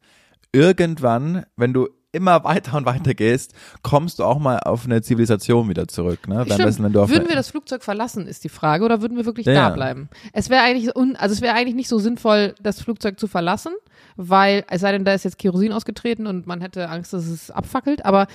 irgendwann, 0.53 1.45
wenn 1.57 1.73
du 1.73 1.89
immer 2.15 2.45
weiter 2.45 2.77
und 2.77 2.87
weiter 2.87 3.13
gehst, 3.13 3.55
kommst 3.83 4.21
du 4.21 4.25
auch 4.25 4.39
mal 4.39 4.61
auf 4.61 4.85
eine 4.85 5.03
Zivilisation 5.03 5.69
wieder 5.69 5.89
zurück. 5.89 6.29
Ne? 6.29 6.45
Stimmt. 6.47 6.79
Wenn 6.79 6.95
würden 6.95 7.29
wir 7.29 7.35
das 7.35 7.51
Flugzeug 7.51 7.83
verlassen, 7.83 8.27
ist 8.27 8.45
die 8.45 8.49
Frage, 8.49 8.85
oder 8.85 9.03
würden 9.03 9.17
wir 9.17 9.27
wirklich 9.27 9.47
ja, 9.47 9.55
da 9.55 9.71
bleiben? 9.71 10.09
Es 10.33 10.49
wäre 10.49 10.63
eigentlich, 10.63 10.97
un, 10.97 11.17
also 11.17 11.33
es 11.33 11.41
wäre 11.41 11.55
eigentlich 11.55 11.75
nicht 11.75 11.89
so 11.89 11.99
sinnvoll, 11.99 12.55
das 12.63 12.81
Flugzeug 12.81 13.19
zu 13.19 13.27
verlassen, 13.27 13.73
weil, 14.17 14.65
es 14.71 14.81
sei 14.81 14.93
denn, 14.93 15.05
da 15.05 15.13
ist 15.13 15.25
jetzt 15.25 15.39
Kerosin 15.39 15.73
ausgetreten 15.73 16.27
und 16.27 16.47
man 16.47 16.61
hätte 16.61 16.89
Angst, 16.89 17.13
dass 17.13 17.27
es 17.27 17.51
abfackelt, 17.51 18.05
aber 18.05 18.29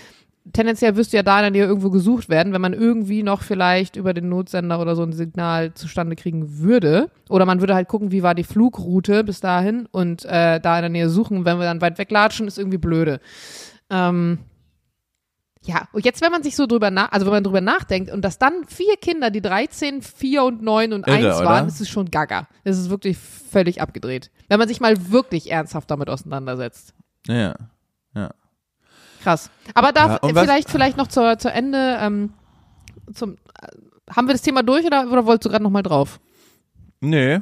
tendenziell 0.54 0.96
wirst 0.96 1.14
du 1.14 1.18
ja 1.18 1.24
da 1.24 1.38
in 1.38 1.44
der 1.44 1.52
Nähe 1.52 1.66
irgendwo 1.66 1.90
gesucht 1.90 2.30
werden, 2.30 2.54
wenn 2.54 2.62
man 2.62 2.74
irgendwie 2.74 3.24
noch 3.24 3.42
vielleicht 3.42 3.96
über 3.96 4.14
den 4.14 4.30
Notsender 4.30 4.80
oder 4.80 4.96
so 4.96 5.04
ein 5.04 5.14
Signal 5.14 5.74
zustande 5.74 6.16
kriegen 6.16 6.60
würde. 6.60 7.10
Oder 7.30 7.46
man 7.46 7.60
würde 7.60 7.76
halt 7.76 7.88
gucken, 7.88 8.12
wie 8.12 8.24
war 8.24 8.36
die 8.36 8.44
Flugroute 8.44 9.24
bis 9.24 9.40
dahin 9.40 9.88
und 9.92 10.26
äh, 10.26 10.60
da 10.60 10.78
in 10.78 10.84
der 10.84 10.90
Nähe 10.90 11.10
suchen. 11.10 11.46
Wenn 11.46 11.58
wir 11.58 11.66
dann 11.66 11.82
weit 11.82 11.98
weglatschen, 11.98 12.48
ist 12.48 12.58
irgendwie 12.58 12.78
blöde. 12.78 13.20
Ähm, 13.90 14.40
ja, 15.64 15.88
und 15.92 16.06
jetzt, 16.06 16.22
wenn 16.22 16.32
man 16.32 16.42
sich 16.42 16.56
so 16.56 16.66
drüber 16.66 16.90
nach, 16.90 17.12
also 17.12 17.26
wenn 17.26 17.34
man 17.34 17.44
drüber 17.44 17.62
nachdenkt 17.62 18.12
und 18.12 18.24
dass 18.24 18.40
dann 18.40 18.66
vier 18.66 18.96
Kinder, 18.96 19.30
die 19.30 19.42
13, 19.42 20.02
4 20.02 20.44
und 20.44 20.62
9 20.62 20.94
und 20.94 21.08
Irre, 21.08 21.18
1 21.18 21.26
waren, 21.40 21.64
oder? 21.64 21.68
ist 21.68 21.82
es 21.82 21.90
schon 21.90 22.10
gaga. 22.10 22.48
Das 22.64 22.78
ist 22.78 22.90
wirklich 22.90 23.18
völlig 23.18 23.82
abgedreht. 23.82 24.32
Wenn 24.48 24.58
man 24.58 24.68
sich 24.68 24.80
mal 24.80 25.12
wirklich 25.12 25.52
ernsthaft 25.52 25.92
damit 25.92 26.10
auseinandersetzt. 26.10 26.94
Ja. 27.28 27.36
Ja. 27.36 27.56
Krass. 29.24 29.50
Aber 29.74 29.92
da 29.92 30.08
Ja, 30.08 30.16
und 30.18 30.36
was- 30.36 30.44
vielleicht, 30.44 30.70
vielleicht 30.70 30.98
noch 30.98 31.08
zur, 31.08 31.38
zur 31.38 31.52
Ende, 31.54 31.98
ähm, 32.02 32.34
zum, 33.14 33.34
äh, 33.62 33.68
haben 34.10 34.28
wir 34.28 34.34
das 34.34 34.42
Thema 34.42 34.64
durch 34.64 34.86
oder, 34.86 35.12
oder 35.12 35.26
wolltest 35.26 35.46
du 35.46 35.50
gerade 35.50 35.64
nochmal 35.64 35.84
drauf? 35.84 36.20
Nee. 37.02 37.40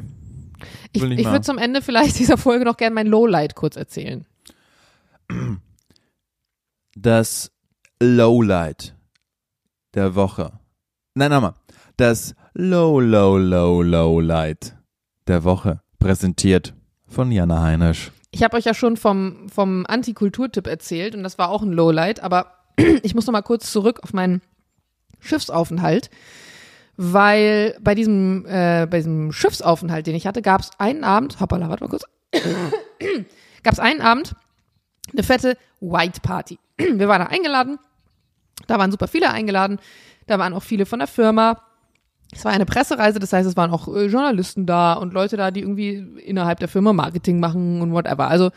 Ich, 0.92 1.04
ich 1.04 1.26
würde 1.26 1.42
zum 1.42 1.58
Ende 1.58 1.82
vielleicht 1.82 2.18
dieser 2.20 2.38
Folge 2.38 2.66
noch 2.66 2.78
gerne 2.78 2.94
mein 2.96 3.08
Lowlight 3.08 3.56
kurz 3.56 3.76
erzählen. 3.76 4.26
Das 6.96 7.52
Lowlight 8.02 8.96
der 9.94 10.16
Woche. 10.16 10.60
Nein, 11.16 11.32
nochmal. 11.32 11.54
Das 11.98 12.36
Low, 12.54 13.00
Low, 13.00 13.38
Low, 13.38 13.82
Lowlight 13.82 14.76
der 15.28 15.44
Woche. 15.44 15.82
Präsentiert 16.00 16.74
von 17.08 17.32
Jana 17.32 17.62
Heinisch. 17.62 18.12
Ich 18.32 18.44
habe 18.44 18.58
euch 18.58 18.66
ja 18.66 18.74
schon 18.74 18.98
vom, 18.98 19.50
vom 19.50 19.86
Antikulturtipp 19.88 20.68
erzählt 20.68 21.16
und 21.16 21.24
das 21.24 21.38
war 21.38 21.50
auch 21.50 21.62
ein 21.62 21.72
Lowlight, 21.72 22.22
aber 22.22 22.54
ich 23.04 23.16
muss 23.16 23.26
noch 23.26 23.32
mal 23.32 23.42
kurz 23.42 23.72
zurück 23.72 24.02
auf 24.04 24.14
meinen 24.14 24.42
Schiffsaufenthalt, 25.20 26.10
weil 26.98 27.78
bei 27.82 27.96
diesem, 27.96 28.46
äh, 28.46 28.88
bei 28.90 28.98
diesem 28.98 29.32
Schiffsaufenthalt, 29.32 30.08
den 30.08 30.16
ich 30.16 30.28
hatte, 30.28 30.42
gab 30.42 30.62
es 30.62 30.72
einen 30.78 31.04
Abend, 31.04 31.40
hoppala, 31.40 31.70
warte 31.70 31.84
mal 31.84 31.90
kurz, 31.90 32.04
gab 33.64 33.74
es 33.74 33.80
einen 33.80 34.02
Abend 34.02 34.36
eine 35.14 35.24
fette 35.24 35.58
White 35.80 36.22
Party. 36.22 36.60
Wir 36.78 37.08
waren 37.08 37.22
da 37.22 37.28
eingeladen, 37.28 37.80
da 38.68 38.78
waren 38.78 38.92
super 38.92 39.08
viele 39.08 39.32
eingeladen, 39.32 39.80
da 40.28 40.40
waren 40.40 40.54
auch 40.54 40.64
viele 40.64 40.86
von 40.86 41.00
der 41.00 41.08
Firma. 41.08 41.64
Es 42.32 42.44
war 42.44 42.52
eine 42.52 42.66
Pressereise, 42.66 43.20
das 43.20 43.32
heißt, 43.32 43.48
es 43.48 43.56
waren 43.56 43.72
auch 43.72 43.88
äh, 43.88 44.08
Journalisten 44.08 44.66
da 44.66 44.94
und 44.94 45.14
Leute 45.14 45.38
da, 45.38 45.52
die 45.52 45.62
irgendwie 45.62 45.96
innerhalb 46.24 46.60
der 46.60 46.68
Firma 46.68 46.94
Marketing 46.94 47.40
machen 47.40 47.82
und 47.82 47.94
whatever. 47.94 48.28
Also 48.28 48.52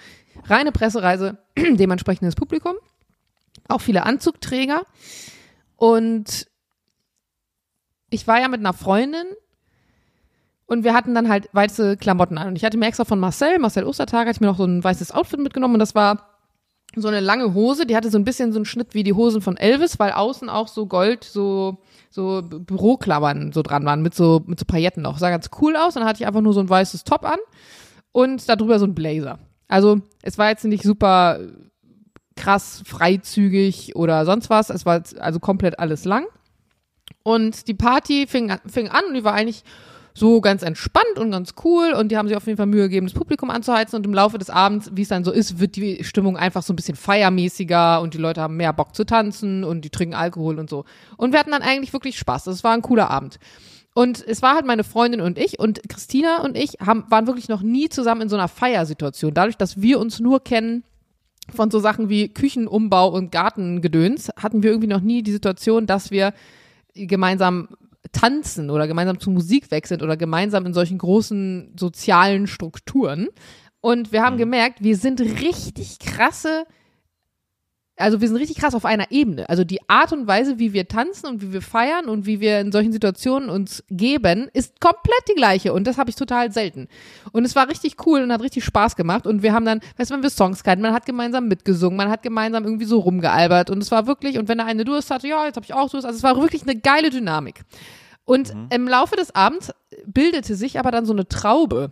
reine 0.46 0.72
Pressereise, 0.72 1.38
dementsprechendes 1.56 2.34
Publikum, 2.34 2.74
auch 3.68 3.80
viele 3.80 4.04
Anzugträger. 4.04 4.82
Und 5.76 6.48
ich 8.10 8.26
war 8.26 8.40
ja 8.40 8.48
mit 8.48 8.60
einer 8.60 8.72
Freundin 8.72 9.26
und 10.66 10.84
wir 10.84 10.94
hatten 10.94 11.14
dann 11.14 11.28
halt 11.28 11.48
weiße 11.52 11.96
Klamotten 11.96 12.38
an. 12.38 12.48
Und 12.48 12.56
ich 12.56 12.64
hatte 12.64 12.76
mir 12.76 12.86
extra 12.86 13.04
von 13.04 13.20
Marcel, 13.20 13.58
Marcel 13.58 13.84
Ostertag, 13.84 14.26
hatte 14.26 14.36
ich 14.36 14.40
mir 14.40 14.48
noch 14.48 14.58
so 14.58 14.64
ein 14.64 14.82
weißes 14.82 15.12
Outfit 15.12 15.40
mitgenommen 15.40 15.74
und 15.74 15.80
das 15.80 15.94
war 15.94 16.30
so 16.96 17.08
eine 17.08 17.20
lange 17.20 17.54
Hose, 17.54 17.86
die 17.86 17.96
hatte 17.96 18.10
so 18.10 18.18
ein 18.18 18.24
bisschen 18.24 18.52
so 18.52 18.58
einen 18.58 18.64
Schnitt 18.64 18.94
wie 18.94 19.04
die 19.04 19.12
Hosen 19.12 19.42
von 19.42 19.56
Elvis, 19.56 19.98
weil 20.00 20.12
außen 20.12 20.48
auch 20.48 20.66
so 20.66 20.86
Gold, 20.86 21.22
so, 21.22 21.78
so 22.10 22.38
Bü- 22.38 22.64
Büroklammern 22.64 23.52
so 23.52 23.62
dran 23.62 23.84
waren, 23.84 24.02
mit 24.02 24.14
so, 24.14 24.42
mit 24.46 24.58
so 24.58 24.64
Pailletten 24.66 25.02
noch. 25.02 25.18
Sah 25.18 25.30
ganz 25.30 25.48
cool 25.60 25.76
aus. 25.76 25.94
Dann 25.94 26.04
hatte 26.04 26.20
ich 26.22 26.26
einfach 26.26 26.40
nur 26.40 26.52
so 26.52 26.60
ein 26.60 26.68
weißes 26.68 27.04
Top 27.04 27.24
an 27.24 27.38
und 28.12 28.48
darüber 28.48 28.78
so 28.78 28.84
ein 28.86 28.94
Blazer. 28.94 29.38
Also, 29.68 30.00
es 30.22 30.36
war 30.36 30.48
jetzt 30.50 30.64
nicht 30.64 30.82
super 30.82 31.38
krass 32.36 32.82
freizügig 32.84 33.94
oder 33.96 34.24
sonst 34.24 34.50
was. 34.50 34.70
Es 34.70 34.84
war 34.86 35.02
also 35.20 35.38
komplett 35.40 35.78
alles 35.78 36.04
lang. 36.04 36.26
Und 37.22 37.68
die 37.68 37.74
Party 37.74 38.26
fing, 38.26 38.52
fing 38.66 38.88
an 38.88 39.04
und 39.08 39.14
die 39.14 39.24
war 39.24 39.34
eigentlich 39.34 39.62
so 40.14 40.40
ganz 40.40 40.62
entspannt 40.62 41.18
und 41.18 41.30
ganz 41.30 41.54
cool 41.64 41.92
und 41.92 42.10
die 42.10 42.16
haben 42.16 42.28
sich 42.28 42.36
auf 42.36 42.46
jeden 42.46 42.56
Fall 42.56 42.66
Mühe 42.66 42.82
gegeben, 42.82 43.06
das 43.06 43.14
Publikum 43.14 43.50
anzuheizen 43.50 43.96
und 43.96 44.04
im 44.04 44.14
Laufe 44.14 44.38
des 44.38 44.50
Abends, 44.50 44.90
wie 44.94 45.02
es 45.02 45.08
dann 45.08 45.24
so 45.24 45.30
ist, 45.30 45.60
wird 45.60 45.76
die 45.76 46.04
Stimmung 46.04 46.36
einfach 46.36 46.62
so 46.62 46.72
ein 46.72 46.76
bisschen 46.76 46.96
feiermäßiger 46.96 48.00
und 48.00 48.14
die 48.14 48.18
Leute 48.18 48.40
haben 48.40 48.56
mehr 48.56 48.72
Bock 48.72 48.94
zu 48.94 49.04
tanzen 49.04 49.64
und 49.64 49.82
die 49.84 49.90
trinken 49.90 50.14
Alkohol 50.14 50.58
und 50.58 50.68
so. 50.68 50.84
Und 51.16 51.32
wir 51.32 51.38
hatten 51.38 51.52
dann 51.52 51.62
eigentlich 51.62 51.92
wirklich 51.92 52.18
Spaß. 52.18 52.46
Es 52.48 52.64
war 52.64 52.72
ein 52.72 52.82
cooler 52.82 53.10
Abend. 53.10 53.38
Und 53.92 54.24
es 54.26 54.40
war 54.40 54.54
halt 54.54 54.66
meine 54.66 54.84
Freundin 54.84 55.20
und 55.20 55.36
ich 55.36 55.58
und 55.58 55.80
Christina 55.88 56.42
und 56.42 56.56
ich 56.56 56.74
haben, 56.84 57.04
waren 57.08 57.26
wirklich 57.26 57.48
noch 57.48 57.62
nie 57.62 57.88
zusammen 57.88 58.22
in 58.22 58.28
so 58.28 58.36
einer 58.36 58.48
Feiersituation. 58.48 59.34
Dadurch, 59.34 59.56
dass 59.56 59.80
wir 59.80 59.98
uns 59.98 60.20
nur 60.20 60.44
kennen 60.44 60.84
von 61.52 61.70
so 61.70 61.80
Sachen 61.80 62.08
wie 62.08 62.28
Küchenumbau 62.28 63.08
und 63.08 63.32
Gartengedöns, 63.32 64.30
hatten 64.36 64.62
wir 64.62 64.70
irgendwie 64.70 64.86
noch 64.88 65.00
nie 65.00 65.22
die 65.22 65.32
Situation, 65.32 65.86
dass 65.86 66.12
wir 66.12 66.32
gemeinsam 66.94 67.68
tanzen 68.12 68.70
oder 68.70 68.86
gemeinsam 68.86 69.20
zu 69.20 69.30
Musik 69.30 69.70
wechseln 69.70 70.02
oder 70.02 70.16
gemeinsam 70.16 70.66
in 70.66 70.74
solchen 70.74 70.98
großen 70.98 71.74
sozialen 71.78 72.46
Strukturen. 72.46 73.28
Und 73.80 74.12
wir 74.12 74.22
haben 74.22 74.36
gemerkt, 74.36 74.82
wir 74.82 74.96
sind 74.96 75.20
richtig 75.20 75.98
krasse, 75.98 76.64
also 78.00 78.20
wir 78.20 78.28
sind 78.28 78.36
richtig 78.36 78.58
krass 78.58 78.74
auf 78.74 78.84
einer 78.84 79.10
Ebene. 79.10 79.48
Also 79.48 79.64
die 79.64 79.78
Art 79.88 80.12
und 80.12 80.26
Weise, 80.26 80.58
wie 80.58 80.72
wir 80.72 80.88
tanzen 80.88 81.26
und 81.26 81.42
wie 81.42 81.52
wir 81.52 81.62
feiern 81.62 82.06
und 82.06 82.26
wie 82.26 82.40
wir 82.40 82.60
in 82.60 82.72
solchen 82.72 82.92
Situationen 82.92 83.50
uns 83.50 83.84
geben, 83.90 84.48
ist 84.52 84.80
komplett 84.80 85.22
die 85.28 85.34
gleiche. 85.34 85.72
Und 85.72 85.86
das 85.86 85.98
habe 85.98 86.10
ich 86.10 86.16
total 86.16 86.52
selten. 86.52 86.88
Und 87.32 87.44
es 87.44 87.54
war 87.54 87.68
richtig 87.68 88.06
cool 88.06 88.22
und 88.22 88.32
hat 88.32 88.42
richtig 88.42 88.64
Spaß 88.64 88.96
gemacht. 88.96 89.26
Und 89.26 89.42
wir 89.42 89.52
haben 89.52 89.64
dann, 89.64 89.80
weißt 89.96 90.10
du, 90.10 90.14
wenn 90.14 90.22
wir 90.22 90.30
Songs 90.30 90.64
kannten, 90.64 90.82
man 90.82 90.94
hat 90.94 91.06
gemeinsam 91.06 91.48
mitgesungen, 91.48 91.96
man 91.96 92.10
hat 92.10 92.22
gemeinsam 92.22 92.64
irgendwie 92.64 92.86
so 92.86 92.98
rumgealbert. 92.98 93.70
Und 93.70 93.82
es 93.82 93.90
war 93.90 94.06
wirklich, 94.06 94.38
und 94.38 94.48
wenn 94.48 94.58
der 94.58 94.66
eine 94.66 94.84
Durst 94.84 95.10
hatte, 95.10 95.28
ja, 95.28 95.46
jetzt 95.46 95.56
habe 95.56 95.64
ich 95.64 95.74
auch 95.74 95.90
Durst. 95.90 96.06
Also 96.06 96.16
es 96.16 96.22
war 96.22 96.36
wirklich 96.40 96.62
eine 96.62 96.76
geile 96.76 97.10
Dynamik. 97.10 97.62
Und 98.24 98.54
im 98.70 98.86
Laufe 98.86 99.16
des 99.16 99.34
Abends 99.34 99.72
bildete 100.06 100.54
sich 100.54 100.78
aber 100.78 100.90
dann 100.90 101.04
so 101.04 101.12
eine 101.12 101.26
Traube 101.26 101.90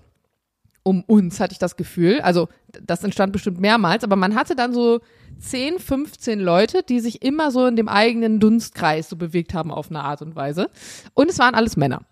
um 0.85 1.03
uns, 1.05 1.41
hatte 1.41 1.53
ich 1.53 1.59
das 1.59 1.77
Gefühl. 1.77 2.21
Also 2.21 2.49
das 2.81 3.05
entstand 3.05 3.33
bestimmt 3.33 3.61
mehrmals, 3.61 4.05
aber 4.05 4.17
man 4.17 4.35
hatte 4.35 4.57
dann 4.57 4.73
so 4.73 5.01
10, 5.39 5.79
15 5.79 6.41
Leute, 6.41 6.83
die 6.83 7.01
sich 7.01 7.23
immer 7.23 7.51
so 7.51 7.67
in 7.67 7.77
dem 7.77 7.89
eigenen 7.89 8.41
Dunstkreis 8.41 9.09
so 9.09 9.17
bewegt 9.17 9.55
haben 9.55 9.71
auf 9.71 9.91
eine 9.91 10.05
Art 10.05 10.23
und 10.23 10.37
Weise. 10.37 10.71
Und 11.15 11.31
es 11.31 11.39
waren 11.39 11.55
alles 11.55 11.77
Männer. 11.77 12.03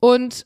Und 0.00 0.44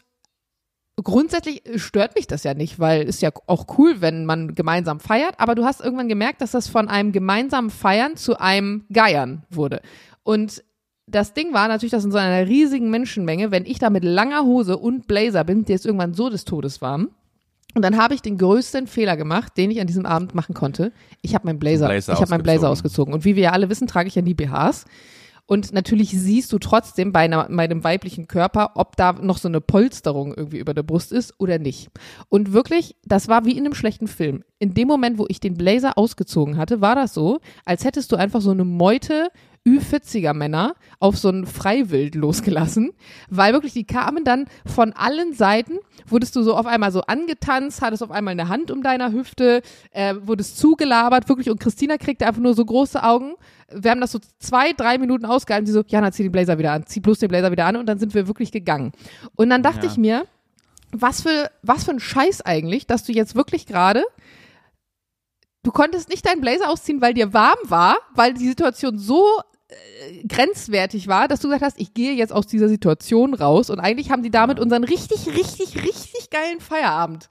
grundsätzlich 1.02 1.62
stört 1.76 2.14
mich 2.14 2.26
das 2.26 2.44
ja 2.44 2.54
nicht, 2.54 2.78
weil 2.78 3.02
ist 3.02 3.22
ja 3.22 3.30
auch 3.46 3.78
cool, 3.78 4.00
wenn 4.00 4.24
man 4.24 4.54
gemeinsam 4.54 5.00
feiert, 5.00 5.34
aber 5.38 5.54
du 5.54 5.64
hast 5.64 5.80
irgendwann 5.80 6.08
gemerkt, 6.08 6.40
dass 6.40 6.52
das 6.52 6.68
von 6.68 6.88
einem 6.88 7.12
gemeinsamen 7.12 7.70
Feiern 7.70 8.16
zu 8.16 8.40
einem 8.40 8.84
Geiern 8.92 9.44
wurde. 9.50 9.82
Und 10.22 10.64
das 11.06 11.34
Ding 11.34 11.52
war 11.52 11.68
natürlich, 11.68 11.92
dass 11.92 12.04
in 12.04 12.12
so 12.12 12.18
einer 12.18 12.48
riesigen 12.48 12.90
Menschenmenge, 12.90 13.50
wenn 13.50 13.64
ich 13.64 13.78
da 13.78 13.90
mit 13.90 14.04
langer 14.04 14.44
Hose 14.44 14.76
und 14.76 15.06
Blazer 15.06 15.44
bin, 15.44 15.64
der 15.64 15.76
ist 15.76 15.86
irgendwann 15.86 16.14
so 16.14 16.30
des 16.30 16.44
Todes 16.44 16.80
warm. 16.80 17.10
Und 17.76 17.82
dann 17.82 17.98
habe 17.98 18.14
ich 18.14 18.22
den 18.22 18.38
größten 18.38 18.86
Fehler 18.86 19.18
gemacht, 19.18 19.52
den 19.58 19.70
ich 19.70 19.82
an 19.82 19.86
diesem 19.86 20.06
Abend 20.06 20.34
machen 20.34 20.54
konnte. 20.54 20.92
Ich 21.20 21.34
habe 21.34 21.46
meinen 21.46 21.58
Blazer, 21.58 21.88
Blazer 21.88 22.14
ich 22.14 22.20
habe 22.20 22.30
meinen 22.30 22.42
Blazer 22.42 22.70
ausgezogen. 22.70 23.12
Und 23.12 23.26
wie 23.26 23.36
wir 23.36 23.42
ja 23.42 23.52
alle 23.52 23.68
wissen, 23.68 23.86
trage 23.86 24.08
ich 24.08 24.14
ja 24.14 24.22
nie 24.22 24.32
BHs. 24.32 24.86
Und 25.44 25.74
natürlich 25.74 26.10
siehst 26.10 26.50
du 26.54 26.58
trotzdem 26.58 27.12
bei 27.12 27.20
einer, 27.20 27.50
meinem 27.50 27.84
weiblichen 27.84 28.28
Körper, 28.28 28.70
ob 28.76 28.96
da 28.96 29.12
noch 29.12 29.36
so 29.36 29.48
eine 29.48 29.60
Polsterung 29.60 30.32
irgendwie 30.34 30.56
über 30.56 30.72
der 30.72 30.84
Brust 30.84 31.12
ist 31.12 31.34
oder 31.38 31.58
nicht. 31.58 31.90
Und 32.30 32.54
wirklich, 32.54 32.96
das 33.04 33.28
war 33.28 33.44
wie 33.44 33.52
in 33.52 33.66
einem 33.66 33.74
schlechten 33.74 34.08
Film. 34.08 34.42
In 34.58 34.72
dem 34.72 34.88
Moment, 34.88 35.18
wo 35.18 35.26
ich 35.28 35.38
den 35.38 35.54
Blazer 35.54 35.98
ausgezogen 35.98 36.56
hatte, 36.56 36.80
war 36.80 36.94
das 36.94 37.12
so, 37.12 37.40
als 37.66 37.84
hättest 37.84 38.10
du 38.10 38.16
einfach 38.16 38.40
so 38.40 38.52
eine 38.52 38.64
Meute 38.64 39.28
Ü40er 39.66 40.32
Männer 40.32 40.76
auf 41.00 41.18
so 41.18 41.28
ein 41.28 41.44
Freiwild 41.44 42.14
losgelassen, 42.14 42.92
weil 43.28 43.52
wirklich 43.52 43.72
die 43.72 43.84
kamen 43.84 44.24
dann 44.24 44.46
von 44.64 44.92
allen 44.92 45.32
Seiten, 45.34 45.78
wurdest 46.06 46.36
du 46.36 46.42
so 46.42 46.54
auf 46.56 46.66
einmal 46.66 46.92
so 46.92 47.00
angetanzt, 47.02 47.82
hattest 47.82 48.02
auf 48.02 48.12
einmal 48.12 48.32
eine 48.32 48.48
Hand 48.48 48.70
um 48.70 48.82
deiner 48.82 49.12
Hüfte, 49.12 49.62
äh, 49.90 50.14
wurdest 50.22 50.56
zugelabert, 50.58 51.28
wirklich 51.28 51.50
und 51.50 51.58
Christina 51.58 51.96
kriegte 51.98 52.26
einfach 52.26 52.40
nur 52.40 52.54
so 52.54 52.64
große 52.64 53.02
Augen. 53.02 53.34
Wir 53.74 53.90
haben 53.90 54.00
das 54.00 54.12
so 54.12 54.20
zwei, 54.38 54.72
drei 54.72 54.98
Minuten 54.98 55.24
ausgehalten, 55.26 55.66
sie 55.66 55.72
so, 55.72 55.82
Jana, 55.86 56.12
zieh 56.12 56.22
den 56.22 56.32
Blazer 56.32 56.58
wieder 56.58 56.72
an, 56.72 56.86
zieh 56.86 57.00
bloß 57.00 57.18
den 57.18 57.28
Blazer 57.28 57.50
wieder 57.50 57.66
an 57.66 57.76
und 57.76 57.86
dann 57.86 57.98
sind 57.98 58.14
wir 58.14 58.28
wirklich 58.28 58.52
gegangen. 58.52 58.92
Und 59.34 59.50
dann 59.50 59.64
dachte 59.64 59.86
Ja. 59.86 59.92
ich 59.92 59.98
mir, 59.98 60.26
was 60.92 61.22
für, 61.22 61.50
was 61.62 61.84
für 61.84 61.90
ein 61.90 62.00
Scheiß 62.00 62.42
eigentlich, 62.42 62.86
dass 62.86 63.02
du 63.02 63.12
jetzt 63.12 63.34
wirklich 63.34 63.66
gerade 63.66 64.04
du 65.64 65.72
konntest 65.72 66.08
nicht 66.08 66.24
deinen 66.24 66.40
Blazer 66.40 66.70
ausziehen, 66.70 67.00
weil 67.00 67.12
dir 67.12 67.32
warm 67.32 67.58
war, 67.64 67.96
weil 68.14 68.34
die 68.34 68.46
Situation 68.46 68.98
so 68.98 69.26
grenzwertig 70.28 71.08
war, 71.08 71.28
dass 71.28 71.40
du 71.40 71.48
gesagt 71.48 71.64
hast, 71.64 71.80
ich 71.80 71.94
gehe 71.94 72.12
jetzt 72.12 72.32
aus 72.32 72.46
dieser 72.46 72.68
Situation 72.68 73.34
raus 73.34 73.70
und 73.70 73.80
eigentlich 73.80 74.10
haben 74.10 74.22
die 74.22 74.30
damit 74.30 74.60
unseren 74.60 74.84
richtig, 74.84 75.26
richtig, 75.26 75.82
richtig 75.82 76.30
geilen 76.30 76.60
Feierabend 76.60 77.28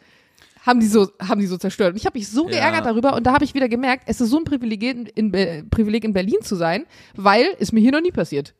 haben 0.65 0.79
die 0.79 0.87
so, 0.87 1.11
haben 1.21 1.39
die 1.39 1.45
so 1.45 1.57
zerstört. 1.57 1.91
Und 1.91 1.97
ich 1.97 2.07
habe 2.07 2.17
mich 2.17 2.27
so 2.27 2.45
Ja. 2.49 2.55
geärgert 2.55 2.87
darüber 2.87 3.13
und 3.15 3.23
da 3.27 3.33
habe 3.33 3.45
ich 3.45 3.53
wieder 3.53 3.69
gemerkt, 3.69 4.05
es 4.07 4.19
ist 4.19 4.31
so 4.31 4.39
ein 4.39 4.45
Privileg 4.45 4.81
in, 4.81 5.05
in, 5.05 5.31
Be- 5.31 5.63
Privileg 5.69 6.03
in 6.03 6.11
Berlin 6.11 6.39
zu 6.41 6.55
sein, 6.55 6.85
weil 7.15 7.45
es 7.59 7.71
mir 7.71 7.81
hier 7.81 7.91
noch 7.91 8.01
nie 8.01 8.11
passiert. 8.11 8.55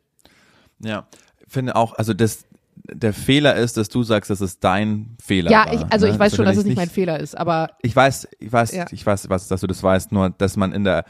Ja, 0.84 1.08
finde 1.48 1.76
auch, 1.76 1.96
also 1.96 2.14
das, 2.14 2.46
der 2.76 3.12
Fehler 3.12 3.56
ist, 3.56 3.78
dass 3.78 3.90
du 3.90 4.04
sagst, 4.04 4.30
dass 4.30 4.40
es 4.40 4.60
dein 4.60 5.16
Fehler 5.20 5.50
Ja, 5.50 5.66
war. 5.66 5.74
ich, 5.74 5.82
also 5.92 6.06
ne? 6.06 6.14
ich 6.14 6.20
weiß 6.20 6.36
schon, 6.36 6.46
will 6.46 6.52
dass 6.52 6.58
es 6.58 6.64
ich 6.66 6.70
nicht 6.70 6.78
mein 6.78 6.90
Fehler 6.92 7.20
ist, 7.20 7.36
aber 7.36 7.72
Ich 7.82 7.96
weiß, 7.96 8.28
ich 8.40 8.54
weiß, 8.54 8.74
Ja. 8.74 8.86
ich 8.92 9.04
weiß, 9.04 9.28
was, 9.30 9.48
dass 9.48 9.62
du 9.62 9.66
das 9.68 9.82
weißt, 9.82 10.12
nur 10.12 10.30
dass 10.30 10.58
man 10.58 10.74
in 10.74 10.84
der 10.84 11.06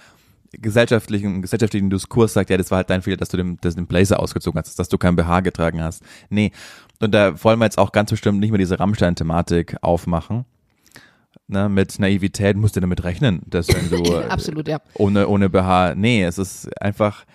gesellschaftlichen, 0.62 1.42
gesellschaftlichen 1.42 1.90
Diskurs 1.90 2.34
sagt, 2.34 2.50
ja, 2.50 2.58
das 2.58 2.72
war 2.72 2.78
halt 2.78 2.90
dein 2.90 3.02
Fehler, 3.02 3.18
dass 3.18 3.30
du 3.30 3.38
den, 3.38 3.58
dass 3.62 3.76
den 3.76 3.88
Blazer 3.88 4.20
ausgezogen 4.20 4.60
hast, 4.60 4.78
dass 4.78 4.90
du 4.90 4.98
kein 4.98 5.16
BH 5.16 5.42
getragen 5.42 5.82
hast. 5.82 6.04
Nee. 6.30 6.52
Und 7.00 7.14
da 7.14 7.44
wollen 7.44 7.60
wir 7.60 7.66
jetzt 7.66 7.78
auch 7.78 7.92
ganz 7.92 8.10
bestimmt 8.12 8.40
nicht 8.40 8.52
mehr 8.52 8.58
diese 8.58 8.80
Rammstein-Thematik 8.80 9.78
aufmachen. 9.82 10.46
Ne, 11.48 11.70
mit 11.70 12.00
Naivität 12.00 12.58
musst 12.58 12.76
du 12.76 12.80
damit 12.80 13.04
rechnen, 13.04 13.42
dass 13.46 13.68
wenn 13.68 13.90
du 13.90 14.18
Absolut, 14.30 14.68
ja. 14.68 14.80
ohne, 14.96 15.28
ohne 15.28 15.50
BH, 15.50 15.94
nee, 15.94 16.24
es 16.24 16.40
ist 16.40 16.70
einfach, 16.82 17.26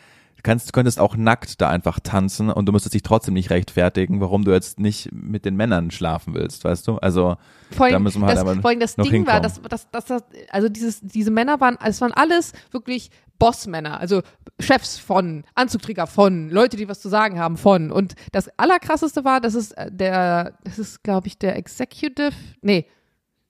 du 0.41 0.43
kannst, 0.43 0.73
könntest 0.73 0.99
auch 0.99 1.17
nackt 1.17 1.61
da 1.61 1.69
einfach 1.69 2.01
tanzen 2.01 2.51
und 2.51 2.67
du 2.67 2.73
müsstest 2.73 2.95
dich 2.95 3.03
trotzdem 3.03 3.35
nicht 3.35 3.51
rechtfertigen, 3.51 4.21
warum 4.21 4.45
du 4.45 4.53
jetzt 4.53 4.81
nicht 4.81 5.13
mit 5.13 5.45
den 5.45 5.55
Männern 5.55 5.91
schlafen 5.91 6.35
willst, 6.35 6.65
weißt 6.65 6.89
du? 6.89 6.97
Also, 6.97 7.37
allem, 7.87 7.93
da 7.93 7.99
müssen 7.99 8.23
wir 8.23 8.27
halt 8.27 8.39
das, 8.39 8.47
aber 8.47 8.61
vor 8.61 8.71
allem 8.71 8.81
das 8.81 8.97
noch 8.97 9.09
Ding 9.09 9.27
war, 9.27 9.41
dass, 9.41 9.61
dass, 9.61 9.91
dass, 9.91 10.07
das, 10.07 10.23
also 10.51 10.69
dieses, 10.69 11.01
diese 11.01 11.31
Männer 11.31 11.61
waren, 11.61 11.77
es 11.85 12.01
waren 12.01 12.13
alles 12.13 12.53
wirklich 12.71 13.11
Bossmänner, 13.39 14.01
also 14.01 14.23
Chefs 14.59 14.99
von, 14.99 15.45
Anzugträger 15.55 16.07
von, 16.07 16.51
Leute, 16.51 16.77
die 16.77 16.89
was 16.89 17.01
zu 17.01 17.09
sagen 17.09 17.39
haben 17.39 17.57
von. 17.57 17.91
Und 17.91 18.15
das 18.33 18.51
Allerkrasseste 18.59 19.25
war, 19.25 19.41
das 19.41 19.55
ist 19.55 19.73
äh, 19.73 19.91
der, 19.91 20.55
das 20.65 20.79
ist, 20.79 21.03
glaube 21.03 21.27
ich, 21.27 21.39
der 21.39 21.57
Executive, 21.57 22.33
nee, 22.63 22.87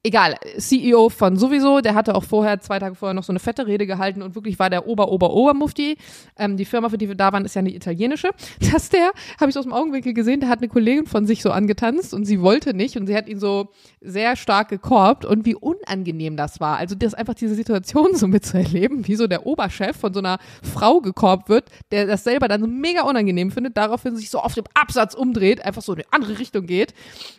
egal, 0.02 0.36
CEO 0.58 1.10
von 1.10 1.36
sowieso, 1.36 1.80
der 1.80 1.94
hatte 1.94 2.14
auch 2.14 2.24
vorher, 2.24 2.60
zwei 2.60 2.78
Tage 2.78 2.94
vorher 2.94 3.14
noch 3.14 3.24
so 3.24 3.32
eine 3.32 3.38
fette 3.38 3.66
Rede 3.66 3.86
gehalten 3.86 4.22
und 4.22 4.34
wirklich 4.34 4.58
war 4.58 4.70
der 4.70 4.86
Ober-Ober-Ober-Mufti. 4.86 5.96
Ähm, 6.38 6.56
die 6.56 6.64
Firma, 6.64 6.88
für 6.88 6.96
die 6.96 7.08
wir 7.08 7.14
da 7.14 7.32
waren, 7.32 7.44
ist 7.44 7.54
ja 7.54 7.60
eine 7.60 7.74
italienische. 7.74 8.30
Dass 8.72 8.88
der, 8.88 9.12
habe 9.38 9.50
ich 9.50 9.58
aus 9.58 9.64
dem 9.64 9.72
Augenwinkel 9.72 10.14
gesehen, 10.14 10.40
der 10.40 10.48
hat 10.48 10.60
eine 10.60 10.68
Kollegin 10.68 11.06
von 11.06 11.26
sich 11.26 11.42
so 11.42 11.50
angetanzt 11.50 12.14
und 12.14 12.24
sie 12.24 12.40
wollte 12.40 12.72
nicht 12.72 12.96
und 12.96 13.06
sie 13.06 13.16
hat 13.16 13.28
ihn 13.28 13.38
so 13.38 13.68
sehr 14.00 14.36
stark 14.36 14.68
gekorbt 14.68 15.24
und 15.24 15.44
wie 15.44 15.54
unangenehm 15.54 16.36
das 16.36 16.60
war. 16.60 16.78
Also 16.78 16.94
das 16.94 17.12
einfach 17.12 17.34
diese 17.34 17.54
Situation 17.54 18.14
so 18.14 18.26
mitzuerleben, 18.26 19.06
wie 19.06 19.16
so 19.16 19.26
der 19.26 19.46
Oberchef 19.46 19.96
von 19.96 20.14
so 20.14 20.20
einer 20.20 20.38
Frau 20.62 21.00
gekorbt 21.00 21.48
wird, 21.48 21.70
der 21.90 22.06
das 22.06 22.24
selber 22.24 22.48
dann 22.48 22.62
so 22.62 22.66
mega 22.66 23.02
unangenehm 23.02 23.50
findet, 23.50 23.76
daraufhin 23.76 24.16
sich 24.16 24.30
so 24.30 24.38
auf 24.38 24.54
dem 24.54 24.64
Absatz 24.72 25.14
umdreht, 25.14 25.64
einfach 25.64 25.82
so 25.82 25.92
in 25.92 25.98
eine 26.00 26.12
andere 26.12 26.38
Richtung 26.38 26.66
geht 26.66 26.94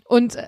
und 0.05 0.35
äh, 0.35 0.43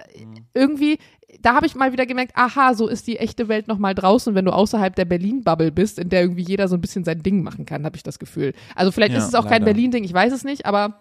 irgendwie 0.54 1.00
da 1.42 1.56
habe 1.56 1.66
ich 1.66 1.76
mal 1.76 1.92
wieder 1.92 2.06
gemerkt, 2.06 2.34
aha, 2.36 2.74
so 2.74 2.88
ist 2.88 3.08
die 3.08 3.18
echte 3.18 3.48
Welt 3.48 3.68
noch 3.68 3.78
mal 3.78 3.94
draußen, 3.96 4.36
wenn 4.36 4.46
du 4.46 4.52
außerhalb 4.54 4.96
der 4.96 5.06
Berlin-Bubble 5.06 5.72
bist, 5.72 6.00
in 6.00 6.10
der 6.10 6.22
irgendwie 6.22 6.44
jeder 6.44 6.68
so 6.68 6.76
ein 6.76 6.82
bisschen 6.82 7.04
sein 7.04 7.22
Ding 7.24 7.44
machen 7.44 7.66
kann, 7.66 7.86
habe 7.86 7.96
ich 7.98 8.04
das 8.04 8.20
Gefühl. 8.20 8.54
Also 8.76 8.92
vielleicht 8.92 9.14
Ja, 9.14 9.20
ist 9.20 9.28
es 9.28 9.36
auch 9.36 9.44
kein 9.44 9.62
leider. 9.62 9.66
Berlin-Ding, 9.74 10.04
ich 10.04 10.14
weiß 10.14 10.32
es 10.34 10.44
nicht, 10.44 10.66
aber 10.66 11.00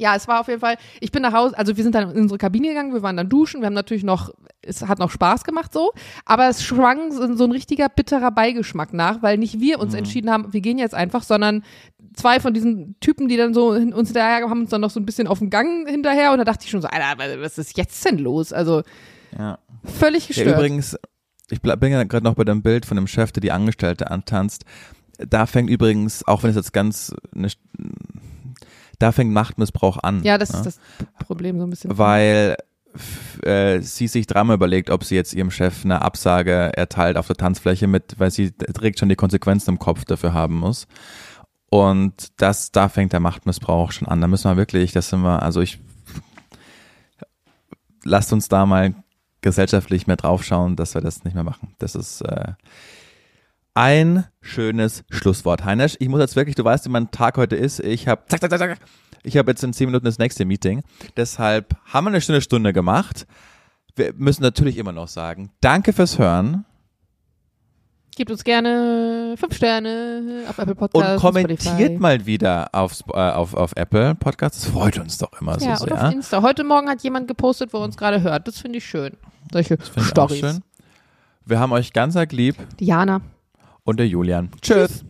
ja, 0.00 0.14
es 0.14 0.28
war 0.28 0.40
auf 0.40 0.46
jeden 0.46 0.60
Fall, 0.60 0.76
ich 1.00 1.10
bin 1.10 1.22
nach 1.22 1.32
Hause, 1.32 1.58
also 1.58 1.76
wir 1.76 1.82
sind 1.82 1.94
dann 1.94 2.12
in 2.12 2.22
unsere 2.22 2.38
Kabine 2.38 2.68
gegangen, 2.68 2.94
wir 2.94 3.02
waren 3.02 3.16
dann 3.16 3.28
duschen, 3.28 3.60
wir 3.62 3.66
haben 3.66 3.74
natürlich 3.74 4.04
noch, 4.04 4.30
es 4.62 4.86
hat 4.86 5.00
noch 5.00 5.10
Spaß 5.10 5.42
gemacht 5.42 5.72
so, 5.72 5.90
aber 6.24 6.48
es 6.48 6.62
schwang 6.62 7.10
so, 7.10 7.34
so 7.34 7.42
ein 7.44 7.50
richtiger 7.50 7.88
bitterer 7.88 8.30
Beigeschmack 8.30 8.92
nach, 8.92 9.22
weil 9.22 9.38
nicht 9.38 9.58
wir 9.60 9.76
Mhm. 9.78 9.82
uns 9.82 9.94
entschieden 9.94 10.30
haben, 10.30 10.52
wir 10.52 10.60
gehen 10.60 10.78
jetzt 10.78 10.94
einfach, 10.94 11.24
sondern 11.24 11.64
zwei 12.14 12.38
von 12.38 12.54
diesen 12.54 12.94
Typen, 13.00 13.26
die 13.26 13.36
dann 13.36 13.54
so 13.54 13.70
uns 13.70 14.08
hinterher 14.08 14.48
haben 14.48 14.60
uns 14.60 14.70
dann 14.70 14.80
noch 14.80 14.90
so 14.90 15.00
ein 15.00 15.06
bisschen 15.06 15.26
auf 15.26 15.40
den 15.40 15.50
Gang 15.50 15.88
hinterher 15.88 16.30
und 16.30 16.38
da 16.38 16.44
dachte 16.44 16.64
ich 16.64 16.70
schon 16.70 16.80
so, 16.82 16.86
Alter, 16.88 17.40
was 17.42 17.58
ist 17.58 17.76
jetzt 17.76 18.04
denn 18.04 18.18
los? 18.18 18.52
Also 18.52 18.82
ja. 19.36 19.58
völlig 19.84 20.24
Ja, 20.24 20.28
gestört. 20.28 20.56
übrigens, 20.56 20.96
ich 21.50 21.60
bin 21.60 21.92
ja 21.92 22.04
gerade 22.04 22.24
noch 22.24 22.34
bei 22.34 22.44
dem 22.44 22.62
Bild 22.62 22.86
von 22.86 22.96
dem 22.96 23.06
Chef, 23.06 23.32
der 23.32 23.40
die 23.40 23.52
Angestellte 23.52 24.10
antanzt. 24.10 24.64
Da 25.18 25.46
fängt 25.46 25.70
übrigens, 25.70 26.26
auch 26.26 26.42
wenn 26.42 26.50
es 26.50 26.56
jetzt 26.56 26.72
ganz, 26.72 27.14
eine, 27.34 27.48
da 28.98 29.12
fängt 29.12 29.32
Machtmissbrauch 29.32 29.98
an. 30.02 30.22
ja, 30.22 30.38
das 30.38 30.52
ne? 30.52 30.58
ist 30.60 30.66
das 30.66 31.26
Problem 31.26 31.58
so 31.58 31.64
ein 31.64 31.70
bisschen. 31.70 31.96
Weil 31.96 32.56
äh, 33.42 33.80
sie 33.80 34.08
sich 34.08 34.26
dreimal 34.26 34.56
überlegt, 34.56 34.90
ob 34.90 35.04
sie 35.04 35.14
jetzt 35.14 35.34
ihrem 35.34 35.50
Chef 35.50 35.84
eine 35.84 36.02
Absage 36.02 36.72
erteilt 36.76 37.16
auf 37.16 37.26
der 37.26 37.36
Tanzfläche 37.36 37.86
mit, 37.86 38.18
weil 38.18 38.30
sie 38.30 38.52
direkt 38.52 38.98
schon 38.98 39.08
die 39.08 39.16
Konsequenzen 39.16 39.70
im 39.70 39.78
Kopf 39.78 40.04
dafür 40.04 40.32
haben 40.32 40.56
muss. 40.56 40.86
Und 41.70 42.40
das, 42.40 42.72
da 42.72 42.88
fängt 42.88 43.12
der 43.12 43.20
Machtmissbrauch 43.20 43.92
schon 43.92 44.08
an. 44.08 44.20
Da 44.20 44.26
müssen 44.26 44.50
wir 44.50 44.56
wirklich, 44.56 44.92
das 44.92 45.10
sind 45.10 45.20
wir, 45.20 45.42
also 45.42 45.60
ich, 45.60 45.78
lasst 48.04 48.32
uns 48.32 48.48
da 48.48 48.64
mal 48.66 48.94
gesellschaftlich 49.40 50.06
mehr 50.06 50.16
draufschauen, 50.16 50.76
dass 50.76 50.94
wir 50.94 51.00
das 51.00 51.24
nicht 51.24 51.34
mehr 51.34 51.44
machen. 51.44 51.74
Das 51.78 51.94
ist 51.94 52.22
äh, 52.22 52.52
ein 53.74 54.24
schönes 54.40 55.04
Schlusswort. 55.10 55.64
Heinisch, 55.64 55.96
ich 56.00 56.08
muss 56.08 56.20
jetzt 56.20 56.36
wirklich, 56.36 56.56
du 56.56 56.64
weißt, 56.64 56.86
wie 56.86 56.90
mein 56.90 57.10
Tag 57.10 57.36
heute 57.36 57.56
ist. 57.56 57.80
Ich 57.80 58.08
habe 58.08 58.22
zack, 58.26 58.40
zack, 58.40 58.50
zack, 58.50 58.58
zack. 58.58 58.78
Ich 59.22 59.36
habe 59.36 59.50
jetzt 59.50 59.62
in 59.62 59.72
zehn 59.72 59.86
Minuten 59.86 60.04
das 60.04 60.18
nächste 60.18 60.44
Meeting. 60.44 60.82
Deshalb 61.16 61.76
haben 61.84 62.04
wir 62.04 62.10
eine 62.10 62.20
schöne 62.20 62.40
Stunde 62.40 62.72
gemacht. 62.72 63.26
Wir 63.94 64.14
müssen 64.14 64.42
natürlich 64.42 64.78
immer 64.78 64.92
noch 64.92 65.08
sagen, 65.08 65.50
danke 65.60 65.92
fürs 65.92 66.18
Hören 66.18 66.64
Gebt 68.18 68.32
uns 68.32 68.42
gerne 68.42 69.36
fünf 69.38 69.54
Sterne 69.54 70.42
auf 70.48 70.58
Apple 70.58 70.72
und 70.74 70.78
Podcasts. 70.92 71.20
kommentiert 71.22 71.60
Spotify. 71.62 71.98
mal 71.98 72.26
wieder 72.26 72.68
auf, 72.72 72.92
äh, 73.14 73.16
auf, 73.16 73.54
auf 73.54 73.70
Apple 73.76 74.16
Podcasts. 74.16 74.62
Das 74.62 74.70
freut 74.72 74.98
uns 74.98 75.18
doch 75.18 75.30
immer 75.40 75.56
Ja, 75.60 75.76
so 75.76 75.84
und 75.84 75.92
auf 75.92 76.00
sehr. 76.00 76.10
Insta. 76.12 76.42
Heute 76.42 76.64
Morgen 76.64 76.88
hat 76.88 77.00
jemand 77.04 77.28
gepostet, 77.28 77.72
wo 77.72 77.78
er 77.78 77.84
uns 77.84 77.96
gerade 77.96 78.20
hört. 78.22 78.48
Das 78.48 78.58
finde 78.58 78.78
ich 78.78 78.84
schön. 78.86 79.12
Solche 79.52 79.78
auch 79.96 80.02
Stories. 80.02 80.40
schön. 80.40 80.58
Wir 81.46 81.60
haben 81.60 81.70
euch 81.70 81.92
ganz 81.92 82.16
arg 82.16 82.32
lieb 82.32 82.56
Diana. 82.80 83.20
und 83.84 84.00
der 84.00 84.08
Julian. 84.08 84.50
Tschüss. 84.60 85.04